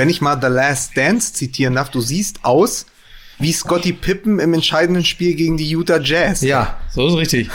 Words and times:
wenn 0.00 0.08
ich 0.08 0.22
mal 0.22 0.40
The 0.40 0.46
Last 0.46 0.96
Dance 0.96 1.34
zitieren 1.34 1.74
darf, 1.74 1.90
du 1.90 2.00
siehst 2.00 2.42
aus 2.42 2.86
wie 3.38 3.52
Scotty 3.52 3.92
Pippen 3.92 4.38
im 4.38 4.54
entscheidenden 4.54 5.04
Spiel 5.04 5.34
gegen 5.34 5.58
die 5.58 5.68
Utah 5.68 6.00
Jazz. 6.00 6.40
Ja, 6.40 6.78
so 6.90 7.06
ist 7.06 7.16
richtig. 7.16 7.50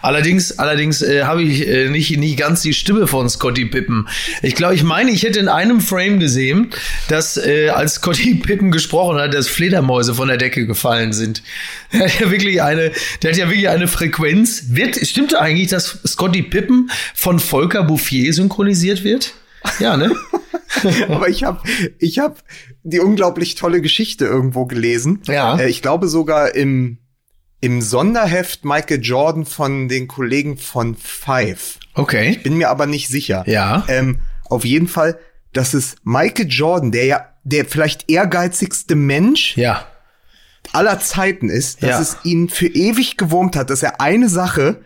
Allerdings, 0.00 0.60
allerdings 0.60 1.02
äh, 1.02 1.24
habe 1.24 1.42
ich 1.42 1.66
äh, 1.66 1.88
nicht, 1.88 2.16
nie 2.16 2.36
ganz 2.36 2.62
die 2.62 2.72
Stimme 2.72 3.08
von 3.08 3.28
Scotty 3.28 3.64
Pippen. 3.64 4.06
Ich 4.42 4.54
glaube, 4.54 4.76
ich 4.76 4.84
meine, 4.84 5.10
ich 5.10 5.24
hätte 5.24 5.40
in 5.40 5.48
einem 5.48 5.80
Frame 5.80 6.20
gesehen, 6.20 6.70
dass 7.08 7.36
äh, 7.36 7.70
als 7.70 7.94
Scotty 7.94 8.36
Pippen 8.36 8.70
gesprochen 8.70 9.18
hat, 9.18 9.34
dass 9.34 9.48
Fledermäuse 9.48 10.14
von 10.14 10.28
der 10.28 10.36
Decke 10.36 10.66
gefallen 10.66 11.12
sind. 11.12 11.42
Der 11.92 12.02
hat 12.02 12.20
ja 12.20 12.30
wirklich 12.30 12.62
eine, 12.62 12.92
der 13.22 13.32
hat 13.32 13.38
ja 13.38 13.48
wirklich 13.48 13.68
eine 13.68 13.88
Frequenz. 13.88 14.66
Wird, 14.68 15.04
stimmt 15.04 15.34
eigentlich, 15.34 15.68
dass 15.68 15.98
Scotty 16.06 16.42
Pippen 16.42 16.92
von 17.14 17.40
Volker 17.40 17.82
Bouffier 17.82 18.32
synchronisiert 18.32 19.02
wird? 19.02 19.34
Ja, 19.78 19.96
ne? 19.96 20.12
Aber 21.08 21.28
ich 21.28 21.44
habe 21.44 21.60
ich 21.98 22.18
hab 22.18 22.42
die 22.82 23.00
unglaublich 23.00 23.54
tolle 23.54 23.80
Geschichte 23.80 24.24
irgendwo 24.26 24.66
gelesen. 24.66 25.22
Ja. 25.26 25.58
Äh, 25.58 25.68
ich 25.68 25.82
glaube 25.82 26.08
sogar 26.08 26.54
im 26.54 26.98
im 27.60 27.82
Sonderheft 27.82 28.64
Michael 28.64 29.00
Jordan 29.02 29.44
von 29.44 29.88
den 29.88 30.06
Kollegen 30.06 30.58
von 30.58 30.94
Five. 30.94 31.78
Okay. 31.94 32.38
Bin 32.44 32.56
mir 32.56 32.68
aber 32.70 32.86
nicht 32.86 33.08
sicher. 33.08 33.42
Ja. 33.48 33.84
Ähm, 33.88 34.20
auf 34.44 34.64
jeden 34.64 34.86
Fall, 34.86 35.18
dass 35.52 35.74
es 35.74 35.96
Michael 36.04 36.46
Jordan, 36.48 36.92
der 36.92 37.04
ja 37.06 37.26
der 37.42 37.64
vielleicht 37.64 38.10
ehrgeizigste 38.10 38.94
Mensch 38.94 39.56
Ja. 39.56 39.86
aller 40.72 41.00
Zeiten 41.00 41.48
ist, 41.48 41.82
dass 41.82 41.90
Ja. 41.90 42.00
es 42.00 42.16
ihn 42.24 42.48
für 42.48 42.66
ewig 42.68 43.16
gewurmt 43.16 43.56
hat, 43.56 43.70
dass 43.70 43.82
er 43.82 44.00
eine 44.00 44.28
Sache, 44.28 44.82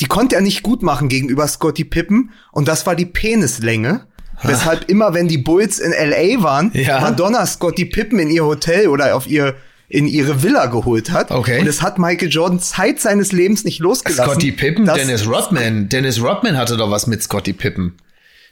die 0.00 0.06
konnte 0.06 0.36
er 0.36 0.40
nicht 0.42 0.62
gut 0.62 0.82
machen 0.82 1.08
gegenüber 1.08 1.46
Scotty 1.48 1.84
Pippen 1.84 2.30
und 2.52 2.68
das 2.68 2.86
war 2.86 2.94
die 2.94 3.06
Penislänge. 3.06 4.06
Weshalb 4.42 4.88
immer, 4.88 5.14
wenn 5.14 5.26
die 5.26 5.38
Bulls 5.38 5.80
in 5.80 5.90
LA 5.90 6.42
waren, 6.42 6.70
Ja. 6.72 7.00
Madonna 7.00 7.44
Scotty 7.44 7.84
Pippen 7.86 8.20
in 8.20 8.30
ihr 8.30 8.44
Hotel 8.44 8.86
oder 8.86 9.16
auf 9.16 9.26
ihr 9.26 9.56
in 9.88 10.06
ihre 10.06 10.42
Villa 10.42 10.66
geholt 10.66 11.10
hat. 11.10 11.30
Okay. 11.30 11.60
Und 11.60 11.66
es 11.66 11.82
hat 11.82 11.98
Michael 11.98 12.28
Jordan 12.28 12.60
Zeit 12.60 13.00
seines 13.00 13.32
Lebens 13.32 13.64
nicht 13.64 13.80
losgelassen. 13.80 14.30
Scotty 14.30 14.52
Pippen, 14.52 14.84
Dennis 14.86 15.26
Rodman. 15.26 15.88
Dennis 15.88 16.22
Rodman 16.22 16.56
hatte 16.56 16.76
doch 16.76 16.90
was 16.90 17.06
mit 17.06 17.22
Scotty 17.22 17.52
Pippen. 17.52 17.94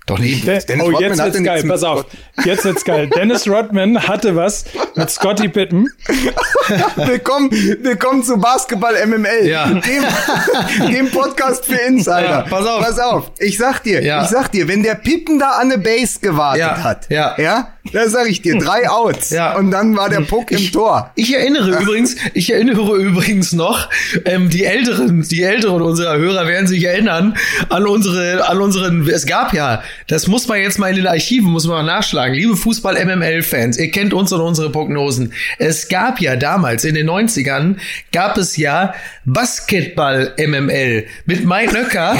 Doch 0.06 0.20
nicht. 0.20 0.46
De 0.46 0.64
Dennis 0.64 0.84
oh, 0.86 0.90
Rodman 0.90 1.02
jetzt 1.10 1.18
wird's 1.18 1.42
geil. 1.42 1.64
Pass 1.66 1.82
auf. 1.82 2.06
Jetzt 2.44 2.64
wird's 2.64 2.84
geil. 2.84 3.08
Dennis 3.08 3.48
Rodman 3.48 4.06
hatte 4.06 4.36
was 4.36 4.64
mit 4.94 5.10
Scotty 5.10 5.48
Pippen. 5.48 5.88
willkommen, 6.94 7.50
willkommen 7.50 8.22
zu 8.22 8.36
Basketball 8.36 8.94
MML. 9.04 9.48
Ja. 9.48 9.66
Dem, 9.66 9.82
dem 10.92 11.10
Podcast 11.10 11.64
für 11.64 11.74
Insider. 11.74 12.22
Ja, 12.22 12.42
pass 12.42 12.66
auf. 12.66 12.84
Pass 12.84 12.98
auf. 13.00 13.32
Ich 13.40 13.58
sag 13.58 13.82
dir, 13.82 14.00
Ja. 14.00 14.22
ich 14.22 14.28
sag 14.28 14.52
dir, 14.52 14.68
wenn 14.68 14.84
der 14.84 14.94
Pippen 14.94 15.40
da 15.40 15.58
an 15.58 15.70
der 15.70 15.78
Base 15.78 16.20
gewartet 16.20 16.60
Ja, 16.60 16.84
hat, 16.84 17.10
ja. 17.10 17.34
ja, 17.38 17.68
da 17.92 18.08
sag 18.08 18.28
ich 18.28 18.42
dir, 18.42 18.58
drei 18.58 18.88
Outs. 18.88 19.30
Ja. 19.30 19.56
Und 19.56 19.70
dann 19.70 19.96
war 19.96 20.08
der 20.08 20.20
Puck 20.20 20.50
im 20.50 20.72
Tor. 20.72 21.10
Ich 21.14 21.34
erinnere 21.34 21.70
übrigens, 21.82 22.16
ich 22.34 22.52
erinnere 22.52 22.96
übrigens 22.96 23.52
noch, 23.52 23.88
ähm, 24.24 24.50
die 24.50 24.64
Älteren, 24.64 25.22
die 25.22 25.42
Älteren 25.42 25.82
unserer 25.82 26.16
Hörer 26.16 26.46
werden 26.46 26.66
sich 26.66 26.84
erinnern 26.84 27.36
an 27.68 27.86
unsere, 27.86 28.48
an 28.48 28.60
unseren, 28.60 29.08
es 29.08 29.26
gab 29.26 29.52
ja, 29.52 29.82
das 30.08 30.26
muss 30.26 30.48
man 30.48 30.58
jetzt 30.58 30.78
mal 30.78 30.90
in 30.90 30.96
den 30.96 31.06
Archiven, 31.06 31.50
muss 31.50 31.66
man 31.66 31.84
mal 31.84 31.94
nachschlagen, 31.94 32.34
liebe 32.34 32.56
Fußball-MML-Fans, 32.56 33.78
ihr 33.78 33.90
kennt 33.90 34.14
uns 34.14 34.32
und 34.32 34.40
unsere 34.40 34.70
Prognosen. 34.70 35.32
Es 35.58 35.88
gab 35.88 36.20
ja 36.20 36.36
damals, 36.36 36.84
in 36.84 36.94
den 36.94 37.08
90ern, 37.08 37.76
gab 38.12 38.36
es 38.36 38.56
ja 38.56 38.94
Basketball-MML 39.24 41.06
mit 41.26 41.44
Mike 41.44 41.72
Nöcker, 41.72 42.16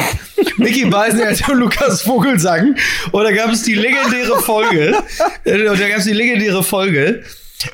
Mickey 0.57 0.87
Beisenherz 0.87 1.47
und 1.49 1.59
Lukas 1.59 2.03
Vogelsang. 2.03 2.77
Und 3.13 3.25
da 3.25 3.33
gab 3.33 3.51
es 3.51 3.63
die 3.63 3.75
legendäre 3.75 4.41
Folge, 4.41 4.97
äh, 5.45 5.56
und 5.61 5.81
da 5.81 5.89
gab 5.89 5.99
es 5.99 6.05
die 6.05 6.13
legendäre 6.13 6.63
Folge, 6.63 7.23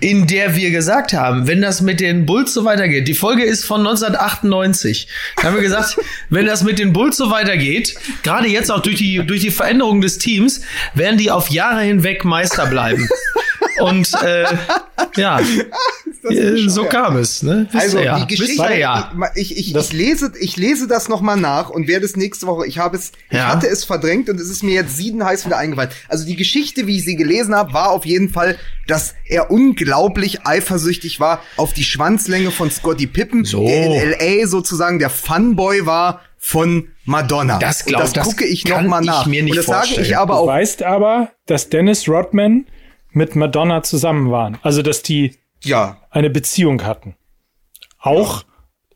in 0.00 0.26
der 0.26 0.54
wir 0.54 0.70
gesagt 0.70 1.12
haben, 1.12 1.46
wenn 1.46 1.60
das 1.60 1.80
mit 1.80 2.00
den 2.00 2.24
Bulls 2.24 2.54
so 2.54 2.64
weitergeht, 2.64 3.08
die 3.08 3.14
Folge 3.14 3.42
ist 3.42 3.64
von 3.64 3.80
1998, 3.80 5.08
da 5.36 5.44
haben 5.44 5.56
wir 5.56 5.62
gesagt, 5.62 5.98
wenn 6.30 6.46
das 6.46 6.62
mit 6.62 6.78
den 6.78 6.92
Bulls 6.92 7.16
so 7.16 7.30
weitergeht, 7.30 7.96
gerade 8.22 8.46
jetzt 8.46 8.70
auch 8.70 8.80
durch 8.80 8.96
die, 8.96 9.26
durch 9.26 9.40
die 9.40 9.50
Veränderung 9.50 10.00
des 10.00 10.18
Teams, 10.18 10.62
werden 10.94 11.18
die 11.18 11.30
auf 11.30 11.50
Jahre 11.50 11.82
hinweg 11.82 12.24
Meister 12.24 12.66
bleiben. 12.66 13.08
Und 13.80 14.12
äh, 14.22 14.44
ja, 15.16 15.40
so 16.68 16.84
kam 16.84 17.16
es. 17.16 17.42
Ne? 17.42 17.68
Also 17.72 17.98
ja. 17.98 18.18
die 18.20 18.26
Geschichte, 18.36 18.74
ja. 18.78 19.12
ich, 19.34 19.56
ich, 19.56 19.74
ich, 19.74 19.92
lese, 19.92 20.32
ich 20.40 20.56
lese 20.56 20.86
das 20.86 21.08
noch 21.08 21.20
mal 21.20 21.36
nach 21.36 21.70
und 21.70 21.88
werde 21.88 22.04
es 22.04 22.16
nächste 22.16 22.46
Woche. 22.46 22.66
Ich 22.66 22.78
habe 22.78 22.96
es, 22.96 23.12
ich 23.30 23.36
Ja. 23.38 23.48
hatte 23.48 23.66
es 23.68 23.84
verdrängt 23.84 24.28
und 24.28 24.38
es 24.40 24.48
ist 24.48 24.62
mir 24.62 24.74
jetzt 24.74 24.96
siedenheiß 24.96 25.44
wieder 25.46 25.58
eingefallen. 25.58 25.90
Also 26.08 26.24
die 26.24 26.36
Geschichte, 26.36 26.86
wie 26.86 26.96
ich 26.98 27.04
sie 27.04 27.16
gelesen 27.16 27.54
habe, 27.54 27.72
war 27.72 27.90
auf 27.90 28.04
jeden 28.06 28.28
Fall, 28.28 28.56
dass 28.86 29.14
er 29.24 29.50
unglaublich 29.50 30.46
eifersüchtig 30.46 31.18
war 31.20 31.40
auf 31.56 31.72
die 31.72 31.84
Schwanzlänge 31.84 32.50
von 32.50 32.70
Scotty 32.70 33.06
Pippen, 33.06 33.44
So. 33.44 33.66
der 33.66 33.84
in 33.84 34.10
LA 34.40 34.46
sozusagen 34.46 34.98
der 34.98 35.10
Funboy 35.10 35.86
war 35.86 36.20
von 36.38 36.88
Madonna. 37.04 37.58
Das 37.58 37.80
Und 37.82 37.86
glaub- 37.88 38.02
das 38.02 38.12
das 38.12 38.26
gucke 38.26 38.44
ich 38.44 38.64
noch 38.64 38.76
kann 38.76 38.86
mal 38.86 39.00
ich 39.00 39.06
nach. 39.06 39.26
mir 39.26 39.42
nicht 39.42 39.52
und 39.52 39.56
das 39.58 39.66
sage 39.66 39.86
ich 39.88 39.94
vorstellen. 39.94 40.18
aber 40.18 40.34
Du 40.34 40.40
auch 40.40 40.46
weißt 40.46 40.82
aber, 40.82 41.30
dass 41.46 41.68
Dennis 41.68 42.08
Rodman 42.08 42.66
mit 43.12 43.36
Madonna 43.36 43.82
zusammen 43.82 44.30
waren. 44.30 44.58
Also, 44.62 44.82
dass 44.82 45.02
die 45.02 45.34
ja. 45.64 45.96
eine 46.10 46.30
Beziehung 46.30 46.84
hatten. 46.84 47.14
Auch 47.98 48.44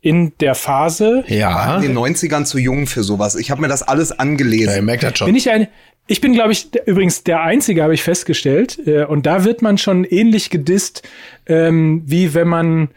in 0.01 0.33
der 0.39 0.55
Phase, 0.55 1.25
Ja, 1.27 1.77
In 1.77 1.83
den 1.83 1.99
90ern 1.99 2.45
zu 2.45 2.59
jung 2.59 2.87
für 2.87 3.03
sowas. 3.03 3.35
Ich 3.35 3.51
habe 3.51 3.61
mir 3.61 3.69
das 3.69 3.83
alles 3.83 4.13
angelesen. 4.17 4.69
ja 4.71 4.77
ihr 4.77 4.83
merkt 4.83 5.03
das 5.03 5.19
schon. 5.19 5.27
bin 5.27 5.35
ich 5.37 5.51
ein, 5.51 5.69
ich 6.07 6.21
bin, 6.21 6.33
glaube 6.33 6.53
ich, 6.53 6.69
übrigens 6.87 7.25
der 7.25 7.41
Einzige, 7.43 7.83
habe 7.83 7.95
ich 7.95 8.03
festgestellt. 8.03 8.79
Äh, 8.87 9.05
und 9.05 9.27
da 9.27 9.45
wird 9.45 9.63
man 9.63 9.79
schon 9.79 10.05
ähnlich 10.05 10.51
gedisst, 10.51 11.03
ähm, 11.47 12.03
wie 12.07 12.35
wenn 12.35 12.47
man, 12.49 12.91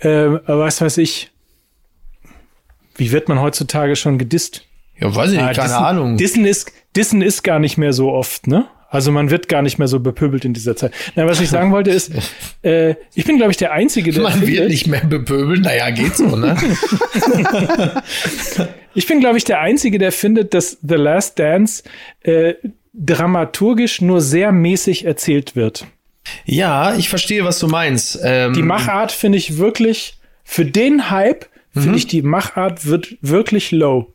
äh, 0.00 0.08
was 0.46 0.80
weiß 0.82 0.98
ich, 0.98 1.30
wie 2.96 3.12
wird 3.12 3.28
man 3.28 3.40
heutzutage 3.40 3.96
schon 3.96 4.18
gedisst? 4.18 4.66
ja, 4.98 5.14
weiß 5.14 5.30
ich 5.30 5.38
nicht, 5.38 5.46
Ah, 5.48 5.52
keine 5.54 5.68
Dissen, 5.68 5.82
Ahnung. 5.84 6.16
Dissen 6.18 6.44
ist, 6.44 6.72
Dissen 6.94 7.22
ist 7.22 7.42
gar 7.42 7.58
nicht 7.58 7.78
mehr 7.78 7.94
so 7.94 8.12
oft, 8.12 8.46
ne? 8.46 8.66
Also 8.92 9.12
man 9.12 9.30
wird 9.30 9.48
gar 9.48 9.62
nicht 9.62 9.78
mehr 9.78 9.86
so 9.86 10.00
bepöbelt 10.00 10.44
in 10.44 10.52
dieser 10.52 10.74
Zeit. 10.74 10.92
Na, 11.14 11.24
was 11.26 11.40
ich 11.40 11.48
sagen 11.48 11.70
wollte 11.70 11.90
ist, 11.90 12.10
äh, 12.62 12.96
ich 13.14 13.24
bin, 13.24 13.36
glaube 13.36 13.52
ich, 13.52 13.56
der 13.56 13.72
Einzige, 13.72 14.10
der 14.10 14.22
Man 14.22 14.34
wird 14.40 14.46
findet, 14.50 14.68
nicht 14.68 14.86
mehr 14.88 15.04
bepöbelt. 15.04 15.62
Naja, 15.62 15.90
geht 15.90 16.16
so, 16.16 16.34
ne? 16.36 16.56
ich 18.94 19.06
bin, 19.06 19.20
glaube 19.20 19.38
ich, 19.38 19.44
der 19.44 19.60
Einzige, 19.60 19.98
der 19.98 20.12
findet, 20.12 20.54
dass 20.54 20.78
The 20.82 20.96
Last 20.96 21.38
Dance 21.38 21.82
äh, 22.22 22.54
dramaturgisch 22.92 24.00
nur 24.00 24.20
sehr 24.20 24.52
mäßig 24.52 25.04
erzählt 25.04 25.54
wird. 25.56 25.86
ja, 26.44 26.96
ich 26.96 27.08
verstehe, 27.08 27.44
was 27.44 27.58
du 27.58 27.68
meinst. 27.68 28.18
Ähm, 28.22 28.52
Die 28.54 28.62
Machart 28.62 29.12
finde 29.12 29.38
ich 29.38 29.58
wirklich, 29.58 30.18
für 30.44 30.64
den 30.64 31.10
Hype 31.10 31.46
finde 31.72 31.96
ich 31.96 32.08
die 32.08 32.22
Machart 32.22 32.86
wird 32.86 33.16
wirklich 33.20 33.70
low. 33.70 34.12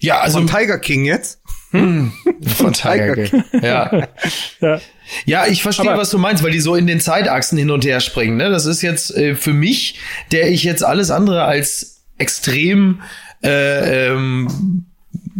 ja, 0.00 0.18
also 0.18 0.38
Von 0.38 0.48
Tiger 0.48 0.78
King 0.80 1.04
jetzt? 1.04 1.39
Von 1.72 2.72
Tiger 2.72 3.14
King. 3.14 3.44
Ja. 3.62 4.08
Ja. 4.60 4.80
Ja, 5.24 5.46
ich 5.46 5.62
verstehe, 5.62 5.96
was 5.96 6.10
du 6.10 6.18
meinst, 6.18 6.44
weil 6.44 6.52
die 6.52 6.60
so 6.60 6.76
in 6.76 6.86
den 6.86 7.00
Zeitachsen 7.00 7.58
hin 7.58 7.70
und 7.70 7.84
her 7.84 8.00
springen. 8.00 8.36
Ne? 8.36 8.50
Das 8.50 8.66
ist 8.66 8.82
jetzt 8.82 9.16
äh, 9.16 9.34
für 9.34 9.52
mich, 9.52 9.98
der 10.30 10.50
ich 10.50 10.62
jetzt 10.62 10.84
alles 10.84 11.10
andere 11.10 11.44
als 11.44 12.02
extrem 12.18 13.00
äh, 13.42 14.08
ähm, 14.08 14.86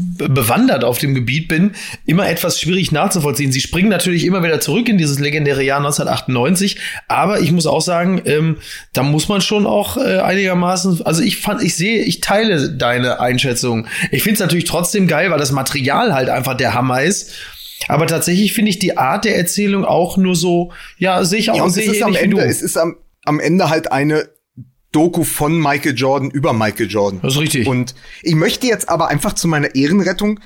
bewandert 0.00 0.84
auf 0.84 0.98
dem 0.98 1.14
Gebiet 1.14 1.48
bin, 1.48 1.72
immer 2.06 2.28
etwas 2.28 2.60
schwierig 2.60 2.92
nachzuvollziehen. 2.92 3.52
Sie 3.52 3.60
springen 3.60 3.88
natürlich 3.88 4.24
immer 4.24 4.42
wieder 4.42 4.60
zurück 4.60 4.88
in 4.88 4.98
dieses 4.98 5.18
legendäre 5.18 5.62
Jahr 5.62 5.78
1998, 5.78 6.78
aber 7.08 7.40
ich 7.40 7.52
muss 7.52 7.66
auch 7.66 7.80
sagen, 7.80 8.22
ähm, 8.24 8.56
da 8.92 9.02
muss 9.02 9.28
man 9.28 9.40
schon 9.40 9.66
auch 9.66 9.96
äh, 9.96 10.18
einigermaßen, 10.18 11.02
also 11.04 11.22
ich 11.22 11.38
fand, 11.38 11.62
ich 11.62 11.74
sehe, 11.74 12.02
ich 12.02 12.20
teile 12.20 12.70
deine 12.70 13.20
Einschätzung. 13.20 13.86
Ich 14.10 14.22
finde 14.22 14.34
es 14.34 14.40
natürlich 14.40 14.64
trotzdem 14.64 15.06
geil, 15.06 15.30
weil 15.30 15.38
das 15.38 15.52
Material 15.52 16.14
halt 16.14 16.28
einfach 16.28 16.54
der 16.54 16.74
Hammer 16.74 17.02
ist. 17.02 17.32
Aber 17.88 18.06
tatsächlich 18.06 18.52
finde 18.52 18.70
ich 18.70 18.78
die 18.78 18.98
Art 18.98 19.24
der 19.24 19.36
Erzählung 19.36 19.84
auch 19.84 20.16
nur 20.16 20.36
so, 20.36 20.72
ja, 20.98 21.24
sehe 21.24 21.38
ich 21.38 21.50
auch, 21.50 21.56
Ja, 21.56 21.66
es 21.66 21.74
sehe 21.74 21.90
ist 21.90 22.02
am 22.02 22.14
Ende, 22.14 22.42
es 22.44 22.62
ist 22.62 22.76
am, 22.76 22.96
am 23.24 23.40
Ende 23.40 23.70
halt 23.70 23.90
eine 23.90 24.28
Doku 24.92 25.24
von 25.24 25.58
Michael 25.58 25.94
Jordan 25.96 26.30
über 26.30 26.52
Michael 26.52 26.90
Jordan. 26.90 27.20
Das 27.22 27.34
ist 27.34 27.40
richtig. 27.40 27.66
Und 27.66 27.94
ich 28.22 28.34
möchte 28.34 28.66
jetzt 28.66 28.88
aber 28.88 29.08
einfach 29.08 29.34
zu 29.34 29.46
meiner 29.46 29.74
Ehrenrettung 29.74 30.40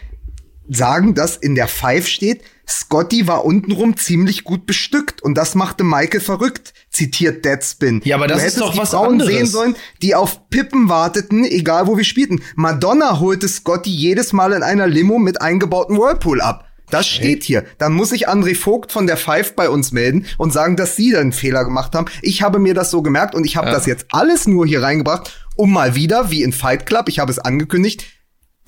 sagen, 0.68 1.14
dass 1.14 1.36
in 1.36 1.54
der 1.54 1.68
Five 1.68 2.06
steht, 2.06 2.42
Scotty 2.66 3.26
war 3.26 3.44
untenrum 3.44 3.96
ziemlich 3.96 4.44
gut 4.44 4.64
bestückt 4.64 5.22
und 5.22 5.34
das 5.34 5.54
machte 5.54 5.84
Michael 5.84 6.20
verrückt, 6.20 6.72
zitiert 6.90 7.44
Deadspin. 7.44 8.00
Ja, 8.04 8.16
aber 8.16 8.26
das 8.26 8.40
du 8.40 8.46
ist 8.46 8.60
doch 8.60 8.72
die 8.72 8.78
was 8.78 8.90
Frauen 8.90 9.12
anderes. 9.12 9.32
sehen 9.32 9.46
sollen, 9.46 9.76
die 10.00 10.14
auf 10.14 10.48
Pippen 10.48 10.88
warteten, 10.88 11.44
egal 11.44 11.86
wo 11.86 11.96
wir 11.96 12.04
spielten. 12.04 12.40
Madonna 12.54 13.20
holte 13.20 13.48
Scotty 13.48 13.90
jedes 13.90 14.32
Mal 14.32 14.52
in 14.52 14.62
einer 14.62 14.86
Limo 14.86 15.18
mit 15.18 15.42
eingebautem 15.42 15.98
Whirlpool 15.98 16.40
ab. 16.40 16.66
Das 16.94 17.08
steht 17.08 17.42
hier. 17.42 17.64
Dann 17.78 17.92
muss 17.92 18.10
sich 18.10 18.28
André 18.28 18.54
Vogt 18.54 18.92
von 18.92 19.08
der 19.08 19.16
Five 19.16 19.56
bei 19.56 19.68
uns 19.68 19.90
melden 19.90 20.26
und 20.38 20.52
sagen, 20.52 20.76
dass 20.76 20.94
sie 20.94 21.10
da 21.10 21.18
einen 21.18 21.32
Fehler 21.32 21.64
gemacht 21.64 21.94
haben. 21.94 22.06
Ich 22.22 22.42
habe 22.42 22.60
mir 22.60 22.72
das 22.72 22.92
so 22.92 23.02
gemerkt 23.02 23.34
und 23.34 23.44
ich 23.44 23.56
habe 23.56 23.70
das 23.70 23.84
jetzt 23.86 24.06
alles 24.12 24.46
nur 24.46 24.64
hier 24.64 24.80
reingebracht, 24.80 25.36
um 25.56 25.72
mal 25.72 25.96
wieder, 25.96 26.30
wie 26.30 26.44
in 26.44 26.52
Fight 26.52 26.86
Club, 26.86 27.08
ich 27.08 27.18
habe 27.18 27.32
es 27.32 27.40
angekündigt, 27.40 28.04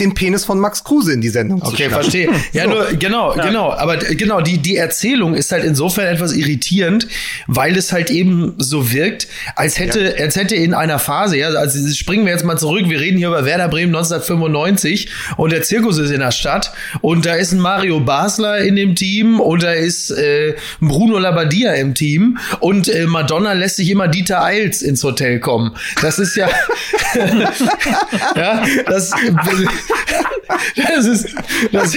den 0.01 0.13
Penis 0.15 0.45
von 0.45 0.59
Max 0.59 0.85
Kruse 0.85 1.13
in 1.13 1.21
die 1.23 1.31
Sendung 1.31 1.65
zu 1.65 1.69
Okay, 1.73 1.89
verstehe. 1.89 2.29
Ja, 2.53 2.65
So. 2.65 2.71
nur, 2.71 2.87
genau, 2.99 3.35
genau. 3.35 3.73
Aber 3.73 3.97
genau, 3.97 4.41
die, 4.43 4.59
die 4.59 4.77
Erzählung 4.77 5.35
ist 5.35 5.53
halt 5.53 5.65
insofern 5.65 6.07
etwas 6.07 6.35
irritierend, 6.35 7.09
weil 7.47 7.77
es 7.77 7.93
halt 7.93 8.11
eben 8.11 8.55
so 8.59 8.93
wirkt, 8.93 9.27
als 9.55 9.79
hätte, 9.79 10.15
als 10.19 10.37
hätte 10.37 10.55
in 10.55 10.75
einer 10.75 10.99
Phase, 10.99 11.39
ja, 11.39 11.49
also 11.49 11.79
springen 11.95 12.27
wir 12.27 12.33
jetzt 12.33 12.45
mal 12.45 12.59
zurück, 12.59 12.85
wir 12.89 13.01
reden 13.01 13.17
hier 13.17 13.29
über 13.29 13.45
Werder 13.47 13.69
Bremen 13.69 13.95
1995 13.95 15.09
und 15.39 15.53
der 15.53 15.63
Zirkus 15.63 15.97
ist 15.99 16.11
in 16.11 16.21
der 16.21 16.31
Stadt 16.33 16.73
und 17.01 17.25
da 17.25 17.35
ist 17.35 17.53
ein 17.53 17.61
Mario 17.61 18.01
Basler 18.01 18.59
in 18.59 18.77
dem 18.77 18.95
Team 18.97 19.41
und 19.41 19.63
da 19.63 19.73
ist 19.73 20.11
äh, 20.11 20.57
Bruno 20.81 21.19
Labbadia 21.19 21.73
im 21.75 21.95
Team 21.95 22.39
und 22.61 22.89
äh, 22.89 23.07
Madonna 23.07 23.55
lässt 23.55 23.77
sich 23.77 23.89
immer 23.91 24.09
Dieter 24.09 24.43
Eils 24.45 24.83
ins 24.83 25.03
Hotel 25.03 25.41
kommen. 25.41 25.75
Das 26.03 26.19
ist 26.19 26.37
ja, 26.37 26.49
ja, 28.37 28.63
das, 28.87 29.11
das 30.77 31.07
ist, 31.07 31.29
das, 31.73 31.95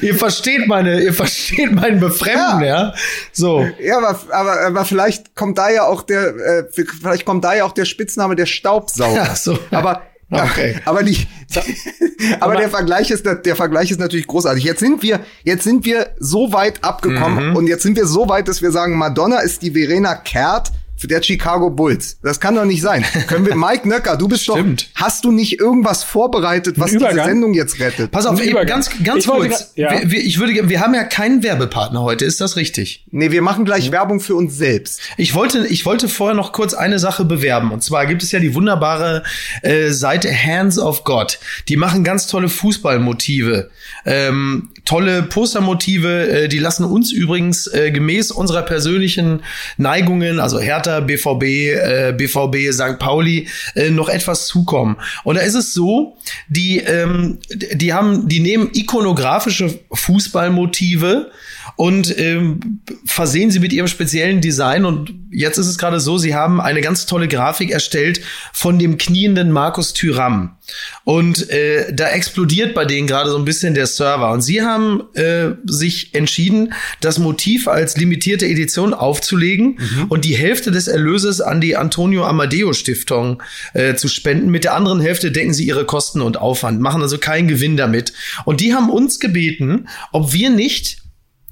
ihr 0.00 0.14
versteht 0.14 0.66
meine, 0.66 1.00
ihr 1.02 1.12
versteht 1.12 1.72
mein 1.72 2.00
Befremden, 2.00 2.62
ja. 2.62 2.94
So. 3.32 3.66
Ja, 3.80 3.98
aber, 3.98 4.18
aber, 4.30 4.60
aber 4.66 4.84
vielleicht 4.84 5.34
kommt 5.34 5.58
da 5.58 5.70
ja 5.70 5.84
auch 5.84 6.02
der, 6.02 6.34
äh, 6.36 6.64
vielleicht 6.72 7.24
kommt 7.24 7.44
da 7.44 7.54
ja 7.54 7.64
auch 7.64 7.72
der 7.72 7.84
Spitzname 7.84 8.36
der 8.36 8.46
Staubsauger. 8.46 9.28
Ach 9.30 9.36
so. 9.36 9.58
Aber, 9.70 10.02
Okay. 10.32 10.76
aber 10.84 11.02
die, 11.02 11.26
aber 12.40 12.54
der 12.54 12.70
Vergleich 12.70 13.10
ist, 13.10 13.26
der 13.26 13.56
Vergleich 13.56 13.90
ist 13.90 13.98
natürlich 13.98 14.28
großartig. 14.28 14.62
Jetzt 14.62 14.78
sind 14.78 15.02
wir, 15.02 15.18
jetzt 15.42 15.64
sind 15.64 15.84
wir 15.84 16.10
so 16.20 16.52
weit 16.52 16.84
abgekommen 16.84 17.50
Mhm. 17.50 17.56
und 17.56 17.66
jetzt 17.66 17.82
sind 17.82 17.96
wir 17.96 18.06
so 18.06 18.28
weit, 18.28 18.46
dass 18.46 18.62
wir 18.62 18.70
sagen, 18.70 18.96
Madonna 18.96 19.40
ist 19.40 19.62
die 19.62 19.72
Verena 19.72 20.14
Kehrt 20.14 20.70
der 21.06 21.22
Chicago 21.22 21.70
Bulls. 21.70 22.18
Das 22.22 22.40
kann 22.40 22.54
doch 22.54 22.64
nicht 22.64 22.82
sein. 22.82 23.04
Können 23.26 23.46
wir, 23.46 23.54
Mike 23.54 23.88
Nöcker, 23.88 24.16
du 24.16 24.28
bist 24.28 24.44
Stimmt. 24.44 24.90
doch, 24.94 25.02
hast 25.02 25.24
du 25.24 25.32
nicht 25.32 25.58
irgendwas 25.60 26.04
vorbereitet, 26.04 26.78
was 26.78 26.90
diese? 26.90 27.10
Sendung 27.10 27.54
jetzt 27.54 27.80
rettet? 27.80 28.10
Pass 28.10 28.26
auf, 28.26 28.40
eben, 28.40 28.66
ganz, 28.66 28.90
ganz 29.04 29.24
Ich 29.24 29.30
kurz. 29.30 29.72
ja. 29.76 29.92
Wir, 29.92 30.10
wir, 30.10 30.24
ich 30.24 30.38
würde, 30.38 30.68
wir 30.68 30.80
haben 30.80 30.94
ja 30.94 31.04
keinen 31.04 31.42
Werbepartner 31.42 32.02
heute, 32.02 32.24
ist 32.24 32.40
das 32.40 32.56
richtig? 32.56 33.04
Nee, 33.10 33.30
wir 33.30 33.42
machen 33.42 33.64
gleich 33.64 33.90
Werbung 33.90 34.20
für 34.20 34.34
uns 34.34 34.56
selbst. 34.56 35.00
Ich 35.16 35.34
wollte, 35.34 35.66
ich 35.66 35.86
wollte 35.86 36.08
vorher 36.08 36.34
noch 36.36 36.52
kurz 36.52 36.74
eine 36.74 36.98
Sache 36.98 37.24
bewerben. 37.24 37.72
Und 37.72 37.82
zwar 37.82 38.06
gibt 38.06 38.22
es 38.22 38.32
ja 38.32 38.40
die 38.40 38.54
wunderbare 38.54 39.22
äh, 39.62 39.90
Seite 39.90 40.30
Hands 40.32 40.78
of 40.78 41.04
God. 41.04 41.38
Die 41.68 41.76
machen 41.76 42.04
ganz 42.04 42.26
tolle 42.26 42.48
Fußballmotive, 42.48 43.70
ähm, 44.04 44.70
tolle 44.90 45.22
Postermotive. 45.22 46.28
Äh, 46.28 46.48
die 46.48 46.58
lassen 46.58 46.84
uns 46.84 47.12
übrigens 47.12 47.68
äh, 47.68 47.92
gemäß 47.92 48.32
unserer 48.32 48.62
persönlichen 48.62 49.42
Neigungen, 49.76 50.40
also 50.40 50.58
Hertha, 50.58 50.98
BVB, 50.98 51.42
äh, 51.44 52.14
BVB, 52.16 52.72
St. 52.72 52.98
Pauli, 52.98 53.46
äh, 53.76 53.90
noch 53.90 54.08
etwas 54.08 54.48
zukommen. 54.48 54.96
Und 55.22 55.36
da 55.36 55.42
ist 55.42 55.54
es 55.54 55.72
so, 55.74 56.16
die, 56.48 56.78
ähm, 56.78 57.38
die 57.50 57.92
haben, 57.92 58.28
die 58.28 58.40
nehmen 58.40 58.70
ikonografische 58.72 59.78
Fußballmotive 59.92 61.30
und 61.76 62.18
ähm, 62.18 62.80
versehen 63.06 63.50
sie 63.50 63.60
mit 63.60 63.72
ihrem 63.72 63.86
speziellen 63.86 64.40
Design. 64.40 64.84
Und 64.84 65.14
jetzt 65.30 65.58
ist 65.58 65.66
es 65.66 65.78
gerade 65.78 66.00
so, 66.00 66.18
sie 66.18 66.34
haben 66.34 66.60
eine 66.60 66.80
ganz 66.80 67.06
tolle 67.06 67.28
Grafik 67.28 67.70
erstellt 67.70 68.20
von 68.52 68.78
dem 68.78 68.98
knienden 68.98 69.52
Markus 69.52 69.92
Thüram. 69.92 70.56
Und 71.04 71.48
äh, 71.50 71.92
da 71.92 72.08
explodiert 72.08 72.74
bei 72.74 72.84
denen 72.84 73.06
gerade 73.06 73.30
so 73.30 73.38
ein 73.38 73.44
bisschen 73.44 73.74
der 73.74 73.86
Server. 73.86 74.32
Und 74.32 74.42
sie 74.42 74.62
haben 74.62 74.79
äh, 75.14 75.50
sich 75.64 76.14
entschieden, 76.14 76.72
das 77.00 77.18
Motiv 77.18 77.68
als 77.68 77.96
limitierte 77.96 78.46
Edition 78.46 78.94
aufzulegen 78.94 79.78
und 80.08 80.24
die 80.24 80.36
Hälfte 80.36 80.70
des 80.70 80.88
Erlöses 80.88 81.40
an 81.40 81.60
die 81.60 81.76
Antonio 81.76 82.24
Amadeo 82.24 82.72
Stiftung 82.72 83.42
äh, 83.74 83.94
zu 83.94 84.08
spenden. 84.08 84.50
Mit 84.50 84.64
der 84.64 84.74
anderen 84.74 85.00
Hälfte 85.00 85.32
decken 85.32 85.54
sie 85.54 85.66
ihre 85.66 85.84
Kosten 85.84 86.20
und 86.20 86.36
Aufwand, 86.36 86.80
machen 86.80 87.02
also 87.02 87.18
keinen 87.18 87.48
Gewinn 87.48 87.76
damit. 87.76 88.12
Und 88.44 88.60
die 88.60 88.74
haben 88.74 88.90
uns 88.90 89.20
gebeten, 89.20 89.88
ob 90.12 90.32
wir 90.32 90.50
nicht 90.50 90.98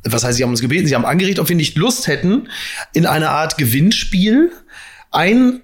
was 0.04 0.24
heißt, 0.24 0.36
sie 0.38 0.44
haben 0.44 0.50
uns 0.50 0.60
gebeten, 0.60 0.86
sie 0.86 0.94
haben 0.94 1.04
angeregt, 1.04 1.38
ob 1.38 1.48
wir 1.48 1.56
nicht 1.56 1.76
Lust 1.76 2.06
hätten, 2.06 2.48
in 2.92 3.04
einer 3.04 3.30
Art 3.30 3.58
Gewinnspiel 3.58 4.52
ein 5.10 5.60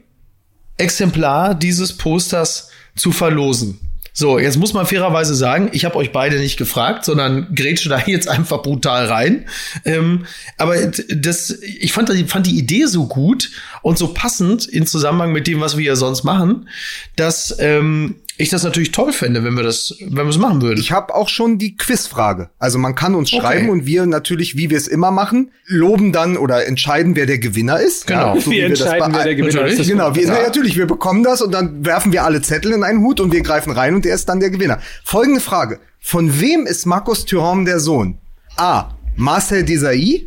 Exemplar 0.76 1.54
dieses 1.54 1.96
Posters 1.96 2.70
zu 2.96 3.12
verlosen. 3.12 3.80
So, 4.16 4.38
jetzt 4.38 4.58
muss 4.58 4.72
man 4.72 4.86
fairerweise 4.86 5.34
sagen, 5.34 5.70
ich 5.72 5.84
habe 5.84 5.96
euch 5.96 6.12
beide 6.12 6.38
nicht 6.38 6.56
gefragt, 6.56 7.04
sondern 7.04 7.52
grätsche 7.52 7.88
da 7.88 7.98
jetzt 8.06 8.28
einfach 8.28 8.62
brutal 8.62 9.06
rein. 9.06 9.46
Ähm, 9.84 10.24
aber 10.56 10.76
das, 10.86 11.50
ich 11.50 11.92
fand, 11.92 12.08
die- 12.10 12.24
fand 12.24 12.46
die 12.46 12.56
Idee 12.56 12.86
so 12.86 13.06
gut 13.08 13.50
und 13.82 13.98
so 13.98 14.14
passend 14.14 14.66
in 14.66 14.86
Zusammenhang 14.86 15.32
mit 15.32 15.48
dem, 15.48 15.60
was 15.60 15.76
wir 15.76 15.84
ja 15.84 15.96
sonst 15.96 16.22
machen, 16.22 16.68
dass 17.16 17.56
ähm, 17.58 18.14
ich 18.36 18.48
das 18.50 18.62
natürlich 18.64 18.90
toll 18.90 19.12
fände, 19.12 19.44
wenn 19.44 19.54
wir 19.54 19.62
das, 19.62 19.94
wenn 20.00 20.24
wir 20.26 20.28
es 20.28 20.38
machen 20.38 20.60
würden. 20.60 20.80
Ich 20.80 20.90
habe 20.92 21.14
auch 21.14 21.28
schon 21.28 21.58
die 21.58 21.76
Quizfrage. 21.76 22.50
Also 22.58 22.78
man 22.78 22.94
kann 22.94 23.14
uns 23.14 23.32
Okay. 23.32 23.40
schreiben 23.42 23.68
und 23.70 23.86
wir 23.86 24.06
natürlich, 24.06 24.56
wie 24.56 24.70
wir 24.70 24.76
es 24.76 24.88
immer 24.88 25.10
machen, 25.10 25.50
loben 25.66 26.12
dann 26.12 26.36
oder 26.36 26.66
entscheiden, 26.66 27.14
wer 27.16 27.26
der 27.26 27.38
Gewinner 27.38 27.78
ist. 27.80 28.06
Genau. 28.06 28.38
so 28.40 28.50
wie 28.50 28.56
wir 28.56 28.68
das 28.70 28.80
entscheiden, 28.80 29.12
bei- 29.12 29.18
wer 29.18 29.24
der 29.24 29.34
Gewinner 29.36 29.54
Natürlich. 29.62 29.78
ist. 29.80 29.88
Genau, 29.88 30.14
wir, 30.14 30.22
Ja. 30.24 30.42
natürlich, 30.42 30.76
wir 30.76 30.86
bekommen 30.86 31.22
das 31.22 31.42
und 31.42 31.52
dann 31.52 31.84
werfen 31.86 32.12
wir 32.12 32.24
alle 32.24 32.42
Zettel 32.42 32.72
in 32.72 32.82
einen 32.82 33.00
Hut 33.02 33.20
und 33.20 33.32
wir 33.32 33.42
greifen 33.42 33.72
rein 33.72 33.94
und 33.94 34.04
der 34.04 34.14
ist 34.14 34.28
dann 34.28 34.40
der 34.40 34.50
Gewinner. 34.50 34.80
Folgende 35.04 35.40
Frage. 35.40 35.78
Von 36.00 36.40
wem 36.40 36.66
ist 36.66 36.86
Markus 36.86 37.24
Thuram 37.24 37.64
der 37.64 37.78
Sohn? 37.80 38.18
A. 38.56 38.90
Marcel 39.16 39.62
Desailly. 39.64 40.26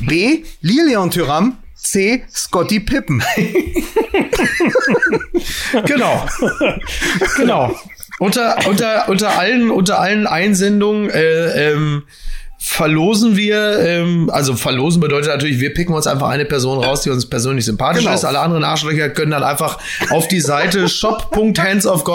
B. 0.00 0.42
Lilian 0.60 1.10
Thuram. 1.10 1.56
C. 1.90 2.24
Scotty 2.32 2.80
Pippen. 2.80 3.22
Genau. 5.84 6.26
genau. 7.36 7.78
Unter, 8.18 8.56
unter, 8.66 9.08
unter 9.08 9.38
allen, 9.38 9.70
unter 9.70 10.00
allen 10.00 10.26
Einsendungen, 10.26 11.10
äh, 11.10 11.70
ähm, 11.72 12.04
verlosen 12.68 13.36
wir, 13.36 13.78
ähm, 13.78 14.28
also 14.28 14.56
verlosen 14.56 15.00
bedeutet 15.00 15.28
natürlich, 15.28 15.60
wir 15.60 15.72
picken 15.72 15.94
uns 15.94 16.08
einfach 16.08 16.28
eine 16.28 16.44
Person 16.44 16.82
raus, 16.82 17.00
die 17.02 17.10
uns 17.10 17.24
persönlich 17.24 17.64
sympathisch 17.64 18.02
Genau. 18.02 18.14
ist. 18.14 18.24
Alle 18.24 18.40
anderen 18.40 18.64
Arschlöcher 18.64 19.08
können 19.08 19.30
dann 19.30 19.44
einfach 19.44 19.78
auf 20.10 20.26
die 20.26 20.40
Seite 20.40 20.88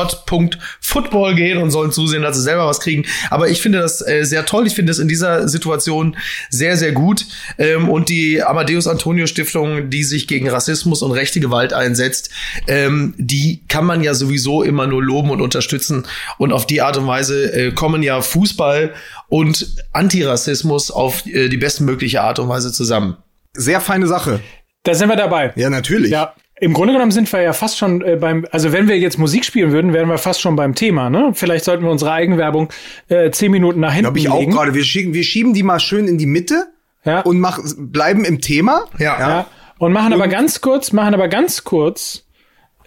shop.handsofgod.football 0.02 1.36
gehen 1.36 1.58
und 1.58 1.72
sollen 1.72 1.92
zusehen, 1.94 2.22
dass 2.22 2.36
sie 2.36 2.44
selber 2.44 2.68
was 2.68 2.82
kriegen. 2.82 3.06
Aber 3.30 3.48
ich 3.50 3.62
finde 3.62 3.80
das 3.80 4.06
äh, 4.06 4.26
sehr 4.26 4.46
toll. 4.46 4.68
Ich 4.68 4.76
finde 4.76 4.92
es 4.92 5.00
in 5.00 5.08
dieser 5.08 5.48
Situation 5.48 6.18
sehr, 6.50 6.76
sehr 6.76 6.92
gut. 6.92 7.26
Ähm, 7.58 7.88
und 7.90 8.10
die 8.10 8.44
Amadeus 8.44 8.88
Antonio 8.88 9.28
Stiftung, 9.28 9.90
die 9.90 10.04
sich 10.04 10.28
gegen 10.28 10.50
Rassismus 10.50 11.02
und 11.02 11.12
rechte 11.14 11.40
Gewalt 11.40 11.72
einsetzt, 11.72 12.30
ähm, 12.68 13.14
die 13.18 13.62
kann 13.70 13.86
man 13.86 14.04
ja 14.04 14.14
sowieso 14.14 14.64
immer 14.64 14.86
nur 14.86 15.02
loben 15.02 15.30
und 15.32 15.40
unterstützen. 15.42 16.04
Und 16.38 16.52
auf 16.52 16.68
die 16.68 16.82
Art 16.82 16.98
und 16.98 17.08
Weise 17.08 17.52
äh, 17.54 17.72
kommen 17.72 18.04
ja 18.04 18.22
Fußball 18.22 18.94
und 19.32 19.66
Antirassismus 19.94 20.92
auf 20.92 21.26
äh, 21.26 21.48
die 21.48 21.56
bestmögliche 21.56 22.22
Art 22.22 22.38
und 22.40 22.50
Weise 22.50 22.74
zusammen. 22.74 23.16
Sehr 23.54 23.80
feine 23.80 24.06
Sache. 24.06 24.42
Da 24.84 24.94
sind 24.94 25.08
wir 25.08 25.16
dabei. 25.16 25.54
Ja, 25.56 25.70
natürlich. 25.70 26.12
Ja, 26.12 26.34
im 26.60 26.74
Grunde 26.74 26.92
genommen 26.94 27.12
sind 27.12 27.32
wir 27.32 27.42
ja 27.42 27.54
fast 27.54 27.78
schon 27.78 28.02
äh, 28.02 28.18
beim, 28.18 28.46
also 28.52 28.74
wenn 28.74 28.90
wir 28.90 29.00
jetzt 29.00 29.18
Musik 29.18 29.46
spielen 29.46 29.72
würden, 29.72 29.94
wären 29.94 30.10
wir 30.10 30.18
fast 30.18 30.42
schon 30.42 30.58
beim 30.58 30.76
Thema, 30.76 31.10
ne? 31.10 31.32
Vielleicht 31.34 31.64
sollten 31.64 31.84
wir 31.86 31.92
unsere 31.92 32.12
Eigenwerbung 32.12 32.70
äh, 33.08 33.32
zehn 33.32 33.52
Minuten 33.54 33.80
nach 33.80 33.94
hinten 33.94 34.14
Glaube 34.14 34.20
ich 34.20 34.30
auch 34.30 34.40
legen. 34.42 34.52
gerade. 34.52 34.74
Wir 34.74 34.84
schieben, 34.84 35.14
wir 35.14 35.24
schieben 35.24 35.54
die 35.54 35.64
mal 35.64 35.80
schön 35.80 36.10
in 36.10 36.18
die 36.18 36.26
Mitte 36.26 36.66
Ja. 37.06 37.22
und 37.22 37.40
mach, 37.40 37.60
bleiben 37.78 38.26
im 38.26 38.42
Thema. 38.42 38.86
Ja. 39.00 39.18
Ja, 39.18 39.48
und 39.80 39.94
machen 39.94 40.12
aber 40.12 40.28
ganz 40.28 40.60
kurz, 40.60 40.92
machen 40.92 41.14
aber 41.14 41.30
ganz 41.30 41.64
kurz, 41.64 42.26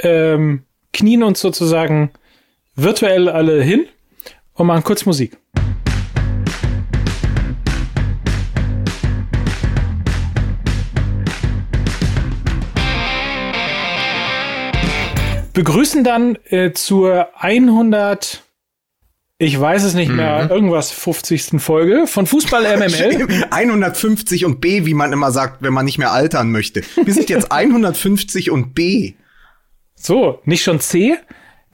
ähm, 0.00 0.64
knien 0.92 1.22
uns 1.22 1.40
sozusagen 1.40 2.10
virtuell 2.76 3.30
alle 3.30 3.62
hin 3.62 3.86
und 4.52 4.66
machen 4.66 4.84
kurz 4.84 5.06
Musik. 5.06 5.38
Begrüßen 15.54 16.02
dann 16.02 16.36
äh, 16.46 16.72
zur 16.72 17.28
100, 17.40 18.42
ich 19.38 19.58
weiß 19.58 19.84
es 19.84 19.94
nicht 19.94 20.10
mehr, 20.10 20.50
irgendwas 20.50 20.90
50. 20.90 21.62
Folge 21.62 22.08
von 22.08 22.26
Fußball 22.26 22.62
MML. 22.76 23.46
150 23.50 24.44
und 24.46 24.60
B, 24.60 24.84
wie 24.84 24.94
man 24.94 25.12
immer 25.12 25.30
sagt, 25.30 25.62
wenn 25.62 25.72
man 25.72 25.84
nicht 25.84 25.98
mehr 25.98 26.10
altern 26.10 26.50
möchte. 26.50 26.82
Wir 26.96 27.14
sind 27.14 27.30
jetzt 27.30 27.52
150 27.52 28.50
und 28.50 28.74
B. 28.74 29.14
So, 29.94 30.40
nicht 30.44 30.64
schon 30.64 30.80
C? 30.80 31.18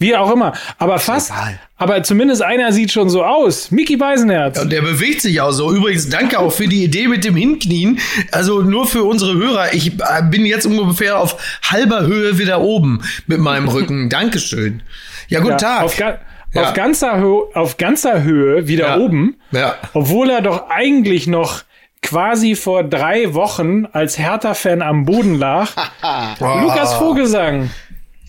Wie 0.01 0.17
auch 0.17 0.33
immer. 0.33 0.55
Aber 0.79 0.99
fast. 0.99 1.31
egal. 1.31 1.61
Aber 1.77 2.03
zumindest 2.03 2.43
einer 2.43 2.73
sieht 2.73 2.91
schon 2.91 3.09
so 3.11 3.23
aus. 3.25 3.71
Mickey 3.71 3.97
Beisenherz. 3.97 4.59
Und 4.61 4.73
der 4.73 4.83
bewegt 4.83 5.21
sich 5.21 5.41
auch 5.41 5.53
so. 5.53 5.73
Übrigens, 5.73 6.09
danke 6.09 6.39
auch 6.41 6.51
für 6.51 6.67
die 6.67 6.83
Idee 6.85 7.07
mit 7.07 7.23
dem 7.25 7.37
Hinknien. 7.37 8.01
Also 8.33 8.63
nur 8.63 8.87
für 8.87 9.05
unsere 9.05 9.35
Hörer. 9.35 9.73
Ich 9.75 9.93
äh, 10.01 10.23
bin 10.29 10.45
jetzt 10.47 10.67
ungefähr 10.67 11.19
auf 11.21 11.37
halber 11.71 12.01
Höhe 12.03 12.39
wieder 12.39 12.61
oben 12.61 13.03
mit 13.29 13.39
meinem 13.39 13.69
Rücken. 13.77 14.09
Dankeschön. 14.11 14.83
Ja, 15.29 15.39
guten 15.41 15.53
Ja, 15.53 15.57
Tag. 15.59 15.83
Auf, 15.85 15.97
ga 15.97 16.19
Ja. 16.53 16.63
auf, 16.63 16.75
ganzer 16.75 17.17
Höhe, 17.19 17.43
auf 17.55 17.77
ganzer 17.77 18.23
Höhe 18.23 18.67
wieder 18.67 18.89
Ja. 18.89 18.97
oben. 18.99 19.37
Ja. 19.53 19.77
Obwohl 19.93 20.31
er 20.31 20.41
doch 20.41 20.69
eigentlich 20.71 21.27
noch 21.27 21.63
quasi 22.03 22.57
vor 22.57 22.85
drei 22.85 23.35
Wochen 23.35 23.85
als 23.93 24.19
Hertha-Fan 24.19 24.81
am 24.83 25.05
Boden 25.05 25.39
lag. 25.39 25.69
Lukas 26.41 26.95
Vogelsang. 26.95 27.71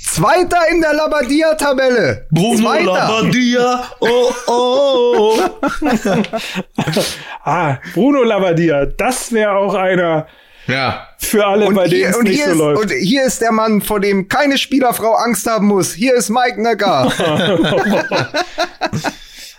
Zweiter 0.03 0.57
in 0.71 0.81
der 0.81 0.93
Labadia-Tabelle. 0.93 2.27
Bruno. 2.31 2.73
Labbadia, 2.73 3.83
oh, 3.99 4.31
oh, 4.47 5.37
oh. 5.37 5.39
Ah, 7.45 7.77
Bruno 7.93 8.23
Labbadia, 8.23 8.85
das 8.85 9.31
wäre 9.31 9.51
auch 9.55 9.73
einer 9.73 10.27
Ja. 10.67 11.07
für 11.17 11.45
alle, 11.45 11.65
Und 11.67 11.75
bei 11.75 11.87
denen 11.87 12.09
es 12.11 12.17
und, 12.17 12.23
nicht 12.25 12.35
hier 12.37 12.45
so 12.47 12.51
ist, 12.51 12.57
läuft. 12.57 12.81
und 12.81 12.91
hier 12.91 13.23
ist 13.25 13.41
der 13.41 13.51
Mann, 13.51 13.81
vor 13.81 13.99
dem 13.99 14.27
keine 14.27 14.57
Spielerfrau 14.57 15.13
Angst 15.13 15.47
haben 15.47 15.67
muss. 15.67 15.93
Hier 15.93 16.15
ist 16.15 16.29
Mike 16.29 16.61
Necker. 16.61 17.11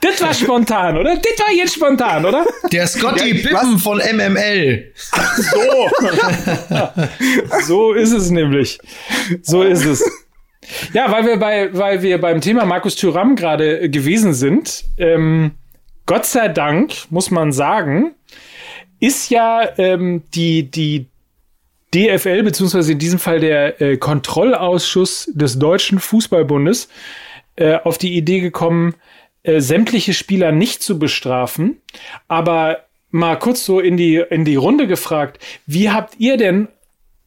Das 0.04 0.20
war 0.20 0.34
spontan, 0.34 0.98
oder? 0.98 1.14
Das 1.14 1.46
war 1.46 1.52
jetzt 1.54 1.74
spontan, 1.76 2.26
oder? 2.26 2.44
Der 2.72 2.88
Scotty 2.88 3.36
Ja, 3.40 3.48
Pippen 3.50 3.78
von 3.78 3.98
MML. 3.98 4.92
So. 5.36 5.88
so 7.68 7.92
ist 7.92 8.10
es 8.10 8.28
nämlich. 8.30 8.80
So 9.42 9.62
ist 9.62 9.84
es. 9.84 10.02
Ja, 10.92 11.10
weil 11.10 11.26
wir 11.26 11.36
bei, 11.38 11.70
weil 11.72 12.02
wir 12.02 12.20
beim 12.20 12.40
Thema 12.40 12.64
Markus 12.64 12.96
Thüram 12.96 13.36
gerade 13.36 13.90
gewesen 13.90 14.32
sind. 14.34 14.84
Ähm, 14.96 15.52
Gott 16.06 16.26
sei 16.26 16.48
Dank 16.48 17.10
muss 17.10 17.30
man 17.30 17.52
sagen, 17.52 18.14
ist 19.00 19.30
ja 19.30 19.68
ähm, 19.78 20.22
die 20.34 20.70
die 20.70 21.06
DFL 21.94 22.42
beziehungsweise 22.42 22.92
in 22.92 22.98
diesem 22.98 23.18
Fall 23.18 23.40
der 23.40 23.80
äh, 23.80 23.96
Kontrollausschuss 23.96 25.30
des 25.34 25.58
Deutschen 25.58 25.98
Fußballbundes 25.98 26.88
äh, 27.56 27.74
auf 27.74 27.98
die 27.98 28.16
Idee 28.16 28.40
gekommen, 28.40 28.94
äh, 29.42 29.60
sämtliche 29.60 30.14
Spieler 30.14 30.52
nicht 30.52 30.82
zu 30.82 30.98
bestrafen, 30.98 31.80
aber 32.28 32.84
mal 33.10 33.38
kurz 33.38 33.64
so 33.66 33.80
in 33.80 33.96
die 33.96 34.22
in 34.30 34.44
die 34.44 34.56
Runde 34.56 34.86
gefragt, 34.86 35.42
wie 35.66 35.90
habt 35.90 36.14
ihr 36.18 36.36
denn 36.36 36.68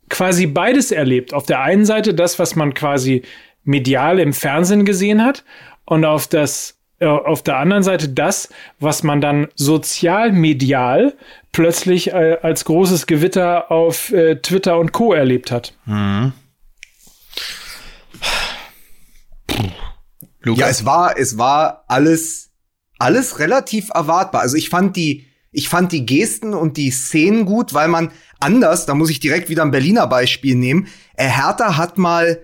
quasi 0.10 0.48
beides 0.48 0.92
erlebt? 0.92 1.34
Auf 1.34 1.46
der 1.46 1.62
einen 1.62 1.86
Seite 1.86 2.14
das, 2.14 2.40
was 2.40 2.56
man 2.56 2.74
quasi 2.74 3.24
medial 3.64 4.20
im 4.20 4.34
Fernsehen 4.34 4.86
gesehen 4.86 5.24
hat 5.24 5.44
und 5.86 6.06
auf 6.06 6.28
das 6.28 6.76
äh, 7.00 7.08
auf 7.08 7.44
der 7.44 7.58
anderen 7.58 7.84
Seite 7.84 8.10
das, 8.10 8.50
was 8.80 9.04
man 9.04 9.20
dann 9.20 9.48
sozial 9.56 10.32
medial 10.32 11.16
plötzlich 11.52 12.14
äh, 12.14 12.38
als 12.42 12.64
großes 12.66 13.06
Gewitter 13.06 13.70
auf 13.72 14.12
äh, 14.14 14.38
Twitter 14.38 14.80
und 14.80 14.94
Co 14.94 15.14
erlebt 15.14 15.52
hat. 15.52 15.74
Lukas. 20.42 20.60
Ja, 20.60 20.68
es 20.70 20.86
war, 20.86 21.18
es 21.18 21.38
war 21.38 21.84
alles, 21.88 22.52
alles 22.98 23.40
relativ 23.40 23.90
erwartbar. 23.94 24.42
Also 24.42 24.56
ich 24.56 24.70
fand 24.70 24.96
die, 24.96 25.26
ich 25.56 25.70
fand 25.70 25.92
die 25.92 26.06
Gesten 26.06 26.54
und 26.54 26.78
die 26.78 26.92
Szenen 26.92 27.46
gut, 27.46 27.74
weil 27.74 27.88
man 27.88 28.12
anders, 28.40 28.86
da 28.86 28.94
muss 28.94 29.10
ich 29.10 29.20
direkt 29.20 29.50
wieder 29.50 29.64
ein 29.64 29.72
Berliner 29.72 30.08
Beispiel 30.08 30.56
nehmen, 30.56 30.88
äh, 31.16 31.28
Hertha 31.28 31.78
hat 31.78 31.98
mal 31.98 32.40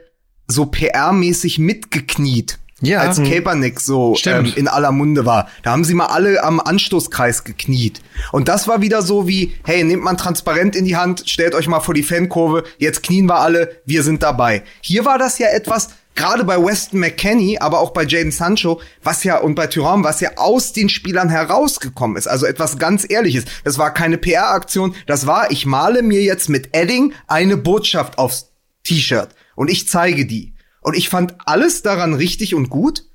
so 0.48 0.64
PR-mäßig 0.64 1.60
mitgekniet. 1.60 2.58
Ja. 2.84 3.02
Als 3.02 3.18
Kaepernick 3.18 3.80
so 3.80 4.18
ähm, 4.26 4.54
in 4.56 4.68
aller 4.68 4.92
Munde 4.92 5.24
war. 5.26 5.48
Da 5.62 5.72
haben 5.72 5.84
sie 5.84 5.94
mal 5.94 6.08
alle 6.08 6.44
am 6.44 6.60
Anstoßkreis 6.60 7.44
gekniet. 7.44 8.02
Und 8.32 8.48
das 8.48 8.68
war 8.68 8.82
wieder 8.82 9.04
so 9.04 9.28
wie, 9.28 9.54
hey, 9.64 9.84
nehmt 9.84 10.04
man 10.04 10.18
transparent 10.18 10.76
in 10.76 10.86
die 10.86 10.96
Hand, 10.96 11.26
stellt 11.28 11.54
euch 11.54 11.68
mal 11.68 11.82
vor 11.82 11.94
die 11.94 12.02
Fankurve, 12.02 12.64
jetzt 12.80 13.04
knien 13.04 13.28
wir 13.28 13.40
alle, 13.40 13.82
wir 13.86 14.02
sind 14.02 14.24
dabei. 14.24 14.64
Hier 14.82 15.06
war 15.06 15.20
das 15.20 15.38
ja 15.38 15.50
etwas, 15.50 15.90
gerade 16.22 16.44
bei 16.44 16.64
Weston 16.64 17.00
McKenney, 17.00 17.58
aber 17.58 17.80
auch 17.80 17.94
bei 17.94 18.06
Jaden 18.06 18.32
Sancho, 18.32 18.80
was 19.02 19.24
ja, 19.24 19.40
und 19.40 19.56
bei 19.56 19.66
Thuram, 19.66 20.04
was 20.04 20.20
ja 20.20 20.38
aus 20.38 20.72
den 20.72 20.88
Spielern 20.88 21.30
herausgekommen 21.30 22.16
ist. 22.16 22.28
Also 22.28 22.46
etwas 22.46 22.78
ganz 22.78 23.08
Ehrliches. 23.10 23.46
Das 23.64 23.80
war 23.80 23.92
keine 23.92 24.20
PR-Aktion, 24.20 24.94
das 25.08 25.26
war, 25.26 25.50
ich 25.50 25.66
male 25.66 26.04
mir 26.04 26.22
jetzt 26.22 26.48
mit 26.48 26.76
Edding 26.76 27.16
eine 27.26 27.58
Botschaft 27.58 28.20
aufs 28.20 28.52
T-Shirt 28.84 29.30
und 29.56 29.72
ich 29.72 29.88
zeige 29.88 30.28
die. 30.28 30.54
Und 30.82 30.96
ich 30.96 31.10
fand 31.10 31.36
alles 31.46 31.82
daran 31.82 32.14
richtig 32.14 32.54
und 32.54 32.70
gut. 32.70 33.06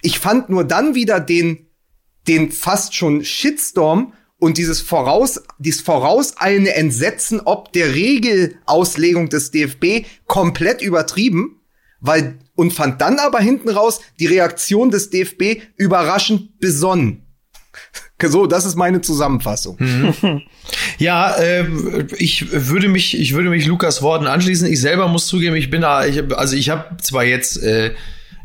Ich 0.00 0.20
fand 0.20 0.48
nur 0.48 0.62
dann 0.62 0.94
wieder 0.94 1.18
den, 1.18 1.66
den 2.28 2.52
fast 2.52 2.94
schon 2.94 3.24
Shitstorm 3.24 4.12
und 4.38 4.56
dieses 4.56 4.80
voraus, 4.80 5.42
dieses 5.58 5.80
vorauseilende 5.80 6.74
Entsetzen 6.74 7.40
ob 7.40 7.72
der 7.72 7.92
Regelauslegung 7.92 9.30
des 9.30 9.50
DFB 9.50 10.06
komplett 10.28 10.80
übertrieben, 10.80 11.58
weil, 12.02 12.38
und 12.54 12.72
fand 12.72 13.00
dann 13.00 13.18
aber 13.18 13.40
hinten 13.40 13.70
raus 13.70 14.00
die 14.18 14.26
Reaktion 14.26 14.90
des 14.90 15.08
DFB 15.08 15.62
überraschend 15.76 16.58
besonnen. 16.60 17.22
So, 18.24 18.46
das 18.46 18.64
ist 18.64 18.76
meine 18.76 19.00
Zusammenfassung. 19.00 19.78
Ja, 20.98 21.34
äh, 21.38 21.66
ich 22.18 22.52
würde 22.52 22.86
mich, 22.86 23.18
ich 23.18 23.34
würde 23.34 23.50
mich 23.50 23.66
Lukas 23.66 24.00
Worten 24.00 24.28
anschließen. 24.28 24.68
Ich 24.68 24.80
selber 24.80 25.08
muss 25.08 25.26
zugeben, 25.26 25.56
ich 25.56 25.70
bin 25.70 25.80
da, 25.80 26.06
ich, 26.06 26.22
also 26.36 26.54
ich 26.54 26.70
habe 26.70 26.98
zwar 26.98 27.24
jetzt, 27.24 27.60
äh, 27.60 27.94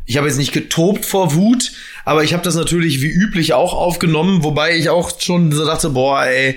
ich 0.08 0.16
habe 0.16 0.26
jetzt 0.26 0.38
nicht 0.38 0.52
getobt 0.52 1.04
vor 1.04 1.34
Wut, 1.34 1.70
aber 2.06 2.24
ich 2.24 2.32
habe 2.32 2.42
das 2.42 2.54
natürlich 2.54 3.02
wie 3.02 3.10
üblich 3.10 3.52
auch 3.52 3.74
aufgenommen, 3.74 4.42
wobei 4.42 4.74
ich 4.74 4.88
auch 4.88 5.20
schon 5.20 5.52
so 5.52 5.66
dachte, 5.66 5.90
boah, 5.90 6.24
ey, 6.24 6.56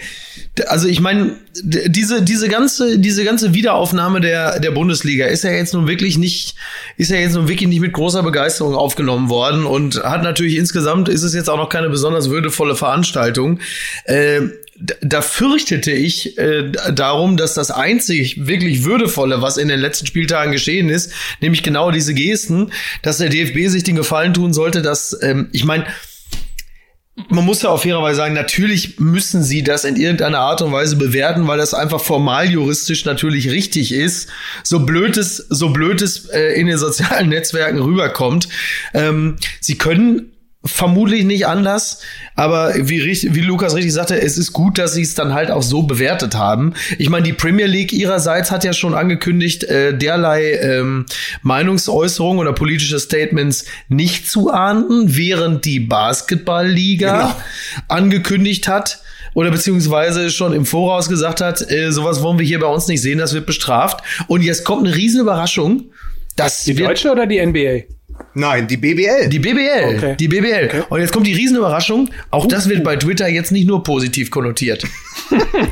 also 0.67 0.87
ich 0.87 1.01
meine, 1.01 1.35
diese 1.61 2.21
diese 2.21 2.47
ganze 2.47 2.97
diese 2.97 3.25
ganze 3.25 3.53
Wiederaufnahme 3.53 4.21
der 4.21 4.61
der 4.61 4.71
Bundesliga 4.71 5.25
ist 5.25 5.43
ja 5.43 5.51
jetzt 5.51 5.73
nun 5.73 5.85
wirklich 5.89 6.17
nicht 6.17 6.55
ist 6.95 7.11
ja 7.11 7.17
jetzt 7.17 7.35
nun 7.35 7.49
wirklich 7.49 7.67
nicht 7.67 7.81
mit 7.81 7.91
großer 7.91 8.23
Begeisterung 8.23 8.73
aufgenommen 8.73 9.27
worden 9.27 9.65
und 9.65 10.01
hat 10.01 10.23
natürlich 10.23 10.55
insgesamt 10.55 11.09
ist 11.09 11.23
es 11.23 11.33
jetzt 11.33 11.49
auch 11.49 11.57
noch 11.57 11.69
keine 11.69 11.89
besonders 11.89 12.29
würdevolle 12.29 12.77
Veranstaltung. 12.77 13.59
Äh, 14.05 14.43
da 15.01 15.21
fürchtete 15.21 15.91
ich 15.91 16.37
äh, 16.37 16.71
darum, 16.93 17.37
dass 17.37 17.53
das 17.53 17.71
einzig 17.71 18.47
wirklich 18.47 18.83
würdevolle, 18.83 19.41
was 19.41 19.57
in 19.57 19.67
den 19.67 19.79
letzten 19.79 20.07
Spieltagen 20.07 20.51
geschehen 20.51 20.89
ist, 20.89 21.13
nämlich 21.39 21.63
genau 21.63 21.91
diese 21.91 22.13
Gesten, 22.13 22.71
dass 23.01 23.19
der 23.19 23.29
DFB 23.29 23.69
sich 23.69 23.83
den 23.83 23.95
Gefallen 23.95 24.33
tun 24.33 24.53
sollte, 24.53 24.81
dass 24.81 25.17
ähm, 25.21 25.49
ich 25.51 25.65
meine 25.65 25.85
man 27.29 27.45
muss 27.45 27.61
ja 27.61 27.69
auf 27.69 27.83
fairerweise 27.83 28.17
sagen, 28.17 28.33
natürlich 28.33 28.99
müssen 28.99 29.43
sie 29.43 29.63
das 29.63 29.83
in 29.83 29.95
irgendeiner 29.95 30.39
Art 30.39 30.61
und 30.61 30.71
Weise 30.71 30.95
bewerten, 30.95 31.47
weil 31.47 31.57
das 31.57 31.73
einfach 31.73 32.01
formal 32.01 32.49
juristisch 32.49 33.05
natürlich 33.05 33.51
richtig 33.51 33.91
ist. 33.91 34.29
So 34.63 34.79
blöd 34.79 35.17
es, 35.17 35.37
so 35.37 35.69
blöd 35.69 36.01
es 36.01 36.29
äh, 36.29 36.53
in 36.53 36.67
den 36.67 36.77
sozialen 36.77 37.29
Netzwerken 37.29 37.79
rüberkommt. 37.79 38.47
Ähm, 38.93 39.35
sie 39.59 39.77
können 39.77 40.30
vermutlich 40.63 41.23
nicht 41.25 41.47
anders, 41.47 42.01
aber 42.35 42.73
wie, 42.77 42.99
richtig- 42.99 43.33
wie 43.33 43.41
Lukas 43.41 43.73
richtig 43.75 43.93
sagte, 43.93 44.21
es 44.21 44.37
ist 44.37 44.53
gut, 44.53 44.77
dass 44.77 44.93
sie 44.93 45.01
es 45.01 45.15
dann 45.15 45.33
halt 45.33 45.49
auch 45.49 45.63
so 45.63 45.83
bewertet 45.83 46.35
haben. 46.35 46.73
Ich 46.99 47.09
meine, 47.09 47.23
die 47.23 47.33
Premier 47.33 47.65
League 47.65 47.91
ihrerseits 47.93 48.51
hat 48.51 48.63
ja 48.63 48.71
schon 48.71 48.93
angekündigt, 48.93 49.63
äh, 49.63 49.97
derlei 49.97 50.51
ähm, 50.53 51.07
Meinungsäußerungen 51.41 52.39
oder 52.39 52.53
politische 52.53 52.99
Statements 52.99 53.65
nicht 53.89 54.29
zu 54.29 54.51
ahnden, 54.51 55.15
während 55.17 55.65
die 55.65 55.79
Basketballliga 55.79 57.17
Genau. 57.21 57.35
angekündigt 57.87 58.67
hat 58.67 58.99
oder 59.33 59.49
beziehungsweise 59.51 60.29
schon 60.29 60.53
im 60.53 60.65
Voraus 60.65 61.09
gesagt 61.09 61.41
hat, 61.41 61.69
äh, 61.71 61.91
sowas 61.91 62.21
wollen 62.21 62.37
wir 62.37 62.45
hier 62.45 62.59
bei 62.59 62.67
uns 62.67 62.87
nicht 62.87 63.01
sehen, 63.01 63.17
das 63.17 63.33
wird 63.33 63.45
bestraft. 63.45 64.03
Und 64.27 64.41
jetzt 64.43 64.63
kommt 64.65 64.85
eine 64.85 64.95
riesen 64.95 65.21
Überraschung. 65.21 65.85
Das 66.35 66.63
Die 66.63 66.73
Deutsche 66.75 67.11
oder 67.11 67.25
die 67.27 67.39
NBA? 67.45 67.83
Nein, 68.33 68.67
die 68.67 68.77
BBL. 68.77 69.29
die 69.29 69.39
BBL, 69.39 69.95
Okay. 69.97 70.15
die 70.19 70.27
BBL. 70.27 70.85
Und 70.89 70.99
jetzt 71.01 71.11
kommt 71.13 71.27
die 71.27 71.33
Riesenüberraschung. 71.33 72.09
Auch 72.29 72.45
das 72.47 72.69
wird 72.69 72.83
bei 72.83 72.95
Twitter 72.95 73.27
jetzt 73.27 73.51
nicht 73.51 73.67
nur 73.67 73.83
positiv 73.83 74.31
konnotiert. 74.31 74.83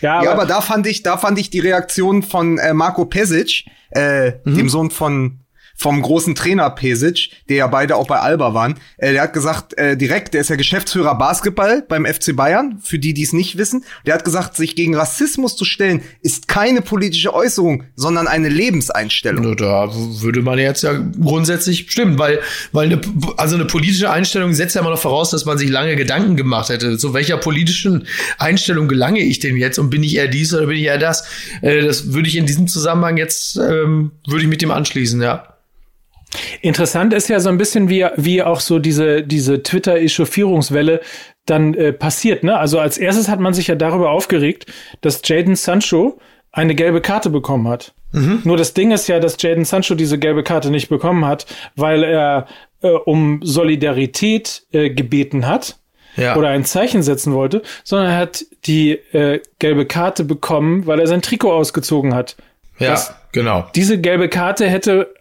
Ja, 0.00 0.14
aber, 0.14 0.24
ja, 0.24 0.32
aber 0.32 0.46
da 0.46 0.60
fand 0.60 0.86
ich, 0.86 1.02
da 1.02 1.18
fand 1.18 1.38
ich 1.38 1.50
die 1.50 1.58
Reaktion 1.60 2.22
von 2.22 2.58
äh, 2.58 2.72
Marco 2.72 3.04
Pesic, 3.04 3.64
äh, 3.90 4.32
dem 4.46 4.68
Sohn 4.68 4.90
von 4.90 5.40
vom 5.80 6.02
großen 6.02 6.34
Trainer 6.34 6.68
Pesic, 6.68 7.30
der 7.48 7.56
ja 7.56 7.66
beide 7.66 7.96
auch 7.96 8.06
bei 8.06 8.18
Alba 8.18 8.52
waren. 8.52 8.74
Äh, 8.98 9.12
der 9.12 9.22
hat 9.22 9.32
gesagt, 9.32 9.78
äh, 9.78 9.96
direkt, 9.96 10.34
der 10.34 10.42
ist 10.42 10.50
ja 10.50 10.56
Geschäftsführer 10.56 11.16
Basketball 11.16 11.82
beim 11.88 12.04
FC 12.04 12.36
Bayern, 12.36 12.78
für 12.82 12.98
die, 12.98 13.14
die 13.14 13.22
es 13.22 13.32
nicht 13.32 13.56
wissen. 13.56 13.84
Der 14.04 14.12
hat 14.12 14.26
gesagt, 14.26 14.56
sich 14.56 14.76
gegen 14.76 14.94
Rassismus 14.94 15.56
zu 15.56 15.64
stellen, 15.64 16.02
ist 16.20 16.48
keine 16.48 16.82
politische 16.82 17.32
Äußerung, 17.32 17.84
sondern 17.96 18.28
eine 18.28 18.50
Lebenseinstellung. 18.50 19.56
Da 19.56 19.88
würde 19.94 20.42
man 20.42 20.58
jetzt 20.58 20.82
ja 20.82 20.92
grundsätzlich 20.92 21.90
stimmen, 21.90 22.18
weil, 22.18 22.40
weil 22.72 22.88
eine, 22.88 23.00
also 23.38 23.54
eine 23.54 23.64
politische 23.64 24.10
Einstellung 24.10 24.52
setzt 24.52 24.74
ja 24.74 24.82
immer 24.82 24.90
noch 24.90 25.00
voraus, 25.00 25.30
dass 25.30 25.46
man 25.46 25.56
sich 25.56 25.70
lange 25.70 25.96
Gedanken 25.96 26.36
gemacht 26.36 26.68
hätte. 26.68 26.98
Zu 26.98 27.14
welcher 27.14 27.38
politischen 27.38 28.06
Einstellung 28.36 28.86
gelange 28.86 29.20
ich 29.20 29.38
denn 29.38 29.56
jetzt 29.56 29.78
und 29.78 29.88
bin 29.88 30.02
ich 30.02 30.16
eher 30.16 30.28
dies 30.28 30.52
oder 30.52 30.66
bin 30.66 30.76
ich 30.76 30.84
eher 30.84 30.98
das? 30.98 31.24
Äh, 31.62 31.80
das 31.80 32.12
würde 32.12 32.28
ich 32.28 32.36
in 32.36 32.44
diesem 32.44 32.68
Zusammenhang 32.68 33.16
jetzt, 33.16 33.56
ähm, 33.56 34.10
würde 34.26 34.42
ich 34.42 34.48
mit 34.48 34.60
dem 34.60 34.72
anschließen, 34.72 35.22
ja. 35.22 35.49
Interessant 36.62 37.12
ist 37.12 37.28
ja 37.28 37.40
so 37.40 37.48
ein 37.48 37.58
bisschen, 37.58 37.88
wie, 37.88 38.06
wie 38.16 38.42
auch 38.42 38.60
so 38.60 38.78
diese, 38.78 39.22
diese 39.22 39.62
Twitter-Echauffierungswelle 39.62 41.00
dann 41.46 41.74
äh, 41.74 41.92
passiert. 41.92 42.44
Ne? 42.44 42.56
Also 42.56 42.78
als 42.78 42.98
erstes 42.98 43.28
hat 43.28 43.40
man 43.40 43.54
sich 43.54 43.66
ja 43.66 43.74
darüber 43.74 44.10
aufgeregt, 44.10 44.66
dass 45.00 45.20
Jaden 45.24 45.56
Sancho 45.56 46.18
eine 46.52 46.74
gelbe 46.74 47.00
Karte 47.00 47.30
bekommen 47.30 47.68
hat. 47.68 47.92
Nur 48.12 48.56
das 48.56 48.74
Ding 48.74 48.90
ist 48.90 49.06
ja, 49.06 49.20
dass 49.20 49.40
Jaden 49.40 49.64
Sancho 49.64 49.94
diese 49.94 50.18
gelbe 50.18 50.42
Karte 50.42 50.70
nicht 50.72 50.88
bekommen 50.88 51.24
hat, 51.24 51.46
weil 51.76 52.02
er 52.02 52.48
äh, 52.82 52.88
um 52.90 53.38
Solidarität 53.44 54.62
äh, 54.72 54.90
gebeten 54.90 55.46
hat 55.46 55.76
Ja. 56.16 56.34
oder 56.36 56.48
ein 56.48 56.64
Zeichen 56.64 57.04
setzen 57.04 57.32
wollte, 57.34 57.62
sondern 57.84 58.08
er 58.10 58.16
hat 58.16 58.44
die 58.66 58.92
äh, 59.12 59.40
gelbe 59.60 59.86
Karte 59.86 60.24
bekommen, 60.24 60.86
weil 60.88 60.98
er 60.98 61.06
sein 61.06 61.22
Trikot 61.22 61.52
ausgezogen 61.52 62.12
hat. 62.12 62.34
Ja, 62.80 62.90
Das- 62.90 63.14
genau. 63.30 63.66
Diese 63.76 64.00
gelbe 64.00 64.28
Karte 64.28 64.68
hätte 64.68 65.14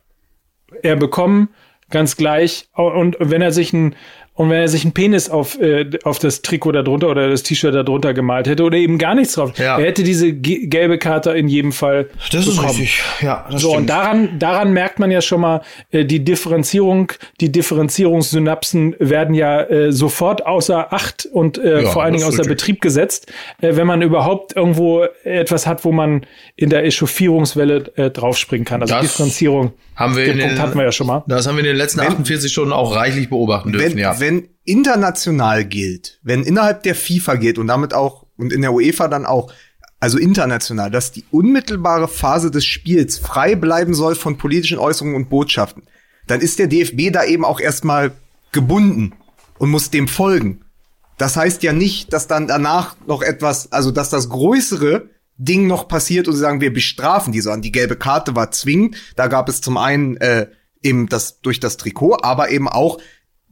er 0.84 0.96
bekommen, 0.96 1.50
ganz 1.90 2.16
gleich. 2.16 2.70
Und 2.74 3.18
wenn 3.20 3.42
er 3.42 3.52
sich 3.52 3.74
ein 3.74 3.96
und 4.39 4.50
wenn 4.50 4.62
er 4.62 4.69
sich 4.69 4.86
einen 4.86 4.93
Penis 4.93 5.29
auf, 5.29 5.60
äh, 5.60 5.86
auf 6.05 6.17
das 6.17 6.41
Trikot 6.41 6.72
darunter 6.72 7.10
oder 7.10 7.29
das 7.29 7.43
T-Shirt 7.43 7.75
darunter 7.75 8.13
gemalt 8.13 8.48
hätte 8.48 8.63
oder 8.63 8.77
eben 8.77 8.98
gar 8.98 9.13
nichts 9.13 9.34
drauf, 9.34 9.51
Ja. 9.60 9.77
er 9.77 9.86
hätte 9.88 10.01
diese 10.03 10.31
ge- 10.31 10.67
gelbe 10.67 10.98
Karte 10.98 11.31
in 11.31 11.50
jedem 11.50 11.74
Fall 11.74 12.08
Das 12.31 12.48
ist 12.48 12.55
bekommen. 12.55 12.69
richtig. 12.69 13.01
Ja, 13.22 13.46
das 13.51 13.62
So, 13.62 13.69
und 13.72 13.74
stimmt. 13.74 13.89
daran, 13.89 14.39
daran 14.39 14.72
merkt 14.72 14.98
man 15.00 15.12
ja 15.12 15.19
schon 15.19 15.41
mal, 15.41 15.62
äh, 15.91 16.05
die 16.05 16.24
Differenzierung, 16.24 17.12
die 17.41 17.51
Differenzierungssynapsen 17.51 18.96
werden 19.00 19.36
ja 19.36 19.62
äh, 19.63 19.91
sofort 19.91 20.46
außer 20.46 20.93
Acht 20.93 21.27
und 21.31 21.58
äh, 21.58 21.84
Ja, 21.84 21.89
vor 21.89 22.03
allen 22.03 22.13
Dingen 22.13 22.24
ist 22.24 22.29
außer 22.29 22.39
richtig. 22.43 22.58
Betrieb 22.58 22.81
gesetzt, 22.81 23.31
äh, 23.62 23.75
wenn 23.75 23.88
man 23.88 24.01
überhaupt 24.01 24.55
irgendwo 24.55 25.03
etwas 25.24 25.67
hat, 25.67 25.84
wo 25.84 25.91
man 25.91 26.22
in 26.55 26.69
der 26.69 26.86
Echauffierungswelle 26.86 27.91
äh, 27.96 28.10
draufspringen 28.10 28.65
kann. 28.65 28.81
Also 28.81 28.93
Das 28.93 29.01
Differenzierung. 29.03 29.74
haben 29.96 30.15
wir 30.15 30.24
Den 30.25 30.34
in 30.34 30.38
den, 30.39 30.48
Punkt 30.50 30.62
hatten 30.62 30.77
wir 30.77 30.86
ja 30.86 30.91
schon 30.91 31.08
mal. 31.08 31.24
Das 31.27 31.46
haben 31.48 31.55
wir 31.55 31.60
in 31.60 31.65
den 31.67 31.75
letzten 31.75 32.00
48 32.00 32.51
Stunden 32.51 32.72
auch 32.74 32.96
reichlich 32.96 33.29
beobachten 33.29 33.72
dürfen, 33.74 33.91
wenn, 33.91 33.98
ja. 33.98 34.19
wenn 34.19 34.28
international 34.63 35.65
gilt, 35.65 36.19
wenn 36.24 36.43
innerhalb 36.43 36.83
der 36.83 36.95
FIFA 36.95 37.36
gilt 37.36 37.57
und 37.57 37.67
damit 37.67 37.93
auch 37.93 38.25
und 38.38 38.53
in 38.53 38.62
der 38.62 38.74
UEFA 38.74 39.07
dann 39.07 39.25
auch, 39.25 39.51
also 40.00 40.17
international, 40.17 40.91
dass 40.91 41.12
die 41.12 41.25
unmittelbare 41.29 42.07
Phase 42.07 42.51
des 42.51 42.65
Spiels 42.65 43.17
frei 43.17 43.55
bleiben 43.55 43.93
soll 43.93 44.15
von 44.15 44.38
politischen 44.38 44.77
Äußerungen 44.77 45.15
und 45.15 45.29
Botschaften, 45.29 45.83
dann 46.27 46.39
ist 46.39 46.57
der 46.59 46.67
DFB 46.67 47.12
da 47.12 47.25
eben 47.25 47.43
auch 47.43 47.59
erstmal 47.59 48.12
gebunden 48.51 49.13
und 49.57 49.69
muss 49.69 49.89
dem 49.89 50.07
folgen. 50.07 50.62
Das 51.17 51.36
heißt 51.36 51.63
ja 51.63 51.74
nicht, 51.74 52.13
dass 52.13 52.27
dann 52.27 52.48
danach 52.48 52.95
noch 53.05 53.21
etwas, 53.21 53.71
also 53.74 53.91
dass 53.91 54.09
das 54.09 54.29
größere 54.29 55.09
Ding 55.36 55.67
noch 55.67 55.88
passiert 55.88 56.27
und 56.27 56.33
sie 56.33 56.39
sagen, 56.39 56.62
wir 56.62 56.74
bestrafen 56.74 57.33
die, 57.33 57.41
sondern 57.41 57.62
die 57.62 57.74
gelbe 57.74 57.98
Karte 57.98 58.36
war 58.36 58.51
zwingend. 58.51 58.95
Da 59.17 59.27
gab 59.27 59.50
es 59.50 59.59
zum 59.59 59.77
einen 59.77 60.15
äh, 60.17 60.48
eben 60.81 61.09
das 61.09 61.41
durch 61.41 61.59
das 61.59 61.77
Trikot, 61.77 62.17
aber 62.21 62.51
eben 62.51 62.69
auch, 62.69 63.00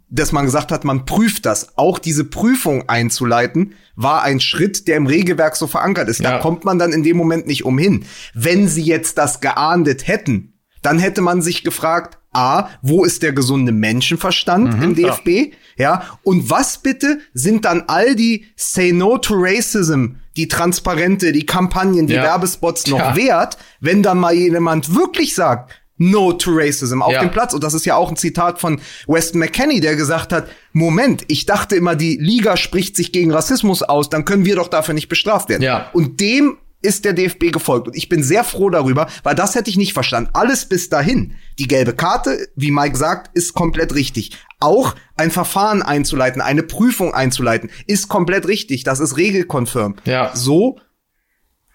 dass 0.10 0.32
man 0.32 0.46
gesagt 0.46 0.72
hat, 0.72 0.84
man 0.86 1.06
prüft 1.06 1.46
das. 1.46 1.78
Auch 1.78 2.00
diese 2.00 2.24
Prüfung 2.24 2.88
einzuleiten, 2.88 3.74
war 3.96 4.24
ein 4.24 4.40
Schritt, 4.40 4.88
der 4.88 4.98
im 4.98 5.08
Regelwerk 5.08 5.56
so 5.56 5.68
verankert 5.68 6.08
ist. 6.08 6.20
Ja. 6.22 6.32
Da 6.32 6.38
kommt 6.40 6.64
man 6.66 6.80
dann 6.80 6.94
in 6.94 7.04
dem 7.04 7.18
Moment 7.18 7.48
nicht 7.48 7.66
umhin. 7.66 8.06
Wenn 8.34 8.68
sie 8.68 8.84
jetzt 8.84 9.18
das 9.18 9.42
geahndet 9.42 10.08
hätten, 10.08 10.54
dann 10.82 11.00
hätte 11.00 11.22
man 11.22 11.42
sich 11.42 11.64
gefragt, 11.64 12.18
A, 12.32 12.70
wo 12.82 13.04
ist 13.04 13.24
der 13.24 13.34
gesunde 13.34 13.72
Menschenverstand 13.72 14.82
im 14.84 14.96
DFB? 14.96 15.54
Ja. 15.78 16.04
Und 16.24 16.50
was 16.50 16.78
bitte 16.78 17.20
sind 17.34 17.66
dann 17.66 17.84
all 17.88 18.16
die 18.16 18.46
Say 18.56 18.92
No 18.92 19.18
to 19.18 19.34
Racism, 19.36 20.18
die 20.36 20.48
Transparente, 20.48 21.32
die 21.32 21.46
Kampagnen, 21.46 22.06
die 22.08 22.14
Ja. 22.14 22.24
Werbespots 22.24 22.88
noch 22.88 23.00
Ja. 23.00 23.16
wert, 23.16 23.58
wenn 23.80 24.04
dann 24.04 24.20
mal 24.20 24.34
jemand 24.34 24.96
wirklich 24.96 25.34
sagt, 25.34 25.72
No 25.98 26.34
to 26.34 26.52
Racism 26.54 27.02
auf 27.02 27.12
Ja. 27.12 27.22
dem 27.22 27.32
Platz. 27.32 27.54
Und 27.54 27.64
das 27.64 27.74
ist 27.74 27.86
ja 27.86 27.96
auch 27.96 28.10
ein 28.10 28.18
Zitat 28.18 28.60
von 28.60 28.80
Weston 29.08 29.40
McKenney, 29.40 29.80
der 29.80 29.96
gesagt 29.96 30.32
hat, 30.34 30.48
Moment, 30.74 31.24
ich 31.28 31.46
dachte 31.46 31.76
immer, 31.76 31.96
die 31.96 32.18
Liga 32.18 32.56
spricht 32.58 32.96
sich 32.96 33.12
gegen 33.12 33.32
Rassismus 33.32 33.82
aus, 33.84 34.10
dann 34.10 34.26
können 34.26 34.46
wir 34.46 34.56
doch 34.56 34.68
dafür 34.68 34.94
nicht 34.94 35.10
bestraft 35.10 35.50
werden. 35.50 35.64
Ja. 35.64 35.90
Und 35.94 36.20
dem 36.20 36.58
ist 36.84 37.06
der 37.06 37.14
DFB 37.14 37.52
gefolgt. 37.52 37.88
Und 37.88 37.96
ich 37.98 38.08
bin 38.08 38.22
sehr 38.22 38.44
froh 38.44 38.70
darüber, 38.70 39.08
weil 39.24 39.34
das 39.34 39.56
hätte 39.56 39.70
ich 39.72 39.78
nicht 39.78 39.94
verstanden. 39.94 40.30
Alles 40.34 40.70
bis 40.70 40.90
dahin. 40.90 41.34
Die 41.58 41.68
gelbe 41.68 41.94
Karte, 41.94 42.48
wie 42.56 42.70
Mike 42.70 42.96
sagt, 42.96 43.36
ist 43.36 43.56
komplett 43.56 43.96
richtig. 43.96 44.38
Auch 44.60 44.94
ein 45.16 45.32
Verfahren 45.32 45.82
einzuleiten, 45.82 46.40
eine 46.40 46.62
Prüfung 46.62 47.16
einzuleiten, 47.16 47.72
ist 47.88 48.10
komplett 48.10 48.48
richtig. 48.48 48.84
Das 48.84 49.00
ist 49.00 49.18
regelkonfirm. 49.18 49.96
Ja. 50.06 50.36
So. 50.36 50.80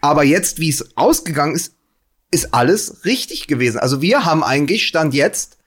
Aber 0.00 0.22
jetzt, 0.22 0.60
wie 0.60 0.68
es 0.68 0.96
ausgegangen 0.96 1.54
ist, 1.56 1.74
ist 2.32 2.52
alles 2.54 3.04
richtig 3.04 3.46
gewesen. 3.46 3.78
Also 3.78 4.02
wir 4.02 4.24
haben 4.24 4.42
eigentlich 4.42 4.86
Stand 4.88 5.14
jetzt 5.14 5.58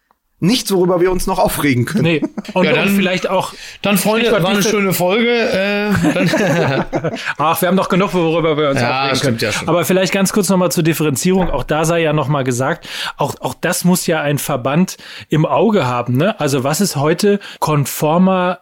nichts, 0.41 0.69
worüber 0.71 0.99
wir 0.99 1.11
uns 1.11 1.27
noch 1.27 1.39
aufregen 1.39 1.85
können. 1.85 2.03
Nee. 2.03 2.21
Und, 2.53 2.65
Ja, 2.65 2.73
dann- 2.73 2.89
und 2.89 2.95
vielleicht 2.97 3.29
auch. 3.29 3.53
Dann, 3.81 3.97
Freunde, 3.97 4.31
war 4.33 4.45
eine 4.49 4.61
schöne 4.61 4.93
Folge. 4.93 5.29
Äh, 5.31 5.91
Ach, 7.37 7.61
wir 7.61 7.67
haben 7.69 7.77
doch 7.77 7.87
genug, 7.89 8.13
worüber 8.13 8.57
wir 8.57 8.69
uns 8.71 8.81
Ja, 8.81 9.03
aufregen 9.03 9.15
stimmt 9.17 9.39
können. 9.39 9.51
ja 9.53 9.57
schon. 9.57 9.69
Aber 9.69 9.85
vielleicht 9.85 10.11
ganz 10.13 10.33
kurz 10.33 10.49
nochmal 10.49 10.71
zur 10.71 10.83
Differenzierung. 10.83 11.49
Auch 11.49 11.63
da 11.63 11.85
sei 11.85 12.01
ja 12.01 12.11
nochmal 12.13 12.43
gesagt, 12.43 12.87
auch, 13.17 13.35
auch 13.39 13.53
das 13.53 13.85
muss 13.85 14.07
ja 14.07 14.21
ein 14.21 14.37
Verband 14.37 14.97
im 15.29 15.45
Auge 15.45 15.85
haben. 15.87 16.17
Ne? 16.17 16.37
Also 16.39 16.63
was 16.63 16.81
ist 16.81 16.95
heute 16.97 17.39
konformer 17.59 18.59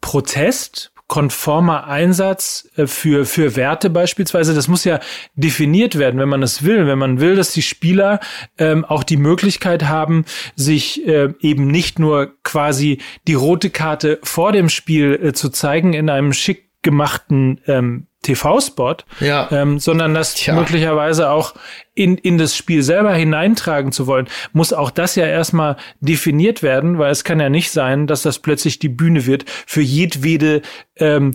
Protest? 0.00 0.90
Konformer 1.10 1.88
Einsatz 1.88 2.70
äh, 2.76 2.86
für, 2.86 3.26
für 3.26 3.56
Werte 3.56 3.90
beispielsweise, 3.90 4.54
das 4.54 4.68
muss 4.68 4.84
ja 4.84 5.00
definiert 5.34 5.98
werden, 5.98 6.20
wenn 6.20 6.28
man 6.28 6.42
es 6.42 6.62
will. 6.62 6.86
Wenn 6.86 7.00
man 7.00 7.18
will, 7.18 7.34
dass 7.34 7.52
die 7.52 7.62
Spieler 7.62 8.20
ähm, 8.58 8.84
auch 8.84 9.02
die 9.02 9.16
Möglichkeit 9.16 9.88
haben, 9.88 10.24
sich 10.54 11.04
äh, 11.06 11.34
eben 11.40 11.66
nicht 11.66 11.98
nur 11.98 12.32
quasi 12.44 12.98
die 13.26 13.34
rote 13.34 13.70
Karte 13.70 14.20
vor 14.22 14.52
dem 14.52 14.68
Spiel 14.68 15.18
äh, 15.20 15.32
zu 15.32 15.50
zeigen 15.50 15.94
in 15.94 16.08
einem 16.08 16.32
schick 16.32 16.69
gemachten 16.82 17.60
ähm, 17.66 18.06
TV-Spot, 18.22 18.96
Ja. 19.20 19.48
ähm, 19.50 19.78
sondern 19.78 20.12
das 20.14 20.34
Tja. 20.34 20.54
möglicherweise 20.54 21.30
auch 21.30 21.54
in, 21.94 22.18
in 22.18 22.36
das 22.36 22.54
Spiel 22.56 22.82
selber 22.82 23.14
hineintragen 23.14 23.92
zu 23.92 24.06
wollen, 24.06 24.28
muss 24.52 24.72
auch 24.72 24.90
das 24.90 25.16
ja 25.16 25.26
erstmal 25.26 25.76
definiert 26.00 26.62
werden, 26.62 26.98
weil 26.98 27.10
es 27.12 27.24
kann 27.24 27.40
ja 27.40 27.48
nicht 27.48 27.70
sein, 27.70 28.06
dass 28.06 28.22
das 28.22 28.38
plötzlich 28.38 28.78
die 28.78 28.90
Bühne 28.90 29.24
wird 29.26 29.44
für 29.66 29.80
jedwede 29.82 30.60
ähm, 30.96 31.34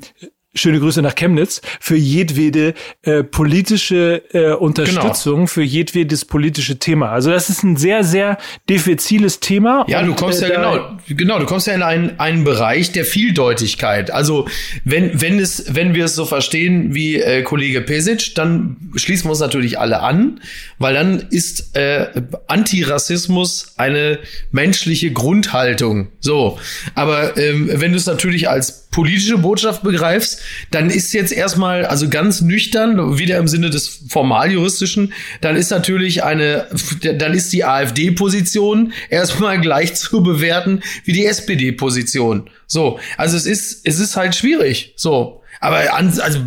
Schöne 0.55 0.79
Grüße 0.79 1.01
nach 1.01 1.15
Chemnitz 1.15 1.61
für 1.79 1.97
jedwede 1.97 2.73
äh, 3.03 3.23
politische 3.23 4.23
äh, 4.31 4.53
Unterstützung, 4.53 5.47
für 5.47 5.63
jedwedes 5.63 6.23
politische 6.23 6.79
Thema. 6.79 7.09
Also 7.11 7.29
das 7.29 7.49
ist 7.49 7.63
ein 7.63 7.75
sehr, 7.75 8.03
sehr 8.03 8.37
diffiziles 8.69 9.41
Thema. 9.41 9.85
Ja, 9.87 10.01
du 10.01 10.11
Und, 10.11 10.17
kommst 10.17 10.41
äh, 10.41 10.49
ja 10.49 10.55
genau, 10.55 10.97
genau, 11.07 11.39
du 11.39 11.45
kommst 11.45 11.67
ja 11.67 11.73
in 11.73 11.83
einen, 11.83 12.19
einen 12.19 12.45
Bereich 12.45 12.93
der 12.93 13.03
Vieldeutigkeit. 13.03 14.11
Also 14.11 14.47
wenn, 14.85 15.21
wenn 15.21 15.39
es, 15.39 15.75
wenn 15.75 15.93
wir 15.93 16.05
es 16.05 16.15
so 16.15 16.25
verstehen 16.25 16.95
wie 16.95 17.17
äh, 17.17 17.43
Kollege 17.43 17.81
Pesic, 17.81 18.35
dann 18.35 18.77
schließen 18.95 19.25
wir 19.25 19.31
uns 19.31 19.39
natürlich 19.39 19.77
alle 19.77 20.01
an, 20.01 20.39
weil 20.79 20.93
dann 20.93 21.19
ist 21.31 21.75
äh, 21.75 22.07
Antirassismus 22.47 23.73
eine 23.77 24.19
menschliche 24.51 25.11
Grundhaltung. 25.11 26.07
So, 26.19 26.59
aber 26.93 27.37
ähm, 27.37 27.69
wenn 27.73 27.91
du 27.91 27.97
es 27.97 28.05
natürlich 28.05 28.49
als 28.49 28.85
politische 28.89 29.37
Botschaft 29.37 29.83
begreifst, 29.83 30.41
dann 30.71 30.89
ist 30.89 31.13
jetzt 31.13 31.31
erstmal, 31.31 31.85
also 31.85 32.09
ganz 32.09 32.41
nüchtern, 32.41 33.17
wieder 33.17 33.37
im 33.37 33.47
Sinne 33.47 33.69
des 33.69 34.03
formaljuristischen, 34.09 35.13
dann 35.41 35.55
ist 35.55 35.71
natürlich 35.71 36.23
eine, 36.23 36.67
dann 37.01 37.33
ist 37.33 37.53
die 37.53 37.63
AfD-Position 37.63 38.93
erstmal 39.09 39.59
gleich 39.59 39.95
zu 39.95 40.23
bewerten 40.23 40.81
wie 41.03 41.13
die 41.13 41.25
SPD-Position. 41.25 42.49
So, 42.67 42.99
also 43.17 43.37
es 43.37 43.45
ist, 43.45 43.81
es 43.85 43.99
ist 43.99 44.15
halt 44.15 44.35
schwierig. 44.35 44.93
So, 44.95 45.41
aber 45.59 45.93
an, 45.93 46.19
also 46.19 46.39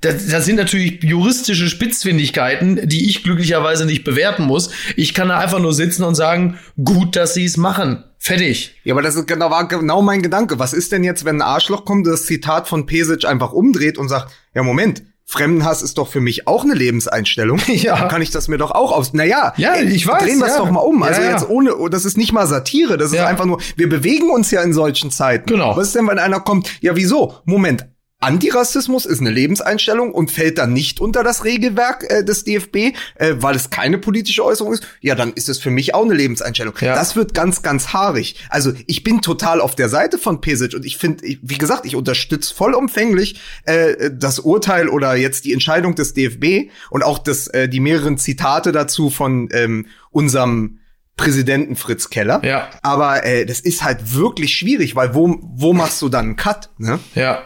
das, 0.00 0.26
das 0.26 0.44
sind 0.44 0.56
natürlich 0.56 1.02
juristische 1.02 1.68
Spitzfindigkeiten, 1.68 2.88
die 2.88 3.08
ich 3.08 3.22
glücklicherweise 3.22 3.86
nicht 3.86 4.04
bewerten 4.04 4.44
muss. 4.44 4.70
Ich 4.96 5.14
kann 5.14 5.28
da 5.28 5.38
einfach 5.38 5.58
nur 5.58 5.74
sitzen 5.74 6.04
und 6.04 6.14
sagen, 6.14 6.58
gut, 6.82 7.16
dass 7.16 7.34
sie 7.34 7.44
es 7.44 7.56
machen. 7.56 8.04
Fertig. 8.26 8.74
Ja, 8.82 8.92
aber 8.94 9.02
das 9.02 9.14
ist 9.14 9.28
genau, 9.28 9.50
war 9.50 9.68
genau 9.68 10.02
mein 10.02 10.20
Gedanke. 10.20 10.58
Was 10.58 10.72
ist 10.72 10.90
denn 10.90 11.04
jetzt, 11.04 11.24
wenn 11.24 11.36
ein 11.36 11.42
Arschloch 11.42 11.84
kommt, 11.84 12.08
das 12.08 12.26
Zitat 12.26 12.66
von 12.66 12.84
Pesic 12.84 13.24
einfach 13.24 13.52
umdreht 13.52 13.98
und 13.98 14.08
sagt, 14.08 14.32
ja, 14.52 14.64
Moment, 14.64 15.04
Fremdenhass 15.24 15.80
ist 15.80 15.96
doch 15.96 16.08
für 16.08 16.20
mich 16.20 16.48
auch 16.48 16.64
eine 16.64 16.74
Lebenseinstellung. 16.74 17.60
Ja. 17.68 17.96
Dann 17.96 18.08
kann 18.08 18.22
ich 18.22 18.30
das 18.32 18.48
mir 18.48 18.58
doch 18.58 18.72
auch 18.72 18.90
aus. 18.90 19.12
Naja, 19.12 19.54
Ja, 19.56 19.76
ich 19.76 20.06
weiß, 20.06 20.24
Drehen 20.24 20.38
wir 20.38 20.46
es 20.46 20.54
ja. 20.54 20.58
doch 20.58 20.70
mal 20.70 20.80
um. 20.80 21.04
Also 21.04 21.20
Ja, 21.20 21.28
ja. 21.28 21.32
jetzt 21.34 21.48
ohne, 21.48 21.72
das 21.88 22.04
ist 22.04 22.16
nicht 22.16 22.32
mal 22.32 22.46
Satire, 22.48 22.96
das 22.96 23.12
ist 23.12 23.20
einfach 23.20 23.44
nur, 23.44 23.60
wir 23.76 23.88
bewegen 23.88 24.30
uns 24.30 24.50
ja 24.50 24.60
in 24.62 24.72
solchen 24.72 25.12
Zeiten. 25.12 25.46
Genau. 25.46 25.76
Was 25.76 25.88
ist 25.88 25.94
denn, 25.94 26.08
wenn 26.08 26.18
einer 26.18 26.40
kommt, 26.40 26.68
ja, 26.80 26.96
wieso? 26.96 27.34
Moment. 27.44 27.86
Antirassismus 28.18 29.04
ist 29.04 29.20
eine 29.20 29.30
Lebenseinstellung 29.30 30.12
und 30.12 30.30
fällt 30.30 30.56
dann 30.56 30.72
nicht 30.72 31.00
unter 31.00 31.22
das 31.22 31.44
Regelwerk 31.44 32.04
äh, 32.08 32.24
des 32.24 32.44
DFB, 32.44 32.76
äh, 33.16 33.34
weil 33.36 33.54
es 33.54 33.68
keine 33.68 33.98
politische 33.98 34.42
Äußerung 34.42 34.72
ist. 34.72 34.86
Ja, 35.00 35.14
dann 35.14 35.34
ist 35.34 35.50
es 35.50 35.58
für 35.58 35.70
mich 35.70 35.94
auch 35.94 36.04
eine 36.04 36.14
Lebenseinstellung. 36.14 36.74
Ja. 36.80 36.94
Das 36.94 37.14
wird 37.14 37.34
ganz, 37.34 37.60
ganz 37.60 37.92
haarig. 37.92 38.36
Also 38.48 38.72
ich 38.86 39.04
bin 39.04 39.20
total 39.20 39.60
auf 39.60 39.74
der 39.74 39.90
Seite 39.90 40.16
von 40.16 40.40
Pesic 40.40 40.72
und 40.74 40.86
ich 40.86 40.96
finde, 40.96 41.24
wie 41.42 41.58
gesagt, 41.58 41.84
ich 41.84 41.94
unterstütze 41.94 42.54
vollumfänglich 42.54 43.38
äh, 43.64 44.10
das 44.10 44.38
Urteil 44.38 44.88
oder 44.88 45.14
jetzt 45.14 45.44
die 45.44 45.52
Entscheidung 45.52 45.94
des 45.94 46.14
DFB 46.14 46.70
und 46.88 47.04
auch 47.04 47.18
das, 47.18 47.48
äh, 47.48 47.68
die 47.68 47.80
mehreren 47.80 48.16
Zitate 48.16 48.72
dazu 48.72 49.10
von 49.10 49.50
ähm, 49.52 49.86
unserem 50.10 50.78
Präsidenten 51.16 51.76
Fritz 51.76 52.08
Keller. 52.08 52.40
Ja. 52.44 52.70
Aber 52.82 53.24
äh, 53.24 53.44
das 53.44 53.60
ist 53.60 53.82
halt 53.82 54.14
wirklich 54.14 54.54
schwierig, 54.54 54.96
weil 54.96 55.14
wo, 55.14 55.38
wo 55.40 55.74
machst 55.74 56.00
du 56.00 56.08
dann 56.08 56.24
einen 56.24 56.36
Cut? 56.36 56.70
Ne? 56.78 56.98
Ja. 57.14 57.42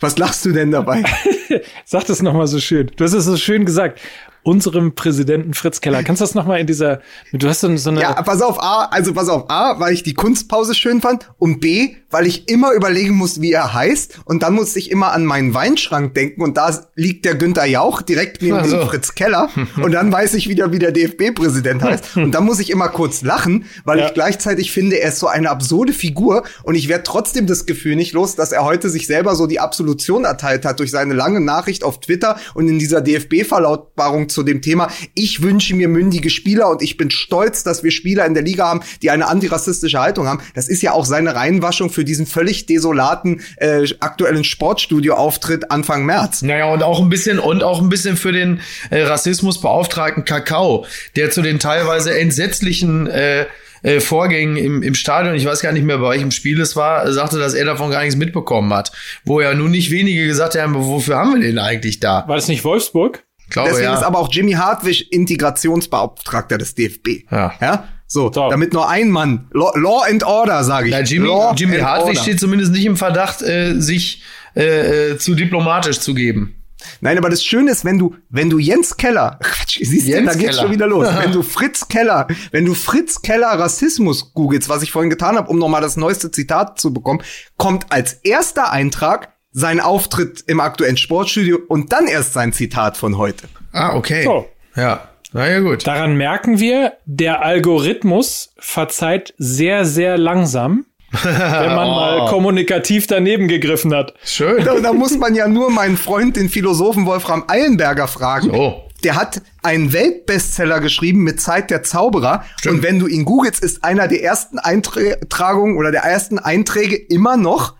Was 0.00 0.16
lachst 0.18 0.44
du 0.46 0.52
denn 0.52 0.70
dabei? 0.70 1.04
Sag 1.84 2.06
das 2.06 2.22
nochmal 2.22 2.46
so 2.46 2.58
schön. 2.58 2.90
Du 2.96 3.04
hast 3.04 3.12
es 3.12 3.26
so 3.26 3.36
schön 3.36 3.64
gesagt. 3.66 4.00
Unserem 4.42 4.94
Präsidenten 4.94 5.54
Fritz 5.54 5.80
Keller. 5.80 6.02
Kannst 6.02 6.20
du 6.20 6.24
das 6.24 6.34
nochmal 6.34 6.60
in 6.60 6.66
dieser, 6.66 7.00
du 7.32 7.48
hast 7.48 7.60
so, 7.60 7.76
so 7.76 7.90
eine. 7.90 8.00
Ja, 8.00 8.14
pass 8.22 8.40
auf, 8.42 8.62
A, 8.62 8.84
also 8.90 9.12
pass 9.12 9.28
auf, 9.28 9.50
A, 9.50 9.78
weil 9.80 9.92
ich 9.92 10.02
die 10.02 10.14
Kunstpause 10.14 10.74
schön 10.74 11.00
fand 11.00 11.30
und 11.38 11.60
B, 11.60 11.96
weil 12.10 12.26
ich 12.26 12.48
immer 12.48 12.72
überlegen 12.72 13.14
muss, 13.16 13.40
wie 13.40 13.52
er 13.52 13.72
heißt 13.74 14.20
und 14.24 14.42
dann 14.42 14.54
muss 14.54 14.74
ich 14.76 14.90
immer 14.90 15.12
an 15.12 15.24
meinen 15.26 15.54
Weinschrank 15.54 16.14
denken 16.14 16.42
und 16.42 16.56
da 16.56 16.70
liegt 16.94 17.24
der 17.24 17.34
Günther 17.34 17.66
Jauch 17.66 18.02
direkt 18.02 18.42
neben 18.42 18.56
Also. 18.56 18.78
dem 18.78 18.88
Fritz 18.88 19.14
Keller 19.14 19.48
und 19.82 19.92
dann 19.92 20.10
weiß 20.10 20.34
ich 20.34 20.48
wieder, 20.48 20.72
wie 20.72 20.78
der 20.78 20.92
DFB-Präsident 20.92 21.82
heißt 21.82 22.16
und 22.16 22.32
dann 22.32 22.44
muss 22.44 22.58
ich 22.60 22.70
immer 22.70 22.88
kurz 22.88 23.22
lachen, 23.22 23.66
weil 23.84 23.98
Ja. 23.98 24.06
ich 24.06 24.14
gleichzeitig 24.14 24.72
finde, 24.72 24.96
er 25.00 25.10
ist 25.10 25.18
so 25.20 25.26
eine 25.28 25.50
absurde 25.50 25.92
Figur 25.92 26.44
und 26.64 26.74
ich 26.74 26.88
werde 26.88 27.04
trotzdem 27.04 27.46
das 27.46 27.66
Gefühl 27.66 27.94
nicht 27.96 28.12
los, 28.12 28.34
dass 28.36 28.52
er 28.52 28.64
heute 28.64 28.88
sich 28.88 29.06
selber 29.06 29.34
so 29.36 29.46
die 29.46 29.60
Absolution 29.60 30.24
erteilt 30.24 30.64
hat 30.64 30.80
durch 30.80 30.90
seine 30.90 31.14
lange 31.14 31.40
Nachricht 31.40 31.84
auf 31.84 32.00
Twitter 32.00 32.36
und 32.54 32.68
in 32.68 32.78
dieser 32.78 33.02
DFB-Verlautbarung 33.02 34.28
zu 34.30 34.42
dem 34.42 34.62
Thema, 34.62 34.88
ich 35.14 35.42
wünsche 35.42 35.74
mir 35.74 35.88
mündige 35.88 36.30
Spieler 36.30 36.70
und 36.70 36.82
ich 36.82 36.96
bin 36.96 37.10
stolz, 37.10 37.62
dass 37.62 37.82
wir 37.82 37.90
Spieler 37.90 38.26
in 38.26 38.34
der 38.34 38.42
Liga 38.42 38.68
haben, 38.68 38.80
die 39.02 39.10
eine 39.10 39.28
antirassistische 39.28 40.00
Haltung 40.00 40.26
haben. 40.26 40.40
Das 40.54 40.68
ist 40.68 40.82
ja 40.82 40.92
auch 40.92 41.04
seine 41.04 41.34
Reinwaschung 41.34 41.90
für 41.90 42.04
diesen 42.04 42.26
völlig 42.26 42.66
desolaten 42.66 43.42
äh, 43.56 43.86
aktuellen 44.00 44.44
Sportstudio-Auftritt 44.44 45.70
Anfang 45.70 46.06
März. 46.06 46.42
Naja, 46.42 46.66
und 46.66 46.82
auch 46.82 47.00
ein 47.00 47.08
bisschen, 47.08 47.38
und 47.38 47.62
auch 47.62 47.80
ein 47.80 47.88
bisschen 47.88 48.16
für 48.16 48.32
den 48.32 48.60
äh, 48.90 49.02
Rassismusbeauftragten 49.02 50.24
Kakao, 50.24 50.86
der 51.16 51.30
zu 51.30 51.42
den 51.42 51.58
teilweise 51.58 52.18
entsetzlichen 52.18 53.06
äh, 53.06 53.46
äh, 53.82 54.00
Vorgängen 54.00 54.56
im, 54.56 54.82
im 54.82 54.94
Stadion, 54.94 55.34
ich 55.34 55.44
weiß 55.44 55.62
gar 55.62 55.72
nicht 55.72 55.84
mehr, 55.84 55.98
bei 55.98 56.10
welchem 56.10 56.30
Spiel 56.30 56.60
es 56.60 56.76
war, 56.76 57.10
sagte, 57.12 57.38
dass 57.38 57.54
er 57.54 57.64
davon 57.64 57.90
gar 57.90 58.00
nichts 58.00 58.16
mitbekommen 58.16 58.72
hat. 58.72 58.92
Wo 59.24 59.40
ja 59.40 59.54
nun 59.54 59.70
nicht 59.70 59.90
wenige 59.90 60.26
gesagt 60.26 60.56
haben, 60.56 60.74
wofür 60.74 61.16
haben 61.16 61.34
wir 61.34 61.40
den 61.40 61.58
eigentlich 61.58 62.00
da? 62.00 62.24
war 62.26 62.36
das 62.36 62.48
nicht 62.48 62.64
Wolfsburg? 62.64 63.24
Glaube, 63.50 63.70
Deswegen 63.70 63.90
ja. 63.90 63.96
ist 63.98 64.02
aber 64.04 64.18
auch 64.18 64.28
Jimmy 64.32 64.52
Hartwig 64.52 65.12
Integrationsbeauftragter 65.12 66.58
des 66.58 66.74
DFB. 66.74 67.30
Ja. 67.30 67.52
ja? 67.60 67.88
So, 68.06 68.32
So. 68.32 68.48
damit 68.50 68.72
nur 68.72 68.88
ein 68.88 69.10
Mann. 69.10 69.48
Law, 69.52 69.72
Law 69.76 70.02
and 70.08 70.24
Order, 70.24 70.64
sage 70.64 70.88
ich. 70.88 70.92
Na, 70.92 71.00
Jimmy, 71.00 71.28
Law 71.28 71.54
Jimmy 71.56 71.76
and 71.76 71.84
Hartwig 71.84 72.08
Order. 72.08 72.20
steht 72.22 72.40
zumindest 72.40 72.72
nicht 72.72 72.84
im 72.86 72.96
Verdacht, 72.96 73.42
äh, 73.42 73.74
sich 73.80 74.22
äh, 74.56 75.10
äh, 75.12 75.18
zu 75.18 75.34
diplomatisch 75.34 76.00
zu 76.00 76.14
geben. 76.14 76.56
Nein, 77.02 77.18
aber 77.18 77.28
das 77.28 77.44
Schöne 77.44 77.70
ist, 77.70 77.84
wenn 77.84 77.98
du, 77.98 78.16
wenn 78.30 78.48
du 78.50 78.58
Jens 78.58 78.96
Keller, 78.96 79.38
Quatsch, 79.42 79.78
siehst 79.82 80.06
du, 80.08 80.12
Jens 80.12 80.32
da 80.32 80.38
geht's 80.38 80.50
Keller. 80.56 80.62
schon 80.62 80.70
wieder 80.72 80.86
los. 80.86 81.06
wenn 81.22 81.30
du 81.32 81.42
Fritz 81.42 81.86
Keller, 81.88 82.26
wenn 82.52 82.64
du 82.64 82.74
Fritz 82.74 83.22
Keller 83.22 83.48
Rassismus 83.48 84.32
googelst, 84.32 84.68
was 84.68 84.82
ich 84.82 84.90
vorhin 84.90 85.10
getan 85.10 85.36
habe, 85.36 85.48
um 85.50 85.58
nochmal 85.58 85.82
das 85.82 85.96
neueste 85.96 86.30
Zitat 86.30 86.80
zu 86.80 86.92
bekommen, 86.92 87.22
kommt 87.58 87.92
als 87.92 88.14
erster 88.14 88.72
Eintrag 88.72 89.29
sein 89.52 89.80
Auftritt 89.80 90.44
im 90.46 90.60
aktuellen 90.60 90.96
Sportstudio 90.96 91.58
und 91.68 91.92
dann 91.92 92.06
erst 92.06 92.32
sein 92.32 92.52
Zitat 92.52 92.96
von 92.96 93.18
heute. 93.18 93.48
Ah, 93.72 93.94
okay. 93.96 94.24
So. 94.24 94.46
Ja. 94.76 95.08
Na 95.32 95.48
ja, 95.48 95.60
gut. 95.60 95.86
Daran 95.86 96.16
merken 96.16 96.58
wir, 96.58 96.94
der 97.04 97.42
Algorithmus 97.42 98.52
verzeiht 98.58 99.34
sehr, 99.38 99.84
sehr 99.84 100.18
langsam, 100.18 100.86
wenn 101.22 101.74
man 101.74 101.88
Oh. 101.88 101.94
mal 101.94 102.26
kommunikativ 102.28 103.06
daneben 103.06 103.48
gegriffen 103.48 103.94
hat. 103.94 104.14
Schön. 104.24 104.64
Da, 104.64 104.78
da 104.80 104.92
muss 104.92 105.16
man 105.18 105.34
ja 105.34 105.46
nur 105.48 105.70
meinen 105.70 105.96
Freund, 105.96 106.36
den 106.36 106.48
Philosophen 106.48 107.06
Wolfram 107.06 107.44
Eilenberger, 107.48 108.08
fragen. 108.08 108.50
So. 108.50 108.82
Der 109.02 109.16
hat 109.16 109.40
einen 109.62 109.92
Weltbestseller 109.92 110.78
geschrieben 110.80 111.22
mit 111.24 111.40
Zeit 111.40 111.70
der 111.70 111.82
Zauberer. 111.82 112.44
Stimmt. 112.58 112.76
Und 112.76 112.82
wenn 112.82 112.98
du 112.98 113.06
ihn 113.06 113.24
googelst, 113.24 113.62
ist 113.64 113.82
einer 113.82 114.08
der 114.08 114.22
ersten 114.22 114.58
Eintragungen 114.58 115.76
oder 115.78 115.90
der 115.90 116.02
ersten 116.02 116.38
Einträge 116.38 116.96
immer 116.96 117.36
noch 117.36 117.74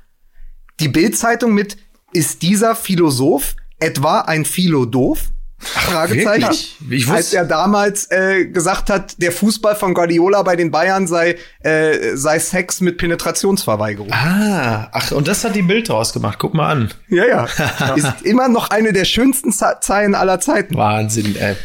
die 0.81 0.89
Bildzeitung 0.89 1.53
mit 1.55 1.77
Ist 2.13 2.43
dieser 2.43 2.75
Philosoph 2.75 3.55
etwa 3.79 4.21
ein 4.23 4.45
Philodoof? 4.45 5.31
Fragezeichen. 5.63 6.41
wirklich? 6.43 6.77
Ich 6.91 7.07
wusste- 7.07 7.17
Als 7.17 7.33
er 7.35 7.45
damals 7.45 8.11
äh, 8.11 8.47
gesagt 8.47 8.89
hat, 8.89 9.21
der 9.21 9.31
Fußball 9.31 9.77
von 9.77 9.93
Guardiola 9.93 10.43
bei 10.43 10.57
den 10.57 10.71
Bayern 10.71 11.07
sei, 11.07 11.37
äh, 11.63 12.17
sei 12.17 12.39
Sex 12.39 12.81
mit 12.81 12.97
Penetrationsverweigerung. 12.97 14.11
Ah, 14.11 14.89
ach, 14.93 15.13
und 15.13 15.29
das 15.29 15.45
hat 15.45 15.55
die 15.55 15.61
Bild 15.63 15.91
draus 15.91 16.15
gemacht. 16.15 16.39
Guck 16.39 16.55
mal 16.55 16.71
an. 16.71 16.91
Ja, 17.09 17.27
ja. 17.27 17.45
Ist 17.97 18.23
immer 18.23 18.49
noch 18.49 18.71
eine 18.71 18.95
der 18.95 19.05
schönsten 19.05 19.53
Ze- 19.53 19.77
Zeilen 19.83 20.15
aller 20.15 20.41
Zeiten. 20.41 20.75
Wahnsinn, 20.77 21.37
ey. 21.37 21.57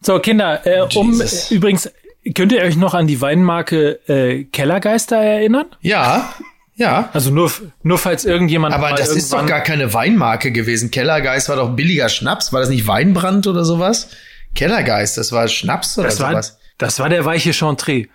So, 0.00 0.18
Kinder, 0.18 0.66
äh, 0.66 0.80
um 0.96 1.20
äh, 1.20 1.26
übrigens, 1.50 1.90
könnt 2.34 2.50
ihr 2.52 2.62
euch 2.62 2.76
noch 2.76 2.94
an 2.94 3.06
die 3.06 3.20
Weinmarke 3.20 4.00
äh, 4.08 4.44
Kellergeister 4.44 5.16
erinnern? 5.18 5.66
Ja, 5.82 6.32
ja. 6.76 7.10
Also 7.12 7.30
nur, 7.30 7.50
nur 7.82 7.98
falls 7.98 8.24
irgendjemand. 8.24 8.74
Aber 8.74 8.90
mal 8.90 8.96
das 8.96 9.10
ist 9.10 9.32
doch 9.32 9.46
gar 9.46 9.60
keine 9.60 9.92
Weinmarke 9.94 10.52
gewesen. 10.52 10.90
Kellergeist 10.90 11.48
war 11.48 11.56
doch 11.56 11.70
billiger 11.76 12.08
Schnaps. 12.08 12.52
War 12.52 12.60
das 12.60 12.68
nicht 12.70 12.86
Weinbrand 12.86 13.46
oder 13.46 13.64
sowas? 13.64 14.08
Kellergeist, 14.54 15.16
das 15.18 15.32
war 15.32 15.48
Schnaps 15.48 15.96
oder 15.98 16.08
Das 16.08 16.20
war, 16.20 16.30
sowas. 16.30 16.58
das 16.78 16.98
war 16.98 17.08
der 17.08 17.24
weiche 17.24 17.52
Chantre. 17.52 18.06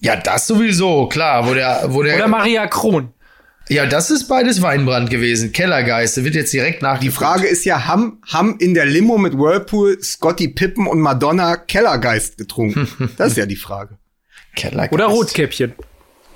Ja, 0.00 0.16
das 0.16 0.46
sowieso, 0.46 1.06
klar. 1.08 1.48
Wo 1.48 1.54
der, 1.54 1.84
wo 1.88 2.02
der, 2.02 2.16
Oder 2.16 2.28
Maria 2.28 2.66
Kron. 2.66 3.14
ja, 3.68 3.86
das 3.86 4.10
ist 4.10 4.28
beides 4.28 4.60
Weinbrand 4.60 5.08
gewesen. 5.08 5.52
Kellergeist, 5.52 6.18
der 6.18 6.24
wird 6.24 6.34
jetzt 6.34 6.52
direkt 6.52 6.82
nach 6.82 6.98
Die 6.98 7.10
Frage 7.10 7.46
ist 7.46 7.64
ja, 7.64 7.86
haben, 7.86 8.20
haben 8.30 8.58
in 8.58 8.74
der 8.74 8.84
Limo 8.84 9.16
mit 9.16 9.32
Whirlpool 9.38 10.02
Scotty 10.02 10.48
Pippen 10.48 10.86
und 10.86 11.00
Madonna 11.00 11.56
Kellergeist 11.56 12.36
getrunken? 12.36 12.88
Das 13.16 13.28
ist 13.32 13.36
ja 13.38 13.46
die 13.46 13.56
Frage. 13.56 13.96
Kellergeist. 14.54 14.92
Oder 14.92 15.06
Rotkäppchen. 15.06 15.72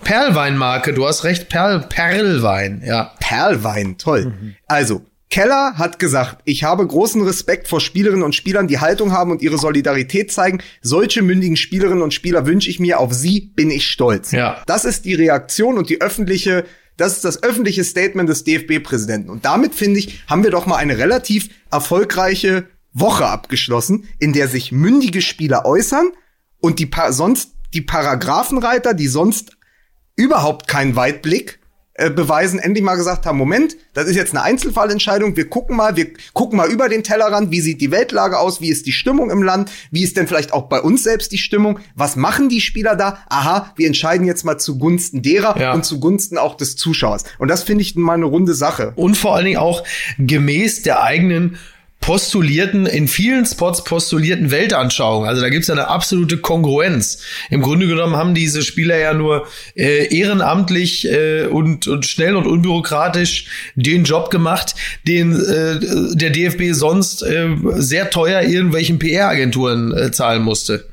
Perlweinmarke, 0.04 0.92
du 0.92 1.06
hast 1.06 1.24
recht, 1.24 1.48
Perl, 1.48 1.80
Perlwein, 1.88 2.82
ja. 2.84 3.12
Perlwein, 3.20 3.98
toll. 3.98 4.32
Also, 4.66 5.02
Keller 5.30 5.74
hat 5.76 6.00
gesagt, 6.00 6.38
ich 6.44 6.64
habe 6.64 6.84
großen 6.84 7.22
Respekt 7.22 7.68
vor 7.68 7.80
Spielerinnen 7.80 8.24
und 8.24 8.34
Spielern, 8.34 8.66
die 8.66 8.80
Haltung 8.80 9.12
haben 9.12 9.30
und 9.30 9.42
ihre 9.42 9.58
Solidarität 9.58 10.32
zeigen. 10.32 10.60
Solche 10.82 11.22
mündigen 11.22 11.56
Spielerinnen 11.56 12.02
und 12.02 12.12
Spieler 12.12 12.46
wünsche 12.46 12.68
ich 12.68 12.80
mir. 12.80 12.98
Auf 12.98 13.14
sie 13.14 13.52
bin 13.54 13.70
ich 13.70 13.86
stolz. 13.86 14.32
Ja. 14.32 14.60
Das 14.66 14.84
ist 14.84 15.04
die 15.04 15.14
Reaktion 15.14 15.78
und 15.78 15.88
die 15.88 16.00
öffentliche, 16.00 16.64
das 16.96 17.14
ist 17.14 17.24
das 17.24 17.44
öffentliche 17.44 17.84
Statement 17.84 18.28
des 18.28 18.42
DFB-Präsidenten. 18.42 19.30
Und 19.30 19.44
damit 19.44 19.72
finde 19.76 20.00
ich, 20.00 20.24
haben 20.26 20.42
wir 20.42 20.50
doch 20.50 20.66
mal 20.66 20.76
eine 20.76 20.98
relativ 20.98 21.48
erfolgreiche 21.70 22.64
Woche 22.92 23.26
abgeschlossen, 23.26 24.08
in 24.18 24.32
der 24.32 24.48
sich 24.48 24.72
mündige 24.72 25.22
Spieler 25.22 25.64
äußern 25.64 26.10
und 26.60 26.80
die 26.80 26.86
pa 26.86 27.12
sonst 27.12 27.52
die 27.72 27.82
Paragraphenreiter, 27.82 28.94
die 28.94 29.06
sonst 29.06 29.56
überhaupt 30.20 30.68
keinen 30.68 30.96
Weitblick 30.96 31.58
äh, 31.94 32.10
beweisen, 32.10 32.58
endlich 32.58 32.84
mal 32.84 32.96
gesagt 32.96 33.24
haben, 33.26 33.38
Moment, 33.38 33.76
das 33.94 34.06
ist 34.06 34.16
jetzt 34.16 34.32
eine 34.32 34.42
Einzelfallentscheidung, 34.42 35.36
wir 35.36 35.48
gucken 35.48 35.76
mal, 35.76 35.96
wir 35.96 36.08
gucken 36.34 36.56
mal 36.58 36.70
über 36.70 36.88
den 36.88 37.02
Tellerrand, 37.02 37.50
wie 37.50 37.60
sieht 37.60 37.80
die 37.80 37.90
Weltlage 37.90 38.38
aus, 38.38 38.60
wie 38.60 38.68
ist 38.68 38.86
die 38.86 38.92
Stimmung 38.92 39.30
im 39.30 39.42
Land, 39.42 39.70
wie 39.90 40.02
ist 40.02 40.16
denn 40.16 40.26
vielleicht 40.26 40.52
auch 40.52 40.68
bei 40.68 40.80
uns 40.80 41.02
selbst 41.02 41.32
die 41.32 41.38
Stimmung, 41.38 41.78
was 41.94 42.16
machen 42.16 42.48
die 42.50 42.60
Spieler 42.60 42.96
da? 42.96 43.18
Aha, 43.28 43.72
wir 43.76 43.86
entscheiden 43.86 44.26
jetzt 44.26 44.44
mal 44.44 44.58
zugunsten 44.58 45.22
derer 45.22 45.58
Ja. 45.58 45.72
und 45.72 45.84
zugunsten 45.84 46.36
auch 46.38 46.54
des 46.56 46.76
Zuschauers. 46.76 47.24
Und 47.38 47.48
das 47.48 47.62
finde 47.62 47.82
ich 47.82 47.96
mal 47.96 48.14
eine 48.14 48.26
runde 48.26 48.54
Sache. 48.54 48.92
Und 48.96 49.16
vor 49.16 49.34
allen 49.34 49.46
Dingen 49.46 49.58
auch 49.58 49.82
gemäß 50.18 50.82
der 50.82 51.02
eigenen 51.02 51.56
postulierten, 52.00 52.86
in 52.86 53.08
vielen 53.08 53.44
Spots 53.44 53.84
postulierten 53.84 54.50
Weltanschauung. 54.50 55.26
Also 55.26 55.42
da 55.42 55.50
gibt's 55.50 55.68
ja 55.68 55.74
eine 55.74 55.88
absolute 55.88 56.38
Kongruenz. 56.38 57.22
Im 57.50 57.60
Grunde 57.60 57.86
genommen 57.86 58.16
haben 58.16 58.34
diese 58.34 58.62
Spieler 58.62 58.98
ja 58.98 59.12
nur 59.12 59.46
äh, 59.76 60.14
ehrenamtlich 60.14 61.06
äh, 61.10 61.44
und, 61.44 61.86
und 61.86 62.06
schnell 62.06 62.36
und 62.36 62.46
unbürokratisch 62.46 63.46
den 63.74 64.04
Job 64.04 64.30
gemacht, 64.30 64.74
den 65.06 65.32
äh, 65.32 66.16
der 66.16 66.30
DFB 66.30 66.72
sonst 66.72 67.22
äh, 67.22 67.50
sehr 67.76 68.10
teuer 68.10 68.42
irgendwelchen 68.42 68.98
PR-Agenturen 68.98 69.92
äh, 69.92 70.10
zahlen 70.10 70.42
musste. 70.42 70.89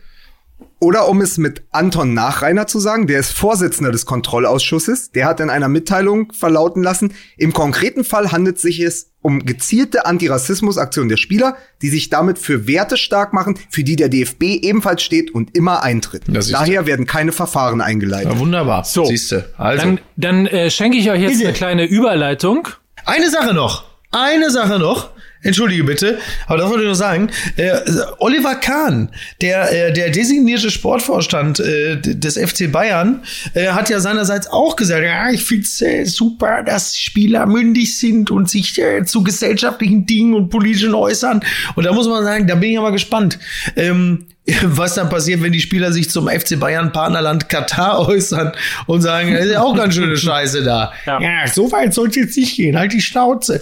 Oder 0.80 1.08
um 1.10 1.22
es 1.22 1.38
mit 1.40 1.64
Anton 1.72 2.14
Nachreiner 2.14 2.68
zu 2.68 2.80
sagen, 2.80 3.08
der 3.08 3.20
ist 3.20 3.32
Vorsitzender 3.32 3.92
des 3.92 4.06
Kontrollausschusses, 4.06 5.12
der 5.12 5.26
hat 5.26 5.40
in 5.40 5.50
einer 5.50 5.70
Mitteilung 5.70 6.32
verlauten 6.34 6.84
lassen, 6.84 7.14
im 7.36 7.52
konkreten 7.52 8.04
Fall 8.04 8.32
handelt 8.32 8.60
sich 8.60 8.80
es 8.80 9.12
um 9.24 9.46
gezielte 9.46 10.06
Antirassismusaktionen 10.06 11.10
der 11.10 11.18
Spieler, 11.18 11.58
die 11.82 11.90
sich 11.90 12.10
damit 12.10 12.38
für 12.38 12.68
Werte 12.68 12.96
stark 12.96 13.34
machen, 13.34 13.60
für 13.70 13.84
die 13.84 13.96
der 13.96 14.08
DFB 14.10 14.44
ebenfalls 14.62 15.02
steht 15.02 15.34
und 15.34 15.56
immer 15.58 15.84
eintritt. 15.84 16.24
Daher 16.28 16.86
werden 16.86 17.08
keine 17.08 17.32
Verfahren 17.32 17.82
eingeleitet. 17.82 18.32
Ja, 18.34 18.40
wunderbar. 18.40 18.84
So. 18.86 19.06
Siehste. 19.06 19.54
Also. 19.58 19.84
Dann, 19.84 20.00
dann 20.16 20.46
äh, 20.46 20.70
schenke 20.70 20.98
ich 20.98 21.10
euch 21.10 21.22
jetzt 21.22 21.34
Bitte. 21.34 21.48
eine 21.48 21.58
kleine 21.58 21.86
Überleitung. 21.86 22.68
Eine 23.06 23.30
Sache 23.30 23.54
noch. 23.54 23.86
Eine 24.12 24.52
Sache 24.52 24.80
noch. 24.80 25.10
Entschuldige 25.48 25.86
bitte, 25.86 26.20
aber 26.46 26.60
das 26.60 26.70
wollte 26.70 26.84
ich 26.84 26.90
noch 26.90 26.96
sagen. 26.96 27.30
Äh, 27.56 27.72
Oliver 28.20 28.56
Kahn, 28.56 29.10
der, 29.42 29.72
äh, 29.72 29.94
der 29.94 30.10
designierte 30.10 30.70
Sportvorstand 30.70 31.60
äh, 31.60 31.98
des 32.02 32.38
FC 32.38 32.72
Bayern, 32.72 33.24
äh, 33.54 33.70
hat 33.70 33.90
ja 33.90 34.00
seinerseits 34.00 34.48
auch 34.48 34.76
gesagt, 34.76 35.04
ja, 35.04 35.30
ich 35.30 35.44
finde 35.44 35.64
es 35.64 35.82
äh, 35.82 36.04
super, 36.06 36.64
dass 36.64 37.00
Spieler 37.00 37.46
mündig 37.46 37.98
sind 37.98 38.30
und 38.30 38.50
sich 38.50 38.78
äh, 38.78 39.06
zu 39.06 39.24
gesellschaftlichen 39.24 40.06
Dingen 40.06 40.34
und 40.34 40.50
politischen 40.50 40.94
äußern. 40.94 41.42
Und 41.76 41.86
da 41.86 41.94
muss 41.94 42.08
man 42.08 42.24
sagen, 42.24 42.46
da 42.46 42.56
bin 42.56 42.70
ich 42.70 42.76
ja 42.76 42.82
mal 42.82 42.92
gespannt. 42.92 43.40
Ähm, 43.76 44.28
was 44.64 44.96
dann 44.96 45.10
passiert, 45.10 45.42
wenn 45.42 45.52
die 45.52 45.60
Spieler 45.60 45.92
sich 45.92 46.10
zum 46.10 46.28
FC 46.28 46.60
Bayern 46.60 46.92
Partnerland 46.92 47.50
Katar 47.50 48.00
äußern 48.08 48.54
und 48.86 49.02
sagen, 49.02 49.34
das 49.34 49.46
ist 49.46 49.52
ja 49.52 49.62
auch 49.62 49.76
ganz 49.76 49.96
schöne 49.96 50.18
Scheiße 50.18 50.64
da. 50.64 50.94
Ja. 51.06 51.22
Ja, 51.22 51.48
so 51.48 51.72
weit 51.72 51.94
soll 51.94 52.10
es 52.10 52.16
jetzt 52.16 52.38
nicht 52.38 52.56
gehen. 52.56 52.78
Halt 52.78 52.94
die 52.94 53.02
Schnauze. 53.02 53.62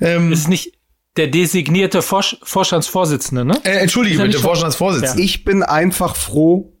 Ähm, 0.00 0.32
Ist 0.32 0.48
nicht, 0.48 0.72
der 1.16 1.28
designierte 1.28 2.02
Vorsch 2.02 2.36
Vorstandsvorsitzende, 2.42 3.44
ne? 3.44 3.58
Äh, 3.64 3.78
entschuldige 3.78 4.16
bitte, 4.16 4.28
nicht 4.28 4.36
schon- 4.38 4.44
Vorstandsvorsitzender. 4.44 5.22
Ich 5.22 5.44
bin 5.44 5.62
einfach 5.62 6.16
froh, 6.16 6.72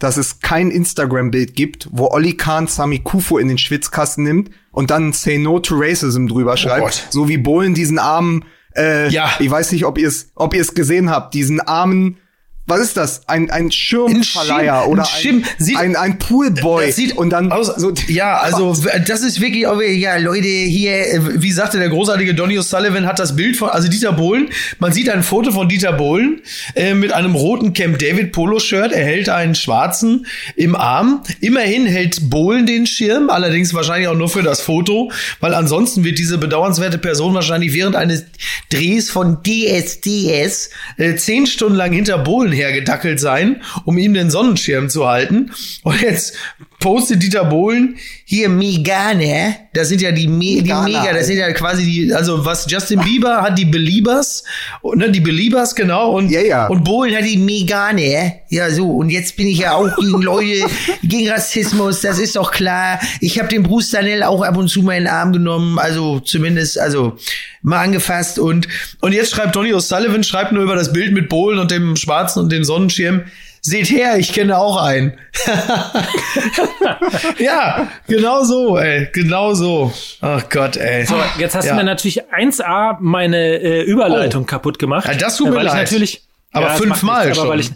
dass 0.00 0.16
es 0.16 0.40
kein 0.40 0.70
Instagram-Bild 0.70 1.54
gibt, 1.54 1.88
wo 1.92 2.08
Olli 2.10 2.36
Kahn 2.36 2.66
Sami 2.66 2.98
Kufo 3.00 3.38
in 3.38 3.48
den 3.48 3.58
Schwitzkasten 3.58 4.24
nimmt 4.24 4.50
und 4.72 4.90
dann 4.90 5.12
Say 5.12 5.38
No 5.38 5.60
to 5.60 5.76
Racism 5.78 6.26
drüber 6.26 6.56
schreibt. 6.56 6.82
Gott. 6.82 7.06
so 7.10 7.28
wie 7.28 7.38
Bohlen 7.38 7.74
diesen 7.74 7.98
armen, 7.98 8.44
äh, 8.76 9.08
Ja. 9.10 9.30
ich 9.38 9.50
weiß 9.50 9.72
nicht, 9.72 9.84
ob 9.84 9.98
ihr 9.98 10.08
es 10.08 10.32
ob 10.34 10.52
ihr 10.54 10.60
es 10.60 10.74
gesehen 10.74 11.10
habt, 11.10 11.32
diesen 11.34 11.60
armen, 11.60 12.18
was 12.66 12.80
ist 12.80 12.96
das? 12.96 13.28
Ein, 13.28 13.50
ein 13.50 13.70
Schirmverleiher 13.70 14.80
Schirm- 14.82 14.90
oder 14.90 15.02
ein 15.02 15.08
Schirm. 15.20 15.44
Sieht- 15.58 15.76
ein, 15.76 15.96
ein, 15.96 16.12
ein 16.12 16.18
Poolboy. 16.18 16.86
Das 16.86 16.96
sieht 16.96 17.16
und 17.16 17.30
dann 17.30 17.52
aus, 17.52 17.66
so, 17.66 17.92
ja, 18.08 18.38
also 18.38 18.74
das 19.06 19.20
ist 19.20 19.40
wirklich, 19.40 19.66
ja, 20.00 20.16
Leute, 20.16 20.48
hier, 20.48 20.92
äh, 20.92 21.42
wie 21.42 21.52
sagte 21.52 21.78
der 21.78 21.90
großartige 21.90 22.34
Donny 22.34 22.58
O'Sullivan, 22.58 23.04
hat 23.04 23.18
das 23.18 23.36
Bild 23.36 23.56
von, 23.56 23.68
also 23.68 23.88
Dieter 23.88 24.12
Bohlen, 24.12 24.48
man 24.78 24.92
sieht 24.92 25.10
ein 25.10 25.22
Foto 25.22 25.52
von 25.52 25.68
Dieter 25.68 25.92
Bohlen 25.92 26.40
äh, 26.74 26.94
mit 26.94 27.12
einem 27.12 27.34
roten 27.34 27.74
Camp 27.74 27.98
David 27.98 28.32
Polo-Shirt, 28.32 28.92
er 28.92 29.04
hält 29.04 29.28
einen 29.28 29.54
schwarzen 29.54 30.26
im 30.56 30.74
Arm. 30.74 31.22
Immerhin 31.40 31.84
hält 31.86 32.30
Bohlen 32.30 32.64
den 32.64 32.86
Schirm, 32.86 33.28
allerdings 33.28 33.74
wahrscheinlich 33.74 34.08
auch 34.08 34.16
nur 34.16 34.30
für 34.30 34.42
das 34.42 34.62
Foto, 34.62 35.12
weil 35.40 35.52
ansonsten 35.54 36.02
wird 36.04 36.18
diese 36.18 36.38
bedauernswerte 36.38 36.96
Person 36.96 37.34
wahrscheinlich 37.34 37.74
während 37.74 37.94
eines 37.94 38.24
Drehs 38.70 39.10
von 39.10 39.38
DSDS 39.42 40.70
äh, 40.96 41.14
zehn 41.16 41.46
Stunden 41.46 41.76
lang 41.76 41.92
hinter 41.92 42.18
Bohlen 42.18 42.53
hergedackelt 42.54 43.20
sein, 43.20 43.62
um 43.84 43.98
ihm 43.98 44.14
den 44.14 44.30
Sonnenschirm 44.30 44.88
zu 44.88 45.06
halten. 45.06 45.52
Und 45.82 46.00
jetzt 46.00 46.36
postet 46.84 47.22
Dieter 47.22 47.46
Bohlen 47.46 47.96
hier 48.26 48.50
Megane, 48.50 49.56
das 49.72 49.88
sind 49.88 50.02
ja 50.02 50.12
die, 50.12 50.28
Me 50.28 50.60
die 50.60 50.62
Megane, 50.64 50.84
Mega, 50.84 51.12
das 51.14 51.28
sind 51.28 51.38
ja 51.38 51.50
quasi 51.54 51.82
die, 51.82 52.12
also 52.12 52.44
was 52.44 52.70
Justin 52.70 53.00
Bieber 53.00 53.40
hat 53.40 53.56
die 53.58 53.64
Beliebers, 53.64 54.44
und, 54.82 54.98
ne, 54.98 55.10
die 55.10 55.22
Beliebers, 55.22 55.74
genau, 55.74 56.12
und, 56.12 56.30
Ja, 56.30 56.42
ja. 56.42 56.66
und 56.66 56.84
Bohlen 56.84 57.16
hat 57.16 57.24
die 57.24 57.38
Megane, 57.38 58.34
ja 58.50 58.70
so, 58.70 58.90
und 58.90 59.08
jetzt 59.08 59.34
bin 59.34 59.46
ich 59.46 59.60
ja 59.60 59.72
auch 59.72 59.96
gegen 59.96 60.20
Leute, 60.20 60.66
gegen 61.02 61.30
Rassismus, 61.30 62.02
das 62.02 62.18
ist 62.18 62.36
doch 62.36 62.52
klar. 62.52 63.00
Ich 63.22 63.38
habe 63.38 63.48
den 63.48 63.62
Bruce 63.62 63.90
Danell 63.90 64.22
auch 64.22 64.42
ab 64.42 64.58
und 64.58 64.68
zu 64.68 64.82
mal 64.82 64.98
in 64.98 65.04
den 65.04 65.12
Arm 65.12 65.32
genommen, 65.32 65.78
also 65.78 66.20
zumindest, 66.20 66.78
also 66.78 67.16
mal 67.62 67.80
angefasst 67.80 68.38
und, 68.38 68.68
und 69.00 69.14
jetzt 69.14 69.30
schreibt 69.30 69.56
Donny 69.56 69.72
O'Sullivan, 69.72 70.22
schreibt 70.22 70.52
nur 70.52 70.62
über 70.62 70.74
das 70.74 70.92
Bild 70.92 71.14
mit 71.14 71.30
Bohlen 71.30 71.58
und 71.58 71.70
dem 71.70 71.96
Schwarzen 71.96 72.40
und 72.40 72.52
dem 72.52 72.62
Sonnenschirm, 72.62 73.22
Seht 73.66 73.88
her, 73.90 74.18
ich 74.18 74.34
kenne 74.34 74.58
auch 74.58 74.76
einen. 74.76 75.16
ja, 77.38 77.88
genau 78.06 78.44
so, 78.44 78.76
ey, 78.78 79.08
genau 79.12 79.54
so. 79.54 79.90
Ach 80.20 80.46
Gott, 80.50 80.76
ey. 80.76 81.06
So, 81.06 81.16
jetzt 81.38 81.54
hast 81.54 81.64
Ja. 81.64 81.70
du 81.72 81.76
mir 81.78 81.84
natürlich 81.84 82.22
1A 82.24 82.96
meine 83.00 83.38
äh, 83.60 83.82
Überleitung 83.82 84.44
kaputt 84.44 84.78
gemacht. 84.78 85.08
Ja, 85.08 85.14
das 85.14 85.36
tut 85.38 85.46
Äh, 85.46 85.50
mir 85.50 85.56
weil 85.56 85.64
leid. 85.64 85.74
Ich 85.76 85.80
natürlich, 85.92 86.22
Aber 86.52 86.66
das 86.66 86.78
fünfmal 86.78 87.34
schon. 87.34 87.44
Aber 87.44 87.52
weil 87.54 87.60
ich, 87.60 87.70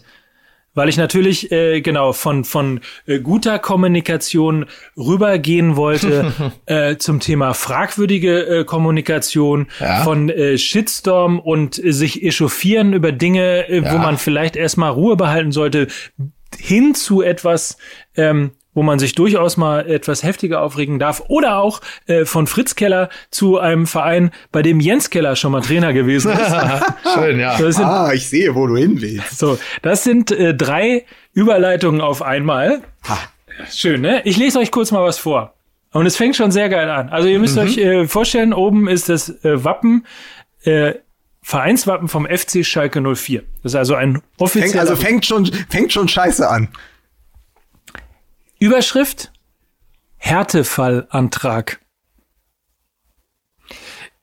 weil 0.79 0.89
ich 0.89 0.97
natürlich 0.97 1.53
äh, 1.53 1.83
genau 1.83 2.15
von 2.15 2.45
von 2.45 2.81
äh, 3.07 3.19
guter 3.21 3.59
Kommunikation 3.59 4.65
rübergehen 4.97 5.77
wollte 5.77 6.33
äh, 6.67 6.97
zum 6.97 7.21
Thema 7.21 7.53
fragwürdige 7.53 8.61
äh, 8.61 8.65
Kommunikation, 8.65 9.67
Ja. 9.81 10.05
von 10.05 10.31
äh, 10.31 10.57
Shitstorm 10.57 11.39
und 11.39 11.83
äh, 11.85 11.93
sich 11.93 12.23
echauffieren 12.23 12.95
über 12.95 13.13
Dinge, 13.13 13.69
äh, 13.69 13.83
Ja. 13.83 13.93
wo 13.93 13.99
man 13.99 14.17
vielleicht 14.17 14.57
erstmal 14.57 14.93
Ruhe 14.93 15.17
behalten 15.17 15.53
sollte, 15.53 15.89
hin 16.59 16.95
zu 16.95 17.21
etwas, 17.23 17.77
ähm, 18.17 18.53
wo 18.79 18.85
man 18.85 19.01
sich 19.01 19.17
durchaus 19.17 19.57
mal 19.57 19.91
etwas 19.91 20.23
heftiger 20.23 20.63
aufregen 20.63 21.01
darf. 21.01 21.25
Oder 21.27 21.59
auch 21.59 21.81
äh, 22.07 22.25
von 22.25 22.47
Fritz 22.47 22.77
Keller 22.77 23.09
zu 23.29 23.59
einem 23.59 23.89
Verein, 23.89 24.31
bei 24.53 24.63
dem 24.63 24.79
Jens 24.79 25.11
Keller 25.11 25.35
schon 25.35 25.51
mal 25.51 25.63
Trainer 25.63 25.93
gewesen 25.93 26.31
ist. 26.31 26.55
Schön, 27.15 27.41
ja. 27.41 27.57
Sind, 27.57 27.85
ah, 27.85 28.13
ich 28.15 28.29
sehe, 28.29 28.55
wo 28.55 28.69
du 28.69 28.77
hin 28.77 29.01
willst. 29.01 29.37
so, 29.37 29.59
das 29.83 30.05
sind 30.05 30.31
äh, 30.31 30.55
drei 30.55 31.05
Überleitungen 31.35 32.01
auf 32.01 32.23
einmal. 32.23 32.83
Ha. 33.09 33.19
Schön, 33.75 34.01
ne? 34.01 34.23
Ich 34.25 34.37
lese 34.37 34.61
euch 34.61 34.71
kurz 34.71 34.93
mal 34.93 35.03
was 35.03 35.19
vor. 35.19 35.55
Und 35.93 36.07
es 36.07 36.17
fängt 36.17 36.37
schon 36.37 36.53
sehr 36.53 36.69
geil 36.69 36.89
an. 36.89 37.09
Also 37.09 37.27
ihr 37.27 37.41
müsst 37.41 37.57
Mhm. 37.57 37.63
euch 37.63 37.79
äh, 37.79 38.07
vorstellen, 38.07 38.53
oben 38.53 38.87
ist 38.87 39.09
das 39.09 39.29
äh, 39.45 39.65
Wappen, 39.65 40.07
äh, 40.63 40.93
Vereinswappen 41.43 42.07
vom 42.07 42.27
FC 42.27 42.65
Schalke 42.65 43.01
04. 43.03 43.43
Das 43.65 43.73
ist 43.73 43.77
also 43.77 43.97
ein 43.97 44.13
Fängt, 44.13 44.25
offizieller 44.39 44.81
also 44.83 44.95
fängt 44.95 45.27
schon, 45.27 45.47
fängt 45.69 45.93
schon 45.93 46.07
scheiße 46.07 46.49
an. 46.49 46.69
Überschrift 48.61 49.31
Härtefallantrag. 50.17 51.79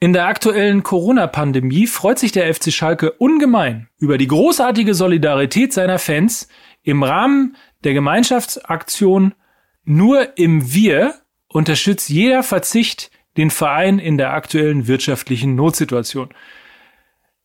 In 0.01 0.11
der 0.11 0.25
aktuellen 0.27 0.83
Corona-Pandemie 0.83 1.87
freut 1.87 2.19
sich 2.19 2.33
der 2.33 2.53
FC 2.53 2.73
Schalke 2.73 3.13
ungemein 3.13 3.87
über 3.97 4.17
die 4.17 4.27
großartige 4.27 4.93
Solidarität 4.93 5.71
seiner 5.71 5.99
Fans 5.99 6.49
im 6.83 7.01
Rahmen 7.01 7.55
der 7.85 7.93
Gemeinschaftsaktion 7.93 9.35
Nur 9.85 10.37
im 10.37 10.73
Wir 10.73 11.15
unterstützt 11.47 12.09
jeder 12.09 12.43
Verzicht 12.43 13.11
den 13.37 13.49
Verein 13.49 13.99
in 13.99 14.17
der 14.17 14.33
aktuellen 14.33 14.87
wirtschaftlichen 14.87 15.55
Notsituation. 15.55 16.27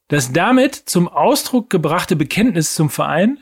Das 0.09 0.33
damit 0.33 0.75
zum 0.75 1.07
Ausdruck 1.07 1.71
gebrachte 1.71 2.17
Bekenntnis 2.17 2.75
zum 2.75 2.91
Verein 2.91 3.39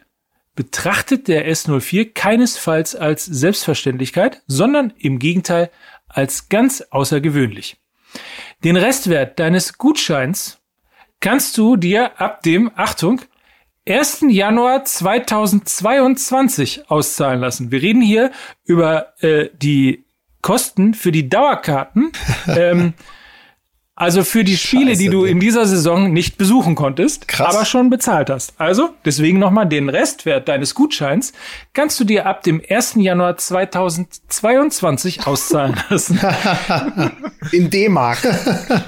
betrachtet 0.58 1.28
der 1.28 1.48
S04 1.48 2.14
keinesfalls 2.14 2.96
als 2.96 3.24
Selbstverständlichkeit, 3.24 4.42
sondern 4.48 4.92
im 4.98 5.20
Gegenteil 5.20 5.70
als 6.08 6.48
ganz 6.48 6.80
außergewöhnlich. 6.90 7.76
Den 8.64 8.76
Restwert 8.76 9.38
deines 9.38 9.78
Gutscheins 9.78 10.58
kannst 11.20 11.56
du 11.58 11.76
dir 11.76 12.20
ab 12.20 12.42
dem, 12.42 12.72
Achtung, 12.74 13.20
1. 13.88 14.24
Januar 14.30 14.84
2022 14.84 16.90
auszahlen 16.90 17.38
lassen. 17.38 17.70
Wir 17.70 17.80
reden 17.80 18.02
hier 18.02 18.32
über 18.64 19.14
äh, 19.22 19.50
die 19.62 20.06
Kosten 20.42 20.94
für 20.94 21.12
die 21.12 21.28
Dauerkarten. 21.28 22.10
ähm, 22.48 22.94
also 23.98 24.22
für 24.24 24.44
die 24.44 24.56
Spiele, 24.56 24.92
die 24.96 25.04
Scheiße, 25.06 25.10
du 25.10 25.20
Mann. 25.22 25.28
in 25.30 25.40
dieser 25.40 25.66
Saison 25.66 26.12
nicht 26.12 26.38
besuchen 26.38 26.74
konntest, 26.74 27.26
Krass. 27.28 27.54
aber 27.54 27.64
schon 27.64 27.90
bezahlt 27.90 28.30
hast. 28.30 28.54
Also, 28.58 28.90
deswegen 29.04 29.38
nochmal 29.38 29.66
den 29.66 29.88
Restwert 29.88 30.48
deines 30.48 30.74
Gutscheins 30.74 31.32
kannst 31.74 31.98
du 32.00 32.04
dir 32.04 32.26
ab 32.26 32.42
dem 32.42 32.62
1. 32.68 32.94
Januar 32.96 33.36
2022 33.36 35.26
auszahlen 35.26 35.74
lassen. 35.90 36.20
In 37.52 37.70
D-Mark. 37.70 38.18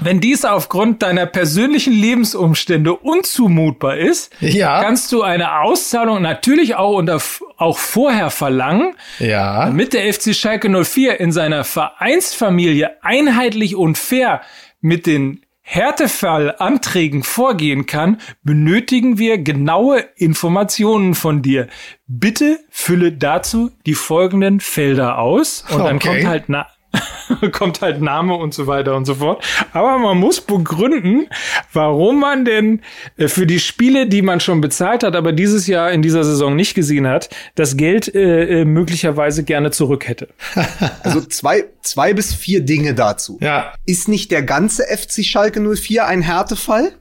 Wenn 0.01 0.19
dies 0.19 0.45
aufgrund 0.45 1.01
deiner 1.03 1.25
persönlichen 1.25 1.93
Lebensumstände 1.93 2.93
unzumutbar 2.93 3.97
ist, 3.97 4.31
Ja. 4.39 4.81
kannst 4.81 5.11
du 5.11 5.21
eine 5.23 5.59
Auszahlung 5.61 6.21
natürlich 6.21 6.75
auch, 6.75 6.95
unter, 6.97 7.19
auch 7.57 7.77
vorher 7.77 8.29
verlangen, 8.29 8.93
Ja. 9.19 9.65
damit 9.65 9.93
der 9.93 10.11
FC 10.13 10.33
Schalke 10.35 10.69
04 10.69 11.19
in 11.19 11.31
seiner 11.31 11.63
Vereinsfamilie 11.63 12.91
einheitlich 13.01 13.75
und 13.75 13.97
fair 13.97 14.41
mit 14.81 15.05
den 15.05 15.41
Härtefallanträgen 15.63 17.23
vorgehen 17.23 17.85
kann, 17.85 18.17
benötigen 18.43 19.17
wir 19.17 19.37
genaue 19.37 19.99
Informationen 20.15 21.15
von 21.15 21.41
dir. 21.41 21.67
Bitte 22.07 22.59
fülle 22.69 23.13
dazu 23.13 23.71
die 23.85 23.93
folgenden 23.93 24.59
Felder 24.59 25.19
aus 25.19 25.63
und 25.69 25.79
dann 25.79 25.95
Okay. 25.97 26.07
kommt 26.07 26.25
halt 26.25 26.43
na 26.47 26.67
kommt 27.51 27.81
halt 27.81 28.01
Name 28.01 28.35
und 28.35 28.53
so 28.53 28.67
weiter 28.67 28.95
und 28.95 29.05
so 29.05 29.15
fort. 29.15 29.43
Aber 29.73 29.97
man 29.97 30.17
muss 30.17 30.41
begründen, 30.41 31.27
warum 31.73 32.19
man 32.19 32.45
denn 32.45 32.81
äh, 33.17 33.27
für 33.27 33.47
die 33.47 33.59
Spiele, 33.59 34.07
die 34.07 34.21
man 34.21 34.39
schon 34.39 34.61
bezahlt 34.61 35.03
hat, 35.03 35.15
aber 35.15 35.31
dieses 35.31 35.67
Jahr 35.67 35.91
in 35.91 36.01
dieser 36.01 36.23
Saison 36.23 36.55
nicht 36.55 36.73
gesehen 36.73 37.07
hat, 37.07 37.29
das 37.55 37.77
Geld 37.77 38.13
äh, 38.13 38.61
äh, 38.61 38.65
möglicherweise 38.65 39.43
gerne 39.43 39.71
zurück 39.71 40.07
hätte. 40.07 40.29
Also 41.03 41.21
zwei, 41.21 41.65
zwei 41.81 42.13
bis 42.13 42.33
vier 42.33 42.61
Dinge 42.61 42.93
dazu. 42.93 43.37
Ja. 43.41 43.73
Ist 43.85 44.07
nicht 44.07 44.31
der 44.31 44.43
ganze 44.43 44.83
FC 44.83 45.23
Schalke 45.23 45.59
04 45.59 46.05
ein 46.05 46.21
Härtefall? 46.21 46.93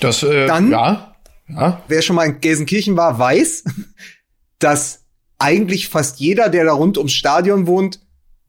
Das, 0.00 0.22
äh, 0.22 0.46
Dann- 0.46 0.70
ja. 0.70 1.14
Ja. 1.48 1.82
Wer 1.88 2.02
schon 2.02 2.16
mal 2.16 2.24
in 2.26 2.40
Gelsenkirchen 2.40 2.96
war, 2.96 3.18
weiß, 3.18 3.64
dass 4.58 5.04
eigentlich 5.38 5.88
fast 5.88 6.20
jeder, 6.20 6.48
der 6.48 6.64
da 6.64 6.72
rund 6.72 6.96
ums 6.98 7.12
Stadion 7.12 7.66
wohnt, 7.66 8.00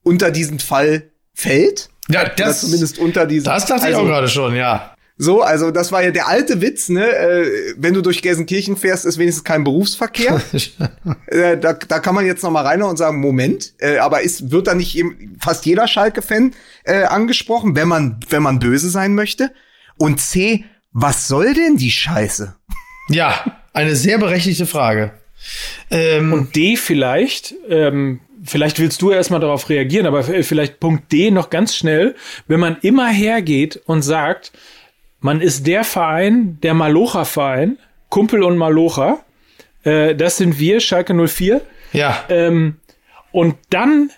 unter 0.03 0.31
diesen 0.31 0.59
Fall 0.59 1.11
fällt. 1.33 1.89
Ja, 2.09 2.21
Oder 2.21 2.33
das, 2.35 2.61
zumindest 2.61 2.97
unter 2.99 3.25
diesen. 3.25 3.45
das 3.45 3.65
dachte 3.65 3.87
ich 3.89 3.95
also, 3.95 4.01
auch 4.01 4.05
gerade 4.05 4.27
schon, 4.27 4.55
ja. 4.55 4.93
So, 5.15 5.41
also 5.41 5.69
das 5.69 5.91
war 5.91 6.03
ja 6.03 6.11
der 6.11 6.27
alte 6.27 6.59
Witz, 6.59 6.89
ne? 6.89 7.07
Äh, 7.07 7.75
wenn 7.77 7.93
du 7.93 8.01
durch 8.01 8.21
Gelsenkirchen 8.21 8.75
fährst, 8.75 9.05
ist 9.05 9.19
wenigstens 9.19 9.43
kein 9.43 9.63
Berufsverkehr. 9.63 10.41
äh, 11.27 11.57
da, 11.57 11.73
da 11.73 11.99
kann 11.99 12.15
man 12.15 12.25
jetzt 12.25 12.43
noch 12.43 12.49
mal 12.51 12.65
rein 12.65 12.81
und 12.81 12.97
sagen, 12.97 13.21
Moment, 13.21 13.73
äh, 13.79 13.97
aber 13.97 14.21
ist, 14.21 14.51
wird 14.51 14.67
da 14.67 14.73
nicht 14.73 14.97
eben 14.97 15.37
fast 15.39 15.65
jeder 15.65 15.87
Schalke-Fan 15.87 16.53
äh, 16.83 17.03
angesprochen, 17.03 17.75
wenn 17.75 17.87
man, 17.87 18.19
wenn 18.29 18.41
man 18.41 18.59
böse 18.59 18.89
sein 18.89 19.13
möchte? 19.13 19.51
Und 19.97 20.19
C, 20.19 20.65
was 20.91 21.27
soll 21.27 21.53
denn 21.53 21.77
die 21.77 21.91
Scheiße? 21.91 22.55
ja, 23.09 23.45
eine 23.73 23.95
sehr 23.95 24.17
berechtigte 24.17 24.65
Frage. 24.65 25.11
Ähm, 25.91 26.33
Und 26.33 26.55
D 26.55 26.75
vielleicht, 26.75 27.53
ähm, 27.69 28.21
vielleicht 28.43 28.79
willst 28.79 29.01
du 29.01 29.11
erstmal 29.11 29.39
darauf 29.39 29.69
reagieren, 29.69 30.05
aber 30.05 30.19
f- 30.19 30.47
vielleicht 30.47 30.79
Punkt 30.79 31.11
D 31.11 31.31
noch 31.31 31.49
ganz 31.49 31.75
schnell, 31.75 32.15
wenn 32.47 32.59
man 32.59 32.77
immer 32.81 33.07
hergeht 33.09 33.81
und 33.85 34.01
sagt, 34.01 34.51
man 35.19 35.41
ist 35.41 35.65
der 35.67 35.83
Verein, 35.83 36.59
der 36.61 36.73
Malocha-Verein, 36.73 37.77
Kumpel 38.09 38.43
und 38.43 38.57
Malocha. 38.57 39.23
Äh, 39.83 40.15
das 40.15 40.37
sind 40.37 40.59
wir, 40.59 40.79
Schalke 40.79 41.13
04. 41.13 41.61
Ja. 41.93 42.25
Ähm, 42.29 42.77
und 43.31 43.55
dann 43.69 44.11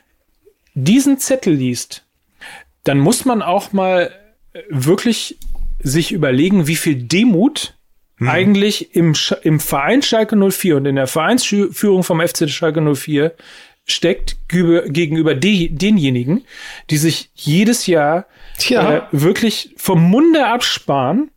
diesen 0.73 1.19
Zettel 1.19 1.53
liest, 1.53 2.03
dann 2.83 2.99
muss 2.99 3.25
man 3.25 3.41
auch 3.41 3.71
mal 3.71 4.11
äh, 4.53 4.61
wirklich 4.69 5.37
sich 5.81 6.11
überlegen, 6.11 6.67
wie 6.67 6.75
viel 6.75 6.95
Demut 6.95 7.77
hm. 8.17 8.27
eigentlich 8.29 8.95
im, 8.95 9.13
Sch 9.13 9.33
im 9.43 9.59
Verein 9.59 10.01
Schalke 10.01 10.35
04 10.35 10.77
und 10.77 10.85
in 10.85 10.95
der 10.95 11.07
Vereinsführung 11.07 12.03
vom 12.03 12.19
FC 12.19 12.49
Schalke 12.49 12.81
04 12.81 13.33
steckt 13.85 14.37
gegenüber 14.47 15.35
de 15.35 15.69
denjenigen, 15.69 16.43
die 16.89 16.97
sich 16.97 17.29
jedes 17.35 17.87
Jahr 17.87 18.25
ja. 18.67 18.97
äh, 18.97 19.01
wirklich 19.11 19.73
vom 19.77 20.01
Munde 20.01 20.47
absparen, 20.47 21.29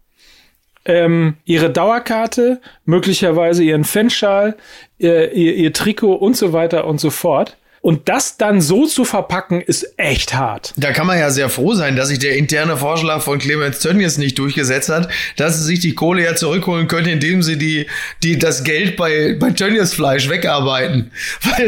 ähm, 0.85 1.37
ihre 1.45 1.71
Dauerkarte, 1.71 2.61
möglicherweise 2.87 3.63
ihren 3.63 3.85
Fanschal, 3.85 4.57
äh, 4.99 5.27
ihr, 5.35 5.55
ihr 5.55 5.73
Trikot 5.73 6.15
und 6.15 6.37
so 6.37 6.53
weiter 6.53 6.87
und 6.87 6.99
so 7.01 7.11
fort 7.11 7.57
und 7.81 8.09
das 8.09 8.37
dann 8.37 8.61
so 8.61 8.87
zu 8.87 9.05
verpacken, 9.05 9.61
ist 9.61 9.95
echt 9.97 10.35
hart. 10.35 10.75
Da 10.77 10.93
kann 10.93 11.07
man 11.07 11.19
ja 11.19 11.31
sehr 11.31 11.49
froh 11.49 11.75
sein, 11.75 11.97
dass 11.97 12.09
sich 12.09 12.19
der 12.19 12.37
interne 12.37 12.77
Vorschlag 12.77 13.23
von 13.23 13.39
Clemens 13.39 13.79
Tönnies 13.81 14.19
nicht 14.19 14.39
durchgesetzt 14.39 14.89
hat, 14.89 15.09
dass 15.37 15.59
sie 15.59 15.65
sich 15.65 15.81
die 15.81 15.95
Kohle 15.95 16.25
ja 16.25 16.35
zurückholen 16.35 16.89
können, 16.89 17.09
indem 17.09 17.43
sie 17.43 17.57
die, 17.57 17.87
die, 18.23 18.39
das 18.39 18.65
Geld 18.65 18.97
bei, 18.97 19.37
bei 19.39 19.51
Tönnies 19.51 19.95
Fleisch 19.95 20.29
wegarbeiten. 20.29 21.11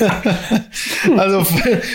also, 1.16 1.46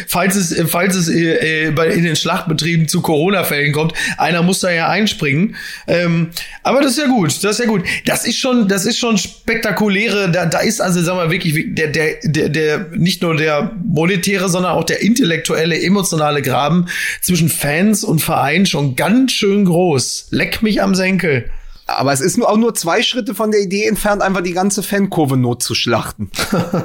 falls 0.08 0.36
es, 0.36 0.56
falls 0.70 0.96
es 0.96 1.10
äh, 1.10 1.72
bei, 1.72 1.88
in 1.88 2.04
den 2.04 2.16
Schlachtbetrieben 2.16 2.88
zu 2.88 3.02
Corona-Fällen 3.02 3.72
kommt, 3.72 3.94
einer 4.18 4.44
muss 4.44 4.60
da 4.60 4.70
ja 4.72 4.90
einspringen. 4.90 5.56
Ähm, 5.88 6.32
aber 6.64 6.82
das 6.82 6.92
ist 6.92 7.00
ja 7.00 7.08
gut, 7.08 7.44
das 7.44 7.52
ist 7.52 7.60
ja 7.60 7.66
gut. 7.66 7.84
Das 8.06 8.26
ist 8.26 8.38
schon, 8.38 8.68
das 8.68 8.86
ist 8.86 8.98
schon 8.98 9.18
spektakuläre, 9.18 10.30
da, 10.32 10.46
da 10.46 10.60
ist 10.60 10.82
also, 10.82 11.02
sagen 11.02 11.18
wir 11.18 11.32
wirklich, 11.32 11.74
der, 11.76 11.88
der, 11.88 12.16
der, 12.24 12.50
der 12.50 12.75
der, 12.78 12.98
nicht 12.98 13.22
nur 13.22 13.36
der 13.36 13.72
monetäre, 13.84 14.50
sondern 14.50 14.74
auch 14.74 14.84
der 14.84 15.02
intellektuelle, 15.02 15.82
emotionale 15.82 16.42
Graben 16.42 16.88
zwischen 17.22 17.50
Fans 17.50 18.04
und 18.04 18.20
Verein 18.20 18.66
schon 18.66 18.96
ganz 18.96 19.32
schön 19.32 19.66
groß. 19.66 20.28
Leck 20.32 20.62
mich 20.62 20.82
am 20.82 20.96
Senkel. 20.96 21.50
Aber 21.88 22.12
es 22.12 22.20
ist 22.20 22.38
nur 22.38 22.50
auch 22.50 22.58
nur 22.58 22.74
zwei 22.74 23.04
Schritte 23.04 23.36
von 23.36 23.52
der 23.52 23.62
Idee 23.62 23.86
entfernt, 23.86 24.24
einfach 24.24 24.42
die 24.42 24.54
ganze 24.54 24.82
Fankurve 24.82 25.38
not 25.38 25.62
zu 25.62 25.76
schlachten. 25.76 26.32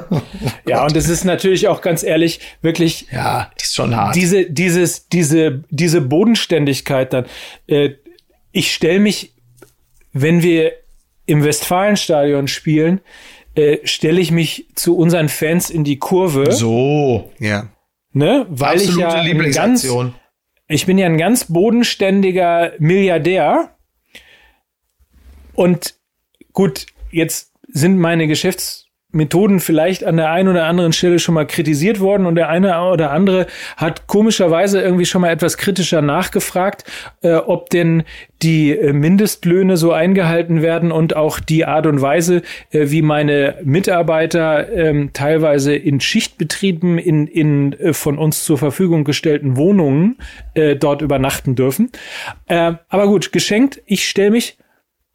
ja, 0.66 0.85
und 0.85 0.94
es 0.94 1.09
ist 1.09 1.24
natürlich 1.24 1.68
auch 1.68 1.81
ganz 1.81 2.03
ehrlich, 2.03 2.40
wirklich. 2.61 3.07
Ja, 3.11 3.50
das 3.57 3.68
ist 3.68 3.74
schon 3.74 3.96
hart. 3.96 4.14
Diese, 4.14 4.44
dieses, 4.44 5.09
diese, 5.09 5.64
diese 5.70 6.03
Bodenständigkeit 6.03 7.14
dann. 7.14 7.24
Äh, 7.66 7.90
ich 8.53 8.74
stelle 8.74 9.00
mich, 9.00 9.33
wenn 10.12 10.42
wir 10.42 10.72
im 11.24 11.44
Westfalenstadion 11.44 12.48
spielen, 12.48 13.00
äh, 13.54 13.78
stelle 13.84 14.20
ich 14.20 14.30
mich 14.30 14.66
zu 14.74 14.96
unseren 14.96 15.28
Fans 15.28 15.70
in 15.70 15.84
die 15.84 15.98
Kurve. 15.98 16.52
So, 16.52 17.32
ja. 17.38 17.68
Ne? 18.12 18.46
Weil 18.48 18.76
Absolute 18.76 18.90
ich 18.90 19.14
ja 19.14 19.22
Lieblingsaktion. 19.22 20.06
Ganz, 20.06 20.20
ich 20.68 20.86
bin 20.86 20.98
ja 20.98 21.06
ein 21.06 21.18
ganz 21.18 21.46
bodenständiger 21.46 22.72
Milliardär. 22.78 23.76
Und 25.54 25.94
gut, 26.52 26.86
jetzt 27.10 27.52
sind 27.68 27.98
meine 27.98 28.26
Geschäfts 28.26 28.86
Methoden 29.12 29.61
vielleicht 29.61 30.05
an 30.05 30.16
der 30.16 30.31
einen 30.31 30.49
oder 30.49 30.66
anderen 30.66 30.92
Stelle 30.92 31.18
schon 31.18 31.35
mal 31.35 31.46
kritisiert 31.46 32.01
worden 32.01 32.27
und 32.27 32.37
der 32.37 32.49
eine 32.49 32.81
oder 32.83 33.11
andere 33.11 33.46
hat 33.77 34.07
komischerweise 34.07 34.81
irgendwie 34.81 35.07
schon 35.07 35.23
mal 35.23 35.31
etwas 35.31 35.57
kritischer 35.57 36.03
nachgefragt, 36.03 36.85
äh, 37.23 37.35
ob 37.35 37.70
denn 37.70 38.05
die 38.42 38.70
äh, 38.70 38.92
Mindestlöhne 38.92 39.77
so 39.77 39.92
eingehalten 39.92 40.62
werden 40.62 40.92
und 40.92 41.16
auch 41.16 41.40
die 41.40 41.64
Art 41.64 41.87
und 41.87 42.01
Weise, 42.01 42.42
äh, 42.70 42.90
wie 42.90 43.03
meine 43.03 43.57
Mitarbeiter 43.64 44.73
ähm, 44.73 45.11
teilweise 45.12 45.75
in 45.75 46.01
Schichtbetrieben 46.01 46.99
in, 46.99 47.27
in 47.27 47.73
äh, 47.75 47.92
von 47.92 48.18
uns 48.18 48.44
zur 48.44 48.59
Verfügung 48.59 49.05
gestellten 49.05 49.57
Wohnungen 49.57 50.18
äh, 50.55 50.77
dort 50.77 51.03
übernachten 51.03 51.55
dürfen. 51.55 51.90
Äh, 52.46 52.75
aber 52.88 53.07
gut, 53.07 53.33
geschenkt, 53.33 53.83
ich 53.87 54.09
stelle 54.09 54.31
mich 54.31 54.57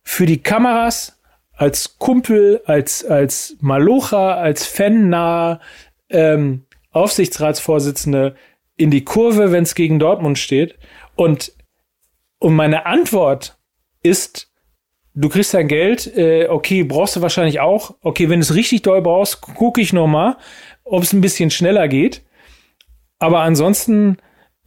für 0.04 0.26
die 0.26 0.42
Kameras 0.42 1.15
als 1.56 1.98
Kumpel, 1.98 2.62
als, 2.66 3.06
als 3.06 3.58
Malocha, 3.62 4.36
als 4.36 4.66
Fan-nah 4.66 5.60
ähm, 6.10 6.66
Aufsichtsratsvorsitzende 6.92 8.36
in 8.78 8.92
die 8.92 9.06
Kurve, 9.06 9.52
wenn 9.52 9.64
es 9.64 9.76
gegen 9.76 10.00
Dortmund 10.00 10.38
steht. 10.38 10.78
Und, 11.16 11.54
und 12.40 12.56
meine 12.56 12.86
Antwort 12.86 13.58
ist, 14.04 14.52
du 15.14 15.30
kriegst 15.30 15.54
dein 15.54 15.68
Geld, 15.68 16.16
äh, 16.16 16.48
okay, 16.48 16.84
brauchst 16.84 17.16
du 17.16 17.22
wahrscheinlich 17.22 17.60
auch. 17.60 17.96
Okay, 18.02 18.30
wenn 18.30 18.40
du 18.40 18.44
es 18.44 18.56
richtig 18.56 18.82
doll 18.82 19.02
brauchst, 19.02 19.42
gucke 19.42 19.82
ich 19.82 19.94
noch 19.94 20.08
mal, 20.08 20.38
ob 20.84 21.04
es 21.04 21.14
ein 21.14 21.22
bisschen 21.22 21.52
schneller 21.52 21.88
geht. 21.88 22.22
Aber 23.18 23.40
ansonsten 23.40 24.18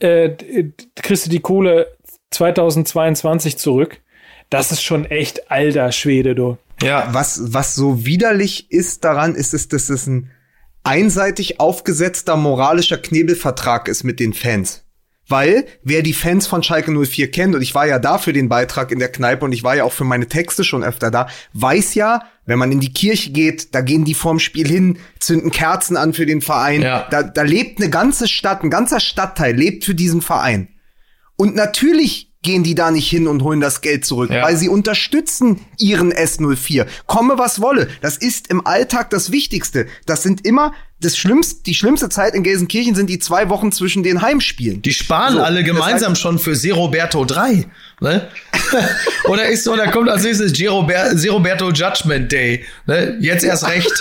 äh, 0.01 0.31
kriegst 0.97 1.27
du 1.27 1.31
die 1.31 1.41
Kohle 1.41 1.97
2022 2.31 3.59
zurück. 3.59 4.01
Das 4.51 4.73
ist 4.73 4.83
schon 4.83 5.05
echt 5.05 5.51
alter 5.51 5.93
Schwede, 5.93 6.35
du. 6.35 6.57
Ja. 6.83 7.09
Was, 7.13 7.53
was 7.53 7.75
so 7.75 8.05
widerlich 8.05 8.71
ist 8.71 9.05
daran, 9.05 9.35
ist, 9.35 9.55
ist, 9.55 9.73
dass 9.73 9.89
es 9.89 10.07
ein 10.07 10.31
einseitig 10.85 11.61
aufgesetzter 11.61 12.37
moralischer 12.37 12.99
Knebelvertrag 12.99 13.89
ist 13.89 14.05
mit 14.05 14.21
den 14.21 14.33
Fans. 14.33 14.85
Weil, 15.31 15.67
wer 15.83 16.03
die 16.03 16.15
Fans 16.15 16.47
von 16.47 16.63
Schalke 16.63 16.91
04 16.91 17.31
kennt, 17.31 17.55
und 17.55 17.61
ich 17.61 17.75
war 17.75 17.87
ja 17.87 17.99
da 17.99 18.17
für 18.17 18.33
den 18.33 18.49
Beitrag 18.49 18.91
in 18.91 18.99
der 18.99 19.13
Kneipe 19.13 19.45
und 19.45 19.53
ich 19.53 19.63
war 19.63 19.77
ja 19.77 19.85
auch 19.85 19.93
für 19.93 20.05
meine 20.05 20.27
Texte 20.27 20.65
schon 20.65 20.83
öfter 20.83 21.11
da, 21.11 21.29
weiß 21.53 21.95
ja, 21.95 22.23
wenn 22.47 22.59
man 22.59 22.73
in 22.73 22.81
die 22.81 22.95
Kirche 22.95 23.31
geht, 23.31 23.75
da 23.75 23.83
gehen 23.83 24.07
die 24.07 24.15
vorm 24.15 24.39
Spiel 24.39 24.67
hin, 24.67 24.99
zünden 25.21 25.51
Kerzen 25.51 25.99
an 25.99 26.15
für 26.15 26.25
den 26.25 26.41
Verein. 26.41 26.81
Ja. 26.81 27.07
Da, 27.11 27.23
da 27.23 27.43
lebt 27.43 27.79
eine 27.79 27.91
ganze 27.91 28.27
Stadt, 28.27 28.65
ein 28.65 28.71
ganzer 28.71 29.01
Stadtteil 29.01 29.55
lebt 29.55 29.85
für 29.85 29.95
diesen 29.95 30.23
Verein. 30.23 30.69
Und 31.37 31.55
natürlich 31.55 32.28
gehen 32.43 32.63
die 32.63 32.75
da 32.75 32.91
nicht 32.91 33.09
hin 33.09 33.27
und 33.27 33.43
holen 33.43 33.61
das 33.61 33.81
Geld 33.81 34.05
zurück, 34.05 34.31
ja. 34.31 34.43
weil 34.43 34.57
sie 34.57 34.69
unterstützen 34.69 35.61
ihren 35.79 36.13
S04. 36.13 36.87
Komme 37.07 37.39
was 37.39 37.61
wolle. 37.61 37.89
Das 38.01 38.17
ist 38.17 38.49
im 38.49 38.67
Alltag 38.67 39.11
das 39.11 39.33
Wichtigste. 39.33 39.87
Das 40.07 40.23
sind 40.23 40.47
immer 40.47 40.73
das 41.01 41.17
schlimmste, 41.17 41.63
die 41.65 41.75
schlimmste 41.75 42.09
Zeit 42.09 42.35
in 42.35 42.43
Gelsenkirchen 42.43 42.95
sind 42.95 43.09
die 43.09 43.21
zwei 43.21 43.49
Wochen 43.49 43.71
zwischen 43.71 44.03
den 44.03 44.21
Heimspielen. 44.21 44.83
Die 44.83 44.93
sparen 44.93 45.35
so, 45.35 45.43
alle 45.43 45.63
gemeinsam 45.63 46.13
heißt, 46.13 46.21
schon 46.21 46.39
für 46.39 46.57
Seroberto 46.57 47.25
3. 47.25 47.67
Ne? 48.01 48.29
oder 49.29 49.47
ist 49.47 49.69
oder 49.69 49.91
kommt 49.91 50.09
als 50.09 50.25
nächstes 50.25 50.53
Seroberto 50.53 51.71
Judgment 51.71 52.33
Day. 52.33 52.65
Ne? 52.87 53.17
Jetzt 53.21 53.45
erst 53.45 53.69
recht. 53.69 53.93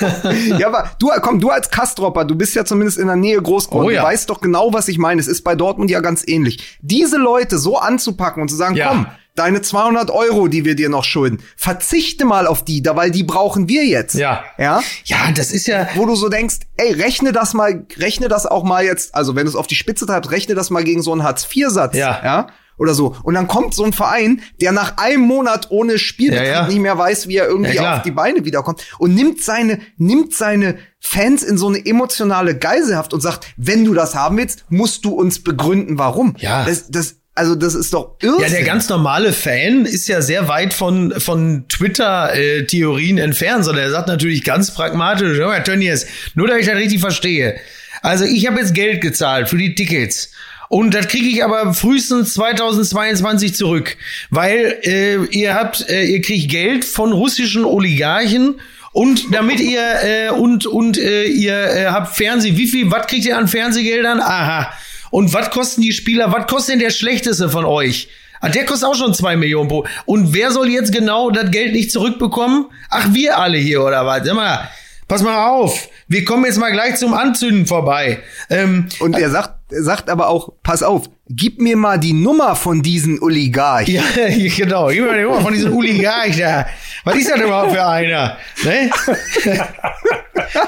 ja, 0.58 0.66
aber 0.66 0.90
du, 0.98 1.10
komm, 1.20 1.40
du 1.40 1.50
als 1.50 1.70
Kastropper, 1.70 2.24
du 2.24 2.34
bist 2.34 2.54
ja 2.54 2.64
zumindest 2.64 2.98
in 2.98 3.06
der 3.06 3.16
Nähe 3.16 3.40
groß 3.40 3.68
geworden. 3.68 3.86
Oh, 3.86 3.90
ja. 3.90 4.00
Du 4.00 4.06
weißt 4.06 4.30
doch 4.30 4.40
genau, 4.40 4.72
was 4.72 4.88
ich 4.88 4.96
meine. 4.96 5.20
Es 5.20 5.28
ist 5.28 5.42
bei 5.42 5.54
Dortmund 5.54 5.90
ja 5.90 6.00
ganz 6.00 6.24
ähnlich. 6.26 6.78
Diese 6.80 7.18
Leute 7.18 7.58
so 7.58 7.76
anzupacken 7.76 8.40
und 8.42 8.48
zu 8.48 8.56
sagen, 8.56 8.76
ja. 8.76 8.88
komm, 8.88 9.06
deine 9.40 9.62
200 9.62 10.10
Euro, 10.10 10.48
die 10.48 10.64
wir 10.64 10.74
dir 10.74 10.90
noch 10.90 11.04
schulden, 11.04 11.42
verzichte 11.56 12.24
mal 12.24 12.46
auf 12.46 12.62
die, 12.62 12.82
da, 12.82 12.94
weil 12.94 13.10
die 13.10 13.24
brauchen 13.24 13.68
wir 13.68 13.86
jetzt. 13.86 14.14
Ja. 14.14 14.44
Ja. 14.58 14.82
Ja, 15.04 15.32
das 15.34 15.50
ist 15.50 15.66
ja. 15.66 15.88
Wo 15.94 16.04
du 16.06 16.14
so 16.14 16.28
denkst, 16.28 16.56
ey, 16.76 16.92
rechne 16.92 17.32
das 17.32 17.54
mal, 17.54 17.86
rechne 17.96 18.28
das 18.28 18.44
auch 18.46 18.64
mal 18.64 18.84
jetzt, 18.84 19.14
also 19.14 19.34
wenn 19.34 19.46
du 19.46 19.50
es 19.50 19.56
auf 19.56 19.66
die 19.66 19.74
Spitze 19.74 20.06
treibst, 20.06 20.30
rechne 20.30 20.54
das 20.54 20.70
mal 20.70 20.84
gegen 20.84 21.02
so 21.02 21.12
einen 21.12 21.22
Hartz-IV-Satz. 21.22 21.96
Ja. 21.96 22.20
Ja 22.22 22.46
oder 22.80 22.94
so. 22.94 23.14
Und 23.22 23.34
dann 23.34 23.46
kommt 23.46 23.74
so 23.74 23.84
ein 23.84 23.92
Verein, 23.92 24.40
der 24.62 24.72
nach 24.72 24.96
einem 24.96 25.22
Monat 25.22 25.66
ohne 25.70 25.98
Spielbetrieb 25.98 26.46
ja, 26.46 26.62
ja. 26.62 26.66
nicht 26.66 26.78
mehr 26.78 26.96
weiß, 26.96 27.28
wie 27.28 27.36
er 27.36 27.46
irgendwie 27.46 27.74
ja, 27.74 27.96
auf 27.96 28.02
die 28.02 28.10
Beine 28.10 28.46
wiederkommt 28.46 28.82
und 28.98 29.14
nimmt 29.14 29.44
seine, 29.44 29.80
nimmt 29.98 30.34
seine 30.34 30.78
Fans 30.98 31.42
in 31.42 31.58
so 31.58 31.68
eine 31.68 31.84
emotionale 31.84 32.56
Geiselhaft 32.56 33.12
und 33.12 33.20
sagt, 33.20 33.46
wenn 33.58 33.84
du 33.84 33.92
das 33.92 34.14
haben 34.14 34.38
willst, 34.38 34.64
musst 34.70 35.04
du 35.04 35.10
uns 35.10 35.44
begründen, 35.44 35.98
warum. 35.98 36.34
Ja. 36.38 36.64
Das, 36.64 36.90
das, 36.90 37.16
also 37.40 37.54
das 37.54 37.74
ist 37.74 37.94
doch 37.94 38.16
irre. 38.20 38.42
Ja, 38.42 38.50
der 38.50 38.64
ganz 38.64 38.90
normale 38.90 39.32
Fan 39.32 39.86
ist 39.86 40.08
ja 40.08 40.20
sehr 40.20 40.46
weit 40.48 40.74
von 40.74 41.18
von 41.18 41.64
Twitter-Theorien 41.68 43.16
entfernt, 43.16 43.64
sondern 43.64 43.84
er 43.84 43.90
sagt 43.90 44.08
natürlich 44.08 44.44
ganz 44.44 44.74
pragmatisch, 44.74 45.38
Herr 45.38 45.64
Tönnies, 45.64 46.06
nur 46.34 46.48
damit 46.48 46.64
ich 46.64 46.68
das 46.68 46.76
richtig 46.76 47.00
verstehe. 47.00 47.58
Also 48.02 48.26
ich 48.26 48.46
habe 48.46 48.60
jetzt 48.60 48.74
Geld 48.74 49.00
gezahlt 49.00 49.48
für 49.48 49.56
die 49.56 49.74
Tickets. 49.74 50.32
Und 50.68 50.92
das 50.92 51.08
kriege 51.08 51.28
ich 51.28 51.42
aber 51.42 51.72
frühestens 51.72 52.34
2022 52.34 53.54
zurück, 53.54 53.96
weil 54.28 54.78
äh, 54.82 55.24
ihr 55.30 55.54
habt, 55.54 55.88
äh, 55.88 56.04
ihr 56.04 56.20
kriegt 56.20 56.50
Geld 56.50 56.84
von 56.84 57.12
russischen 57.12 57.64
Oligarchen 57.64 58.60
und 58.92 59.34
damit 59.34 59.60
ihr 59.60 59.82
äh, 60.04 60.28
und 60.28 60.66
und 60.66 60.98
äh, 60.98 61.24
ihr 61.24 61.54
äh, 61.54 61.86
habt 61.86 62.14
Fernseh, 62.14 62.58
wie 62.58 62.66
viel, 62.66 62.90
was 62.90 63.06
kriegt 63.06 63.24
ihr 63.24 63.38
an 63.38 63.48
Fernsehgeldern? 63.48 64.20
Aha. 64.20 64.74
Und 65.10 65.32
was 65.34 65.50
kosten 65.50 65.82
die 65.82 65.92
Spieler? 65.92 66.32
Was 66.32 66.46
kostet 66.46 66.74
denn 66.74 66.80
der 66.80 66.90
schlechteste 66.90 67.48
von 67.48 67.64
euch? 67.64 68.08
Ah, 68.40 68.48
der 68.48 68.64
kostet 68.64 68.88
auch 68.88 68.94
schon 68.94 69.12
zwei 69.12 69.36
Millionen 69.36 69.68
pro. 69.68 69.86
Und 70.06 70.32
wer 70.32 70.50
soll 70.50 70.70
jetzt 70.70 70.92
genau 70.92 71.30
das 71.30 71.50
Geld 71.50 71.72
nicht 71.72 71.92
zurückbekommen? 71.92 72.66
Ach, 72.88 73.12
wir 73.12 73.38
alle 73.38 73.58
hier 73.58 73.82
oder 73.82 74.06
was? 74.06 74.24
Sag 74.24 74.34
mal, 74.34 74.70
pass 75.08 75.22
mal 75.22 75.48
auf. 75.48 75.88
Wir 76.08 76.24
kommen 76.24 76.46
jetzt 76.46 76.58
mal 76.58 76.72
gleich 76.72 76.96
zum 76.96 77.12
Anzünden 77.12 77.66
vorbei. 77.66 78.22
Ähm, 78.48 78.88
und 79.00 79.18
er 79.18 79.30
sagt, 79.30 79.59
sagt 79.70 80.10
aber 80.10 80.28
auch, 80.28 80.52
pass 80.62 80.82
auf, 80.82 81.08
gib 81.28 81.60
mir 81.60 81.76
mal 81.76 81.98
die 81.98 82.12
Nummer 82.12 82.56
von 82.56 82.82
diesen 82.82 83.22
Oligarchen. 83.22 83.94
Ja, 83.94 84.02
genau. 84.56 84.88
Gib 84.88 85.04
mir 85.04 85.16
die 85.16 85.22
Nummer 85.22 85.40
von 85.40 85.52
diesem 85.52 85.74
Oligarch 85.74 86.36
da. 86.36 86.66
Was 87.04 87.16
ist 87.16 87.30
das 87.30 87.40
überhaupt 87.40 87.72
für 87.72 87.86
einer? 87.86 88.36
Ne? 88.64 88.90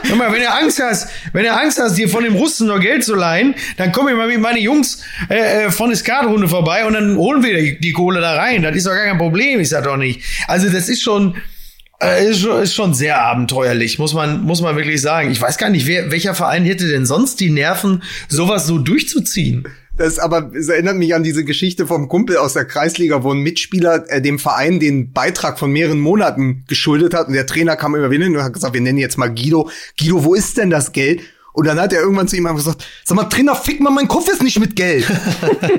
Guck 0.08 0.16
mal, 0.16 0.32
wenn 0.32 0.40
du 0.40 0.50
Angst 0.50 0.80
hast, 0.82 1.08
wenn 1.32 1.44
du 1.44 1.52
Angst 1.52 1.80
hast, 1.80 1.96
dir 1.96 2.08
von 2.08 2.24
dem 2.24 2.34
Russen 2.34 2.68
noch 2.68 2.80
Geld 2.80 3.04
zu 3.04 3.14
leihen, 3.14 3.54
dann 3.76 3.92
komm 3.92 4.08
ich 4.08 4.14
mal 4.14 4.28
mit 4.28 4.40
meine 4.40 4.60
Jungs 4.60 5.02
äh, 5.28 5.64
äh 5.64 5.70
von 5.70 5.90
der 5.90 5.96
Skatrunde 5.96 6.48
vorbei 6.48 6.84
und 6.86 6.94
dann 6.94 7.16
holen 7.16 7.42
wir 7.42 7.78
die, 7.78 7.92
Kohle 7.92 8.20
da 8.20 8.34
rein. 8.34 8.62
Das 8.62 8.74
ist 8.76 8.86
doch 8.86 8.92
gar 8.92 9.04
kein 9.04 9.18
Problem, 9.18 9.60
ich 9.60 9.68
sag 9.68 9.84
doch 9.84 9.96
nicht. 9.96 10.22
Also 10.46 10.70
das 10.70 10.88
ist 10.88 11.02
schon, 11.02 11.36
ist 12.08 12.40
schon, 12.40 12.62
ist 12.62 12.74
schon 12.74 12.94
sehr 12.94 13.22
abenteuerlich, 13.22 13.98
muss 13.98 14.14
man, 14.14 14.42
muss 14.42 14.60
man 14.60 14.76
wirklich 14.76 15.00
sagen. 15.00 15.30
Ich 15.30 15.40
weiß 15.40 15.58
gar 15.58 15.70
nicht, 15.70 15.86
wer, 15.86 16.10
welcher 16.10 16.34
Verein 16.34 16.64
hätte 16.64 16.88
denn 16.88 17.06
sonst 17.06 17.40
die 17.40 17.50
Nerven, 17.50 18.02
sowas 18.28 18.66
so 18.66 18.78
durchzuziehen? 18.78 19.68
Das 19.96 20.18
aber 20.18 20.52
es 20.54 20.68
erinnert 20.68 20.96
mich 20.96 21.14
an 21.14 21.22
diese 21.22 21.44
Geschichte 21.44 21.86
vom 21.86 22.08
Kumpel 22.08 22.38
aus 22.38 22.54
der 22.54 22.64
Kreisliga, 22.64 23.22
wo 23.22 23.32
ein 23.32 23.40
Mitspieler 23.40 24.10
äh, 24.10 24.22
dem 24.22 24.38
Verein 24.38 24.80
den 24.80 25.12
Beitrag 25.12 25.58
von 25.58 25.70
mehreren 25.70 26.00
Monaten 26.00 26.64
geschuldet 26.66 27.12
hat 27.12 27.28
und 27.28 27.34
der 27.34 27.46
Trainer 27.46 27.76
kam 27.76 27.94
hin 27.94 28.36
und 28.36 28.42
hat 28.42 28.54
gesagt, 28.54 28.74
wir 28.74 28.80
nennen 28.80 28.98
jetzt 28.98 29.18
mal 29.18 29.28
Guido. 29.28 29.70
Guido, 29.98 30.24
wo 30.24 30.34
ist 30.34 30.56
denn 30.56 30.70
das 30.70 30.92
Geld? 30.92 31.20
Und 31.52 31.66
dann 31.66 31.78
hat 31.78 31.92
er 31.92 32.00
irgendwann 32.00 32.28
zu 32.28 32.36
ihm 32.36 32.44
gesagt, 32.56 32.86
sag 33.04 33.16
mal, 33.16 33.24
Trainer, 33.24 33.54
fick 33.54 33.80
mal, 33.80 33.90
mein 33.90 34.08
Kopf 34.08 34.28
ist 34.28 34.42
nicht 34.42 34.58
mit 34.58 34.74
Geld. 34.74 35.06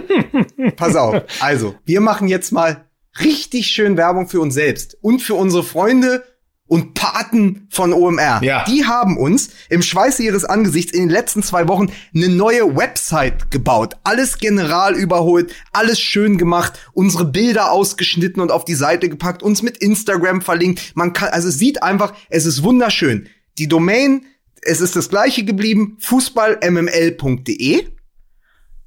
Pass 0.75 0.95
auf. 0.95 1.23
Also, 1.39 1.75
wir 1.85 1.99
machen 1.99 2.27
jetzt 2.27 2.51
mal 2.51 2.85
richtig 3.19 3.67
schön 3.67 3.97
Werbung 3.97 4.27
für 4.27 4.39
uns 4.39 4.53
selbst 4.53 4.97
und 5.01 5.21
für 5.21 5.35
unsere 5.35 5.63
Freunde 5.63 6.23
und 6.65 6.93
Paten 6.95 7.67
von 7.69 7.93
OMR. 7.93 8.41
Ja. 8.41 8.63
Die 8.65 8.85
haben 8.85 9.17
uns 9.17 9.49
im 9.69 9.81
Schweiße 9.83 10.23
ihres 10.23 10.45
Angesichts 10.45 10.93
in 10.93 11.01
den 11.01 11.09
letzten 11.09 11.43
zwei 11.43 11.67
Wochen 11.67 11.91
eine 12.15 12.29
neue 12.29 12.75
Website 12.75 13.51
gebaut. 13.51 13.95
Alles 14.03 14.37
general 14.39 14.95
überholt, 14.95 15.53
alles 15.73 15.99
schön 15.99 16.37
gemacht, 16.37 16.79
unsere 16.93 17.25
Bilder 17.25 17.69
ausgeschnitten 17.71 18.41
und 18.41 18.51
auf 18.51 18.65
die 18.65 18.73
Seite 18.75 19.09
gepackt, 19.09 19.43
uns 19.43 19.61
mit 19.61 19.77
Instagram 19.77 20.41
verlinkt. 20.41 20.93
Man 20.95 21.13
kann, 21.13 21.29
also 21.29 21.49
es 21.49 21.59
sieht 21.59 21.83
einfach, 21.83 22.13
es 22.29 22.45
ist 22.45 22.63
wunderschön. 22.63 23.27
Die 23.59 23.67
Domain, 23.67 24.25
es 24.61 24.79
ist 24.81 24.95
das 24.95 25.09
gleiche 25.09 25.43
geblieben, 25.43 25.97
fußballmml.de. 25.99 27.87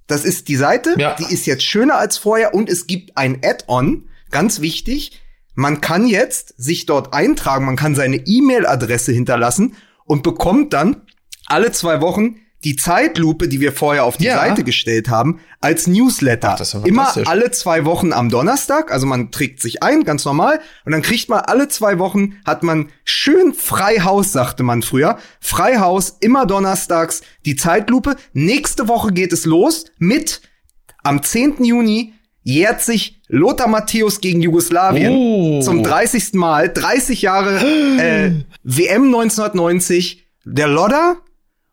Das 0.07 0.25
ist 0.25 0.49
die 0.49 0.57
Seite, 0.57 0.95
Ja. 0.99 1.15
die 1.15 1.33
ist 1.33 1.47
jetzt 1.47 1.63
schöner 1.65 1.97
als 1.99 2.17
vorher 2.17 2.55
und 2.55 2.69
es 2.71 2.87
gibt 2.87 3.17
ein 3.17 3.41
Add-on, 3.45 4.09
ganz 4.31 4.61
wichtig. 4.61 5.21
Man 5.55 5.81
kann 5.81 6.07
jetzt 6.07 6.55
sich 6.59 6.87
dort 6.87 7.15
eintragen, 7.15 7.65
man 7.65 7.77
kann 7.77 7.95
seine 7.95 8.17
E-Mail-Adresse 8.17 9.13
hinterlassen 9.13 9.75
und 10.05 10.23
bekommt 10.23 10.73
dann 10.73 11.03
alle 11.47 11.73
zwei 11.73 12.01
Wochen 12.01 12.37
die 12.65 12.75
Zeitlupe, 12.75 13.49
die 13.49 13.61
wir 13.61 13.73
vorher 13.73 14.05
auf 14.05 14.17
die 14.17 14.25
Ja. 14.25 14.37
Seite 14.37 14.65
gestellt 14.65 15.09
haben, 15.09 15.41
als 15.61 15.87
Newsletter. 15.87 16.57
Ach, 16.59 16.85
Immer 16.85 17.13
alle 17.29 17.51
zwei 17.53 17.85
Wochen 17.85 18.13
am 18.13 18.29
Donnerstag, 18.29 18.91
also 18.91 19.07
man 19.07 19.31
trägt 19.31 19.61
sich 19.63 19.83
ein, 19.83 20.05
ganz 20.05 20.25
normal, 20.25 20.61
und 20.85 20.93
dann 20.93 21.03
kriegt 21.03 21.29
man 21.29 21.41
alle 21.41 21.69
zwei 21.69 21.99
Wochen, 21.99 22.37
hat 22.45 22.63
man 22.65 22.89
schön 23.05 23.55
Freihaus, 23.55 24.33
sagte 24.33 24.63
man 24.63 24.83
früher. 24.83 25.19
Freihaus, 25.39 26.17
immer 26.21 26.45
donnerstags 26.45 27.23
die 27.45 27.57
Zeitlupe. 27.57 28.17
Nächste 28.33 28.89
Woche 28.89 29.13
geht 29.13 29.33
es 29.33 29.45
los 29.45 29.85
mit 29.99 30.41
am 31.05 31.23
10. 31.23 31.63
Juni 31.63 32.15
jährt 32.49 32.81
sich 32.81 33.21
Lothar 33.27 33.67
Matthäus 33.67 34.21
gegen 34.21 34.41
Jugoslawien 34.41 35.13
Oh. 35.13 35.61
zum 35.63 35.83
30. 35.83 36.35
Mal, 36.35 36.73
30 36.73 37.23
Jahre 37.23 37.59
äh, 37.99 38.31
WM 38.63 39.07
1990, 39.07 40.25
der 40.45 40.69
Lodder 40.69 41.17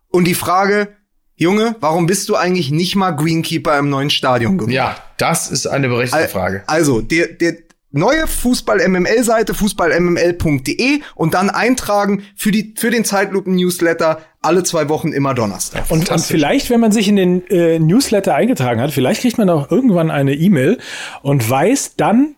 und 0.10 0.26
die 0.26 0.34
Frage, 0.34 0.90
Junge, 1.36 1.76
warum 1.80 2.08
bist 2.08 2.28
du 2.30 2.36
eigentlich 2.36 2.72
nicht 2.72 2.96
mal 2.96 3.12
Greenkeeper 3.12 3.78
im 3.78 3.90
neuen 3.90 4.10
Stadion 4.10 4.58
geworden? 4.58 4.72
Ja, 4.74 4.96
das 5.18 5.52
ist 5.52 5.68
eine 5.68 5.90
berechtigte 5.90 6.28
Frage. 6.28 6.64
Also, 6.66 7.02
der, 7.02 7.28
der 7.28 7.63
neue 7.94 8.28
Fußball-MML-Seite, 8.28 9.54
fußballmml.de 9.54 11.00
und 11.16 11.34
dann 11.34 11.50
eintragen 11.50 12.24
für, 12.36 12.52
die, 12.52 12.74
für 12.76 12.90
den 12.90 13.06
Zeitlupen-Newsletter 13.06 14.20
alle 14.42 14.64
zwei 14.64 14.90
Wochen 14.90 15.14
immer 15.14 15.34
Donnerstag. 15.34 15.90
Und, 15.90 16.10
und 16.10 16.22
vielleicht, 16.22 16.70
wenn 16.70 16.82
man 16.82 16.92
sich 16.92 17.08
in 17.08 17.16
den 17.16 17.48
äh, 17.48 17.80
Newsletter 17.80 18.36
eingetragen 18.36 18.82
hat, 18.82 18.92
vielleicht 18.92 19.22
kriegt 19.22 19.38
man 19.38 19.50
auch 19.50 19.72
irgendwann 19.72 20.12
eine 20.12 20.34
E-Mail 20.34 20.80
und 21.22 21.50
weiß 21.50 21.96
dann 21.96 22.36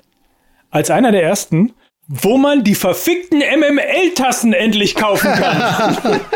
als 0.70 0.92
einer 0.92 1.12
der 1.12 1.24
ersten, 1.24 1.74
wo 2.08 2.38
man 2.38 2.64
die 2.64 2.76
verfickten 2.76 3.40
MML-Tassen 3.40 4.54
endlich 4.54 4.96
kaufen 4.96 5.32
kann. 5.34 6.22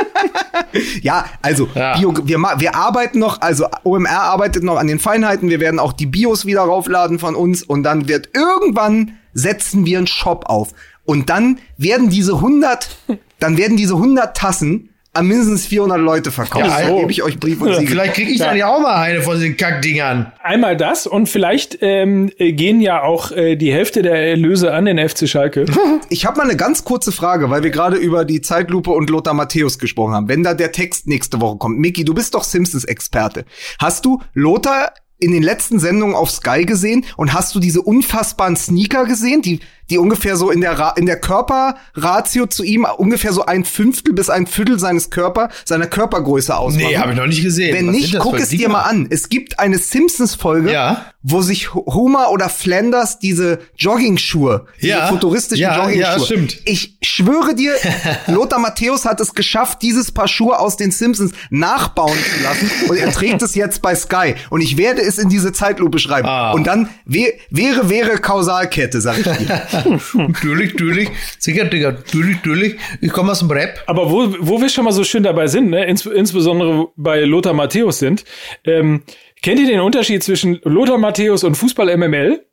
Ja, 1.01 1.25
also 1.41 1.67
Ja. 1.73 1.97
Bio, 1.97 2.13
wir, 2.23 2.37
wir 2.37 2.75
arbeiten 2.75 3.19
noch, 3.19 3.41
also 3.41 3.67
OMR 3.83 4.21
arbeitet 4.21 4.63
noch 4.63 4.77
an 4.77 4.87
den 4.87 4.99
Feinheiten. 4.99 5.49
Wir 5.49 5.59
werden 5.59 5.79
auch 5.79 5.93
die 5.93 6.05
Bios 6.05 6.45
wieder 6.45 6.61
raufladen 6.61 7.17
von 7.17 7.35
uns 7.35 7.63
und 7.63 7.83
dann 7.83 8.07
wird 8.07 8.29
irgendwann 8.33 9.17
setzen 9.33 9.85
wir 9.85 9.97
einen 9.97 10.07
Shop 10.07 10.45
auf 10.47 10.73
und 11.05 11.29
dann 11.29 11.59
werden 11.77 12.09
diese 12.09 12.33
100, 12.33 12.97
dann 13.39 13.57
werden 13.57 13.77
diese 13.77 13.95
100 13.95 14.35
Tassen 14.35 14.88
an 15.13 15.27
mindestens 15.27 15.65
400 15.65 15.99
Leute 15.99 16.31
verkauft. 16.31 16.65
Ja, 16.65 16.79
dann 16.81 16.89
so. 16.89 16.99
gebe 16.99 17.11
ich 17.11 17.23
euch 17.23 17.39
Brief 17.39 17.59
und 17.61 17.73
Siegel. 17.73 17.87
Vielleicht 17.87 18.13
kriege 18.13 18.31
ich 18.31 18.39
Ja. 18.39 18.47
dann 18.47 18.57
ja 18.57 18.67
auch 18.67 18.79
mal 18.79 18.95
eine 18.95 19.21
von 19.21 19.39
den 19.39 19.57
Kackdingern. 19.57 20.31
Einmal 20.43 20.77
das 20.77 21.07
und 21.07 21.27
vielleicht 21.27 21.79
ähm, 21.81 22.31
äh, 22.37 22.53
gehen 22.53 22.79
ja 22.79 23.01
auch 23.01 23.31
äh, 23.31 23.55
die 23.55 23.73
Hälfte 23.73 24.01
der 24.03 24.15
Erlöse 24.29 24.73
an 24.73 24.85
den 24.85 24.97
FC 25.09 25.27
Schalke. 25.27 25.65
Ich 26.11 26.25
habe 26.25 26.37
mal 26.37 26.43
eine 26.45 26.57
ganz 26.57 26.83
kurze 26.85 27.11
Frage, 27.11 27.51
weil 27.51 27.61
wir 27.61 27.69
gerade 27.69 27.95
über 27.97 28.25
die 28.25 28.41
Zeitlupe 28.41 28.89
und 28.89 29.11
Lothar 29.11 29.35
Matthäus 29.35 29.77
gesprochen 29.77 30.13
haben. 30.15 30.27
Wenn 30.27 30.41
da 30.41 30.55
der 30.55 30.71
Text 30.71 31.05
nächste 31.07 31.39
Woche 31.39 31.57
kommt. 31.57 31.77
Micky, 31.77 32.03
du 32.03 32.15
bist 32.15 32.33
doch 32.33 32.43
Simpsons-Experte. 32.43 33.45
Hast 33.79 34.05
du 34.05 34.19
Lothar 34.33 34.91
in 35.19 35.31
den 35.33 35.43
letzten 35.43 35.79
Sendungen 35.79 36.15
auf 36.15 36.31
Sky 36.31 36.65
gesehen 36.65 37.05
und 37.17 37.33
hast 37.33 37.53
du 37.53 37.59
diese 37.59 37.81
unfassbaren 37.81 38.55
Sneaker 38.55 39.05
gesehen, 39.05 39.41
die, 39.43 39.59
die 39.89 39.97
ungefähr 39.97 40.35
so 40.35 40.51
in 40.51 40.61
der, 40.61 40.77
Ra 40.77 40.93
in 40.97 41.05
der 41.05 41.19
Körperratio 41.19 42.45
zu 42.47 42.63
ihm 42.63 42.85
ungefähr 42.97 43.33
so 43.33 43.45
ein 43.45 43.65
Fünftel 43.65 44.13
bis 44.13 44.29
ein 44.29 44.47
Viertel 44.47 44.79
seines 44.79 45.09
Körper, 45.09 45.49
seiner 45.65 45.87
Körpergröße 45.87 46.55
ausmachen? 46.55 46.87
Nee, 46.87 46.97
habe 46.97 47.11
ich 47.11 47.17
noch 47.17 47.25
nicht 47.27 47.43
gesehen. 47.43 47.75
Wenn 47.75 47.87
Was 47.87 47.95
nicht, 47.95 48.19
guck 48.19 48.39
es 48.39 48.49
dir 48.49 48.69
mal 48.69 48.81
an. 48.81 49.07
Es 49.09 49.29
gibt 49.29 49.59
eine 49.59 49.77
Simpsons-Folge, 49.77 50.71
Ja. 50.71 51.05
wo 51.23 51.41
sich 51.41 51.73
Ho- 51.73 51.85
Homer 51.87 52.29
oder 52.31 52.49
Flanders 52.49 53.19
diese 53.19 53.59
Jogging-Schuhe, 53.77 54.65
diese 54.81 54.87
Ja. 54.87 55.07
futuristischen 55.07 55.61
Ja, 55.63 55.77
Jogging-Schuhe. 55.77 56.01
ja, 56.01 56.19
stimmt. 56.19 56.57
Ich 56.65 56.97
schwöre 57.01 57.55
dir, 57.55 57.73
Lothar 58.27 58.59
Matthäus 58.59 59.05
hat 59.05 59.19
es 59.19 59.33
geschafft, 59.33 59.81
dieses 59.81 60.11
Paar 60.11 60.27
Schuhe 60.27 60.59
aus 60.59 60.77
den 60.77 60.91
Simpsons 60.91 61.31
nachbauen 61.49 62.17
zu 62.17 62.43
lassen 62.43 62.71
und 62.89 62.97
er 62.97 63.11
trägt 63.11 63.41
es 63.41 63.55
jetzt 63.55 63.81
bei 63.81 63.95
Sky. 63.95 64.35
Und 64.49 64.61
ich 64.61 64.77
werde 64.77 65.01
es 65.01 65.17
in 65.17 65.29
diese 65.29 65.51
Zeitlupe 65.53 65.99
schreiben. 65.99 66.27
Ah. 66.27 66.51
Und 66.51 66.67
dann 66.67 66.89
wär, 67.05 67.29
wäre, 67.49 67.89
wäre 67.89 68.17
Kausalkette, 68.19 69.01
sag 69.01 69.17
ich 69.19 69.23
dir. 69.25 69.61
Natürlich, 70.13 70.73
natürlich. 70.73 71.09
Sicher, 71.37 71.65
Digga. 71.65 71.91
Natürlich, 71.91 72.35
natürlich. 72.37 72.75
Ich 73.01 73.11
komme 73.11 73.31
aus 73.31 73.39
dem 73.39 73.51
Rap. 73.51 73.83
Aber 73.87 74.09
wo, 74.11 74.33
wo 74.39 74.61
wir 74.61 74.69
schon 74.69 74.85
mal 74.85 74.91
so 74.91 75.03
schön 75.03 75.23
dabei 75.23 75.47
sind, 75.47 75.69
ne, 75.69 75.85
ins, 75.85 76.05
insbesondere 76.05 76.89
bei 76.95 77.21
Lothar 77.21 77.53
Matthäus 77.53 77.99
sind, 77.99 78.25
ähm, 78.65 79.03
kennt 79.41 79.59
ihr 79.59 79.67
den 79.67 79.79
Unterschied 79.79 80.23
zwischen 80.23 80.59
Lothar 80.63 80.97
Matthäus 80.97 81.43
und 81.43 81.55
Fußball 81.55 81.95
MML? 81.97 82.43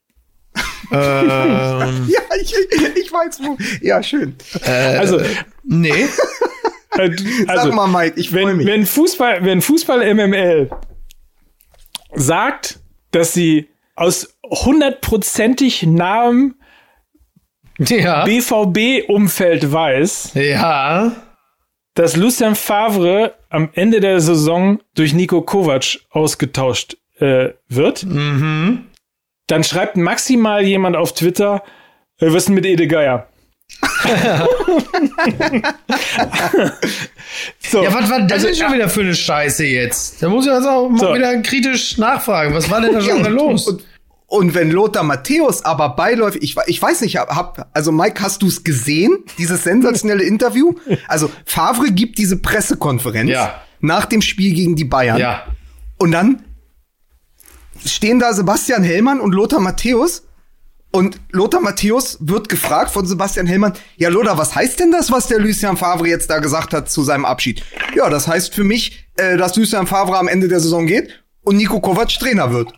Ähm, 0.92 2.06
ja, 2.08 2.20
ich, 2.40 2.54
ich 2.96 3.12
weiß 3.12 3.40
wo. 3.42 3.56
Ja, 3.80 4.02
schön. 4.02 4.34
Also, 4.62 5.20
nee. 5.64 5.90
äh, 5.90 7.10
also 7.46 7.68
Sag 7.68 7.74
mal, 7.74 7.86
Mike, 7.86 8.18
ich 8.18 8.30
freue 8.30 8.46
wenn, 8.46 8.56
mich. 8.56 8.66
wenn 8.66 8.86
Fußball, 8.86 9.44
wenn 9.44 9.60
Fußball 9.60 10.14
MML 10.14 10.70
sagt, 12.14 12.80
dass 13.10 13.32
sie 13.34 13.68
aus 13.94 14.36
hundertprozentig 14.44 15.84
nahem 15.84 16.56
Ja. 17.78 18.24
BVB-Umfeld 18.24 19.70
weiß, 19.72 20.30
Ja. 20.34 21.12
dass 21.94 22.16
Lucien 22.16 22.54
Favre 22.54 23.34
am 23.50 23.68
Ende 23.74 24.00
der 24.00 24.20
Saison 24.20 24.80
durch 24.94 25.12
Nico 25.14 25.42
Kovac 25.42 25.98
ausgetauscht 26.10 26.96
äh, 27.18 27.50
wird, 27.68 28.04
Mhm. 28.04 28.86
dann 29.46 29.64
schreibt 29.64 29.96
maximal 29.96 30.62
jemand 30.64 30.96
auf 30.96 31.14
Twitter, 31.14 31.62
äh, 32.20 32.26
was 32.28 32.34
ist 32.36 32.46
denn 32.48 32.54
mit 32.56 32.66
Ede 32.66 32.86
Geier? 32.86 33.26
so, 37.58 37.82
Ja, 37.82 37.92
was 37.92 38.10
war 38.10 38.20
das 38.22 38.32
Also, 38.32 38.46
denn 38.46 38.56
schon 38.56 38.72
wieder 38.74 38.88
für 38.88 39.00
eine 39.00 39.14
Scheiße 39.14 39.64
jetzt? 39.66 40.22
Da 40.22 40.28
muss 40.28 40.46
ich 40.46 40.52
also 40.52 40.68
auch 40.68 40.88
mal 40.88 40.98
So. 40.98 41.14
wieder 41.14 41.40
kritisch 41.42 41.98
nachfragen. 41.98 42.54
Was 42.54 42.70
war 42.70 42.80
denn 42.80 42.92
da 42.92 43.00
schon 43.00 43.18
wieder 43.20 43.30
los? 43.30 43.66
Und, 43.68 43.84
und 44.28 44.54
wenn 44.54 44.70
Lothar 44.70 45.04
Matthäus 45.04 45.64
aber 45.64 45.90
beiläufig, 45.90 46.42
ich, 46.42 46.56
ich 46.66 46.82
weiß 46.82 47.00
nicht, 47.02 47.16
hab, 47.16 47.68
also 47.72 47.92
Mike, 47.92 48.20
hast 48.22 48.42
du 48.42 48.48
es 48.48 48.64
gesehen, 48.64 49.18
dieses 49.38 49.62
sensationelle 49.64 50.22
Interview? 50.34 50.74
Also 51.08 51.30
Favre 51.44 51.90
gibt 51.92 52.18
diese 52.18 52.36
Pressekonferenz 52.38 53.30
Ja. 53.30 53.60
nach 53.80 54.04
dem 54.06 54.22
Spiel 54.22 54.52
gegen 54.54 54.74
die 54.76 54.84
Bayern. 54.84 55.18
Ja. 55.18 55.44
Und 55.98 56.10
dann 56.12 56.42
stehen 57.84 58.18
da 58.18 58.32
Sebastian 58.32 58.82
Hellmann 58.82 59.20
und 59.20 59.32
Lothar 59.32 59.60
Matthäus. 59.60 60.22
Und 60.92 61.20
Lothar 61.30 61.60
Matthäus 61.60 62.16
wird 62.20 62.48
gefragt 62.48 62.90
von 62.90 63.06
Sebastian 63.06 63.46
Hellmann, 63.46 63.74
ja 63.96 64.08
Lothar, 64.08 64.38
was 64.38 64.54
heißt 64.54 64.80
denn 64.80 64.92
das, 64.92 65.12
was 65.12 65.26
der 65.26 65.38
Lucien 65.40 65.76
Favre 65.76 66.08
jetzt 66.08 66.30
da 66.30 66.38
gesagt 66.38 66.72
hat 66.72 66.90
zu 66.90 67.02
seinem 67.02 67.24
Abschied? 67.26 67.62
Ja, 67.94 68.08
das 68.08 68.26
heißt 68.26 68.54
für 68.54 68.64
mich, 68.64 69.06
äh, 69.16 69.36
dass 69.36 69.54
Lucien 69.56 69.86
Favre 69.86 70.16
am 70.16 70.26
Ende 70.28 70.48
der 70.48 70.60
Saison 70.60 70.86
geht. 70.86 71.22
und 71.42 71.56
Nico 71.58 71.80
Kovac 71.80 72.08
Trainer 72.08 72.50
wird. 72.52 72.72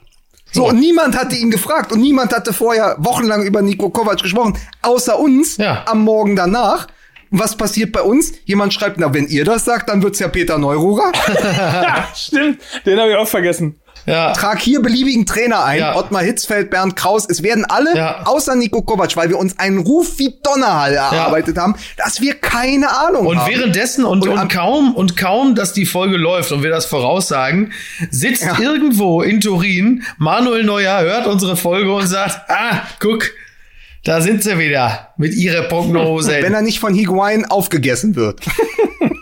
So, 0.52 0.68
und 0.68 0.80
niemand 0.80 1.16
hatte 1.16 1.36
ihn 1.36 1.50
gefragt 1.50 1.92
und 1.92 2.00
niemand 2.00 2.32
hatte 2.34 2.52
vorher 2.52 2.96
wochenlang 2.98 3.42
über 3.42 3.60
Nico 3.62 3.90
Kovac 3.90 4.22
gesprochen, 4.22 4.56
außer 4.82 5.18
uns 5.18 5.56
Ja. 5.58 5.84
am 5.86 6.02
Morgen 6.04 6.36
danach. 6.36 6.86
Und 7.30 7.40
Was 7.40 7.56
passiert 7.56 7.92
bei 7.92 8.00
uns? 8.00 8.32
Jemand 8.46 8.72
schreibt, 8.72 8.98
na, 8.98 9.12
wenn 9.12 9.26
ihr 9.26 9.44
das 9.44 9.66
sagt, 9.66 9.90
dann 9.90 10.02
wird's 10.02 10.18
ja 10.18 10.28
Peter 10.28 10.56
Neururer. 10.58 11.12
Ja, 11.42 12.08
stimmt. 12.14 12.60
Den 12.86 12.98
habe 12.98 13.10
ich 13.10 13.16
auch 13.16 13.28
vergessen. 13.28 13.78
Ja. 14.06 14.32
Trag 14.32 14.58
hier 14.60 14.80
beliebigen 14.80 15.26
Trainer 15.26 15.64
ein. 15.64 15.78
Ja. 15.80 15.96
Ottmar 15.96 16.22
Hitzfeld, 16.22 16.70
Bernd 16.70 16.96
Kraus. 16.96 17.26
Es 17.28 17.42
werden 17.42 17.64
alle, 17.66 17.94
Ja. 17.96 18.22
außer 18.24 18.54
Nico 18.56 18.82
Kovac, 18.82 19.16
weil 19.16 19.28
wir 19.28 19.38
uns 19.38 19.58
einen 19.58 19.78
Ruf 19.78 20.18
wie 20.18 20.34
Donnerhall 20.42 20.94
erarbeitet 20.94 21.58
haben, 21.58 21.74
dass 21.96 22.20
wir 22.20 22.34
keine 22.34 22.88
Ahnung 22.96 23.26
Und 23.26 23.38
haben. 23.38 23.50
währenddessen 23.52 24.04
und, 24.04 24.22
Und 24.22 24.38
und, 24.38 24.48
kaum 24.52 24.94
und 24.94 25.16
kaum, 25.16 25.54
dass 25.54 25.72
die 25.72 25.86
Folge 25.86 26.16
läuft 26.16 26.52
und 26.52 26.62
wir 26.62 26.70
das 26.70 26.86
voraussagen, 26.86 27.72
sitzt 28.10 28.42
Ja. 28.44 28.58
irgendwo 28.58 29.22
in 29.22 29.40
Turin 29.40 30.02
Manuel 30.18 30.64
Neuer, 30.64 31.00
hört 31.02 31.26
unsere 31.26 31.56
Folge 31.56 31.92
und 31.92 32.06
sagt, 32.06 32.50
ah, 32.50 32.82
guck, 33.00 33.30
da 34.04 34.20
sind 34.20 34.42
sie 34.42 34.58
wieder 34.58 35.08
mit 35.18 35.34
ihrer 35.34 35.62
Prognose. 35.64 36.30
wenn 36.40 36.54
er 36.54 36.62
nicht 36.62 36.80
von 36.80 36.94
Higuain 36.94 37.44
aufgegessen 37.44 38.16
wird. 38.16 38.40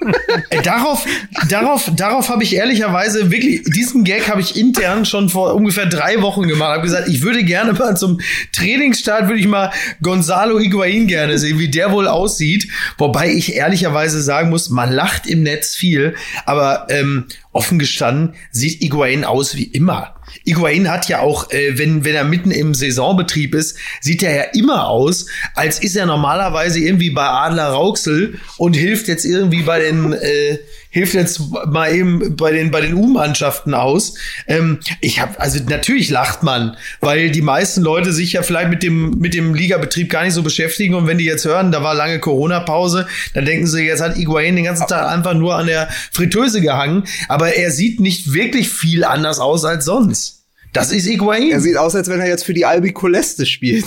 Äh, 0.50 0.62
darauf, 0.62 1.04
darauf, 1.48 1.90
darauf 1.94 2.28
habe 2.28 2.42
ich 2.42 2.54
ehrlicherweise 2.54 3.30
wirklich, 3.30 3.62
diesen 3.64 4.04
Gag 4.04 4.28
habe 4.28 4.40
ich 4.40 4.57
intern 4.57 5.04
schon 5.04 5.28
vor 5.28 5.54
ungefähr 5.54 5.86
drei 5.86 6.22
Wochen 6.22 6.46
gemacht. 6.46 6.74
Habe 6.74 6.82
gesagt, 6.82 7.09
ich 7.09 7.22
würde 7.22 7.44
gerne 7.44 7.72
mal 7.72 7.96
zum 7.96 8.20
Trainingsstart, 8.52 9.28
würde 9.28 9.40
ich 9.40 9.48
mal 9.48 9.72
Gonzalo 10.02 10.59
Higuain 10.59 11.07
gerne 11.07 11.38
sehen, 11.38 11.59
wie 11.59 11.70
der 11.70 11.92
wohl 11.92 12.09
aussieht. 12.09 12.68
Wobei 12.98 13.30
ich 13.30 13.54
ehrlicherweise 13.54 14.20
sagen 14.22 14.50
muss, 14.50 14.70
man 14.70 14.92
lacht 14.92 15.26
im 15.26 15.42
Netz 15.42 15.74
viel, 15.74 16.14
aber 16.44 16.86
ähm, 16.90 17.26
offen 17.57 17.78
gestanden 17.78 18.34
sieht 18.50 18.80
Higuain 18.80 19.24
aus 19.24 19.57
wie 19.57 19.64
immer. 19.64 20.14
Higuain 20.44 20.90
hat 20.90 21.09
ja 21.09 21.20
auch, 21.20 21.50
äh, 21.50 21.78
wenn, 21.78 22.04
wenn 22.04 22.14
er 22.14 22.24
mitten 22.24 22.50
im 22.50 22.74
Saisonbetrieb 22.74 23.54
ist, 23.54 23.78
sieht 24.00 24.22
er 24.22 24.36
ja 24.36 24.42
immer 24.54 24.88
aus, 24.88 25.26
als 25.54 25.78
ist 25.78 25.96
er 25.96 26.07
normalerweise 26.07 26.80
irgendwie 26.80 27.11
bei 27.11 27.24
Adler 27.24 27.68
Rauxel 27.68 28.38
und 28.59 28.74
hilft 28.74 29.09
jetzt 29.09 29.24
irgendwie 29.24 29.62
bei 29.62 29.80
den, 29.80 30.12
äh, 30.12 30.59
hilft 30.97 31.12
jetzt 31.12 31.42
mal 31.66 31.94
eben 31.94 32.36
bei 32.36 32.53
den, 32.53 32.70
bei 32.70 32.80
den 32.80 32.94
U-Mannschaften 32.94 33.74
aus. 33.74 34.14
Ähm, 34.47 34.78
ich 35.03 35.20
habe, 35.20 35.38
also 35.38 35.62
natürlich 35.68 36.09
lacht 36.09 36.42
man, 36.42 36.74
weil 37.01 37.30
die 37.30 37.42
meisten 37.42 37.82
Leute 37.82 38.14
sich 38.14 38.32
ja 38.32 38.42
vielleicht 38.42 38.70
mit 38.70 38.82
dem, 38.82 39.18
mit 39.18 39.34
dem 39.34 39.53
Ligabetrieb 39.53 40.09
gar 40.09 40.24
nicht 40.24 40.32
so 40.32 40.42
beschäftigen 40.42 40.94
und 40.94 41.07
wenn 41.07 41.18
die 41.18 41.26
jetzt 41.26 41.44
hören, 41.44 41.70
da 41.70 41.82
war 41.82 41.94
lange 41.94 42.18
Corona-Pause, 42.18 43.07
dann 43.34 43.44
denken 43.44 43.66
sie, 43.66 43.82
jetzt 43.82 44.01
hat 44.01 44.16
Higuain 44.16 44.57
den 44.57 44.64
ganzen 44.64 44.86
Tag 44.86 45.12
einfach 45.12 45.34
nur 45.34 45.57
an 45.57 45.66
der 45.66 45.90
Fritteuse 46.12 46.62
gehangen, 46.62 47.05
aber 47.28 47.55
er 47.55 47.70
sieht 47.72 48.01
nicht 48.01 48.32
wirklich 48.32 48.70
viel 48.70 49.05
anders 49.05 49.38
aus 49.38 49.66
als 49.66 49.84
sonst. 49.84 50.47
Das 50.72 50.92
ist 50.92 51.07
Higuain. 51.07 51.51
Er 51.51 51.61
sieht 51.61 51.76
aus, 51.76 51.94
als 51.94 52.09
wenn 52.09 52.20
er 52.20 52.28
jetzt 52.28 52.44
für 52.44 52.55
die 52.55 52.64
Albi 52.64 52.92
Coleste 52.94 53.44
spielt. 53.44 53.84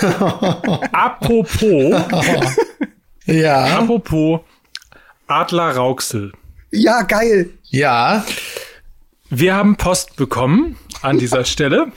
Apropos, 0.92 2.00
ja, 3.26 3.78
apropos 3.78 4.40
Adler 5.30 5.76
Rauxel. 5.76 6.32
ja, 6.72 7.02
geil. 7.02 7.50
ja. 7.64 8.24
Wir 9.32 9.54
haben 9.54 9.76
Post 9.76 10.16
bekommen 10.16 10.76
an 11.02 11.18
dieser 11.18 11.44
Stelle. 11.44 11.92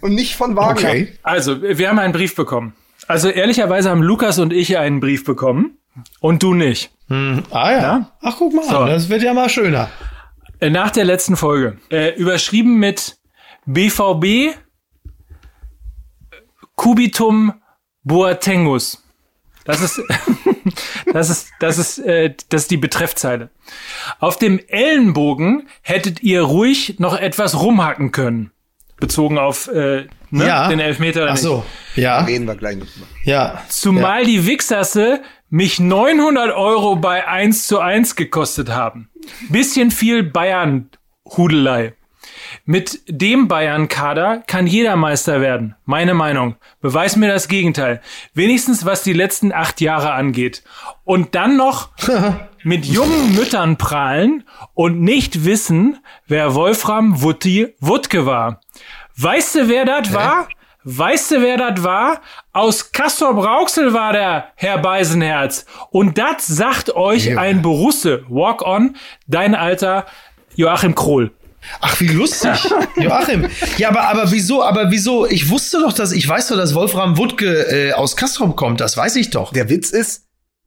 Und 0.00 0.14
nicht 0.14 0.34
von 0.34 0.56
Wagner. 0.56 0.88
Okay. 0.88 1.12
Also, 1.22 1.62
wir 1.62 1.88
haben 1.88 2.00
einen 2.00 2.12
Brief 2.12 2.34
bekommen. 2.34 2.74
Also, 3.06 3.28
ehrlicherweise 3.28 3.90
haben 3.90 4.02
Lukas 4.02 4.40
und 4.40 4.52
ich 4.52 4.76
einen 4.76 4.98
Brief 4.98 5.24
bekommen. 5.24 5.78
Und 6.18 6.42
du 6.42 6.52
nicht. 6.52 6.90
Hm. 7.06 7.44
Ah 7.50 7.70
ja. 7.70 7.78
Ja? 7.80 8.12
Ach, 8.22 8.34
guck 8.38 8.52
mal, 8.52 8.64
So. 8.64 8.78
an, 8.78 8.88
das 8.90 9.08
wird 9.08 9.22
ja 9.22 9.32
mal 9.34 9.48
schöner. 9.48 9.88
Äh, 10.58 10.70
Nach 10.70 10.90
der 10.90 11.04
letzten 11.04 11.36
Folge. 11.36 11.78
Äh, 11.90 12.16
überschrieben 12.16 12.80
mit 12.80 13.18
BVB 13.66 14.56
Cubitum 16.76 17.52
Boatengus. 18.02 19.00
Das 19.64 19.80
ist, 19.80 20.02
das 21.12 21.30
ist, 21.30 21.48
das 21.60 21.78
ist, 21.78 21.98
äh, 21.98 22.34
das 22.48 22.62
ist 22.62 22.70
die 22.70 22.76
Betreffzeile. 22.76 23.50
Auf 24.20 24.38
dem 24.38 24.58
Ellenbogen 24.68 25.68
hättet 25.82 26.22
ihr 26.22 26.42
ruhig 26.42 26.96
noch 26.98 27.16
etwas 27.18 27.60
rumhacken 27.60 28.12
können. 28.12 28.50
Bezogen 29.00 29.38
auf 29.38 29.68
äh, 29.68 30.06
ne, 30.30 30.46
Ja. 30.46 30.68
den 30.68 30.80
Elfmeter. 30.80 31.26
Ach 31.28 31.32
nicht. 31.32 31.42
so. 31.42 31.64
Ja. 31.96 32.20
Reden 32.24 32.46
wir 32.46 32.54
gleich 32.54 32.76
noch. 32.76 32.86
Ja. 33.24 33.62
Zumal 33.68 34.24
die 34.24 34.46
Wichsasse 34.46 35.20
mich 35.50 35.78
900 35.80 36.52
Euro 36.54 36.96
bei 36.96 37.26
1 37.26 37.66
zu 37.66 37.78
1 37.80 38.16
gekostet 38.16 38.70
haben. 38.70 39.10
Bisschen 39.50 39.90
viel 39.90 40.22
Bayern-Hudelei. 40.22 41.94
Mit 42.66 43.00
dem 43.08 43.46
Bayern-Kader 43.46 44.42
kann 44.46 44.66
jeder 44.66 44.96
Meister 44.96 45.42
werden. 45.42 45.74
Meine 45.84 46.14
Meinung. 46.14 46.56
Beweis 46.80 47.14
mir 47.14 47.28
das 47.28 47.48
Gegenteil. 47.48 48.00
Wenigstens 48.32 48.86
was 48.86 49.02
die 49.02 49.12
letzten 49.12 49.52
acht 49.52 49.82
Jahre 49.82 50.12
angeht. 50.12 50.62
Und 51.04 51.34
dann 51.34 51.58
noch 51.58 51.90
mit 52.62 52.86
jungen 52.86 53.34
Müttern 53.34 53.76
prahlen 53.76 54.44
und 54.72 55.02
nicht 55.02 55.44
wissen, 55.44 55.98
wer 56.26 56.54
Wolfram 56.54 57.20
Wutti 57.20 57.74
Wuttke 57.80 58.24
war. 58.24 58.60
Weißt 59.16 59.56
du, 59.56 59.68
wer 59.68 59.84
das 59.84 60.14
war? 60.14 60.48
Weißt 60.84 61.32
du, 61.32 61.42
wer 61.42 61.58
das 61.58 61.82
war? 61.82 62.22
Aus 62.54 62.92
Castor 62.92 63.34
Brauxel 63.34 63.92
war 63.92 64.14
der 64.14 64.48
Herr 64.54 64.78
Beisenherz. 64.78 65.66
Und 65.90 66.16
das 66.16 66.46
sagt 66.46 66.94
euch 66.96 67.26
Ja. 67.26 67.38
ein 67.38 67.60
Borusse. 67.60 68.24
Walk 68.30 68.62
on, 68.66 68.96
dein 69.26 69.54
alter 69.54 70.06
Joachim 70.56 70.94
Krohl. 70.94 71.30
Ach, 71.80 72.00
wie 72.00 72.08
lustig. 72.08 72.50
Joachim. 72.96 73.48
Ja, 73.78 73.88
aber, 73.90 74.08
aber 74.08 74.30
wieso, 74.30 74.62
aber 74.62 74.90
wieso? 74.90 75.26
Ich 75.26 75.48
wusste 75.50 75.80
doch, 75.80 75.92
dass, 75.92 76.12
ich 76.12 76.28
weiß 76.28 76.48
doch, 76.48 76.56
dass 76.56 76.74
Wolfram 76.74 77.16
Wuttke 77.18 77.88
äh, 77.88 77.92
aus 77.92 78.16
Kastrop 78.16 78.56
kommt. 78.56 78.80
Das 78.80 78.96
weiß 78.96 79.16
ich 79.16 79.30
doch. 79.30 79.52
Der 79.52 79.68
Witz 79.70 79.90
ist, 79.90 80.22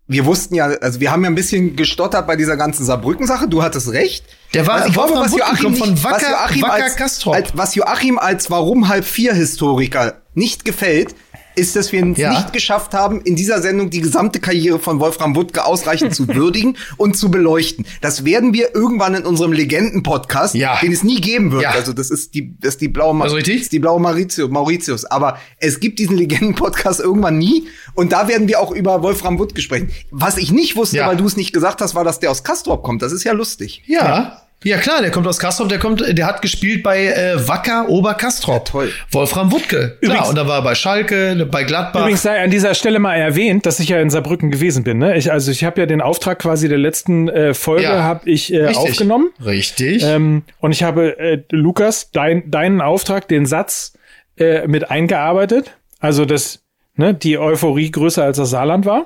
wir 0.08 0.26
wussten 0.26 0.56
ja, 0.56 0.66
also 0.68 1.00
wir 1.00 1.12
haben 1.12 1.24
ja 1.24 1.30
ein 1.30 1.36
bisschen 1.36 1.76
gestottert 1.76 2.28
bei 2.28 2.36
dieser 2.36 2.56
ganzen 2.58 2.86
Saarbrücken-Sache. 2.86 3.48
Du 3.48 3.62
hattest 3.62 3.92
recht. 3.92 4.24
Der 4.54 4.66
war- 4.66 4.76
Also 4.76 4.88
ich 4.88 4.94
glaube, 4.94 5.14
was 5.16 5.32
Joachim, 5.36 5.64
kommt 5.66 5.78
von 5.78 5.90
nicht- 5.92 6.04
was 6.04 6.14
Wacker- 6.14 6.30
Joachim 6.32 6.62
Wacker 6.62 6.84
als, 7.04 7.28
als, 7.28 7.50
was 7.58 7.76
Joachim 7.76 8.18
als 8.18 8.50
Warum 8.50 8.88
halb 8.88 9.06
vier 9.06 9.34
Historiker 9.34 10.22
nicht 10.34 10.64
gefällt, 10.66 11.14
ist, 11.58 11.76
dass 11.76 11.92
wir 11.92 12.06
es 12.06 12.18
Ja. 12.18 12.32
nicht 12.32 12.54
geschafft 12.54 12.94
haben, 12.94 13.22
in 13.22 13.36
dieser 13.36 13.62
Sendung 13.62 13.90
die 13.90 14.02
gesamte 14.02 14.40
Karriere 14.40 14.80
von 14.80 15.00
Wolfram 15.00 15.36
Wuttke 15.36 15.66
ausreichend 15.66 16.14
zu 16.16 16.28
würdigen 16.28 16.78
und 16.98 17.18
zu 17.18 17.32
beleuchten. 17.32 17.86
Das 18.02 18.24
werden 18.26 18.54
wir 18.54 18.76
irgendwann 18.76 19.16
in 19.16 19.26
unserem 19.26 19.52
Legenden-Podcast, 19.54 20.56
Ja. 20.56 20.78
den 20.82 20.92
es 20.92 21.04
nie 21.04 21.20
geben 21.22 21.52
wird. 21.52 21.64
Ja. 21.64 21.72
Also 21.72 21.94
das 21.94 22.12
ist 22.12 22.34
die, 22.34 22.56
das 22.60 22.76
ist 22.76 22.82
die 22.82 22.88
blaue, 22.88 23.14
Ma- 23.16 23.26
Das 23.28 23.34
ist 23.48 23.72
die 23.72 23.80
blaue 23.80 24.00
Mauritius, 24.00 24.50
Mauritius. 24.50 25.06
Aber 25.06 25.38
es 25.60 25.80
gibt 25.80 26.00
diesen 26.00 26.18
Legenden-Podcast 26.18 27.00
irgendwann 27.00 27.38
nie. 27.38 27.68
Und 27.96 28.12
da 28.12 28.28
werden 28.28 28.48
wir 28.48 28.60
auch 28.60 28.72
über 28.72 29.02
Wolfram 29.04 29.40
Wuttke 29.40 29.62
sprechen. 29.62 29.90
Was 30.12 30.38
ich 30.38 30.52
nicht 30.52 30.76
wusste, 30.76 31.00
weil 31.00 31.18
du 31.18 31.26
es 31.26 31.36
nicht 31.38 31.54
gesagt 31.54 31.82
hast, 31.82 31.96
war, 31.96 32.04
dass 32.04 32.20
der 32.20 32.32
aus 32.32 32.44
Kastrop 32.44 32.84
kommt. 32.84 33.02
Das 33.02 33.12
ist 33.12 33.24
ja 33.24 33.34
lustig. 33.34 33.84
Ja. 33.88 34.42
Ja, 34.64 34.78
klar, 34.78 35.02
der 35.02 35.12
kommt 35.12 35.28
aus 35.28 35.38
Kastrop, 35.38 35.70
der 35.70 35.78
kommt, 35.78 36.04
der 36.18 36.26
hat 36.26 36.42
gespielt 36.42 36.82
bei 36.82 37.06
äh, 37.06 37.48
Wacker 37.48 37.88
Oberkastrop. 37.90 38.66
toll. 38.66 38.92
Wolfram 39.12 39.52
Wuttke. 39.52 39.98
Übrigens- 40.02 40.16
Klar, 40.20 40.30
und 40.30 40.36
da 40.36 40.48
war 40.48 40.58
er 40.60 40.62
bei 40.64 40.74
Schalke, 40.74 41.48
bei 41.50 41.64
Gladbach. 41.64 42.02
Übrigens 42.02 42.24
sei 42.24 42.44
an 42.44 42.50
dieser 42.50 42.74
Stelle 42.74 42.98
mal 42.98 43.14
erwähnt, 43.16 43.68
dass 43.68 43.80
ich 43.80 43.90
ja 43.90 44.00
in 44.02 44.10
Saarbrücken 44.10 44.50
gewesen 44.50 44.84
bin. 44.84 44.98
Ne? 44.98 45.16
Ich, 45.16 45.32
also 45.32 45.52
ich 45.52 45.64
habe 45.64 45.80
ja 45.80 45.86
den 45.86 46.02
Auftrag 46.02 46.40
quasi 46.40 46.68
der 46.70 46.80
letzten 46.80 47.30
äh, 47.30 47.54
Folge 47.54 47.84
Ja. 47.84 48.02
habe 48.02 48.28
ich 48.30 48.52
äh, 48.52 48.66
Richtig. 48.66 48.78
aufgenommen. 48.92 49.30
Richtig. 49.46 50.04
Ähm, 50.04 50.42
und 50.60 50.72
ich 50.72 50.82
habe, 50.82 51.20
äh, 51.20 51.44
Lukas, 51.52 52.10
dein, 52.12 52.50
deinen 52.50 52.82
Auftrag, 52.82 53.28
den 53.28 53.46
Satz 53.46 53.94
äh, 54.40 54.68
mit 54.68 54.90
eingearbeitet. 54.90 55.78
Also, 56.00 56.26
dass 56.26 56.62
ne, 56.96 57.14
die 57.14 57.38
Euphorie 57.38 57.92
größer 57.92 58.24
als 58.24 58.38
das 58.38 58.50
Saarland 58.50 58.86
war. 58.88 59.06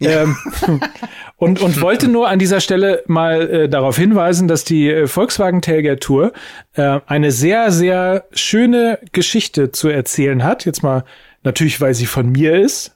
Ähm, 0.00 0.36
und, 1.36 1.60
und 1.60 1.80
wollte 1.80 2.08
nur 2.08 2.28
an 2.28 2.38
dieser 2.38 2.60
Stelle 2.60 3.02
mal 3.06 3.48
äh, 3.48 3.68
darauf 3.68 3.96
hinweisen, 3.96 4.48
dass 4.48 4.64
die 4.64 4.90
äh, 4.90 5.06
Volkswagen 5.06 5.62
Tailgate 5.62 6.00
Tour 6.00 6.32
äh, 6.74 7.00
eine 7.06 7.32
sehr, 7.32 7.70
sehr 7.70 8.26
schöne 8.32 8.98
Geschichte 9.12 9.72
zu 9.72 9.88
erzählen 9.88 10.44
hat. 10.44 10.64
Jetzt 10.64 10.82
mal 10.82 11.04
natürlich, 11.42 11.80
weil 11.80 11.94
sie 11.94 12.06
von 12.06 12.30
mir 12.30 12.56
ist. 12.56 12.94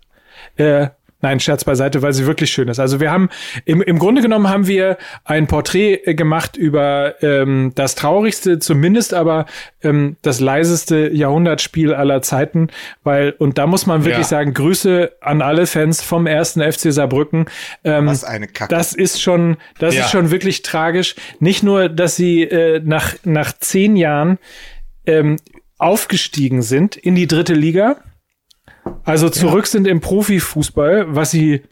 Äh, 0.56 0.88
nein, 1.20 1.40
Scherz 1.40 1.64
beiseite, 1.64 2.00
weil 2.02 2.12
sie 2.12 2.26
wirklich 2.26 2.50
schön 2.50 2.68
ist. 2.68 2.78
Also 2.78 3.00
wir 3.00 3.10
haben 3.10 3.28
im, 3.64 3.82
im 3.82 3.98
Grunde 3.98 4.22
genommen 4.22 4.48
haben 4.48 4.66
wir 4.66 4.98
ein 5.24 5.46
Porträt 5.46 5.94
äh, 6.04 6.14
gemacht 6.14 6.56
über 6.56 7.14
ähm, 7.22 7.72
das 7.74 7.94
traurigste, 7.94 8.58
zumindest 8.58 9.14
aber 9.14 9.46
ähm, 9.82 10.16
das 10.22 10.40
leiseste 10.40 11.08
Jahrhundertspiel 11.12 11.92
aller 11.94 12.22
Zeiten, 12.22 12.68
weil 13.02 13.30
und 13.38 13.58
da 13.58 13.66
muss 13.66 13.86
man 13.86 14.04
wirklich 14.04 14.18
Ja. 14.18 14.24
sagen 14.38 14.54
Grüße 14.54 15.12
an 15.20 15.42
alle 15.42 15.66
Fans 15.66 16.02
vom 16.02 16.26
ersten 16.26 16.60
FC 16.60 16.92
Saarbrücken. 16.92 17.46
Ähm, 17.84 18.06
Was 18.06 18.24
eine 18.24 18.46
Kacke. 18.48 18.74
das 18.74 18.92
ist 18.92 19.20
schon, 19.20 19.56
das 19.78 19.94
Ja. 19.94 20.02
ist 20.04 20.10
schon 20.10 20.30
wirklich 20.30 20.62
tragisch. 20.62 21.14
Nicht 21.40 21.62
nur, 21.62 21.88
dass 21.88 22.16
sie 22.16 22.42
äh, 22.42 22.80
nach 22.84 23.14
nach 23.24 23.52
zehn 23.58 23.96
Jahren 23.96 24.38
ähm, 25.06 25.36
aufgestiegen 25.78 26.62
sind 26.62 26.96
in 26.96 27.14
die 27.14 27.26
dritte 27.26 27.54
Liga, 27.54 27.96
also 29.04 29.28
zurück 29.28 29.66
sind 29.66 29.86
im 29.86 30.00
Profifußball, 30.00 31.14
was 31.14 31.30
sie 31.30 31.62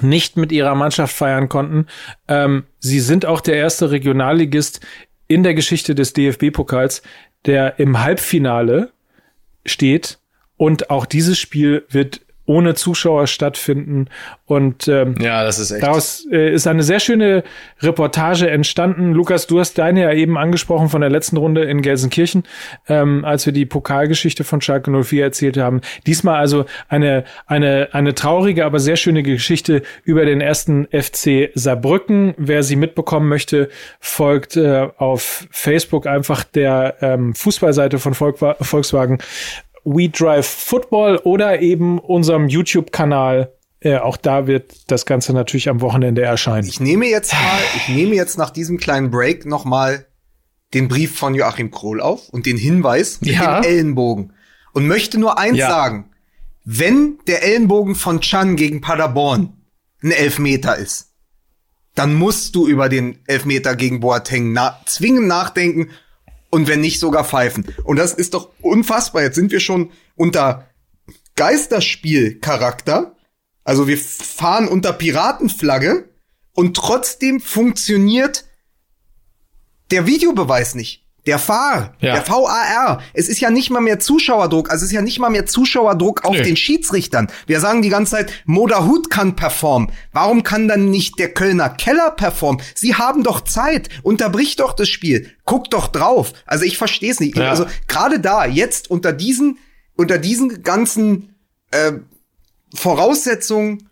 nicht 0.00 0.36
mit 0.36 0.52
ihrer 0.52 0.74
Mannschaft 0.74 1.14
feiern 1.14 1.48
konnten. 1.48 1.86
Ähm, 2.28 2.64
sie 2.80 3.00
sind 3.00 3.26
auch 3.26 3.40
der 3.40 3.56
erste 3.56 3.90
Regionalligist 3.90 4.80
in 5.28 5.42
der 5.42 5.54
Geschichte 5.54 5.94
des 5.94 6.12
DFB-Pokals, 6.12 7.02
der 7.46 7.78
im 7.78 8.02
Halbfinale 8.02 8.92
steht. 9.64 10.18
Und 10.56 10.90
auch 10.90 11.06
dieses 11.06 11.38
Spiel 11.38 11.84
wird 11.88 12.20
ohne 12.46 12.74
Zuschauer 12.74 13.26
stattfinden. 13.26 14.06
Und 14.46 14.88
ähm, 14.88 15.14
ja, 15.20 15.42
das 15.44 15.58
ist 15.58 15.70
echt. 15.70 15.82
daraus 15.82 16.26
äh, 16.30 16.52
ist 16.52 16.66
eine 16.66 16.82
sehr 16.82 17.00
schöne 17.00 17.42
Reportage 17.80 18.50
entstanden. 18.50 19.12
Lukas, 19.12 19.46
du 19.46 19.60
hast 19.60 19.78
deine 19.78 20.02
ja 20.02 20.12
eben 20.12 20.36
angesprochen 20.36 20.90
von 20.90 21.00
der 21.00 21.10
letzten 21.10 21.38
Runde 21.38 21.64
in 21.64 21.80
Gelsenkirchen, 21.80 22.44
ähm, 22.88 23.24
als 23.24 23.46
wir 23.46 23.52
die 23.52 23.64
Pokalgeschichte 23.64 24.44
von 24.44 24.60
Schalke 24.60 24.90
04 24.90 25.24
erzählt 25.24 25.56
haben. 25.56 25.80
Diesmal 26.06 26.38
also 26.38 26.66
eine, 26.88 27.24
eine, 27.46 27.88
eine 27.92 28.14
traurige, 28.14 28.66
aber 28.66 28.78
sehr 28.78 28.96
schöne 28.96 29.22
Geschichte 29.22 29.82
über 30.04 30.26
den 30.26 30.40
ersten 30.40 30.86
FC 30.86 31.50
Saarbrücken. 31.54 32.34
Wer 32.36 32.62
sie 32.62 32.76
mitbekommen 32.76 33.28
möchte, 33.28 33.70
folgt 34.00 34.56
äh, 34.56 34.88
auf 34.98 35.46
Facebook 35.50 36.06
einfach 36.06 36.44
der 36.44 36.96
ähm, 37.00 37.34
Fußballseite 37.34 37.98
von 37.98 38.12
Volk 38.12 38.34
Volkswagen 38.60 39.18
We 39.84 40.08
Drive 40.08 40.46
Football 40.46 41.18
oder 41.24 41.60
eben 41.60 41.98
unserem 41.98 42.48
YouTube-Kanal. 42.48 43.52
Äh, 43.80 43.98
auch 43.98 44.16
da 44.16 44.46
wird 44.46 44.90
das 44.90 45.04
Ganze 45.04 45.32
natürlich 45.34 45.68
am 45.68 45.80
Wochenende 45.82 46.22
erscheinen. 46.22 46.66
Ich 46.66 46.80
nehme 46.80 47.06
jetzt 47.06 47.32
mal, 47.34 47.58
ich 47.76 47.88
nehme 47.88 48.14
jetzt 48.14 48.38
nach 48.38 48.50
diesem 48.50 48.78
kleinen 48.78 49.10
Break 49.10 49.44
noch 49.46 49.64
mal 49.64 50.06
den 50.72 50.88
Brief 50.88 51.18
von 51.18 51.34
Joachim 51.34 51.70
Krohl 51.70 52.00
auf 52.00 52.28
und 52.30 52.46
den 52.46 52.56
Hinweis 52.56 53.20
mit 53.20 53.30
Ja. 53.34 53.60
dem 53.60 53.70
Ellenbogen 53.70 54.32
und 54.72 54.86
möchte 54.88 55.18
nur 55.20 55.38
eins 55.38 55.58
Ja. 55.58 55.68
sagen: 55.68 56.10
Wenn 56.64 57.18
der 57.26 57.42
Ellenbogen 57.44 57.94
von 57.94 58.20
Chan 58.20 58.56
gegen 58.56 58.80
Paderborn 58.80 59.52
ein 60.02 60.10
Elfmeter 60.10 60.76
ist, 60.76 61.10
dann 61.94 62.14
musst 62.14 62.54
du 62.56 62.66
über 62.66 62.88
den 62.88 63.18
Elfmeter 63.26 63.76
gegen 63.76 64.00
Boateng 64.00 64.52
na 64.52 64.80
zwingend 64.86 65.28
nachdenken 65.28 65.90
und 66.54 66.68
wenn 66.68 66.80
nicht 66.80 67.00
sogar 67.00 67.24
pfeifen. 67.24 67.66
Und 67.82 67.96
das 67.96 68.14
ist 68.14 68.32
doch 68.32 68.50
unfassbar. 68.60 69.22
Jetzt 69.22 69.34
sind 69.34 69.50
wir 69.50 69.58
schon 69.58 69.90
unter 70.14 70.68
Geisterspielcharakter. 71.34 73.16
Also 73.64 73.88
wir 73.88 73.98
fahren 73.98 74.68
unter 74.68 74.92
Piratenflagge 74.92 76.08
und 76.52 76.76
trotzdem 76.76 77.40
funktioniert 77.40 78.44
der 79.90 80.06
Videobeweis 80.06 80.76
nicht. 80.76 81.03
Der 81.26 81.38
VAR, 81.38 81.94
Ja. 82.00 82.14
der 82.16 82.28
VAR. 82.28 83.00
Es 83.14 83.28
ist 83.28 83.40
ja 83.40 83.48
nicht 83.50 83.70
mal 83.70 83.80
mehr 83.80 83.98
Zuschauerdruck. 83.98 84.70
Also 84.70 84.84
es 84.84 84.90
ist 84.90 84.94
ja 84.94 85.00
nicht 85.00 85.18
mal 85.18 85.30
mehr 85.30 85.46
Zuschauerdruck 85.46 86.24
auf 86.24 86.36
Nö. 86.36 86.42
den 86.42 86.56
Schiedsrichtern. 86.56 87.28
Wir 87.46 87.60
sagen 87.60 87.80
die 87.80 87.88
ganze 87.88 88.12
Zeit, 88.12 88.32
Moderhut 88.44 89.08
kann 89.08 89.34
performen. 89.34 89.90
Warum 90.12 90.42
kann 90.42 90.68
dann 90.68 90.90
nicht 90.90 91.18
der 91.18 91.32
Kölner 91.32 91.70
Keller 91.70 92.10
performen? 92.10 92.60
Sie 92.74 92.94
haben 92.94 93.22
doch 93.22 93.40
Zeit. 93.40 93.88
Unterbrich 94.02 94.56
doch 94.56 94.74
das 94.74 94.88
Spiel. 94.90 95.30
Guck 95.46 95.70
doch 95.70 95.88
drauf. 95.88 96.34
Also 96.44 96.64
ich 96.66 96.76
verstehe 96.76 97.10
es 97.12 97.20
nicht. 97.20 97.38
Ja. 97.38 97.48
Also 97.48 97.64
gerade 97.88 98.20
da, 98.20 98.44
jetzt 98.44 98.90
unter 98.90 99.12
diesen, 99.14 99.58
unter 99.96 100.18
diesen 100.18 100.62
ganzen 100.62 101.34
äh, 101.70 101.92
Voraussetzungen 102.74 103.88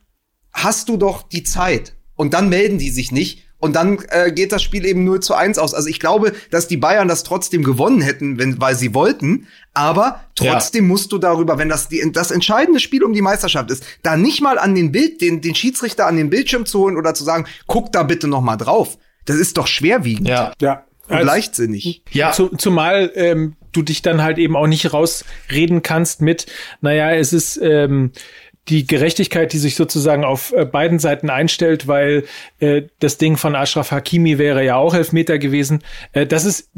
hast 0.53 0.89
du 0.89 0.97
doch 0.99 1.23
die 1.23 1.45
Zeit. 1.45 1.95
Und 2.15 2.35
dann 2.35 2.49
melden 2.51 2.79
die 2.79 2.91
sich 2.91 3.11
nicht. 3.11 3.47
Und 3.63 3.77
dann 3.77 4.01
äh, 4.09 4.33
geht 4.33 4.51
das 4.51 4.61
Spiel 4.61 4.85
eben 4.85 5.05
0 5.05 5.21
zu 5.21 5.35
1 5.35 5.57
aus. 5.57 5.73
Also 5.73 5.89
ich 5.89 6.01
glaube, 6.01 6.33
dass 6.51 6.67
die 6.67 6.77
Bayern 6.77 7.07
das 7.07 7.23
trotzdem 7.23 7.63
gewonnen 7.63 8.01
hätten, 8.01 8.37
wenn, 8.37 8.61
weil 8.61 8.75
sie 8.75 8.93
wollten. 8.93 9.47
Aber 9.73 10.25
trotzdem 10.35 10.89
musst 10.89 11.13
du 11.13 11.19
darüber, 11.19 11.59
wenn 11.59 11.69
das 11.69 11.89
die, 11.89 12.03
das 12.13 12.33
entscheidende 12.33 12.81
Spiel 12.81 13.05
um 13.05 13.13
die 13.13 13.23
Meisterschaft 13.23 13.71
ist, 13.71 13.85
da 14.03 14.17
nicht 14.17 14.41
mal 14.43 14.59
an 14.59 14.75
den 14.75 14.91
Bild, 14.91 15.21
den, 15.21 15.41
den 15.41 15.55
Schiedsrichter 15.55 16.09
an 16.09 16.17
den 16.17 16.29
Bildschirm 16.29 16.67
zu 16.67 16.81
holen 16.81 16.97
oder 16.97 17.15
zu 17.15 17.23
sagen, 17.23 17.47
guck 17.69 17.93
da 17.93 18.03
bitte 18.03 18.27
noch 18.27 18.41
mal 18.41 18.57
drauf. 18.57 18.99
Das 19.27 19.37
ist 19.37 19.57
doch 19.57 19.69
schwerwiegend 19.69 20.27
Ja. 20.27 20.53
Ja. 20.61 20.85
und 21.09 21.23
leichtsinnig. 21.23 22.03
Ja. 22.11 22.33
Zu, 22.33 22.49
zumal 22.49 23.13
ähm, 23.15 23.55
du 23.71 23.83
dich 23.83 24.03
dann 24.03 24.23
halt 24.23 24.39
eben 24.39 24.57
auch 24.57 24.67
nicht 24.67 24.93
rausreden 24.93 25.83
kannst 25.83 26.21
mit, 26.21 26.47
naja, 26.81 27.13
es 27.13 27.33
ist 27.33 27.61
ähm, 27.63 28.11
die 28.69 28.87
Gerechtigkeit, 28.87 29.53
die 29.53 29.59
sich 29.59 29.75
sozusagen 29.75 30.25
auf 30.25 30.53
äh, 30.53 30.65
beiden 30.65 30.99
Seiten 30.99 31.31
einstellt, 31.31 31.89
weil 31.89 32.25
äh, 32.61 32.83
das 33.01 33.19
Ding 33.19 33.37
von 33.37 33.57
Ashraf 33.57 33.91
Hakimi 33.91 34.39
wäre 34.39 34.65
ja 34.65 34.77
auch 34.77 34.95
Elfmeter 34.95 35.39
gewesen. 35.39 35.83
Äh, 36.13 36.27
das 36.27 36.45
ist 36.45 36.71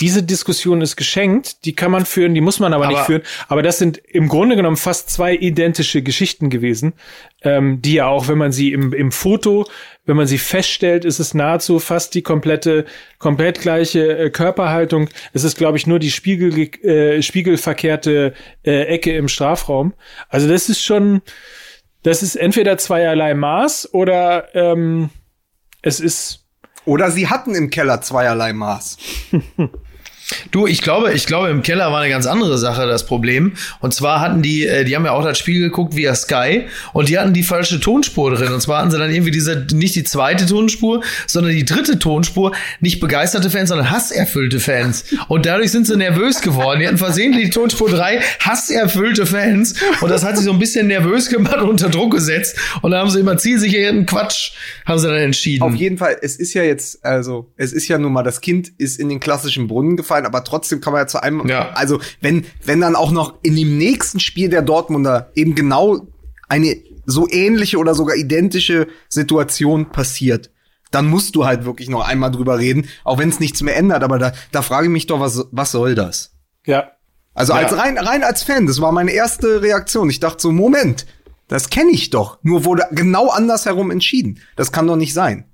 diese 0.00 0.22
Diskussion 0.22 0.80
ist 0.80 0.96
geschenkt, 0.96 1.64
die 1.64 1.74
kann 1.74 1.90
man 1.90 2.06
führen, 2.06 2.34
die 2.34 2.40
muss 2.40 2.58
man 2.58 2.72
aber, 2.72 2.86
nicht 2.86 2.96
Aber- 2.96 3.06
führen. 3.06 3.22
Aber 3.48 3.62
das 3.62 3.78
sind 3.78 3.98
im 3.98 4.28
Grunde 4.28 4.56
genommen 4.56 4.76
fast 4.78 5.10
zwei 5.10 5.34
identische 5.34 6.02
Geschichten 6.02 6.48
gewesen, 6.48 6.94
ähm, 7.42 7.82
die 7.82 7.94
ja 7.94 8.06
auch, 8.06 8.28
wenn 8.28 8.38
man 8.38 8.52
sie 8.52 8.72
im, 8.72 8.92
im 8.92 9.12
Foto, 9.12 9.66
wenn 10.10 10.16
man 10.16 10.26
sie 10.26 10.38
feststellt, 10.38 11.04
ist 11.04 11.20
es 11.20 11.34
nahezu 11.34 11.78
fast 11.78 12.14
die 12.16 12.22
komplette, 12.22 12.84
komplett 13.20 13.60
gleiche 13.60 14.18
äh, 14.18 14.30
Körperhaltung. 14.30 15.08
Es 15.32 15.44
ist, 15.44 15.56
glaube 15.56 15.78
ich, 15.78 15.86
nur 15.86 16.00
die 16.00 16.10
Spiegel, 16.10 16.58
äh, 16.84 17.22
spiegelverkehrte 17.22 18.34
äh, 18.64 18.82
Ecke 18.86 19.16
im 19.16 19.28
Strafraum. 19.28 19.94
Also 20.28 20.48
das 20.48 20.68
ist 20.68 20.82
schon, 20.82 21.22
das 22.02 22.24
ist 22.24 22.34
entweder 22.34 22.76
zweierlei 22.76 23.34
Maß 23.34 23.94
oder 23.94 24.52
ähm, 24.56 25.10
es 25.80 26.00
ist 26.00 26.44
Oder 26.86 27.12
sie 27.12 27.28
hatten 27.28 27.54
im 27.54 27.70
Keller 27.70 28.00
zweierlei 28.00 28.52
Maß. 28.52 28.98
Du, 30.50 30.66
ich 30.66 30.82
glaube, 30.82 31.12
ich 31.12 31.26
glaube, 31.26 31.48
im 31.48 31.62
Keller 31.62 31.90
war 31.92 32.00
eine 32.00 32.10
ganz 32.10 32.26
andere 32.26 32.58
Sache 32.58 32.86
das 32.86 33.06
Problem. 33.06 33.52
Und 33.80 33.94
zwar 33.94 34.20
hatten 34.20 34.42
die, 34.42 34.66
äh, 34.66 34.84
die 34.84 34.96
haben 34.96 35.04
ja 35.04 35.12
auch 35.12 35.24
das 35.24 35.38
Spiel 35.38 35.60
geguckt 35.60 35.96
via 35.96 36.14
Sky 36.14 36.66
und 36.92 37.08
die 37.08 37.18
hatten 37.18 37.32
die 37.32 37.42
falsche 37.42 37.80
Tonspur 37.80 38.34
drin. 38.34 38.52
Und 38.52 38.60
zwar 38.60 38.80
hatten 38.80 38.90
sie 38.90 38.98
dann 38.98 39.10
irgendwie 39.10 39.30
diese, 39.30 39.66
nicht 39.72 39.94
die 39.94 40.04
zweite 40.04 40.46
Tonspur, 40.46 41.02
sondern 41.26 41.52
die 41.52 41.64
dritte 41.64 41.98
Tonspur. 41.98 42.52
Nicht 42.80 43.00
begeisterte 43.00 43.50
Fans, 43.50 43.68
sondern 43.68 43.90
hasserfüllte 43.90 44.60
Fans. 44.60 45.04
Und 45.28 45.46
dadurch 45.46 45.70
sind 45.70 45.86
sie 45.86 45.96
nervös 45.96 46.40
geworden. 46.40 46.80
Die 46.80 46.86
hatten 46.86 46.98
versehentlich 46.98 47.46
die 47.46 47.50
Tonspur 47.50 47.88
drei 47.88 48.20
hasserfüllte 48.40 49.26
Fans. 49.26 49.74
Und 50.00 50.10
das 50.10 50.24
hat 50.24 50.36
sie 50.38 50.44
so 50.44 50.52
ein 50.52 50.58
bisschen 50.58 50.86
nervös 50.86 51.28
gemacht 51.28 51.58
und 51.58 51.68
unter 51.68 51.88
Druck 51.88 52.12
gesetzt. 52.12 52.56
Und 52.82 52.92
da 52.92 53.00
haben 53.00 53.10
sie 53.10 53.20
immer 53.20 53.36
zielsicheren 53.36 54.06
Quatsch, 54.06 54.52
haben 54.86 54.98
sie 54.98 55.08
dann 55.08 55.16
entschieden. 55.16 55.62
Auf 55.62 55.74
jeden 55.74 55.98
Fall, 55.98 56.16
es 56.22 56.36
ist 56.36 56.54
ja 56.54 56.62
jetzt, 56.62 57.04
also, 57.04 57.50
es 57.56 57.72
ist 57.72 57.88
ja 57.88 57.98
nun 57.98 58.12
mal, 58.12 58.22
das 58.22 58.40
Kind 58.40 58.72
ist 58.78 58.98
in 58.98 59.08
den 59.08 59.20
klassischen 59.20 59.66
Brunnen 59.66 59.96
gefallen, 59.96 60.19
aber 60.26 60.44
trotzdem 60.44 60.80
kann 60.80 60.92
man 60.92 61.02
ja 61.02 61.06
zu 61.06 61.22
einem, 61.22 61.46
Ja. 61.48 61.70
also, 61.70 62.00
wenn, 62.20 62.46
wenn 62.64 62.80
dann 62.80 62.96
auch 62.96 63.10
noch 63.10 63.34
in 63.42 63.56
dem 63.56 63.78
nächsten 63.78 64.20
Spiel 64.20 64.48
der 64.48 64.62
Dortmunder 64.62 65.30
eben 65.34 65.54
genau 65.54 66.06
eine 66.48 66.76
so 67.06 67.28
ähnliche 67.28 67.78
oder 67.78 67.94
sogar 67.94 68.16
identische 68.16 68.86
Situation 69.08 69.90
passiert, 69.90 70.50
dann 70.90 71.06
musst 71.06 71.36
du 71.36 71.44
halt 71.46 71.64
wirklich 71.64 71.88
noch 71.88 72.06
einmal 72.06 72.30
drüber 72.30 72.58
reden, 72.58 72.88
auch 73.04 73.18
wenn 73.18 73.28
es 73.28 73.40
nichts 73.40 73.62
mehr 73.62 73.76
ändert, 73.76 74.02
aber 74.02 74.18
da, 74.18 74.32
da 74.52 74.62
frage 74.62 74.86
ich 74.86 74.92
mich 74.92 75.06
doch, 75.06 75.20
was, 75.20 75.44
was 75.52 75.70
soll 75.72 75.94
das? 75.94 76.32
ja 76.66 76.90
Also 77.34 77.52
Ja. 77.52 77.60
als 77.60 77.76
rein, 77.76 77.96
rein 77.98 78.22
als 78.24 78.42
Fan, 78.42 78.66
das 78.66 78.80
war 78.80 78.90
meine 78.92 79.12
erste 79.12 79.62
Reaktion. 79.62 80.10
Ich 80.10 80.18
dachte 80.20 80.42
so, 80.42 80.50
Moment, 80.52 81.06
das 81.48 81.70
kenne 81.70 81.90
ich 81.92 82.10
doch. 82.10 82.38
Nur 82.42 82.64
wurde 82.64 82.84
genau 82.90 83.28
andersherum 83.30 83.90
entschieden. 83.90 84.40
Das 84.56 84.72
kann 84.72 84.86
doch 84.86 84.96
nicht 84.96 85.14
sein. 85.14 85.44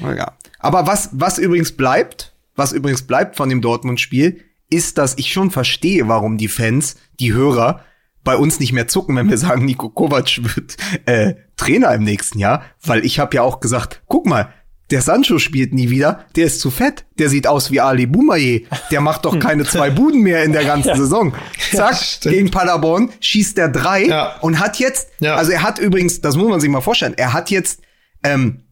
Na 0.00 0.14
ja. 0.14 0.32
Aber 0.58 0.86
was, 0.86 1.10
was 1.12 1.38
übrigens 1.38 1.72
bleibt, 1.72 2.32
was 2.58 2.72
übrigens 2.72 3.02
bleibt 3.02 3.36
von 3.36 3.48
dem 3.48 3.60
Dortmund-Spiel, 3.62 4.44
ist, 4.70 4.98
dass 4.98 5.16
ich 5.16 5.32
schon 5.32 5.50
verstehe, 5.50 6.08
warum 6.08 6.36
die 6.36 6.48
Fans, 6.48 6.96
die 7.20 7.32
Hörer, 7.32 7.80
bei 8.24 8.36
uns 8.36 8.60
nicht 8.60 8.72
mehr 8.72 8.88
zucken, 8.88 9.16
wenn 9.16 9.30
wir 9.30 9.38
sagen, 9.38 9.64
Nico 9.64 9.88
Kovac 9.88 10.40
wird 10.56 10.76
äh, 11.06 11.34
Trainer 11.56 11.94
im 11.94 12.02
nächsten 12.02 12.38
Jahr, 12.38 12.62
weil 12.82 13.04
ich 13.06 13.18
habe 13.18 13.36
ja 13.36 13.42
auch 13.42 13.60
gesagt, 13.60 14.02
guck 14.06 14.26
mal, 14.26 14.52
der 14.90 15.02
Sancho 15.02 15.38
spielt 15.38 15.72
nie 15.74 15.88
wieder, 15.90 16.24
der 16.36 16.46
ist 16.46 16.60
zu 16.60 16.70
fett, 16.70 17.04
der 17.18 17.28
sieht 17.28 17.46
aus 17.46 17.70
wie 17.70 17.80
Ali 17.80 18.06
Boumaier, 18.06 18.60
der 18.90 19.00
macht 19.02 19.24
doch 19.26 19.38
keine 19.38 19.64
zwei 19.66 19.90
Buden 19.90 20.22
mehr 20.22 20.42
in 20.44 20.52
der 20.52 20.64
ganzen 20.64 20.96
Saison. 20.96 21.34
Zack, 21.72 21.96
stimmt. 21.96 22.34
gegen 22.34 22.50
Paderborn 22.50 23.10
schießt 23.20 23.58
er 23.58 23.68
drei 23.68 24.06
Ja. 24.06 24.36
und 24.40 24.58
hat 24.58 24.78
jetzt, 24.78 25.08
Ja. 25.20 25.36
also 25.36 25.52
er 25.52 25.62
hat 25.62 25.78
übrigens, 25.78 26.20
das 26.20 26.36
muss 26.36 26.48
man 26.48 26.60
sich 26.60 26.70
mal 26.70 26.80
vorstellen, 26.80 27.14
er 27.16 27.32
hat 27.34 27.50
jetzt 27.50 27.80
ähm, 28.24 28.64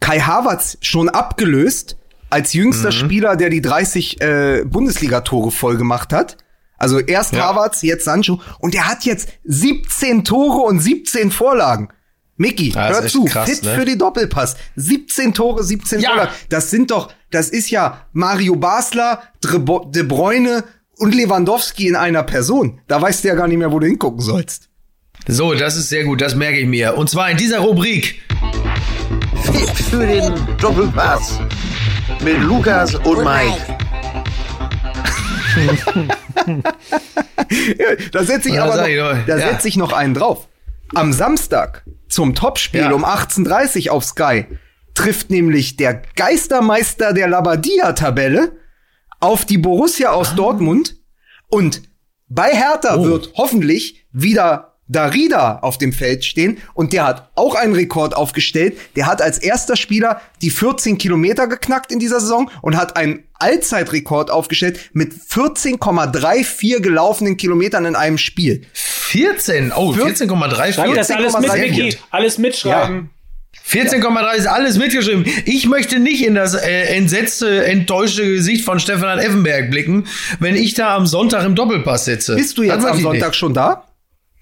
Kai 0.00 0.20
Havertz 0.20 0.78
schon 0.82 1.08
abgelöst 1.08 1.96
als 2.30 2.52
jüngster 2.52 2.92
Spieler, 2.92 3.36
der 3.36 3.50
die 3.50 3.60
30 3.62 4.20
äh, 4.20 4.64
Bundesliga-Tore 4.64 5.50
voll 5.50 5.76
gemacht 5.76 6.12
hat. 6.12 6.36
Also 6.78 6.98
erst 6.98 7.32
Ja. 7.32 7.44
Havertz, 7.48 7.82
jetzt 7.82 8.04
Sancho. 8.04 8.40
Und 8.58 8.74
er 8.74 8.88
hat 8.88 9.04
jetzt 9.04 9.28
17 9.44 10.24
Tore 10.24 10.62
und 10.62 10.80
17 10.80 11.30
Vorlagen. 11.30 11.88
Mickey, 12.38 12.70
Ja, 12.70 12.88
hör 12.88 13.06
zu, 13.06 13.24
krass, 13.24 13.48
fit 13.48 13.62
ne? 13.64 13.74
für 13.74 13.84
die 13.86 13.96
Doppelpass. 13.96 14.56
17 14.76 15.32
Tore, 15.32 15.64
17 15.64 16.00
Ja. 16.00 16.10
Vorlagen. 16.10 16.32
Das 16.50 16.70
sind 16.70 16.90
doch, 16.90 17.10
das 17.30 17.48
ist 17.48 17.70
ja 17.70 18.02
Mario 18.12 18.56
Basler, 18.56 19.22
De 19.42 20.02
Bruyne 20.02 20.64
und 20.98 21.14
Lewandowski 21.14 21.88
in 21.88 21.96
einer 21.96 22.22
Person. 22.24 22.80
Da 22.88 23.00
weißt 23.00 23.24
du 23.24 23.28
ja 23.28 23.34
gar 23.34 23.48
nicht 23.48 23.56
mehr, 23.58 23.72
wo 23.72 23.78
du 23.78 23.86
hingucken 23.86 24.20
sollst. 24.20 24.68
So, 25.26 25.54
das 25.54 25.76
ist 25.76 25.88
sehr 25.88 26.04
gut, 26.04 26.20
das 26.20 26.34
merke 26.34 26.58
ich 26.58 26.66
mir. 26.66 26.96
Und 26.98 27.08
zwar 27.08 27.30
in 27.30 27.36
dieser 27.38 27.60
Rubrik. 27.60 28.20
Fit 29.42 29.70
für 29.90 30.06
den 30.06 30.32
Doppelpass 30.60 31.38
mit 32.22 32.38
Lukas 32.42 32.94
und 32.94 33.24
Mike. 33.24 33.76
Ja, 37.78 37.86
da 38.12 38.24
setze 38.24 38.48
ich 38.48 38.60
aber 38.60 38.76
noch, 38.76 39.26
da 39.26 39.36
Ja. 39.38 39.50
setze 39.52 39.68
ich 39.68 39.76
noch 39.76 39.92
einen 39.92 40.14
drauf. 40.14 40.48
Am 40.94 41.12
Samstag 41.12 41.84
zum 42.08 42.34
Topspiel 42.34 42.80
Ja. 42.80 42.92
um 42.92 43.04
18.30 43.04 43.90
auf 43.90 44.04
Sky 44.04 44.46
trifft 44.94 45.30
nämlich 45.30 45.76
der 45.76 46.02
Geistermeister 46.14 47.12
der 47.12 47.28
Labadia-Tabelle 47.28 48.52
auf 49.20 49.44
die 49.44 49.58
Borussia 49.58 50.10
aus 50.10 50.34
Dortmund 50.34 50.96
und 51.48 51.82
bei 52.28 52.50
Hertha 52.54 52.96
Oh. 52.96 53.04
wird 53.04 53.32
hoffentlich 53.36 54.06
wieder 54.12 54.75
Darida 54.88 55.58
auf 55.62 55.78
dem 55.78 55.92
Feld 55.92 56.24
stehen 56.24 56.58
und 56.74 56.92
der 56.92 57.04
hat 57.04 57.30
auch 57.34 57.54
einen 57.54 57.74
Rekord 57.74 58.14
aufgestellt. 58.14 58.76
Der 58.94 59.06
hat 59.06 59.20
als 59.20 59.38
erster 59.38 59.76
Spieler 59.76 60.20
die 60.42 60.50
14 60.50 60.98
Kilometer 60.98 61.48
geknackt 61.48 61.90
in 61.90 61.98
dieser 61.98 62.20
Saison 62.20 62.50
und 62.62 62.76
hat 62.76 62.96
einen 62.96 63.24
Allzeitrekord 63.34 64.30
aufgestellt 64.30 64.90
mit 64.92 65.12
14,34 65.12 66.80
gelaufenen 66.80 67.36
Kilometern 67.36 67.84
in 67.84 67.96
einem 67.96 68.18
Spiel. 68.18 68.62
14, 68.72 69.72
oh, 69.72 69.92
14,3. 69.92 70.72
Schreib 70.72 70.94
das 70.94 71.10
alles 71.10 71.38
mit, 71.38 71.50
14,3. 71.50 71.62
Vicky. 71.62 71.98
Alles 72.10 72.38
mitschreiben. 72.38 73.10
14,3 73.68 74.34
ist 74.34 74.46
alles 74.46 74.78
mitgeschrieben. 74.78 75.24
Ich 75.44 75.66
möchte 75.66 75.98
nicht 75.98 76.24
in 76.24 76.36
das 76.36 76.54
äh, 76.54 76.94
entsetzte, 76.94 77.64
enttäuschte 77.64 78.24
Gesicht 78.24 78.64
von 78.64 78.78
Stefan 78.78 79.18
Effenberg 79.18 79.70
blicken, 79.70 80.06
wenn 80.38 80.54
ich 80.54 80.74
da 80.74 80.94
am 80.94 81.06
Sonntag 81.06 81.44
im 81.44 81.56
Doppelpass 81.56 82.04
sitze. 82.04 82.36
Bist 82.36 82.56
du 82.58 82.62
jetzt 82.62 82.84
am 82.84 83.00
Sonntag 83.00 83.28
nicht. 83.28 83.36
schon 83.36 83.54
da? 83.54 83.84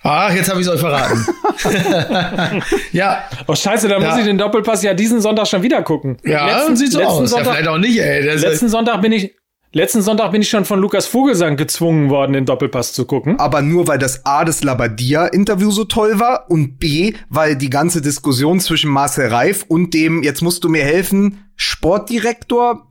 Ach, 0.06 0.32
jetzt 0.34 0.50
habe 0.50 0.60
ich 0.60 0.66
es 0.66 0.72
euch 0.72 0.80
verraten. 0.80 1.26
ja, 2.92 3.24
Oh 3.46 3.54
scheiße, 3.54 3.88
dann 3.88 4.02
Ja. 4.02 4.10
muss 4.10 4.18
ich 4.18 4.24
den 4.26 4.38
Doppelpass 4.38 4.82
ja 4.82 4.94
diesen 4.94 5.20
Sonntag 5.20 5.46
schon 5.46 5.62
wieder 5.62 5.82
gucken. 5.82 6.18
ja, 6.24 6.46
letzten, 6.58 6.76
sieht 6.76 6.92
so 6.92 6.98
letzten 6.98 7.12
aus. 7.12 7.20
Ja, 7.22 7.26
Sonntag, 7.38 7.52
vielleicht 7.54 7.68
auch 7.68 7.78
nicht, 7.78 7.98
ey. 7.98 8.24
Das 8.24 8.42
letzten 8.42 8.68
Sonntag 8.68 9.00
bin 9.00 9.12
ich 9.12 9.34
letzten 9.72 10.02
Sonntag 10.02 10.30
bin 10.30 10.40
ich 10.42 10.48
schon 10.50 10.64
von 10.64 10.78
Lukas 10.78 11.06
Vogelsang 11.06 11.56
gezwungen 11.56 12.08
worden, 12.10 12.32
den 12.34 12.44
Doppelpass 12.46 12.92
zu 12.92 13.06
gucken. 13.06 13.40
aber 13.40 13.60
nur 13.62 13.88
weil 13.88 13.98
das 13.98 14.24
A 14.24 14.44
des 14.44 14.62
Labadia-Interview 14.62 15.70
so 15.72 15.84
toll 15.84 16.20
war 16.20 16.48
und 16.50 16.78
B, 16.78 17.14
weil 17.28 17.56
die 17.56 17.70
ganze 17.70 18.00
Diskussion 18.02 18.60
zwischen 18.60 18.90
Marcel 18.90 19.28
Reif 19.28 19.64
und 19.66 19.92
dem, 19.94 20.22
jetzt 20.22 20.42
musst 20.42 20.62
du 20.64 20.68
mir 20.68 20.84
helfen, 20.84 21.44
Sportdirektor 21.56 22.86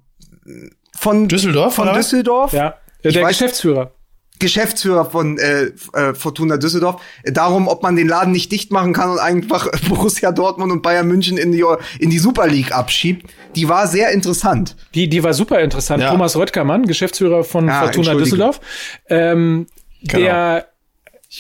von 0.97 1.27
Düsseldorf, 1.27 1.75
von 1.75 1.87
oder? 1.87 1.97
Düsseldorf, 1.97 2.51
Ja, 2.53 2.75
der 3.03 3.11
weiß- 3.13 3.27
Geschäftsführer. 3.29 3.91
Geschäftsführer 4.39 5.05
von 5.09 5.37
äh, 5.37 5.71
äh, 5.93 6.13
Fortuna 6.13 6.57
Düsseldorf, 6.57 7.01
äh, 7.23 7.31
darum, 7.31 7.67
ob 7.67 7.81
man 7.83 7.95
den 7.95 8.07
Laden 8.07 8.31
nicht 8.33 8.51
dicht 8.51 8.71
machen 8.71 8.93
kann 8.93 9.09
und 9.11 9.19
einfach 9.19 9.69
Borussia 9.89 10.31
Dortmund 10.31 10.71
und 10.71 10.81
Bayern 10.81 11.07
München 11.07 11.37
in 11.37 11.51
die, 11.51 11.63
in 11.99 12.09
die 12.09 12.19
Super 12.19 12.47
League 12.47 12.71
abschiebt. 12.71 13.29
Die 13.55 13.69
war 13.69 13.87
sehr 13.87 14.11
interessant. 14.11 14.75
Die, 14.95 15.07
die 15.07 15.23
war 15.23 15.33
super 15.33 15.59
interessant. 15.59 16.01
Ja. 16.03 16.11
Thomas 16.11 16.35
Röttgermann, 16.35 16.85
Geschäftsführer 16.87 17.43
von 17.43 17.69
Ah, 17.69 17.83
Fortuna. 17.83 18.15
Düsseldorf, 18.15 18.59
ähm, 19.09 19.67
Genau. 20.05 20.19
der 20.25 20.67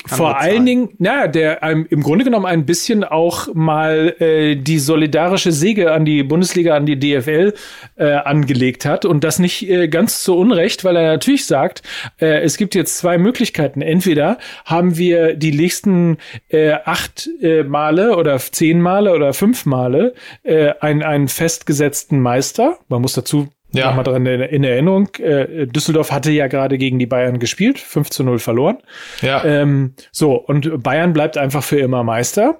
vor 0.05 0.39
allen. 0.39 0.65
Dingen, 0.65 0.89
na, 0.97 1.27
der 1.27 1.61
ähm, 1.61 1.85
im 1.89 2.01
Grunde 2.01 2.25
genommen 2.25 2.45
ein 2.45 2.65
bisschen 2.65 3.03
auch 3.03 3.53
mal 3.53 4.15
äh, 4.19 4.55
die 4.55 4.79
solidarische 4.79 5.51
Säge 5.51 5.91
an 5.91 6.05
die 6.05 6.23
Bundesliga, 6.23 6.75
an 6.75 6.85
die 6.85 6.97
DFL 6.97 7.53
äh, 7.95 8.13
angelegt 8.13 8.85
hat 8.85 9.05
und 9.05 9.23
das 9.23 9.39
nicht 9.39 9.69
äh, 9.69 9.87
ganz 9.87 10.23
zu 10.23 10.37
Unrecht, 10.37 10.83
weil 10.83 10.95
er 10.95 11.11
natürlich 11.13 11.45
sagt, 11.45 11.83
äh, 12.19 12.41
es 12.41 12.57
gibt 12.57 12.75
jetzt 12.75 12.97
zwei 12.97 13.17
Möglichkeiten. 13.17 13.81
Entweder 13.81 14.37
haben 14.65 14.97
wir 14.97 15.35
die 15.35 15.51
nächsten 15.51 16.17
äh, 16.49 16.73
acht 16.85 17.29
äh, 17.41 17.63
Male 17.63 18.15
oder 18.15 18.37
zehn 18.39 18.81
Male 18.81 19.13
oder 19.13 19.33
fünf 19.33 19.65
Male 19.65 20.13
äh, 20.43 20.73
einen, 20.79 21.03
einen 21.03 21.27
festgesetzten 21.27 22.19
Meister. 22.19 22.77
Man 22.87 23.01
muss 23.01 23.13
dazu 23.13 23.49
Ja. 23.73 23.87
nochmal 23.87 24.03
dran 24.03 24.25
in, 24.25 24.41
in 24.41 24.63
Erinnerung, 24.63 25.09
äh, 25.15 25.67
Düsseldorf 25.67 26.11
hatte 26.11 26.31
ja 26.31 26.47
gerade 26.47 26.77
gegen 26.77 26.99
die 26.99 27.05
Bayern 27.07 27.39
gespielt, 27.39 27.79
5 27.79 28.09
zu 28.09 28.23
0 28.23 28.39
verloren. 28.39 28.77
Ja. 29.21 29.43
Ähm, 29.43 29.95
so, 30.11 30.33
und 30.35 30.83
Bayern 30.83 31.13
bleibt 31.13 31.37
einfach 31.37 31.63
für 31.63 31.79
immer 31.79 32.03
Meister. 32.03 32.59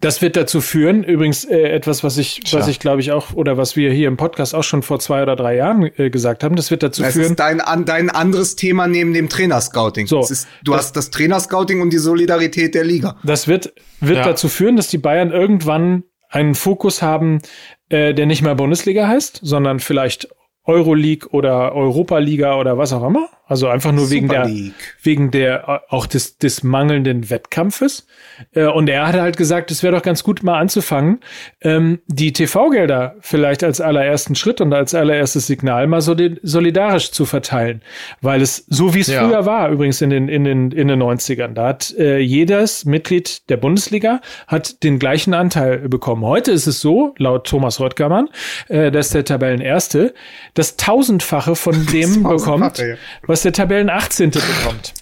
Das 0.00 0.22
wird 0.22 0.36
dazu 0.36 0.60
führen, 0.60 1.02
übrigens 1.02 1.44
äh, 1.44 1.58
etwas, 1.70 2.04
was 2.04 2.18
ich, 2.18 2.40
was 2.44 2.50
Tja. 2.50 2.68
ich 2.68 2.78
glaube 2.78 3.00
ich 3.00 3.10
auch, 3.10 3.32
oder 3.32 3.56
was 3.56 3.74
wir 3.74 3.90
hier 3.92 4.06
im 4.06 4.16
Podcast 4.16 4.54
auch 4.54 4.62
schon 4.62 4.82
vor 4.82 5.00
zwei 5.00 5.22
oder 5.24 5.34
drei 5.34 5.56
Jahren 5.56 5.90
äh, 5.96 6.08
gesagt 6.08 6.44
haben, 6.44 6.54
das 6.54 6.70
wird 6.70 6.84
dazu 6.84 7.02
Das 7.02 7.14
führen. 7.14 7.30
ist 7.32 7.40
dein, 7.40 7.60
an, 7.60 7.84
dein 7.84 8.08
anderes 8.08 8.54
Thema 8.54 8.86
neben 8.86 9.12
dem 9.12 9.28
Trainerscouting. 9.28 10.06
So, 10.06 10.20
Das 10.20 10.30
ist, 10.30 10.48
du 10.62 10.70
das- 10.70 10.82
hast 10.82 10.96
das 10.96 11.10
Trainerscouting 11.10 11.80
und 11.80 11.92
die 11.92 11.98
Solidarität 11.98 12.76
der 12.76 12.84
Liga. 12.84 13.16
Das 13.24 13.48
wird, 13.48 13.72
wird 14.00 14.18
Ja. 14.18 14.24
dazu 14.24 14.48
führen, 14.48 14.76
dass 14.76 14.86
die 14.86 14.98
Bayern 14.98 15.32
irgendwann 15.32 16.04
einen 16.28 16.54
Fokus 16.54 17.02
haben, 17.02 17.40
äh, 17.88 18.14
der 18.14 18.26
nicht 18.26 18.42
mehr 18.42 18.54
Bundesliga 18.54 19.08
heißt, 19.08 19.40
sondern 19.42 19.80
vielleicht 19.80 20.28
Euroleague 20.64 21.30
oder 21.30 21.74
Europa-Liga 21.74 22.58
oder 22.58 22.76
was 22.76 22.92
auch 22.92 23.06
immer. 23.06 23.28
Also 23.48 23.68
einfach 23.68 23.92
nur 23.92 24.10
wegen 24.10 24.28
der, 24.28 24.44
League. 24.46 24.74
wegen 25.02 25.30
der, 25.30 25.68
äh, 25.68 25.78
auch 25.94 26.06
des, 26.06 26.36
des 26.38 26.62
mangelnden 26.62 27.30
Wettkampfes. 27.30 28.06
Äh, 28.54 28.66
und 28.66 28.88
er 28.88 29.06
hat 29.06 29.14
halt 29.16 29.36
gesagt, 29.38 29.70
es 29.70 29.82
wäre 29.82 29.96
doch 29.96 30.02
ganz 30.02 30.22
gut 30.22 30.42
mal 30.42 30.58
anzufangen, 30.60 31.20
ähm, 31.62 32.00
die 32.06 32.32
TV-Gelder 32.32 33.16
vielleicht 33.20 33.64
als 33.64 33.80
allerersten 33.80 34.34
Schritt 34.34 34.60
und 34.60 34.72
als 34.74 34.94
allererstes 34.94 35.46
Signal 35.46 35.86
mal 35.86 36.02
solidarisch 36.02 37.10
zu 37.10 37.24
verteilen. 37.24 37.80
Weil 38.20 38.42
es, 38.42 38.64
so 38.68 38.94
wie 38.94 39.00
es 39.00 39.08
Ja. 39.08 39.26
früher 39.26 39.46
war, 39.46 39.70
übrigens 39.70 40.00
in 40.02 40.10
den, 40.10 40.28
in 40.28 40.44
den, 40.44 40.70
in 40.70 40.88
den 40.88 41.02
90ern, 41.02 41.54
da 41.54 41.68
hat 41.68 41.94
äh, 41.98 42.18
jedes 42.18 42.84
Mitglied 42.84 43.48
der 43.48 43.56
Bundesliga 43.56 44.20
hat 44.46 44.82
den 44.82 44.98
gleichen 44.98 45.32
Anteil 45.32 45.88
bekommen. 45.88 46.22
Heute 46.24 46.50
ist 46.52 46.66
es 46.66 46.80
so, 46.82 47.14
laut 47.16 47.46
Thomas 47.46 47.80
Röttgermann, 47.80 48.28
äh, 48.68 48.90
dass 48.90 49.10
der 49.10 49.24
Tabellenerste 49.24 50.12
das 50.54 50.76
Tausendfache 50.76 51.56
von 51.56 51.86
dem 51.92 52.22
bekommt, 52.22 52.78
ja. 52.78 52.96
Was 53.38 53.42
der 53.44 53.52
Tabellen 53.52 53.88
18. 53.88 54.30
bekommt. 54.30 54.94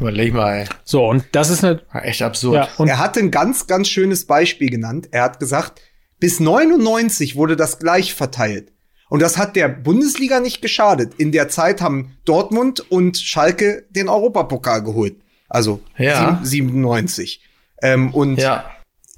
Überleg 0.00 0.32
mal, 0.32 0.60
ey. 0.60 0.66
So, 0.84 1.06
und 1.06 1.24
das 1.32 1.50
ist 1.50 1.62
eine, 1.62 1.82
Echt 1.92 2.22
absurd. 2.22 2.54
ja, 2.56 2.68
und 2.78 2.88
er 2.88 2.98
hat 2.98 3.18
ein 3.18 3.30
ganz, 3.30 3.66
ganz 3.66 3.88
schönes 3.88 4.26
Beispiel 4.26 4.70
genannt. 4.70 5.08
Er 5.10 5.24
hat 5.24 5.40
gesagt, 5.40 5.82
bis 6.20 6.40
99 6.40 7.36
wurde 7.36 7.54
das 7.56 7.78
gleich 7.78 8.14
verteilt. 8.14 8.72
Und 9.10 9.20
das 9.20 9.36
hat 9.36 9.56
der 9.56 9.68
Bundesliga 9.68 10.40
nicht 10.40 10.62
geschadet. 10.62 11.14
In 11.18 11.32
der 11.32 11.50
Zeit 11.50 11.82
haben 11.82 12.16
Dortmund 12.24 12.90
und 12.90 13.18
Schalke 13.18 13.84
den 13.90 14.08
Europapokal 14.08 14.82
geholt. 14.82 15.16
Also 15.50 15.80
Ja. 15.98 16.40
sieb- 16.42 16.64
97. 16.64 17.42
Ähm, 17.82 18.14
und 18.14 18.38
Ja. 18.40 18.64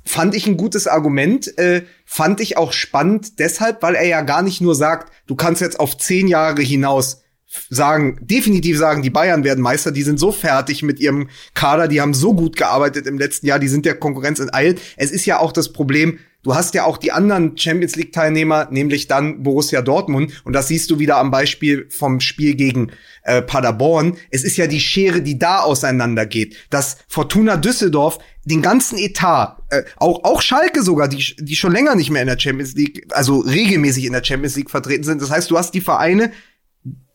fand 0.04 0.34
ich 0.34 0.46
ein 0.48 0.56
gutes 0.56 0.88
Argument, 0.88 1.56
äh, 1.58 1.82
fand 2.04 2.40
ich 2.40 2.56
auch 2.56 2.72
spannend 2.72 3.38
deshalb, 3.38 3.82
weil 3.82 3.94
er 3.94 4.06
ja 4.06 4.22
gar 4.22 4.42
nicht 4.42 4.60
nur 4.60 4.74
sagt, 4.74 5.12
du 5.28 5.36
kannst 5.36 5.60
jetzt 5.60 5.78
auf 5.78 5.96
zehn 5.96 6.26
Jahre 6.28 6.62
hinaus 6.62 7.22
sagen, 7.70 8.18
definitiv 8.20 8.78
sagen, 8.78 9.02
die 9.02 9.10
Bayern 9.10 9.44
werden 9.44 9.62
Meister, 9.62 9.92
die 9.92 10.02
sind 10.02 10.18
so 10.18 10.32
fertig 10.32 10.82
mit 10.82 11.00
ihrem 11.00 11.28
Kader, 11.54 11.88
die 11.88 12.00
haben 12.00 12.14
so 12.14 12.34
gut 12.34 12.56
gearbeitet 12.56 13.06
im 13.06 13.18
letzten 13.18 13.46
Jahr, 13.46 13.58
die 13.58 13.68
sind 13.68 13.86
der 13.86 13.94
Konkurrenz 13.94 14.40
enteilt. 14.40 14.80
Es 14.96 15.10
ist 15.10 15.26
ja 15.26 15.38
auch 15.38 15.52
das 15.52 15.72
Problem, 15.72 16.18
du 16.42 16.54
hast 16.54 16.74
ja 16.74 16.84
auch 16.84 16.96
die 16.96 17.12
anderen 17.12 17.56
Champions 17.56 17.96
League 17.96 18.12
Teilnehmer, 18.12 18.68
nämlich 18.70 19.06
dann 19.08 19.42
Borussia 19.42 19.82
Dortmund 19.82 20.42
und 20.44 20.52
das 20.52 20.68
siehst 20.68 20.90
du 20.90 20.98
wieder 20.98 21.18
am 21.18 21.30
Beispiel 21.30 21.86
vom 21.90 22.20
Spiel 22.20 22.54
gegen 22.54 22.92
äh, 23.22 23.42
Paderborn. 23.42 24.16
Es 24.30 24.44
ist 24.44 24.56
ja 24.56 24.66
die 24.66 24.80
Schere, 24.80 25.22
die 25.22 25.38
da 25.38 25.60
auseinandergeht, 25.60 26.56
dass 26.70 26.98
Fortuna 27.08 27.56
Düsseldorf 27.56 28.18
den 28.44 28.62
ganzen 28.62 28.96
Etat, 28.96 29.58
äh, 29.70 29.82
auch 29.96 30.22
auch 30.22 30.40
Schalke 30.40 30.82
sogar, 30.82 31.08
die 31.08 31.34
die 31.36 31.56
schon 31.56 31.72
länger 31.72 31.96
nicht 31.96 32.10
mehr 32.10 32.22
in 32.22 32.28
der 32.28 32.38
Champions 32.38 32.74
League, 32.74 33.06
also 33.10 33.38
regelmäßig 33.40 34.04
in 34.04 34.12
der 34.12 34.22
Champions 34.22 34.54
League 34.54 34.70
vertreten 34.70 35.02
sind. 35.02 35.20
Das 35.20 35.30
heißt, 35.30 35.50
du 35.50 35.58
hast 35.58 35.74
die 35.74 35.80
Vereine, 35.80 36.30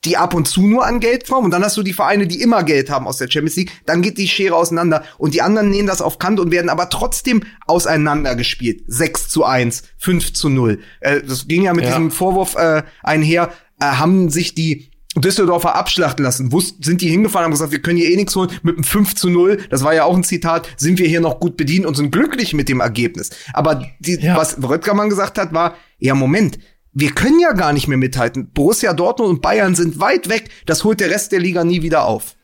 die 0.04 0.18
ab 0.18 0.34
und 0.34 0.48
zu 0.48 0.66
nur 0.66 0.84
an 0.84 1.00
Geld 1.00 1.28
kommen 1.30 1.46
und 1.46 1.52
dann 1.52 1.64
hast 1.64 1.78
du 1.78 1.84
die 1.84 1.94
Vereine, 1.94 2.26
die 2.26 2.42
immer 2.42 2.64
Geld 2.64 2.90
haben 2.90 3.06
aus 3.08 3.18
der 3.18 3.30
Champions 3.30 3.56
League, 3.56 3.72
dann 3.86 4.02
geht 4.02 4.18
die 4.18 4.28
Schere 4.28 4.56
auseinander 4.56 5.04
und 5.20 5.36
die 5.36 5.44
anderen 5.44 5.70
nehmen 5.70 5.88
das 5.88 6.02
auf 6.02 6.18
Kant 6.18 6.40
und 6.40 6.52
werden 6.52 6.70
aber 6.70 6.90
trotzdem 6.90 7.44
auseinandergespielt. 7.68 8.84
6 8.88 9.30
zu 9.30 9.46
1, 9.46 9.84
5 10.00 10.34
zu 10.34 10.50
0. 10.50 10.80
Äh, 11.02 11.22
das 11.22 11.48
ging 11.48 11.64
ja 11.64 11.74
mit 11.74 11.84
Ja. 11.84 11.92
diesem 11.92 12.12
Vorwurf 12.12 12.56
äh, 12.56 12.84
einher, 13.04 13.52
äh, 13.80 13.86
haben 13.86 14.30
sich 14.30 14.56
die 14.56 14.90
Düsseldorfer 15.16 15.76
abschlachten 15.76 16.24
lassen. 16.24 16.52
Wusst, 16.54 16.84
sind 16.86 17.02
die 17.02 17.10
hingefahren, 17.10 17.44
haben 17.46 17.52
gesagt, 17.52 17.72
wir 17.74 17.82
können 17.82 17.98
hier 17.98 18.10
eh 18.10 18.16
nichts 18.16 18.36
holen. 18.36 18.50
Mit 18.64 18.76
einem 18.78 18.84
5 18.86 19.14
zu 19.16 19.30
0, 19.30 19.60
das 19.70 19.84
war 19.84 19.94
ja 19.94 20.06
auch 20.06 20.16
ein 20.16 20.24
Zitat, 20.24 20.68
sind 20.78 21.00
wir 21.00 21.08
hier 21.08 21.20
noch 21.20 21.40
gut 21.40 21.58
bedient 21.58 21.86
und 21.86 21.96
sind 21.96 22.12
glücklich 22.12 22.54
mit 22.54 22.70
dem 22.70 22.80
Ergebnis. 22.80 23.30
Aber 23.54 23.84
die, 24.00 24.16
Ja. 24.16 24.38
was 24.38 24.58
Röttgermann 24.64 25.10
gesagt 25.10 25.38
hat, 25.38 25.54
war, 25.54 25.76
ja, 26.00 26.16
Moment, 26.16 26.60
wir 26.94 27.12
können 27.12 27.40
ja 27.40 27.54
gar 27.54 27.74
nicht 27.74 27.88
mehr 27.88 27.98
mithalten. 27.98 28.52
Borussia 28.52 28.94
Dortmund 28.94 29.30
und 29.30 29.42
Bayern 29.42 29.76
sind 29.76 30.00
weit 30.00 30.30
weg. 30.30 30.50
Das 30.66 30.84
holt 30.84 31.00
der 31.00 31.10
Rest 31.10 31.32
der 31.32 31.40
Liga 31.40 31.64
nie 31.64 31.82
wieder 31.82 32.06
auf. 32.06 32.36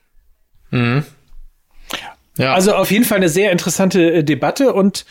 Ja. 2.38 2.54
Also 2.54 2.76
auf 2.76 2.92
jeden 2.92 3.06
Fall 3.06 3.18
eine 3.18 3.30
sehr 3.30 3.52
interessante 3.52 4.12
äh, 4.12 4.24
Debatte 4.24 4.74
und 4.74 5.06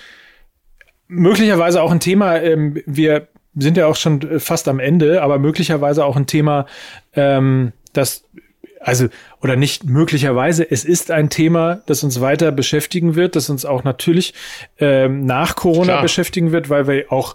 möglicherweise 1.08 1.82
auch 1.82 1.90
ein 1.90 2.00
Thema, 2.00 2.40
ähm, 2.40 2.82
wir 2.86 3.28
sind 3.54 3.76
ja 3.76 3.86
auch 3.86 3.96
schon 3.96 4.22
äh, 4.22 4.40
fast 4.40 4.68
am 4.68 4.78
Ende, 4.78 5.22
aber 5.22 5.38
möglicherweise 5.38 6.04
auch 6.04 6.16
ein 6.16 6.26
Thema, 6.26 6.66
ähm, 7.14 7.72
das, 7.92 8.24
also, 8.80 9.08
oder 9.42 9.56
nicht 9.56 9.84
möglicherweise, 9.84 10.68
es 10.70 10.84
ist 10.84 11.10
ein 11.10 11.30
Thema, 11.30 11.82
das 11.86 12.04
uns 12.04 12.20
weiter 12.20 12.52
beschäftigen 12.52 13.16
wird, 13.16 13.34
das 13.34 13.50
uns 13.50 13.64
auch 13.64 13.82
natürlich 13.82 14.34
ähm, 14.78 15.24
nach 15.26 15.56
Corona 15.56 15.84
Klar. 15.84 16.02
beschäftigen 16.02 16.52
wird, 16.52 16.70
weil 16.70 16.86
wir 16.86 17.12
auch 17.12 17.34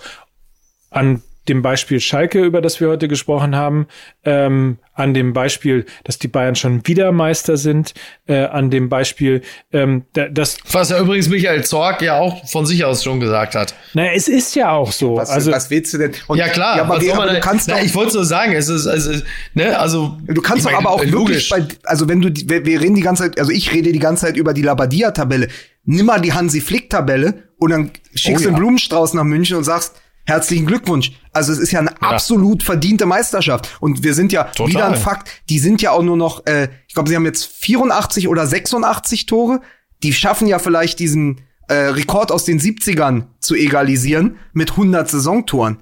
an 0.90 1.22
dem 1.50 1.62
Beispiel 1.62 2.00
Schalke, 2.00 2.44
über 2.44 2.62
das 2.62 2.80
wir 2.80 2.88
heute 2.88 3.08
gesprochen 3.08 3.56
haben, 3.56 3.88
ähm, 4.24 4.78
an 4.94 5.14
dem 5.14 5.34
Beispiel, 5.34 5.86
dass 6.04 6.20
die 6.20 6.28
Bayern 6.28 6.56
schon 6.56 6.86
wieder 6.86 7.12
Meister 7.12 7.58
sind, 7.58 7.94
äh, 8.28 8.44
an 8.44 8.70
dem 8.70 8.90
Beispiel, 8.90 9.42
ähm, 9.72 10.04
das 10.14 10.58
was 10.72 10.90
ja 10.90 11.00
übrigens 11.00 11.30
Michael 11.30 11.64
Zorg 11.64 12.02
ja 12.04 12.20
auch 12.20 12.48
von 12.48 12.66
sich 12.66 12.86
aus 12.86 13.04
schon 13.04 13.20
gesagt 13.20 13.56
hat. 13.56 13.74
Na, 13.94 14.14
es 14.14 14.28
ist 14.28 14.56
ja 14.56 14.72
auch 14.72 14.92
so. 14.92 15.16
Was, 15.16 15.30
also 15.32 15.52
was 15.52 15.70
willst 15.72 15.94
du 15.94 15.98
denn? 15.98 16.12
Und, 16.28 16.38
ja 16.38 16.50
klar, 16.50 16.78
ja, 16.78 16.84
aber, 16.84 16.98
aber, 16.98 17.14
aber 17.24 17.34
du 17.34 17.40
kannst 17.40 17.68
na, 17.68 17.76
doch, 17.76 17.84
ich 17.84 17.96
wollte 17.96 18.12
so 18.12 18.24
sagen, 18.24 18.54
es 18.54 18.70
ist 18.70 18.86
also 18.86 19.12
ne, 19.56 19.80
also 19.80 20.18
du 20.28 20.42
kannst 20.42 20.66
doch 20.66 20.74
aber 20.74 20.92
auch 20.92 21.04
logisch. 21.04 21.50
wirklich 21.50 21.70
bei, 21.70 21.90
also 21.90 22.08
wenn 22.08 22.22
du 22.22 22.30
wir, 22.32 22.66
wir 22.66 22.82
reden 22.82 22.96
die 22.96 23.02
ganze 23.02 23.24
Zeit, 23.24 23.40
also 23.40 23.52
ich 23.52 23.74
rede 23.74 23.92
die 23.92 24.00
ganze 24.00 24.28
Zeit 24.28 24.38
über 24.38 24.54
die 24.54 24.62
Labadia 24.62 25.12
Tabelle. 25.12 25.48
Nimm 25.84 26.06
mal 26.06 26.22
die 26.22 26.34
Hansi 26.34 26.62
Flick 26.62 26.92
Tabelle 26.92 27.44
und 27.58 27.72
dann 27.72 27.92
schickst 28.14 28.46
du 28.46 28.50
Oh, 28.50 28.50
einen 28.50 28.56
ja. 28.56 28.60
Blumenstrauß 28.60 29.16
nach 29.16 29.24
München 29.24 29.58
und 29.58 29.64
sagst 29.64 30.00
Herzlichen 30.26 30.66
Glückwunsch. 30.66 31.12
Also 31.34 31.52
es 31.52 31.60
ist 31.60 31.72
ja 31.72 31.80
eine 31.80 32.02
absolut 32.02 32.64
verdiente 32.64 33.06
Meisterschaft. 33.06 33.78
Und 33.80 34.04
wir 34.04 34.14
sind 34.14 34.32
ja 34.32 34.44
Total. 34.46 34.70
wieder 34.74 34.86
ein 34.88 34.96
Fakt, 34.96 35.30
die 35.50 35.60
sind 35.60 35.82
ja 35.82 35.92
auch 35.92 36.04
nur 36.04 36.18
noch, 36.18 36.46
äh, 36.46 36.70
ich 36.88 36.94
glaube, 36.94 37.10
sie 37.10 37.16
haben 37.16 37.26
jetzt 37.26 37.46
84 37.46 38.28
oder 38.28 38.46
86 38.46 39.26
Tore. 39.26 39.62
Die 40.04 40.14
schaffen 40.14 40.48
ja 40.48 40.60
vielleicht 40.60 41.00
diesen 41.00 41.42
äh, 41.68 41.74
Rekord 41.74 42.32
aus 42.32 42.46
den 42.46 42.60
70ern 42.60 43.26
zu 43.40 43.56
egalisieren 43.56 44.38
mit 44.54 44.72
100 44.72 45.10
Saisontoren. 45.10 45.80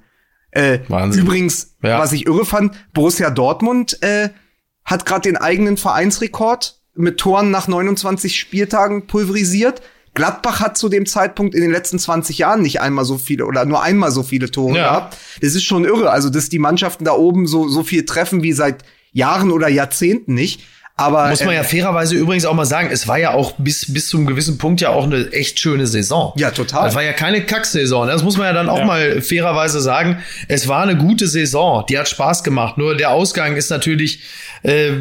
Äh, 0.52 0.80
Wahnsinn. 0.88 1.24
übrigens, 1.24 1.76
Ja. 1.84 2.00
was 2.00 2.12
ich 2.12 2.26
irre 2.26 2.46
fand, 2.46 2.74
Borussia 2.94 3.30
Dortmund 3.30 4.02
äh, 4.02 4.30
hat 4.84 5.06
gerade 5.06 5.22
den 5.22 5.38
eigenen 5.38 5.78
Vereinsrekord 5.78 6.82
mit 6.96 7.20
Toren 7.20 7.52
nach 7.52 7.68
29 7.68 8.40
Spieltagen 8.40 9.06
pulverisiert. 9.08 9.82
Gladbach 10.20 10.60
hat 10.60 10.78
zu 10.78 10.90
dem 10.90 11.06
Zeitpunkt 11.06 11.56
in 11.56 11.62
den 11.62 11.72
letzten 11.72 11.98
20 11.98 12.38
Jahren 12.38 12.62
nicht 12.62 12.82
einmal 12.82 13.06
so 13.06 13.18
viele 13.18 13.46
oder 13.46 13.64
nur 13.64 13.82
einmal 13.82 14.12
so 14.12 14.22
viele 14.22 14.52
Tore 14.52 14.76
Ja. 14.76 14.84
gehabt. 14.84 15.18
Das 15.42 15.56
ist 15.56 15.64
schon 15.64 15.86
irre. 15.86 16.12
Also, 16.12 16.30
dass 16.30 16.50
die 16.50 16.60
Mannschaften 16.60 17.06
da 17.06 17.14
oben 17.14 17.48
so, 17.48 17.70
so 17.70 17.84
viel 17.84 18.04
treffen 18.06 18.44
wie 18.44 18.52
seit 18.52 18.84
Jahren 19.14 19.50
oder 19.50 19.70
Jahrzehnten 19.70 20.34
nicht. 20.34 20.62
Aber 20.98 21.30
Muss 21.30 21.40
man 21.46 21.54
äh, 21.54 21.56
ja 21.60 21.64
fairerweise 21.64 22.16
übrigens 22.16 22.44
auch 22.44 22.54
mal 22.54 22.66
sagen, 22.66 22.90
es 22.92 23.08
war 23.08 23.18
ja 23.18 23.32
auch 23.34 23.54
bis, 23.58 23.94
bis 23.94 24.10
zu 24.10 24.18
einem 24.18 24.28
gewissen 24.28 24.58
Punkt 24.58 24.82
ja 24.82 24.90
auch 24.90 25.06
eine 25.06 25.32
echt 25.32 25.58
schöne 25.58 25.88
Saison. 25.88 26.34
Ja, 26.36 26.52
total. 26.52 26.84
Das 26.88 26.96
war 26.96 27.04
ja 27.04 27.14
keine 27.14 27.46
Kacksaison. 27.46 28.06
Das 28.10 28.22
muss 28.22 28.36
man 28.36 28.48
ja 28.48 28.52
dann 28.54 28.68
auch 28.68 28.80
Ja. 28.80 28.86
mal 28.86 29.22
fairerweise 29.22 29.80
sagen. 29.80 30.18
Es 30.50 30.68
war 30.68 30.84
eine 30.84 30.98
gute 30.98 31.28
Saison. 31.30 31.86
Die 31.88 31.98
hat 31.98 32.10
Spaß 32.10 32.44
gemacht. 32.44 32.78
Nur 32.78 32.98
der 32.98 33.12
Ausgang 33.12 33.56
ist 33.56 33.70
natürlich, 33.70 34.24
äh, 34.64 34.92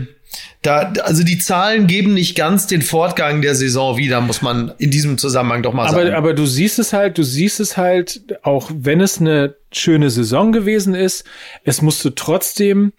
da, 0.62 0.92
also 1.02 1.22
die 1.22 1.38
Zahlen 1.38 1.86
geben 1.86 2.14
nicht 2.14 2.36
ganz 2.36 2.66
den 2.66 2.82
Fortgang 2.82 3.42
der 3.42 3.54
Saison 3.54 3.96
wieder, 3.96 4.20
muss 4.20 4.42
man 4.42 4.72
in 4.78 4.90
diesem 4.90 5.16
Zusammenhang 5.16 5.62
doch 5.62 5.72
mal 5.72 5.88
sagen. 5.88 6.08
Aber, 6.08 6.16
aber 6.16 6.34
du 6.34 6.46
siehst 6.46 6.78
es 6.78 6.92
halt, 6.92 7.16
du 7.16 7.22
siehst 7.22 7.60
es 7.60 7.76
halt, 7.76 8.38
auch 8.42 8.70
wenn 8.74 9.00
es 9.00 9.20
eine 9.20 9.54
schöne 9.72 10.10
Saison 10.10 10.52
gewesen 10.52 10.94
ist, 10.94 11.24
es 11.64 11.80
musste 11.80 12.14
trotzdem 12.14 12.92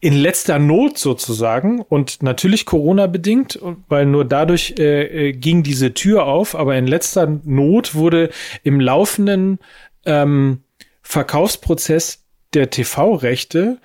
in 0.00 0.14
letzter 0.14 0.58
Not 0.58 0.98
sozusagen 0.98 1.80
und 1.80 2.22
natürlich 2.22 2.66
Corona 2.66 3.06
bedingt, 3.06 3.58
weil 3.88 4.04
nur 4.04 4.26
dadurch 4.26 4.74
äh, 4.78 5.28
äh, 5.28 5.32
ging 5.32 5.62
diese 5.62 5.94
Tür 5.94 6.26
auf, 6.26 6.54
aber 6.54 6.76
in 6.76 6.86
letzter 6.86 7.40
Not 7.44 7.94
wurde 7.94 8.28
im 8.64 8.80
laufenden 8.80 9.60
ähm, 10.04 10.62
Verkaufsprozess 11.00 12.22
der 12.52 12.68
TV-Rechte 12.68 13.78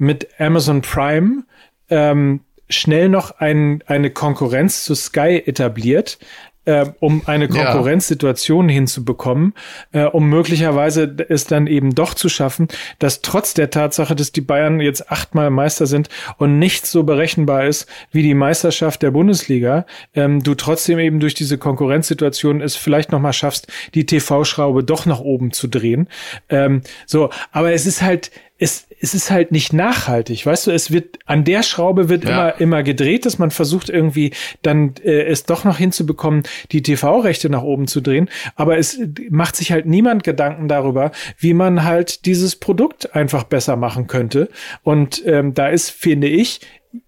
mit 0.00 0.28
Amazon 0.40 0.80
Prime 0.82 1.44
ähm, 1.90 2.40
schnell 2.68 3.08
noch 3.08 3.38
ein, 3.38 3.82
eine 3.86 4.10
Konkurrenz 4.10 4.84
zu 4.84 4.94
Sky 4.94 5.42
etabliert, 5.44 6.18
äh, 6.64 6.86
um 7.00 7.22
eine 7.26 7.48
Ja. 7.50 7.64
Konkurrenzsituation 7.64 8.68
hinzubekommen, 8.68 9.54
äh, 9.92 10.04
um 10.04 10.28
möglicherweise 10.28 11.16
es 11.28 11.44
dann 11.44 11.66
eben 11.66 11.94
doch 11.94 12.14
zu 12.14 12.28
schaffen, 12.28 12.68
dass 12.98 13.22
trotz 13.22 13.54
der 13.54 13.70
Tatsache, 13.70 14.14
dass 14.14 14.32
die 14.32 14.40
Bayern 14.40 14.80
jetzt 14.80 15.10
achtmal 15.10 15.50
Meister 15.50 15.86
sind 15.86 16.08
und 16.38 16.58
nicht 16.58 16.86
so 16.86 17.02
berechenbar 17.02 17.66
ist 17.66 17.88
wie 18.12 18.22
die 18.22 18.34
Meisterschaft 18.34 19.02
der 19.02 19.10
Bundesliga, 19.10 19.84
ähm, 20.14 20.42
du 20.42 20.54
trotzdem 20.54 20.98
eben 20.98 21.18
durch 21.18 21.34
diese 21.34 21.58
Konkurrenzsituation 21.58 22.60
es 22.60 22.76
vielleicht 22.76 23.10
noch 23.10 23.20
mal 23.20 23.32
schaffst, 23.32 23.66
die 23.94 24.06
TV-Schraube 24.06 24.84
doch 24.84 25.06
nach 25.06 25.20
oben 25.20 25.52
zu 25.52 25.66
drehen. 25.66 26.08
Ähm, 26.48 26.82
so, 27.06 27.30
aber 27.52 27.72
es 27.72 27.86
ist 27.86 28.02
halt 28.02 28.30
es, 28.60 28.86
es 29.00 29.14
ist 29.14 29.30
halt 29.30 29.50
nicht 29.50 29.72
nachhaltig, 29.72 30.44
weißt 30.44 30.66
du, 30.66 30.70
es 30.70 30.90
wird, 30.90 31.18
an 31.26 31.44
der 31.44 31.62
Schraube 31.62 32.08
wird 32.08 32.24
Ja. 32.24 32.30
immer, 32.50 32.60
immer 32.60 32.82
gedreht, 32.82 33.24
dass 33.26 33.38
man 33.38 33.50
versucht 33.50 33.88
irgendwie 33.88 34.32
dann 34.62 34.94
äh, 35.02 35.22
es 35.22 35.44
doch 35.44 35.64
noch 35.64 35.78
hinzubekommen, 35.78 36.42
die 36.72 36.82
TV-Rechte 36.82 37.48
nach 37.50 37.62
oben 37.62 37.86
zu 37.86 38.00
drehen, 38.00 38.28
aber 38.56 38.78
es 38.78 38.98
macht 39.30 39.56
sich 39.56 39.72
halt 39.72 39.86
niemand 39.86 40.22
Gedanken 40.22 40.68
darüber, 40.68 41.12
wie 41.38 41.54
man 41.54 41.84
halt 41.84 42.26
dieses 42.26 42.56
Produkt 42.56 43.14
einfach 43.14 43.44
besser 43.44 43.76
machen 43.76 44.06
könnte. 44.06 44.48
Und 44.82 45.22
ähm, 45.26 45.54
da 45.54 45.68
ist, 45.68 45.90
finde 45.90 46.28
ich, 46.28 46.60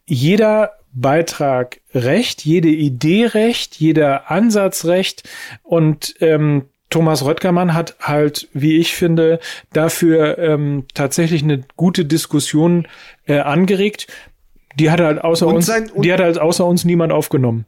jeder 0.06 0.72
Beitrag 0.94 1.80
recht, 1.94 2.44
jede 2.44 2.68
Idee 2.68 3.26
recht, 3.26 3.76
jeder 3.76 4.30
Ansatz 4.30 4.84
recht. 4.84 5.28
Und 5.62 6.14
ähm, 6.20 6.66
Thomas 6.92 7.24
Röttgermann 7.24 7.74
hat 7.74 7.96
halt, 8.00 8.48
wie 8.52 8.76
ich 8.78 8.94
finde, 8.94 9.40
dafür 9.72 10.38
ähm, 10.38 10.84
tatsächlich 10.94 11.42
eine 11.42 11.62
gute 11.76 12.04
Diskussion 12.04 12.86
äh, 13.26 13.38
angeregt. 13.40 14.06
Die 14.78 14.90
hat 14.90 15.00
halt 15.00 15.20
außer 15.22 15.46
Und 15.46 15.56
uns, 15.56 15.66
sein- 15.66 15.90
die 15.96 16.12
hat 16.12 16.20
halt 16.20 16.38
außer 16.38 16.64
uns 16.64 16.84
niemand 16.84 17.12
aufgenommen. 17.12 17.66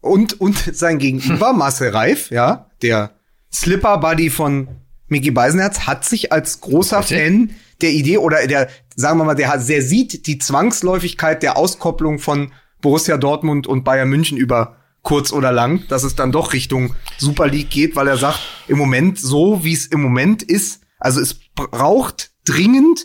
Und, 0.00 0.40
und 0.40 0.56
sein 0.56 0.98
Gegenüber, 0.98 1.52
Marcel 1.54 1.88
Reif, 1.90 2.30
ja, 2.30 2.68
der 2.82 3.12
Slipper-Buddy 3.52 4.30
von 4.30 4.68
Mickey 5.08 5.30
Beisenherz, 5.30 5.80
hat 5.86 6.04
sich 6.04 6.32
als 6.32 6.60
großer 6.60 7.00
Richtig. 7.00 7.18
Fan 7.18 7.50
der 7.80 7.90
Idee 7.90 8.18
oder 8.18 8.46
der, 8.46 8.68
sagen 8.96 9.18
wir 9.18 9.24
mal, 9.24 9.34
der, 9.34 9.48
hat- 9.48 9.68
der 9.68 9.82
sieht 9.82 10.26
die 10.26 10.38
Zwangsläufigkeit 10.38 11.42
der 11.42 11.56
Auskopplung 11.56 12.18
von 12.18 12.52
Borussia 12.80 13.16
Dortmund 13.16 13.66
und 13.66 13.82
Bayern 13.84 14.08
München 14.08 14.36
über 14.36 14.76
kurz 15.04 15.32
oder 15.32 15.52
lang, 15.52 15.86
dass 15.88 16.02
es 16.02 16.16
dann 16.16 16.32
doch 16.32 16.52
Richtung 16.52 16.96
Super 17.18 17.46
League 17.46 17.70
geht, 17.70 17.94
weil 17.94 18.08
er 18.08 18.16
sagt, 18.16 18.40
im 18.66 18.78
Moment 18.78 19.20
so, 19.20 19.62
wie 19.62 19.72
es 19.72 19.86
im 19.86 20.02
Moment 20.02 20.42
ist, 20.42 20.80
also 20.98 21.20
es 21.20 21.38
braucht 21.54 22.32
dringend 22.44 23.04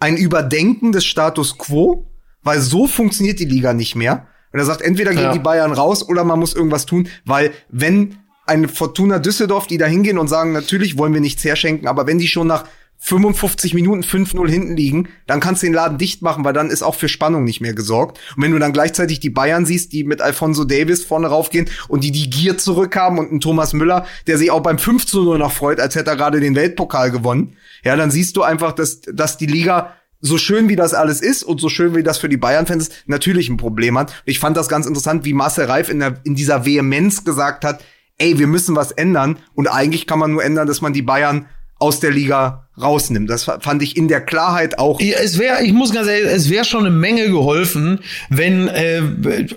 ein 0.00 0.16
Überdenken 0.16 0.90
des 0.90 1.04
Status 1.04 1.56
quo, 1.58 2.10
weil 2.42 2.60
so 2.60 2.86
funktioniert 2.88 3.38
die 3.38 3.44
Liga 3.44 3.72
nicht 3.74 3.94
mehr. 3.94 4.26
Und 4.52 4.58
er 4.58 4.64
sagt, 4.64 4.80
entweder 4.80 5.12
gehen 5.12 5.22
Ja. 5.24 5.32
die 5.32 5.38
Bayern 5.38 5.72
raus 5.72 6.08
oder 6.08 6.24
man 6.24 6.38
muss 6.40 6.54
irgendwas 6.54 6.86
tun, 6.86 7.08
weil 7.24 7.52
wenn 7.68 8.16
eine 8.46 8.68
Fortuna 8.68 9.18
Düsseldorf, 9.18 9.66
die 9.66 9.76
da 9.78 9.86
hingehen 9.86 10.18
und 10.18 10.28
sagen, 10.28 10.52
natürlich 10.52 10.96
wollen 10.96 11.12
wir 11.12 11.20
nichts 11.20 11.44
herschenken, 11.44 11.86
aber 11.88 12.06
wenn 12.06 12.18
die 12.18 12.28
schon 12.28 12.46
nach 12.46 12.64
55 13.06 13.72
Minuten 13.72 14.02
5-0 14.02 14.48
hinten 14.48 14.76
liegen, 14.76 15.08
dann 15.28 15.38
kannst 15.38 15.62
du 15.62 15.68
den 15.68 15.74
Laden 15.74 15.96
dicht 15.96 16.22
machen, 16.22 16.44
weil 16.44 16.52
dann 16.52 16.70
ist 16.70 16.82
auch 16.82 16.96
für 16.96 17.08
Spannung 17.08 17.44
nicht 17.44 17.60
mehr 17.60 17.72
gesorgt. 17.72 18.18
Und 18.36 18.42
wenn 18.42 18.50
du 18.50 18.58
dann 18.58 18.72
gleichzeitig 18.72 19.20
die 19.20 19.30
Bayern 19.30 19.64
siehst, 19.64 19.92
die 19.92 20.02
mit 20.02 20.20
Alfonso 20.20 20.64
Davis 20.64 21.04
vorne 21.04 21.28
raufgehen 21.28 21.70
und 21.86 22.02
die 22.02 22.10
die 22.10 22.28
Gier 22.28 22.58
zurückhaben 22.58 23.20
und 23.20 23.30
einen 23.30 23.40
Thomas 23.40 23.74
Müller, 23.74 24.06
der 24.26 24.38
sich 24.38 24.50
auch 24.50 24.60
beim 24.60 24.80
5 24.80 25.06
zu 25.06 25.22
0 25.22 25.38
noch 25.38 25.52
freut, 25.52 25.78
als 25.78 25.94
hätte 25.94 26.10
er 26.10 26.16
gerade 26.16 26.40
den 26.40 26.56
Weltpokal 26.56 27.12
gewonnen, 27.12 27.56
ja, 27.84 27.94
dann 27.94 28.10
siehst 28.10 28.36
du 28.36 28.42
einfach, 28.42 28.72
dass, 28.72 29.02
dass 29.02 29.38
die 29.38 29.46
Liga 29.46 29.92
so 30.20 30.36
schön 30.36 30.68
wie 30.68 30.74
das 30.74 30.92
alles 30.92 31.20
ist 31.20 31.44
und 31.44 31.60
so 31.60 31.68
schön 31.68 31.94
wie 31.94 32.02
das 32.02 32.18
für 32.18 32.28
die 32.28 32.36
Bayern-Fans 32.36 32.88
ist, 32.88 33.04
natürlich 33.06 33.48
ein 33.48 33.56
Problem 33.56 33.96
hat. 33.96 34.20
Ich 34.24 34.40
fand 34.40 34.56
das 34.56 34.68
ganz 34.68 34.84
interessant, 34.84 35.24
wie 35.24 35.32
Marcel 35.32 35.66
Reif 35.66 35.90
in, 35.90 36.00
der, 36.00 36.16
in 36.24 36.34
dieser 36.34 36.66
Vehemenz 36.66 37.22
gesagt 37.22 37.64
hat, 37.64 37.84
ey, 38.18 38.36
wir 38.36 38.48
müssen 38.48 38.74
was 38.74 38.90
ändern 38.90 39.38
und 39.54 39.68
eigentlich 39.68 40.08
kann 40.08 40.18
man 40.18 40.32
nur 40.32 40.42
ändern, 40.42 40.66
dass 40.66 40.80
man 40.80 40.92
die 40.92 41.02
Bayern 41.02 41.46
aus 41.78 42.00
der 42.00 42.10
Liga 42.10 42.68
rausnimmt. 42.80 43.28
Das 43.28 43.44
fand 43.44 43.82
ich 43.82 43.96
in 43.96 44.08
der 44.08 44.20
Klarheit 44.20 44.78
auch. 44.78 45.00
Es 45.00 45.38
wäre, 45.38 45.62
ich 45.64 45.72
muss 45.72 45.92
ganz 45.92 46.08
ehrlich, 46.08 46.30
es 46.30 46.50
wäre 46.50 46.64
schon 46.64 46.86
eine 46.86 46.94
Menge 46.94 47.28
geholfen, 47.28 48.00
wenn 48.28 48.68
äh, 48.68 49.02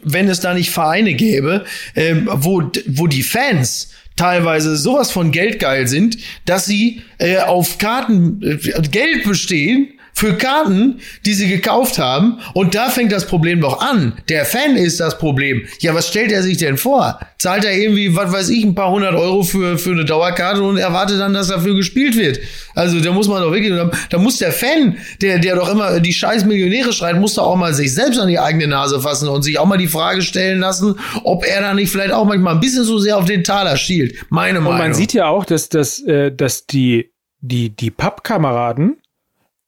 wenn 0.04 0.28
es 0.30 0.40
da 0.40 0.54
nicht 0.54 0.72
Vereine 0.72 1.14
gäbe, 1.14 1.66
äh, 1.96 2.16
wo 2.26 2.64
wo 2.88 3.08
die 3.08 3.24
Fans 3.24 3.92
teilweise 4.16 4.76
sowas 4.76 5.12
von 5.12 5.32
geldgeil 5.32 5.88
sind, 5.88 6.18
dass 6.46 6.66
sie 6.66 7.02
äh, 7.20 7.38
auf 7.38 7.78
Karten 7.78 8.42
äh, 8.44 8.82
Geld 8.90 9.24
bestehen 9.24 9.99
für 10.14 10.34
Karten, 10.34 11.00
die 11.26 11.34
sie 11.34 11.48
gekauft 11.48 11.98
haben. 11.98 12.40
Und 12.54 12.76
da 12.76 12.90
fängt 12.90 13.12
das 13.12 13.26
Problem 13.26 13.62
doch 13.62 13.82
an. 13.82 14.14
Der 14.30 14.46
Fan 14.46 14.76
ist 14.76 15.00
das 15.00 15.18
Problem. 15.18 15.66
Ja, 15.80 15.94
was 15.94 16.08
stellt 16.08 16.32
er 16.32 16.44
sich 16.44 16.58
denn 16.58 16.78
vor? 16.78 17.20
Zahlt 17.38 17.64
er 17.64 17.74
irgendwie, 17.74 18.16
was 18.16 18.32
weiß 18.32 18.50
ich, 18.50 18.64
ein 18.66 18.76
paar 18.76 18.92
hundert 18.92 19.16
Euro 19.16 19.44
für, 19.44 19.78
für 19.78 19.92
eine 19.92 20.04
Dauerkarte 20.04 20.62
und 20.62 20.78
erwartet 20.78 21.20
dann, 21.20 21.34
dass 21.34 21.48
dafür 21.48 21.76
gespielt 21.76 22.18
wird? 22.18 22.40
Also 22.76 23.00
da 23.00 23.12
muss 23.12 23.28
man 23.28 23.42
doch 23.42 23.54
wirklich, 23.54 23.72
da, 23.72 23.90
da 24.10 24.18
muss 24.18 24.38
der 24.38 24.52
Fan, 24.52 24.98
der, 25.22 25.40
der 25.40 25.56
doch 25.56 25.70
immer 25.70 26.00
die 26.00 26.14
scheiß 26.14 26.46
Millionäre 26.46 26.92
schreit, 26.92 27.18
muss 27.18 27.36
doch 27.36 27.48
auch 27.48 27.56
mal 27.56 27.74
sich 27.74 27.94
selbst 27.94 28.20
an 28.20 28.28
die 28.28 28.40
eigene 28.40 28.68
Nase 28.68 29.00
fassen 29.00 29.30
und 29.30 29.44
sich 29.44 29.58
auch 29.58 29.66
mal 29.66 29.78
die 29.78 29.88
Frage 29.88 30.22
stellen 30.22 30.60
lassen, 30.60 30.96
ob 31.24 31.46
er 31.46 31.62
da 31.62 31.74
nicht 31.74 31.92
vielleicht 31.92 32.12
auch 32.12 32.26
manchmal 32.26 32.56
ein 32.56 32.60
bisschen 32.60 32.84
so 32.84 33.00
sehr 33.00 33.18
auf 33.18 33.26
den 33.26 33.44
Taler 33.44 33.78
schielt. 33.78 34.16
Meine 34.30 34.60
Und 34.60 34.66
Meinung. 34.66 34.80
man 34.80 34.94
sieht 34.94 35.14
ja 35.14 35.28
auch, 35.28 35.46
dass, 35.46 35.70
dass, 35.70 36.02
äh, 36.04 36.32
dass 36.32 36.66
die, 36.66 37.12
die, 37.42 37.70
die 37.70 37.92
Pappkameraden 37.92 38.98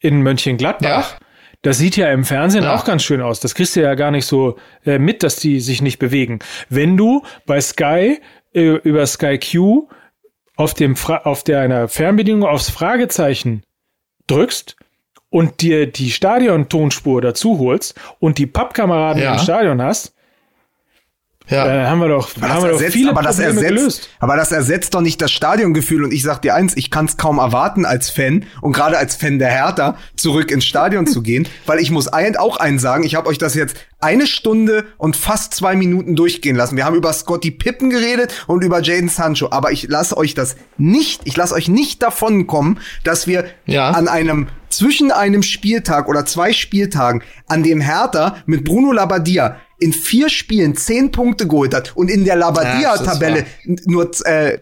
in 0.01 0.21
Mönchengladbach, 0.21 1.13
Ja. 1.13 1.17
das 1.61 1.77
sieht 1.77 1.95
ja 1.95 2.11
im 2.11 2.25
Fernsehen 2.25 2.63
Ja. 2.65 2.75
auch 2.75 2.83
ganz 2.85 3.03
schön 3.03 3.21
aus. 3.21 3.39
Das 3.39 3.55
kriegst 3.55 3.75
du 3.75 3.81
ja 3.81 3.95
gar 3.95 4.11
nicht 4.11 4.25
so 4.25 4.57
äh, 4.85 4.99
mit, 4.99 5.23
dass 5.23 5.37
die 5.37 5.59
sich 5.61 5.81
nicht 5.81 5.99
bewegen. 5.99 6.39
Wenn 6.69 6.97
du 6.97 7.23
bei 7.45 7.61
Sky 7.61 8.19
äh, 8.53 8.61
über 8.83 9.05
Sky 9.07 9.39
Q 9.39 9.87
auf 10.57 10.73
dem 10.73 10.95
Fra 10.95 11.17
auf 11.23 11.43
der 11.43 11.61
einer 11.61 11.87
Fernbedienung 11.87 12.43
aufs 12.43 12.69
Fragezeichen 12.69 13.63
drückst 14.27 14.75
und 15.29 15.61
dir 15.61 15.87
die 15.89 16.11
Stadion-Tonspur 16.11 17.21
dazu 17.21 17.57
holst 17.59 17.95
und 18.19 18.37
die 18.37 18.47
Pappkameraden 18.47 19.21
Ja. 19.23 19.33
im 19.33 19.39
Stadion 19.39 19.81
hast, 19.81 20.13
Ja. 21.51 21.67
äh, 21.67 21.85
haben 21.85 21.99
wir 21.99 22.07
doch, 22.07 22.29
Aber 22.37 22.49
haben 22.49 22.55
das, 22.55 22.63
wir 22.63 22.69
doch 22.69 22.75
ersetzt, 22.77 22.93
viele 22.93 23.09
aber, 23.11 23.21
das 23.21 23.35
Probleme 23.35 23.55
ersetzt, 23.61 23.75
gelöst. 23.77 24.09
aber 24.19 24.35
das 24.37 24.51
ersetzt 24.51 24.93
doch 24.95 25.01
nicht 25.01 25.21
das 25.21 25.31
Stadiongefühl. 25.31 26.03
Und 26.03 26.11
ich 26.13 26.23
sag 26.23 26.41
dir 26.41 26.55
eins, 26.55 26.75
ich 26.75 26.89
kann 26.89 27.05
es 27.05 27.17
kaum 27.17 27.37
erwarten 27.37 27.85
als 27.85 28.09
Fan 28.09 28.45
und 28.61 28.71
gerade 28.73 28.97
als 28.97 29.15
Fan 29.15 29.37
der 29.37 29.49
Hertha 29.49 29.97
zurück 30.15 30.49
ins 30.49 30.65
Stadion 30.65 31.05
zu 31.05 31.21
gehen, 31.21 31.47
weil 31.67 31.79
ich 31.79 31.91
muss 31.91 32.07
ein, 32.07 32.35
auch 32.37 32.57
eins 32.57 32.81
sagen, 32.81 33.03
ich 33.03 33.15
habe 33.15 33.27
euch 33.29 33.37
das 33.37 33.53
jetzt 33.53 33.75
eine 33.99 34.25
Stunde 34.25 34.85
und 34.97 35.15
fast 35.15 35.53
zwei 35.53 35.75
Minuten 35.75 36.15
durchgehen 36.15 36.55
lassen. 36.55 36.75
Wir 36.75 36.85
haben 36.85 36.95
über 36.95 37.13
Scotty 37.13 37.51
Pippen 37.51 37.91
geredet 37.91 38.33
und 38.47 38.63
über 38.63 38.81
Jaden 38.81 39.09
Sancho, 39.09 39.49
aber 39.51 39.71
ich 39.71 39.87
lasse 39.89 40.17
euch 40.17 40.33
das 40.33 40.55
nicht, 40.77 41.21
ich 41.25 41.37
lasse 41.37 41.53
euch 41.53 41.67
nicht 41.67 42.01
davon 42.01 42.47
kommen, 42.47 42.79
dass 43.03 43.27
wir 43.27 43.45
Ja. 43.67 43.91
an 43.91 44.07
einem 44.07 44.47
zwischen 44.69 45.11
einem 45.11 45.43
Spieltag 45.43 46.07
oder 46.07 46.25
zwei 46.25 46.53
Spieltagen, 46.53 47.21
an 47.47 47.61
dem 47.61 47.81
Hertha 47.81 48.37
mit 48.45 48.63
Bruno 48.63 48.91
Labbadia 48.93 49.57
in 49.81 49.91
vier 49.93 50.29
Spielen 50.29 50.75
zehn 50.75 51.11
Punkte 51.11 51.47
geholt 51.47 51.73
hat 51.73 51.91
und 51.95 52.09
in 52.09 52.23
der 52.25 52.37
Ja, 52.37 53.41
wahr. 53.43 53.45
n- 53.65 53.79
nur 53.85 54.09
äh, 54.25 54.59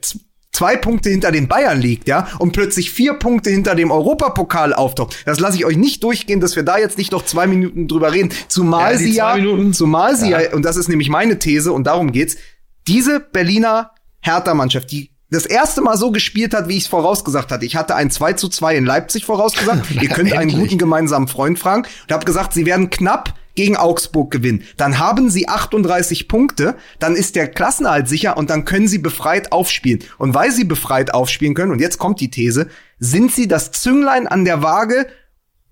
zwei 0.52 0.76
Punkte 0.78 1.10
hinter 1.10 1.32
den 1.32 1.48
Bayern 1.48 1.80
liegt, 1.80 2.08
ja, 2.08 2.28
und 2.40 2.52
plötzlich 2.54 2.90
vier 2.92 3.14
Punkte 3.14 3.50
hinter 3.52 3.76
dem 3.76 3.92
Europapokal 3.92 4.74
auftaucht. 4.74 5.16
Das 5.26 5.40
lasse 5.40 5.58
ich 5.58 5.66
euch 5.66 5.78
nicht 5.78 6.04
durchgehen, 6.04 6.40
dass 6.40 6.56
wir 6.56 6.64
da 6.64 6.78
jetzt 6.80 6.98
nicht 6.98 7.12
noch 7.12 7.24
zwei 7.24 7.46
Minuten 7.48 7.88
drüber 7.88 8.12
reden. 8.12 8.30
Zumal 8.48 8.94
Ja, 8.94 8.98
sie 8.98 9.12
ja, 9.12 9.72
zumal 9.74 10.16
sie 10.16 10.30
ja. 10.32 10.42
Ja. 10.42 10.54
und 10.54 10.64
das 10.66 10.76
ist 10.76 10.90
nämlich 10.90 11.10
meine 11.10 11.38
These 11.38 11.72
und 11.72 11.86
darum 11.86 12.12
geht's, 12.12 12.36
diese 12.88 13.20
Berliner 13.20 13.92
Hertha-Mannschaft, 14.22 14.92
die 14.92 15.12
das 15.32 15.46
erste 15.46 15.82
Mal 15.82 15.96
so 15.96 16.10
gespielt 16.12 16.56
hat, 16.56 16.68
wie 16.70 16.78
ich 16.78 16.84
es 16.84 16.90
vorausgesagt 16.90 17.52
hatte. 17.52 17.64
Ich 17.64 17.76
hatte 17.76 17.94
ein 17.96 18.10
2 18.10 18.34
zu 18.34 18.50
2 18.50 18.76
in 18.78 18.86
Leipzig 18.86 19.26
vorausgesagt. 19.26 19.92
Ihr 20.02 20.10
könnt 20.10 20.34
einen 20.34 20.52
guten 20.52 20.80
gemeinsamen 20.80 21.28
Freund 21.28 21.60
fragen 21.60 21.84
und 22.08 22.12
habe 22.14 22.26
gesagt, 22.26 22.54
sie 22.54 22.66
werden 22.66 22.90
knapp 22.90 23.36
gegen 23.60 23.76
Augsburg 23.76 24.32
gewinnen. 24.32 24.64
Dann 24.78 25.00
haben 25.00 25.30
sie 25.30 25.50
38 25.50 26.30
Punkte, 26.30 26.78
dann 26.98 27.18
ist 27.18 27.36
der 27.36 27.50
Klassenerhalt 27.50 28.08
sicher 28.08 28.38
und 28.38 28.50
dann 28.50 28.64
können 28.64 28.88
sie 28.88 29.00
befreit 29.00 29.52
aufspielen. 29.52 30.00
Und 30.18 30.34
weil 30.34 30.54
sie 30.54 30.64
befreit 30.64 31.14
aufspielen 31.14 31.56
können, 31.56 31.74
und 31.74 31.82
jetzt 31.82 31.98
kommt 31.98 32.22
die 32.22 32.32
These, 32.32 32.70
sind 33.00 33.34
sie 33.34 33.50
das 33.50 33.74
Zünglein 33.74 34.28
an 34.28 34.46
der 34.46 34.64
Waage 34.64 35.08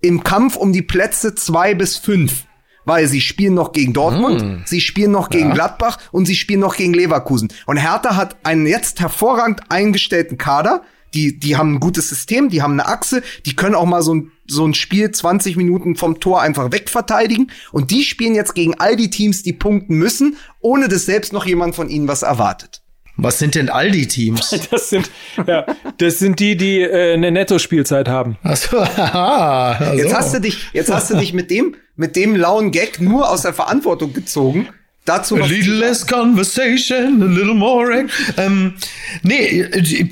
im 0.02 0.22
Kampf 0.22 0.56
um 0.56 0.74
die 0.74 0.82
Plätze 0.82 1.34
zwei 1.34 1.74
bis 1.74 1.96
fünf. 1.96 2.44
Weil 2.84 3.08
sie 3.08 3.22
spielen 3.22 3.54
noch 3.54 3.72
gegen 3.72 3.94
Dortmund, 3.94 4.68
sie 4.68 4.82
spielen 4.82 5.12
noch 5.12 5.30
gegen 5.30 5.54
Gladbach 5.54 5.96
und 6.12 6.26
sie 6.26 6.34
spielen 6.34 6.60
noch 6.60 6.76
gegen 6.76 6.92
Leverkusen. 6.92 7.48
Und 7.64 7.78
Hertha 7.78 8.16
hat 8.16 8.36
einen 8.42 8.66
jetzt 8.66 9.00
hervorragend 9.00 9.62
eingestellten 9.70 10.36
Kader. 10.36 10.82
Die, 11.14 11.38
die 11.38 11.56
haben 11.56 11.74
ein 11.74 11.80
gutes 11.80 12.08
System, 12.08 12.48
die 12.48 12.62
haben 12.62 12.74
eine 12.74 12.86
Achse, 12.86 13.22
die 13.46 13.56
können 13.56 13.74
auch 13.74 13.86
mal 13.86 14.02
so 14.02 14.14
ein, 14.14 14.32
so 14.46 14.66
ein 14.66 14.74
Spiel 14.74 15.10
20 15.10 15.56
Minuten 15.56 15.96
vom 15.96 16.20
Tor 16.20 16.42
einfach 16.42 16.72
wegverteidigen. 16.72 17.50
Und 17.72 17.90
die 17.90 18.04
spielen 18.04 18.34
jetzt 18.34 18.54
gegen 18.54 18.74
all 18.78 18.96
die 18.96 19.10
Teams, 19.10 19.42
die 19.42 19.52
punkten 19.52 19.96
müssen, 19.96 20.36
ohne 20.60 20.88
dass 20.88 21.06
selbst 21.06 21.32
noch 21.32 21.46
jemand 21.46 21.74
von 21.74 21.88
ihnen 21.88 22.08
was 22.08 22.22
erwartet. 22.22 22.82
Was 23.20 23.40
sind 23.40 23.56
denn 23.56 23.68
all 23.68 23.90
die 23.90 24.06
Teams? 24.06 24.54
Das 24.70 24.90
sind, 24.90 25.10
ja, 25.46 25.66
das 25.98 26.18
sind 26.20 26.38
die, 26.38 26.56
die 26.56 26.80
äh, 26.82 27.14
eine 27.14 27.32
Netto-Spielzeit 27.32 28.08
haben. 28.08 28.38
Achso, 28.42 28.78
haha. 28.78 29.76
Also. 29.78 30.02
Jetzt 30.02 30.14
hast 30.14 30.34
du 30.34 30.40
dich, 30.40 30.68
jetzt 30.72 30.92
hast 30.92 31.10
du 31.10 31.16
dich 31.16 31.32
mit 31.32 31.50
dem, 31.50 31.74
mit 31.96 32.14
dem 32.16 32.36
lauen 32.36 32.70
Gag 32.70 33.00
nur 33.00 33.28
aus 33.28 33.42
der 33.42 33.52
Verantwortung 33.52 34.12
gezogen. 34.12 34.68
Dazu 35.08 35.36
A 35.36 35.46
little 35.46 35.74
less 35.74 36.06
conversation, 36.06 37.22
a 37.22 37.26
little 37.26 37.54
more. 37.54 38.06
Ähm, 38.36 38.74
nee, 39.22 39.62
äh, 39.62 40.08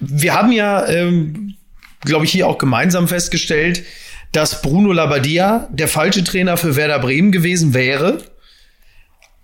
wir 0.00 0.34
haben 0.34 0.50
ja, 0.50 0.88
ähm, 0.88 1.54
glaube 2.00 2.24
ich, 2.24 2.32
hier 2.32 2.48
auch 2.48 2.58
gemeinsam 2.58 3.06
festgestellt, 3.06 3.84
dass 4.32 4.60
Bruno 4.60 4.92
Labbadia 4.92 5.68
der 5.70 5.86
falsche 5.86 6.24
Trainer 6.24 6.56
für 6.56 6.74
Werder 6.74 6.98
Bremen 6.98 7.30
gewesen 7.30 7.72
wäre, 7.72 8.18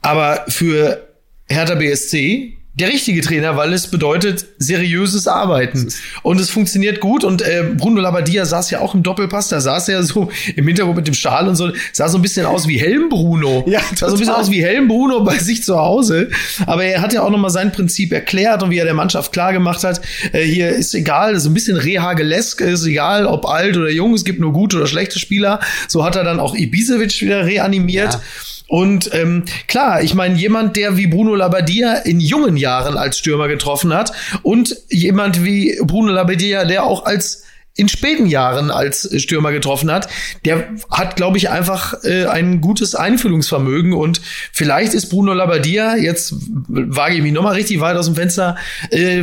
aber 0.03 0.45
für 0.49 1.07
Hertha 1.49 1.77
BSC 1.77 2.58
der 2.79 2.89
richtige 2.89 3.21
Trainer, 3.21 3.57
weil 3.57 3.73
es 3.73 3.89
bedeutet 3.89 4.47
seriöses 4.59 5.27
Arbeiten. 5.27 5.89
Und 6.23 6.41
es 6.41 6.51
funktioniert 6.51 7.01
gut. 7.01 7.25
Und 7.25 7.43
äh, 7.43 7.65
Bruno 7.77 8.01
Labbadia 8.01 8.45
saß 8.45 8.71
ja 8.71 8.81
auch 8.81 8.95
im 8.95 9.03
Doppelpass, 9.03 9.49
da 9.49 9.61
saß 9.61 9.89
er 9.89 10.03
so 10.03 10.31
im 10.55 10.67
Hintergrund 10.67 10.97
mit 10.97 11.07
dem 11.07 11.15
Schal 11.15 11.49
und 11.49 11.57
so, 11.57 11.71
sah 11.93 12.09
so 12.09 12.19
ein 12.19 12.23
bisschen 12.23 12.47
aus 12.47 12.69
wie 12.69 12.79
Helm 12.79 13.09
Bruno. 13.09 13.65
Ja, 13.67 13.81
sah 13.95 14.09
so 14.09 14.15
ein 14.15 14.19
bisschen 14.19 14.27
total. 14.27 14.43
aus 14.43 14.51
wie 14.51 14.63
Helm 14.63 14.89
Bruno 14.89 15.25
bei 15.25 15.39
sich 15.39 15.65
zu 15.65 15.77
Hause. 15.77 16.31
Aber 16.67 16.85
er 16.85 17.01
hat 17.01 17.13
ja 17.13 17.23
auch 17.23 17.31
nochmal 17.31 17.51
sein 17.51 17.73
Prinzip 17.73 18.13
erklärt 18.13 18.63
und 18.63 18.71
wie 18.71 18.79
er 18.79 18.85
der 18.85 18.95
Mannschaft 18.95 19.33
klar 19.33 19.53
gemacht 19.53 19.83
hat, 19.85 20.01
äh, 20.33 20.43
hier 20.43 20.71
ist 20.71 20.95
egal, 20.95 21.39
so 21.41 21.51
ein 21.51 21.55
bisschen 21.55 21.77
Rehagelesk, 21.77 22.61
ist 22.61 22.87
egal, 22.87 23.27
ob 23.27 23.47
alt 23.47 23.77
oder 23.77 23.91
jung, 23.91 24.15
es 24.15 24.25
gibt 24.25 24.41
nur 24.41 24.53
gute 24.53 24.77
oder 24.77 24.87
schlechte 24.87 25.19
Spieler. 25.19 25.61
So 25.89 26.05
hat 26.05 26.17
er 26.17 26.25
dann 26.25 26.41
auch 26.41 26.55
Ibisevic 26.55 27.21
wieder 27.21 27.45
reanimiert. 27.47 28.15
Ja. 28.15 28.21
Und 28.69 29.11
ähm, 29.15 29.45
klar, 29.67 30.03
ich 30.03 30.15
meine, 30.15 30.37
jemand, 30.37 30.77
der 30.77 30.99
wie 30.99 31.07
Bruno 31.07 31.35
Labbadia 31.35 31.95
in 31.95 32.21
jungen 32.21 32.59
Jahren 32.59 32.99
als 32.99 33.19
Stürmer 33.19 33.49
getroffen 33.49 33.95
hat 33.95 34.13
und 34.43 34.77
jemand 34.91 35.43
wie 35.43 35.81
Bruno 35.83 36.13
Labbadia, 36.13 36.67
der 36.67 36.85
auch 36.85 37.07
als 37.07 37.45
in 37.79 37.89
späten 37.89 38.27
Jahren 38.27 38.71
als 38.71 39.09
Stürmer 39.23 39.53
getroffen 39.53 39.91
hat, 39.91 40.09
der 40.45 40.69
hat, 40.91 41.17
glaube 41.17 41.39
ich, 41.39 41.49
einfach 41.49 41.95
äh, 42.03 42.27
ein 42.27 42.61
gutes 42.61 42.97
Einfühlungsvermögen 42.97 43.93
und 43.93 44.21
vielleicht 44.53 44.95
ist 44.95 45.07
Bruno 45.07 45.33
Labbadia, 45.33 45.97
jetzt 45.97 46.35
wage 46.67 47.15
ich 47.15 47.23
mich 47.23 47.33
nochmal 47.33 47.55
richtig 47.55 47.81
weit 47.81 47.97
aus 47.97 48.07
dem 48.07 48.17
Fenster, 48.17 48.57
äh, 48.91 49.23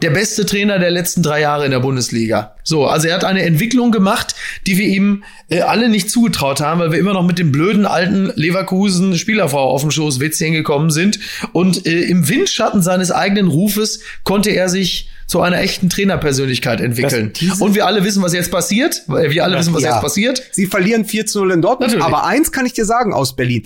der 0.00 0.10
beste 0.10 0.46
Trainer 0.46 0.78
der 0.78 0.92
letzten 0.92 1.24
drei 1.24 1.40
Jahre 1.40 1.64
in 1.64 1.72
der 1.72 1.80
Bundesliga. 1.80 2.54
So, 2.68 2.84
also 2.86 3.08
er 3.08 3.14
hat 3.14 3.24
eine 3.24 3.44
Entwicklung 3.44 3.92
gemacht, 3.92 4.34
die 4.66 4.76
wir 4.76 4.86
ihm 4.86 5.24
äh, 5.48 5.62
alle 5.62 5.88
nicht 5.88 6.10
zugetraut 6.10 6.60
haben, 6.60 6.80
weil 6.80 6.92
wir 6.92 6.98
immer 6.98 7.14
noch 7.14 7.26
mit 7.26 7.38
dem 7.38 7.50
blöden 7.50 7.86
alten 7.86 8.30
Leverkusen 8.34 9.16
Spielerfrau 9.16 9.70
auf 9.70 9.80
dem 9.80 9.90
Schoß 9.90 10.20
Witzchen 10.20 10.52
gekommen 10.52 10.90
sind 10.90 11.18
und 11.52 11.86
äh, 11.86 12.02
im 12.02 12.28
Windschatten 12.28 12.82
seines 12.82 13.10
eigenen 13.10 13.46
Rufes 13.48 14.00
konnte 14.22 14.50
er 14.50 14.68
sich 14.68 15.08
zu 15.26 15.40
einer 15.40 15.60
echten 15.60 15.88
Trainerpersönlichkeit 15.88 16.82
entwickeln. 16.82 17.32
Und 17.58 17.74
wir 17.74 17.86
alle 17.86 18.04
wissen, 18.04 18.22
was 18.22 18.34
jetzt 18.34 18.50
passiert. 18.50 19.02
Wir 19.06 19.44
alle 19.44 19.58
wissen, 19.58 19.72
was 19.72 19.82
Ja. 19.82 19.92
jetzt 19.92 20.02
passiert. 20.02 20.42
Sie 20.52 20.66
verlieren 20.66 21.06
4 21.06 21.24
zu 21.24 21.38
0 21.38 21.52
in 21.52 21.62
Dortmund. 21.62 21.92
Natürlich. 21.92 22.04
Aber 22.04 22.26
eins 22.26 22.52
kann 22.52 22.66
ich 22.66 22.74
dir 22.74 22.84
sagen 22.84 23.14
aus 23.14 23.34
Berlin. 23.34 23.62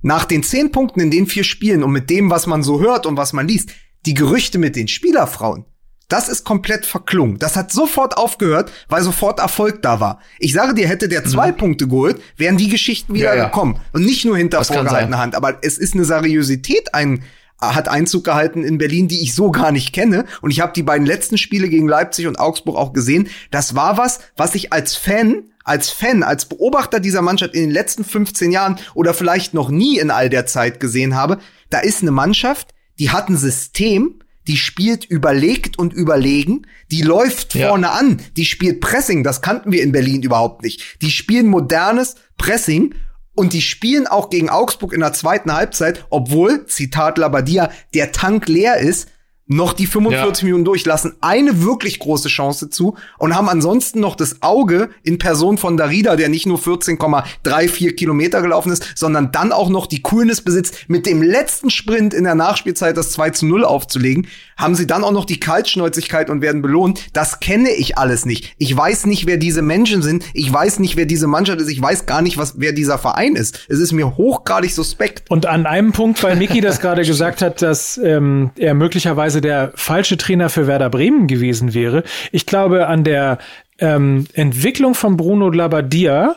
Nach 0.00 0.24
den 0.24 0.42
zehn 0.42 0.72
Punkten 0.72 1.00
in 1.00 1.10
den 1.10 1.26
vier 1.26 1.44
Spielen 1.44 1.82
und 1.82 1.90
mit 1.92 2.08
dem, 2.08 2.30
was 2.30 2.46
man 2.46 2.62
so 2.62 2.80
hört 2.80 3.04
und 3.04 3.18
was 3.18 3.34
man 3.34 3.46
liest, 3.46 3.70
die 4.06 4.14
Gerüchte 4.14 4.56
mit 4.56 4.74
den 4.74 4.88
Spielerfrauen, 4.88 5.66
das 6.08 6.28
ist 6.28 6.44
komplett 6.44 6.86
verklungen. 6.86 7.38
Das 7.38 7.54
hat 7.54 7.70
sofort 7.70 8.16
aufgehört, 8.16 8.72
weil 8.88 9.02
sofort 9.02 9.40
Erfolg 9.40 9.82
da 9.82 10.00
war. 10.00 10.20
Ich 10.38 10.52
sage 10.54 10.74
dir, 10.74 10.88
hätte 10.88 11.08
der 11.08 11.24
zwei 11.24 11.52
Punkte 11.52 11.86
geholt, 11.86 12.20
wären 12.36 12.56
die 12.56 12.68
Geschichten 12.68 13.14
wieder 13.14 13.32
Mhm. 13.32 13.36
Ja, 13.36 13.42
ja. 13.42 13.48
gekommen. 13.50 13.80
Und 13.92 14.04
nicht 14.06 14.24
nur 14.24 14.36
hinter 14.36 14.58
Das 14.58 14.68
vorgehaltener. 14.68 15.18
Hand. 15.18 15.34
Aber 15.34 15.58
es 15.62 15.76
ist 15.78 15.94
eine 15.94 16.04
Seriosität 16.04 16.94
ein, 16.94 17.22
hat 17.60 17.88
Einzug 17.88 18.24
gehalten 18.24 18.64
in 18.64 18.78
Berlin, 18.78 19.08
die 19.08 19.20
ich 19.22 19.34
so 19.34 19.50
gar 19.50 19.70
nicht 19.72 19.92
kenne. 19.92 20.24
Und 20.40 20.50
ich 20.50 20.60
habe 20.60 20.72
die 20.72 20.82
beiden 20.82 21.06
letzten 21.06 21.36
Spiele 21.38 21.68
gegen 21.68 21.88
Leipzig 21.88 22.26
und 22.26 22.38
Augsburg 22.38 22.76
auch 22.76 22.92
gesehen. 22.92 23.28
Das 23.50 23.74
war 23.74 23.98
was, 23.98 24.20
was 24.36 24.54
ich 24.54 24.72
als 24.72 24.94
Fan, 24.96 25.42
als 25.64 25.90
Fan, 25.90 26.22
als 26.22 26.46
Beobachter 26.46 27.00
dieser 27.00 27.20
Mannschaft 27.20 27.54
in 27.54 27.60
den 27.62 27.70
letzten 27.70 28.04
15 28.04 28.50
Jahren 28.52 28.78
oder 28.94 29.12
vielleicht 29.12 29.52
noch 29.54 29.68
nie 29.70 29.98
in 29.98 30.10
all 30.10 30.30
der 30.30 30.46
Zeit 30.46 30.80
gesehen 30.80 31.14
habe. 31.16 31.38
Da 31.68 31.80
ist 31.80 32.00
eine 32.00 32.12
Mannschaft, 32.12 32.68
die 32.98 33.10
hat 33.10 33.28
ein 33.28 33.36
System, 33.36 34.20
die 34.48 34.56
spielt 34.56 35.04
überlegt 35.04 35.78
und 35.78 35.92
überlegen, 35.92 36.66
die 36.90 37.02
läuft 37.02 37.54
Ja. 37.54 37.68
vorne 37.68 37.90
an, 37.90 38.20
die 38.36 38.44
spielt 38.44 38.80
Pressing, 38.80 39.22
das 39.22 39.42
kannten 39.42 39.70
wir 39.70 39.82
in 39.82 39.92
Berlin 39.92 40.22
überhaupt 40.22 40.62
nicht. 40.64 41.00
Die 41.02 41.10
spielen 41.10 41.46
modernes 41.46 42.16
Pressing 42.38 42.94
und 43.34 43.52
die 43.52 43.62
spielen 43.62 44.08
auch 44.08 44.30
gegen 44.30 44.50
Augsburg 44.50 44.92
in 44.92 45.00
der 45.00 45.12
zweiten 45.12 45.52
Halbzeit, 45.52 46.06
obwohl, 46.10 46.66
Zitat 46.66 47.18
Labadia, 47.18 47.70
der 47.94 48.10
Tank 48.10 48.48
leer 48.48 48.78
ist, 48.78 49.08
noch 49.48 49.72
die 49.72 49.86
45 49.86 50.42
Ja. 50.42 50.46
Minuten 50.46 50.64
durchlassen, 50.64 51.14
eine 51.20 51.62
wirklich 51.62 51.98
große 51.98 52.28
Chance 52.28 52.70
zu 52.70 52.96
und 53.18 53.34
haben 53.34 53.48
ansonsten 53.48 53.98
noch 54.00 54.14
das 54.14 54.42
Auge 54.42 54.90
in 55.02 55.18
Person 55.18 55.58
von 55.58 55.76
Darida, 55.76 56.16
der 56.16 56.28
nicht 56.28 56.46
nur 56.46 56.58
14,34 56.58 57.92
Kilometer 57.94 58.42
gelaufen 58.42 58.72
ist, 58.72 58.92
sondern 58.94 59.32
dann 59.32 59.52
auch 59.52 59.68
noch 59.68 59.86
die 59.86 60.02
Coolness 60.02 60.42
besitzt, 60.42 60.84
mit 60.88 61.06
dem 61.06 61.22
letzten 61.22 61.70
Sprint 61.70 62.14
in 62.14 62.24
der 62.24 62.34
Nachspielzeit 62.34 62.96
das 62.96 63.10
2 63.12 63.30
zu 63.30 63.46
0 63.46 63.64
aufzulegen, 63.64 64.26
haben 64.58 64.74
sie 64.74 64.86
dann 64.86 65.04
auch 65.04 65.12
noch 65.12 65.24
die 65.24 65.38
Kaltschnäuzigkeit 65.38 66.28
und 66.28 66.42
werden 66.42 66.60
belohnt. 66.60 67.06
Das 67.12 67.38
kenne 67.38 67.70
ich 67.70 67.96
alles 67.96 68.26
nicht. 68.26 68.54
Ich 68.58 68.76
weiß 68.76 69.06
nicht, 69.06 69.26
wer 69.26 69.36
diese 69.36 69.62
Menschen 69.62 70.02
sind. 70.02 70.24
Ich 70.34 70.52
weiß 70.52 70.80
nicht, 70.80 70.96
wer 70.96 71.06
diese 71.06 71.28
Mannschaft 71.28 71.60
ist. 71.60 71.70
Ich 71.70 71.80
weiß 71.80 72.06
gar 72.06 72.22
nicht, 72.22 72.36
was, 72.36 72.54
wer 72.58 72.72
dieser 72.72 72.98
Verein 72.98 73.36
ist. 73.36 73.66
Es 73.68 73.78
ist 73.78 73.92
mir 73.92 74.16
hochgradig 74.16 74.74
suspekt. 74.74 75.22
Und 75.30 75.46
an 75.46 75.64
einem 75.64 75.92
Punkt, 75.92 76.22
weil 76.24 76.36
Niki 76.36 76.60
das 76.60 76.80
gerade 76.80 77.02
gesagt 77.06 77.40
hat, 77.40 77.62
dass 77.62 77.98
ähm, 77.98 78.50
er 78.56 78.74
möglicherweise 78.74 79.40
der 79.40 79.72
falsche 79.76 80.16
Trainer 80.16 80.48
für 80.48 80.66
Werder 80.66 80.90
Bremen 80.90 81.28
gewesen 81.28 81.72
wäre. 81.72 82.02
Ich 82.32 82.44
glaube, 82.44 82.88
an 82.88 83.04
der 83.04 83.38
ähm, 83.78 84.26
Entwicklung 84.32 84.94
von 84.94 85.16
Bruno 85.16 85.50
Labbadia 85.50 86.34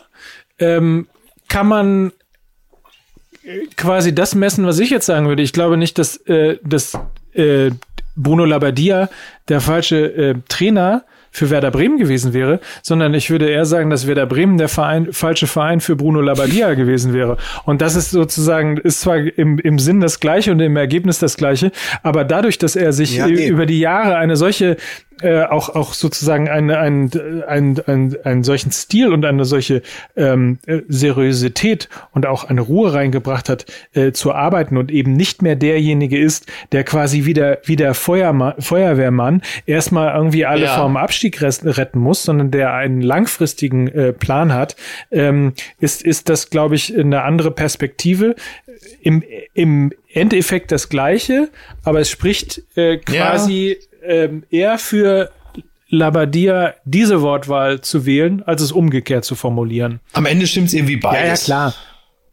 ähm, 0.60 1.08
kann 1.48 1.66
man 1.66 2.12
äh, 3.42 3.66
quasi 3.76 4.14
das 4.14 4.36
messen, 4.36 4.64
was 4.64 4.78
ich 4.78 4.90
jetzt 4.90 5.06
sagen 5.06 5.26
würde. 5.26 5.42
Ich 5.42 5.52
glaube 5.52 5.76
nicht, 5.76 5.98
dass, 5.98 6.18
äh, 6.28 6.58
dass 6.62 6.96
äh, 7.32 7.72
Bruno 8.16 8.44
Labbadia 8.44 9.08
der 9.48 9.60
falsche 9.60 10.06
äh, 10.06 10.34
Trainer 10.48 11.04
für 11.32 11.50
Werder 11.50 11.70
Bremen 11.72 11.98
gewesen 11.98 12.32
wäre, 12.32 12.60
sondern 12.82 13.14
ich 13.14 13.30
würde 13.30 13.48
eher 13.50 13.64
sagen, 13.64 13.90
dass 13.90 14.06
Werder 14.06 14.26
Bremen 14.26 14.58
der 14.58 14.68
Verein, 14.68 15.08
falsche 15.12 15.46
Verein 15.48 15.80
für 15.80 15.96
Bruno 15.96 16.20
Labbadia 16.20 16.74
gewesen 16.82 17.12
wäre. 17.14 17.38
Und 17.64 17.80
das 17.82 17.96
ist 17.96 18.10
sozusagen, 18.10 18.76
ist 18.76 19.00
zwar 19.00 19.16
im, 19.16 19.58
im 19.58 19.78
Sinn 19.78 20.00
das 20.00 20.20
Gleiche 20.20 20.52
und 20.52 20.60
im 20.60 20.76
Ergebnis 20.76 21.18
das 21.18 21.36
Gleiche, 21.36 21.72
aber 22.02 22.24
dadurch, 22.24 22.58
dass 22.58 22.76
er 22.76 22.92
sich 22.92 23.16
Ja, 23.16 23.26
über 23.26 23.66
die 23.66 23.80
Jahre 23.80 24.16
eine 24.16 24.36
solche 24.36 24.76
äh, 25.20 25.42
auch 25.44 25.68
auch 25.68 25.92
sozusagen 25.94 26.48
eine, 26.48 26.78
ein, 26.78 27.10
ein, 27.46 27.80
ein, 27.86 28.16
einen 28.24 28.42
solchen 28.44 28.72
Stil 28.72 29.12
und 29.12 29.24
eine 29.24 29.44
solche 29.44 29.82
ähm, 30.16 30.58
äh, 30.66 30.80
Seriosität 30.88 31.88
und 32.12 32.26
auch 32.26 32.44
eine 32.44 32.60
Ruhe 32.60 32.92
reingebracht 32.92 33.48
hat, 33.48 33.66
äh, 33.94 34.12
zu 34.12 34.32
arbeiten 34.32 34.76
und 34.76 34.90
eben 34.90 35.12
nicht 35.12 35.42
mehr 35.42 35.54
derjenige 35.54 36.18
ist, 36.18 36.50
der 36.72 36.82
quasi 36.84 37.24
wieder 37.24 37.58
wie 37.64 37.76
der 37.76 37.94
Feuerma 37.94 38.54
Feuerwehrmann 38.58 39.42
erstmal 39.66 40.14
irgendwie 40.14 40.44
alle 40.46 40.64
Ja. 40.64 40.76
vom 40.76 40.96
Abstieg 41.22 41.40
retten 41.42 42.00
muss, 42.00 42.24
sondern 42.24 42.50
der 42.50 42.74
einen 42.74 43.00
langfristigen 43.00 43.86
äh, 43.88 44.12
Plan 44.12 44.52
hat, 44.52 44.74
ähm, 45.10 45.54
ist 45.78 46.02
ist 46.02 46.28
das 46.28 46.50
glaube 46.50 46.74
ich 46.74 46.96
eine 46.96 47.22
andere 47.22 47.50
Perspektive. 47.50 48.34
Im, 49.00 49.22
im 49.54 49.92
Endeffekt 50.12 50.72
das 50.72 50.88
Gleiche, 50.88 51.50
aber 51.84 52.00
es 52.00 52.10
spricht 52.10 52.62
äh, 52.76 52.96
quasi 52.98 53.76
ähm, 54.04 54.42
eher 54.50 54.78
für 54.78 55.30
Labadia 55.88 56.74
diese 56.84 57.22
Wortwahl 57.22 57.80
zu 57.80 58.06
wählen, 58.06 58.42
als 58.42 58.62
es 58.62 58.72
umgekehrt 58.72 59.24
zu 59.24 59.34
formulieren. 59.34 60.00
Am 60.14 60.26
Ende 60.26 60.46
stimmt's 60.46 60.72
irgendwie 60.72 60.96
beides. 60.96 61.44
klar. 61.44 61.74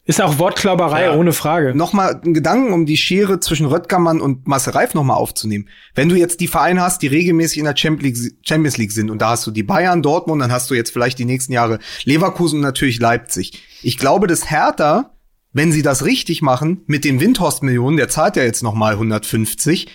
Ist 0.10 0.20
auch 0.24 0.40
Wortklauberei, 0.40 1.04
Ja. 1.04 1.14
ohne 1.16 1.34
Frage. 1.34 1.76
Nochmal 1.76 2.20
ein 2.26 2.34
Gedanken, 2.34 2.74
um 2.74 2.88
die 2.88 2.98
Schere 2.98 3.40
zwischen 3.40 3.68
Röttgermann 3.68 4.22
und 4.22 4.48
Marcel 4.48 4.74
Reif 4.74 4.96
nochmal 4.96 5.18
aufzunehmen. 5.18 5.70
Wenn 5.94 6.10
du 6.10 6.16
jetzt 6.16 6.40
die 6.40 6.48
Vereine 6.48 6.82
hast, 6.82 7.04
die 7.04 7.08
regelmäßig 7.08 7.60
in 7.60 7.66
der 7.66 7.76
Champions 7.78 8.78
League, 8.78 8.92
sind 8.92 9.12
und 9.12 9.22
da 9.22 9.30
hast 9.30 9.46
du 9.46 9.52
die 9.52 9.62
Bayern, 9.62 10.02
Dortmund, 10.02 10.42
dann 10.42 10.52
hast 10.52 10.68
du 10.72 10.74
jetzt 10.74 10.90
vielleicht 10.92 11.20
die 11.20 11.26
nächsten 11.26 11.54
Jahre 11.54 11.78
Leverkusen 12.06 12.56
und 12.56 12.64
natürlich 12.64 13.00
Leipzig. 13.00 13.62
Ich 13.84 14.00
glaube, 14.00 14.26
dass 14.26 14.50
Hertha, 14.50 15.12
wenn 15.54 15.72
sie 15.72 15.84
das 15.84 16.04
richtig 16.04 16.42
machen, 16.42 16.82
mit 16.88 17.06
den 17.06 17.20
Windhorst-Millionen, 17.20 17.98
der 17.98 18.10
zahlt 18.10 18.36
ja 18.36 18.42
jetzt 18.42 18.64
nochmal 18.64 18.94
150, 18.94 19.90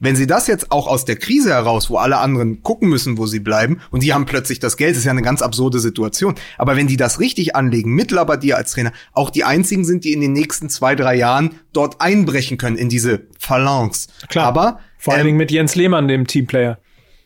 wenn 0.00 0.16
sie 0.16 0.26
das 0.26 0.46
jetzt 0.46 0.70
auch 0.70 0.86
aus 0.86 1.04
der 1.04 1.16
Krise 1.16 1.50
heraus, 1.50 1.90
wo 1.90 1.96
alle 1.96 2.18
anderen 2.18 2.62
gucken 2.62 2.88
müssen, 2.88 3.18
wo 3.18 3.26
sie 3.26 3.40
bleiben, 3.40 3.80
und 3.90 4.02
die 4.02 4.12
haben 4.14 4.26
plötzlich 4.26 4.60
das 4.60 4.76
Geld, 4.76 4.96
ist 4.96 5.04
ja 5.04 5.10
eine 5.10 5.22
ganz 5.22 5.42
absurde 5.42 5.80
Situation. 5.80 6.34
Aber 6.56 6.76
wenn 6.76 6.86
die 6.86 6.96
das 6.96 7.20
richtig 7.20 7.56
anlegen, 7.56 7.92
mit 7.94 8.10
Labbadia 8.10 8.56
als 8.56 8.72
Trainer, 8.72 8.92
auch 9.12 9.30
die 9.30 9.44
einzigen 9.44 9.84
sind, 9.84 10.04
die 10.04 10.12
in 10.12 10.20
den 10.20 10.32
nächsten 10.32 10.68
zwei, 10.68 10.94
drei 10.94 11.16
Jahren 11.16 11.56
dort 11.72 12.00
einbrechen 12.00 12.58
können 12.58 12.76
in 12.76 12.88
diese 12.88 13.22
Phalanx. 13.38 14.08
Klar. 14.28 14.46
Aber 14.46 14.80
Vor 14.98 15.14
allen 15.14 15.22
ähm, 15.22 15.26
Dingen 15.26 15.38
mit 15.38 15.50
Jens 15.50 15.74
Lehmann, 15.74 16.08
dem 16.08 16.26
Teamplayer. 16.26 16.78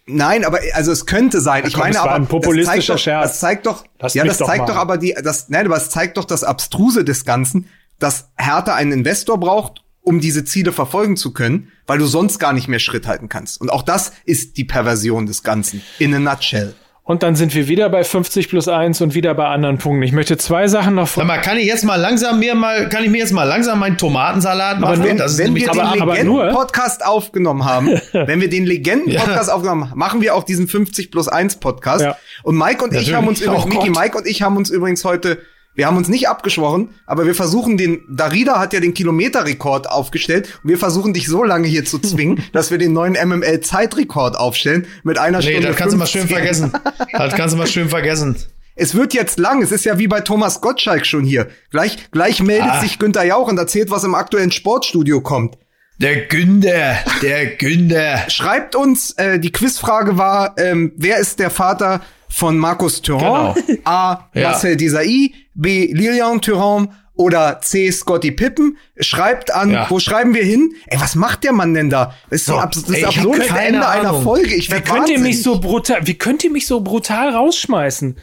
Nein, 0.07 0.45
aber 0.45 0.59
also 0.75 0.91
es 0.91 1.07
könnte 1.07 1.41
sein. 1.41 1.65
ich 1.67 1.75
komm, 1.75 1.85
meine 1.85 2.01
aber 2.01 2.15
ein 2.15 2.27
populistischer 2.27 2.95
das 2.95 2.97
zeigt 2.97 2.97
doch, 2.97 2.99
Scherz. 2.99 3.23
Das 3.23 3.41
zeigt 3.41 3.67
doch, 3.67 3.85
Lasst 4.01 4.15
ja, 4.17 4.25
das 4.25 4.39
doch 4.39 4.47
zeigt 4.47 4.61
mal. 4.63 4.67
doch 4.67 4.77
aber 4.77 4.99
die, 4.99 5.15
das, 5.23 5.49
nein, 5.49 5.67
aber 5.67 5.77
es 5.77 5.91
zeigt 5.91 6.17
doch 6.17 6.25
das 6.25 6.43
Abstruse 6.43 7.05
des 7.05 7.25
Ganzen, 7.25 7.69
dass 8.01 8.31
Hertha 8.37 8.75
einen 8.75 8.91
Investor 8.91 9.39
braucht, 9.39 9.85
um 10.03 10.21
diese 10.21 10.45
Ziele 10.45 10.73
verfolgen 10.73 11.17
zu 11.17 11.33
können, 11.33 11.71
weil 11.87 11.99
du 11.99 12.07
sonst 12.07 12.39
gar 12.39 12.53
nicht 12.53 12.69
mehr 12.69 12.79
Schritt 12.81 13.07
halten 13.07 13.29
kannst. 13.29 13.61
Und 13.61 13.71
auch 13.71 13.83
das 13.83 14.13
ist 14.25 14.57
die 14.57 14.65
Perversion 14.65 15.27
des 15.27 15.43
Ganzen 15.43 15.83
in 15.99 16.15
a 16.15 16.19
nutshell. 16.19 16.75
Und 17.05 17.25
dann 17.25 17.35
sind 17.35 17.53
wir 17.57 17.67
wieder 17.67 17.89
bei 17.89 18.05
50 18.05 18.49
plus 18.49 18.69
1 18.69 19.01
und 19.01 19.15
wieder 19.15 19.35
bei 19.35 19.47
anderen 19.49 19.79
Punkten. 19.79 20.05
Ich 20.05 20.13
möchte 20.13 20.37
zwei 20.39 20.69
Sachen 20.69 20.95
noch 20.95 21.09
Sag 21.09 21.27
mal, 21.27 21.41
kann 21.41 21.57
ich 21.59 21.67
jetzt 21.67 21.85
mal 21.85 21.97
langsam 21.97 22.39
mir 22.39 22.55
mal, 22.55 22.89
kann 22.89 23.03
ich 23.03 23.11
mir 23.11 23.19
jetzt 23.19 23.33
mal 23.33 23.43
langsam 23.43 23.81
meinen 23.81 23.99
Tomatensalat 23.99 24.79
machen? 24.79 25.03
Wenn, 25.03 25.17
das 25.17 25.33
ist 25.33 25.39
wenn 25.39 25.55
wir 25.57 25.69
aber- 25.69 25.93
den 25.95 26.01
aber 26.03 26.15
nur- 26.23 26.45
Legenden-Podcast 26.45 27.05
aufgenommen 27.05 27.65
haben, 27.65 27.89
wenn 28.13 28.41
wir 28.41 28.49
den 28.49 28.67
Legenden-Podcast 28.67 29.51
aufgenommen 29.51 29.91
haben, 29.91 29.99
machen 29.99 30.21
wir 30.21 30.35
auch 30.37 30.45
diesen 30.45 30.69
50 30.69 31.11
plus 31.11 31.27
1 31.27 31.57
Podcast. 31.57 32.03
Ja. 32.05 32.17
Und 32.45 32.57
Mike 32.57 32.85
und 32.85 32.91
ich 32.91 32.99
Natürlich. 33.09 33.15
haben 33.17 33.27
uns 33.29 33.41
übrigens, 33.41 33.65
Oh 33.65 33.69
Miki. 33.69 33.91
Mike 33.91 34.17
und 34.19 34.27
ich 34.29 34.43
haben 34.43 34.57
uns 34.57 34.71
übrigens 34.71 35.05
heute, 35.05 35.43
wir 35.75 35.87
haben 35.87 35.97
uns 35.97 36.09
nicht 36.09 36.29
abgeschworen, 36.29 36.91
aber 37.07 37.25
wir 37.27 37.35
versuchen 37.35 37.77
den, 37.79 38.03
Darida 38.11 38.59
hat 38.61 38.73
ja 38.73 38.81
den 38.81 38.93
Kilometerrekord 38.95 39.89
aufgestellt 39.91 40.61
und 40.63 40.71
wir 40.71 40.79
versuchen 40.79 41.15
dich 41.15 41.27
so 41.27 41.43
lange 41.45 41.67
hier 41.69 41.85
zu 41.85 41.99
zwingen, 41.99 42.43
dass 42.53 42.71
wir 42.71 42.79
den 42.79 42.93
neuen 42.93 43.15
MML-Zeitrekord 43.15 44.37
aufstellen 44.37 44.87
mit 45.03 45.19
einer 45.19 45.39
Nee, 45.39 45.51
Stunde. 45.53 45.69
das 45.69 45.77
kannst 45.77 45.95
du 45.95 45.99
mal 45.99 46.07
schön 46.07 46.27
15. 46.29 46.37
vergessen. 46.37 46.73
Das 47.13 47.35
kannst 47.35 47.55
du 47.55 47.59
mal 47.59 47.67
schön 47.67 47.89
vergessen. 47.89 48.37
Es 48.75 48.95
wird 48.95 49.13
jetzt 49.15 49.39
lang. 49.39 49.63
Es 49.63 49.71
ist 49.71 49.85
ja 49.85 49.99
wie 49.99 50.09
bei 50.09 50.21
Thomas 50.21 50.61
Gottschalk 50.63 51.05
schon 51.05 51.25
hier. 51.25 51.49
Gleich, 51.71 52.11
gleich 52.11 52.43
meldet 52.43 52.71
Ah. 52.71 52.81
sich 52.81 52.99
Günther 52.99 53.25
Jauch 53.25 53.49
und 53.49 53.59
erzählt, 53.59 53.91
was 53.91 54.05
im 54.05 54.15
aktuellen 54.15 54.51
Sportstudio 54.51 55.21
kommt. 55.21 55.59
Der 55.99 56.23
Günder, 56.27 56.97
der 57.21 57.47
Günder. 57.57 58.25
Schreibt 58.29 58.75
uns, 58.75 59.11
äh, 59.13 59.39
die 59.39 59.53
Quizfrage 59.53 60.17
war, 60.17 60.55
ähm, 60.59 60.93
wer 60.97 61.19
ist 61.19 61.39
der 61.39 61.51
Vater 61.51 62.01
von 62.33 62.57
Markus 62.59 63.03
Thuram? 63.03 63.55
A. 63.85 64.29
Ja. 64.35 64.51
Marcel 64.51 64.77
Desailly, 64.77 65.35
B. 65.55 65.93
Lilian 65.93 66.41
Thuram 66.41 66.91
oder 67.15 67.61
C. 67.61 67.91
Scotty 67.93 68.31
Pippen. 68.33 68.79
Schreibt 68.99 69.53
an, 69.55 69.71
Ja. 69.71 69.87
wo 69.91 69.99
schreiben 69.99 70.35
wir 70.35 70.43
hin? 70.45 70.73
Ey, 70.87 70.99
was 71.01 71.15
macht 71.15 71.45
der 71.45 71.53
Mann 71.53 71.75
denn 71.75 71.91
da? 71.91 72.15
Das 72.31 72.41
ist 72.41 72.47
So, 72.47 72.55
so, 72.55 72.81
das 72.81 72.91
ey, 72.91 73.03
hab 73.03 73.09
absurdeste 73.17 73.49
keine 73.53 73.67
Ende 73.67 73.89
einer 73.89 74.09
Ahnung. 74.11 74.23
Folge. 74.23 74.55
Ich 74.55 74.71
Wie 74.71 74.81
könnt 74.81 75.09
ihr 75.11 75.19
mich 75.19 75.43
so 75.43 75.61
brutal, 75.61 76.07
wie 76.07 76.15
könnt 76.15 76.43
ihr 76.43 76.51
mich 76.51 76.67
so 76.67 76.81
brutal 76.81 77.29
rausschmeißen? 77.35 78.17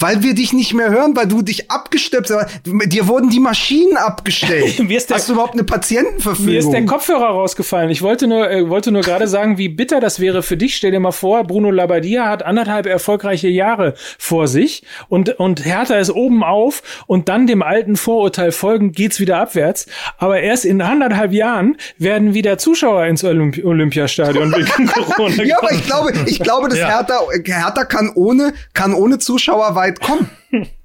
Weil 0.00 0.22
wir 0.22 0.34
dich 0.34 0.52
nicht 0.52 0.74
mehr 0.74 0.90
hören, 0.90 1.16
weil 1.16 1.26
du 1.26 1.42
dich 1.42 1.70
abgestöpst 1.70 2.32
hast. 2.34 2.60
Dir 2.64 3.08
wurden 3.08 3.30
die 3.30 3.40
Maschinen 3.40 3.96
abgestellt. 3.96 4.78
Mir 4.88 4.96
ist 4.96 5.10
der- 5.10 5.16
Hast 5.16 5.28
du 5.28 5.32
überhaupt 5.32 5.54
eine 5.54 5.64
Patientenverfügung? 5.64 6.52
Mir 6.52 6.58
ist 6.60 6.70
der 6.70 6.84
Kopfhörer 6.86 7.26
rausgefallen. 7.30 7.90
Ich 7.90 8.02
wollte 8.02 8.26
nur, 8.28 8.50
äh, 8.50 8.68
wollte 8.68 8.92
nur 8.92 9.02
gerade 9.02 9.26
sagen, 9.28 9.58
wie 9.58 9.68
bitter 9.68 10.00
das 10.00 10.20
wäre 10.20 10.42
für 10.42 10.56
dich. 10.56 10.76
Stell 10.76 10.92
dir 10.92 11.00
mal 11.00 11.12
vor, 11.12 11.44
Bruno 11.44 11.70
Labbadia 11.70 12.26
hat 12.28 12.42
anderthalb 12.44 12.86
erfolgreiche 12.86 13.48
Jahre 13.48 13.94
vor 14.18 14.46
sich 14.48 14.82
und, 15.08 15.30
und 15.40 15.64
Hertha 15.64 15.96
ist 15.96 16.10
oben 16.10 16.44
auf 16.44 16.82
und 17.06 17.28
dann 17.28 17.46
dem 17.46 17.62
alten 17.62 17.96
Vorurteil 17.96 18.52
folgend 18.52 18.94
geht's 18.94 19.18
wieder 19.20 19.38
abwärts. 19.38 19.86
Aber 20.18 20.40
erst 20.40 20.64
in 20.64 20.80
anderthalb 20.80 21.32
Jahren 21.32 21.76
werden 21.98 22.34
wieder 22.34 22.58
Zuschauer 22.58 23.06
ins 23.06 23.24
Olympi 23.24 23.64
Olympiastadion 23.64 24.52
wegen 24.54 24.86
Corona. 24.92 25.42
Ja, 25.42 25.58
aber 25.58 25.72
ich 25.72 25.84
glaube, 25.84 26.12
ich 26.26 26.38
glaube, 26.40 26.68
dass 26.68 26.78
Ja. 26.78 26.88
Hertha, 26.88 27.20
Hertha 27.44 27.84
kann 27.84 28.10
ohne, 28.14 28.52
kann 28.74 28.94
ohne 28.94 29.18
Zuschauer 29.18 29.74
weit 29.88 30.00
kommen. 30.00 30.28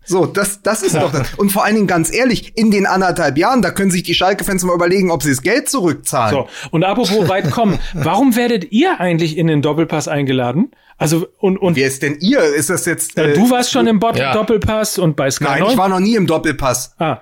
So, 0.06 0.26
das, 0.26 0.62
das 0.62 0.84
ist 0.84 0.96
doch 0.96 1.12
das. 1.14 1.34
Und 1.36 1.50
vor 1.52 1.64
allen 1.64 1.76
Dingen 1.76 1.88
ganz 1.88 2.14
ehrlich, 2.14 2.58
in 2.58 2.72
den 2.72 2.86
anderthalb 2.86 3.38
Jahren, 3.38 3.62
da 3.62 3.72
können 3.72 3.90
sich 3.92 4.04
die 4.04 4.14
Schalke-Fans 4.14 4.64
mal 4.66 4.76
überlegen, 4.76 5.12
ob 5.12 5.24
sie 5.24 5.30
das 5.30 5.42
Geld 5.42 5.70
zurückzahlen. 5.70 6.34
So, 6.36 6.48
und 6.72 6.84
apropos 6.84 7.28
weit 7.30 7.52
kommen, 7.52 7.80
warum 7.94 8.36
werdet 8.36 8.72
ihr 8.74 9.00
eigentlich 9.00 9.38
in 9.38 9.48
den 9.48 9.62
Doppelpass 9.62 10.10
eingeladen? 10.10 10.72
Also, 10.98 11.28
und, 11.40 11.58
und 11.58 11.76
Wer 11.78 11.88
ist 11.88 12.02
denn 12.04 12.18
ihr? 12.20 12.44
Ist 12.44 12.70
das 12.70 12.86
jetzt? 12.86 13.18
äh, 13.18 13.34
du 13.34 13.50
warst 13.50 13.72
schon 13.72 13.88
im 13.88 14.00
Bot 14.00 14.18
Ja. 14.18 14.34
Doppelpass 14.34 14.98
und 15.00 15.16
bei 15.16 15.32
Sky 15.32 15.46
Nein, 15.46 15.60
90. 15.62 15.74
ich 15.74 15.80
war 15.80 15.88
noch 15.90 16.00
nie 16.02 16.16
im 16.16 16.28
Doppelpass. 16.28 16.96
Ah. 17.00 17.20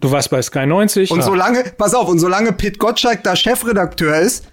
Du 0.00 0.10
warst 0.10 0.30
bei 0.30 0.40
Sky 0.42 0.66
90. 0.66 1.10
Und 1.10 1.20
Ah. 1.20 1.22
solange, 1.22 1.64
pass 1.76 1.94
auf, 1.94 2.08
und 2.08 2.18
solange 2.18 2.52
Pit 2.52 2.78
Gottschalk 2.78 3.22
da 3.22 3.36
Chefredakteur 3.36 4.16
ist, 4.16 4.46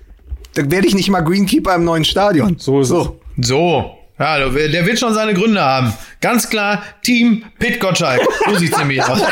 dann 0.56 0.70
werde 0.70 0.86
ich 0.88 0.96
nicht 0.96 1.10
mal 1.10 1.22
Greenkeeper 1.22 1.76
im 1.76 1.86
neuen 1.86 2.04
Stadion. 2.04 2.58
So 2.60 2.82
ist 2.82 2.90
es. 2.92 3.08
So. 3.48 3.98
Ja, 4.22 4.38
der 4.50 4.86
wird 4.86 5.00
schon 5.00 5.14
seine 5.14 5.34
Gründe 5.34 5.62
haben. 5.62 5.94
Ganz 6.22 6.50
klar, 6.50 6.84
Team 7.02 7.44
Pit 7.58 7.80
Gottschalk. 7.80 8.22
So 8.48 8.56
sieht's 8.56 8.78
nämlich 8.78 9.04
aus. 9.04 9.22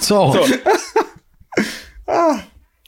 So. 0.00 0.32
so. 0.32 0.44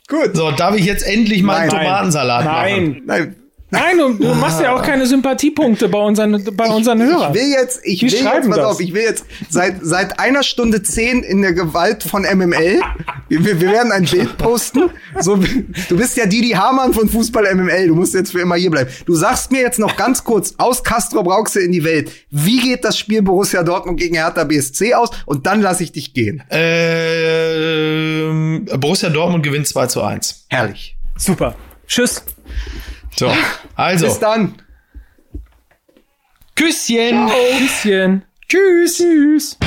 Gut. 0.07 0.59
darf 0.59 0.75
ich 0.75 0.85
jetzt 0.85 1.03
endlich 1.07 1.41
mal 1.41 1.55
einen 1.55 1.69
Nein. 1.71 1.85
Tomatensalat 1.85 2.45
machen? 2.45 2.61
Nein. 2.61 3.01
Nein. 3.05 3.35
Nein, 3.69 3.97
du, 3.97 4.13
du 4.13 4.33
machst 4.33 4.61
ja 4.61 4.73
auch 4.73 4.81
keine 4.81 5.05
Sympathiepunkte 5.05 5.89
bei 5.89 5.99
unseren, 5.99 6.41
bei 6.55 6.67
unseren 6.69 7.01
Hörern. 7.03 7.33
Ich 7.35 7.41
will 7.41 7.49
jetzt, 7.51 7.81
ich 7.83 7.99
Die 7.99 8.05
will 8.05 8.11
jetzt, 8.13 8.21
schreiben 8.23 8.47
pass 8.49 8.57
das. 8.59 8.65
auf, 8.65 8.79
ich 8.79 8.93
will 8.93 9.01
jetzt 9.03 9.25
seit, 9.49 9.79
seit 9.81 10.19
einer 10.21 10.41
Stunde 10.43 10.81
zehn 10.83 11.21
in 11.21 11.41
der 11.41 11.51
Gewalt 11.51 12.03
von 12.03 12.21
MML. 12.21 12.79
Wir, 13.27 13.43
wir 13.43 13.59
werden 13.59 13.91
ein 13.91 14.05
Bild 14.05 14.37
posten. 14.37 14.89
So, 15.19 15.35
du 15.35 15.97
bist 15.97 16.15
ja 16.15 16.25
Didi 16.25 16.51
Hamann 16.51 16.93
von 16.93 17.09
Fußball 17.09 17.53
MML. 17.55 17.87
Du 17.89 17.95
musst 17.95 18.13
jetzt 18.13 18.31
für 18.31 18.39
immer 18.39 18.55
hier 18.55 18.71
bleiben. 18.71 18.89
Du 19.05 19.15
sagst 19.15 19.51
mir 19.51 19.59
jetzt 19.61 19.79
noch 19.79 19.97
ganz 19.97 20.23
kurz 20.23 20.53
aus 20.57 20.81
Castro 20.83 21.23
Brauxel 21.23 21.63
in 21.63 21.73
die 21.73 21.83
Welt. 21.83 22.09
Wie 22.29 22.59
geht 22.59 22.85
das 22.85 22.97
Spiel 22.97 23.21
Borussia 23.21 23.63
Dortmund 23.63 23.99
gegen 23.99 24.15
Hertha 24.15 24.45
BSC 24.45 24.93
aus? 24.93 25.09
Und 25.25 25.45
dann 25.45 25.61
lasse 25.61 25.83
ich 25.83 25.91
dich 25.91 26.13
gehen. 26.13 26.41
Ähm, 27.57 28.65
Borussia 28.79 29.09
Dortmund 29.09 29.43
gewinnt 29.43 29.67
2 29.67 29.87
zu 29.87 30.01
1. 30.03 30.45
Herrlich. 30.49 30.95
Super. 31.17 31.55
Tschüss. 31.87 32.23
So, 33.17 33.31
also, 33.75 34.07
Bis 34.07 34.19
dann. 34.19 34.55
Küsschen. 36.55 37.27
Bisschen. 37.59 38.23
Tschüss. 38.47 38.97
Tschüss. 38.97 39.57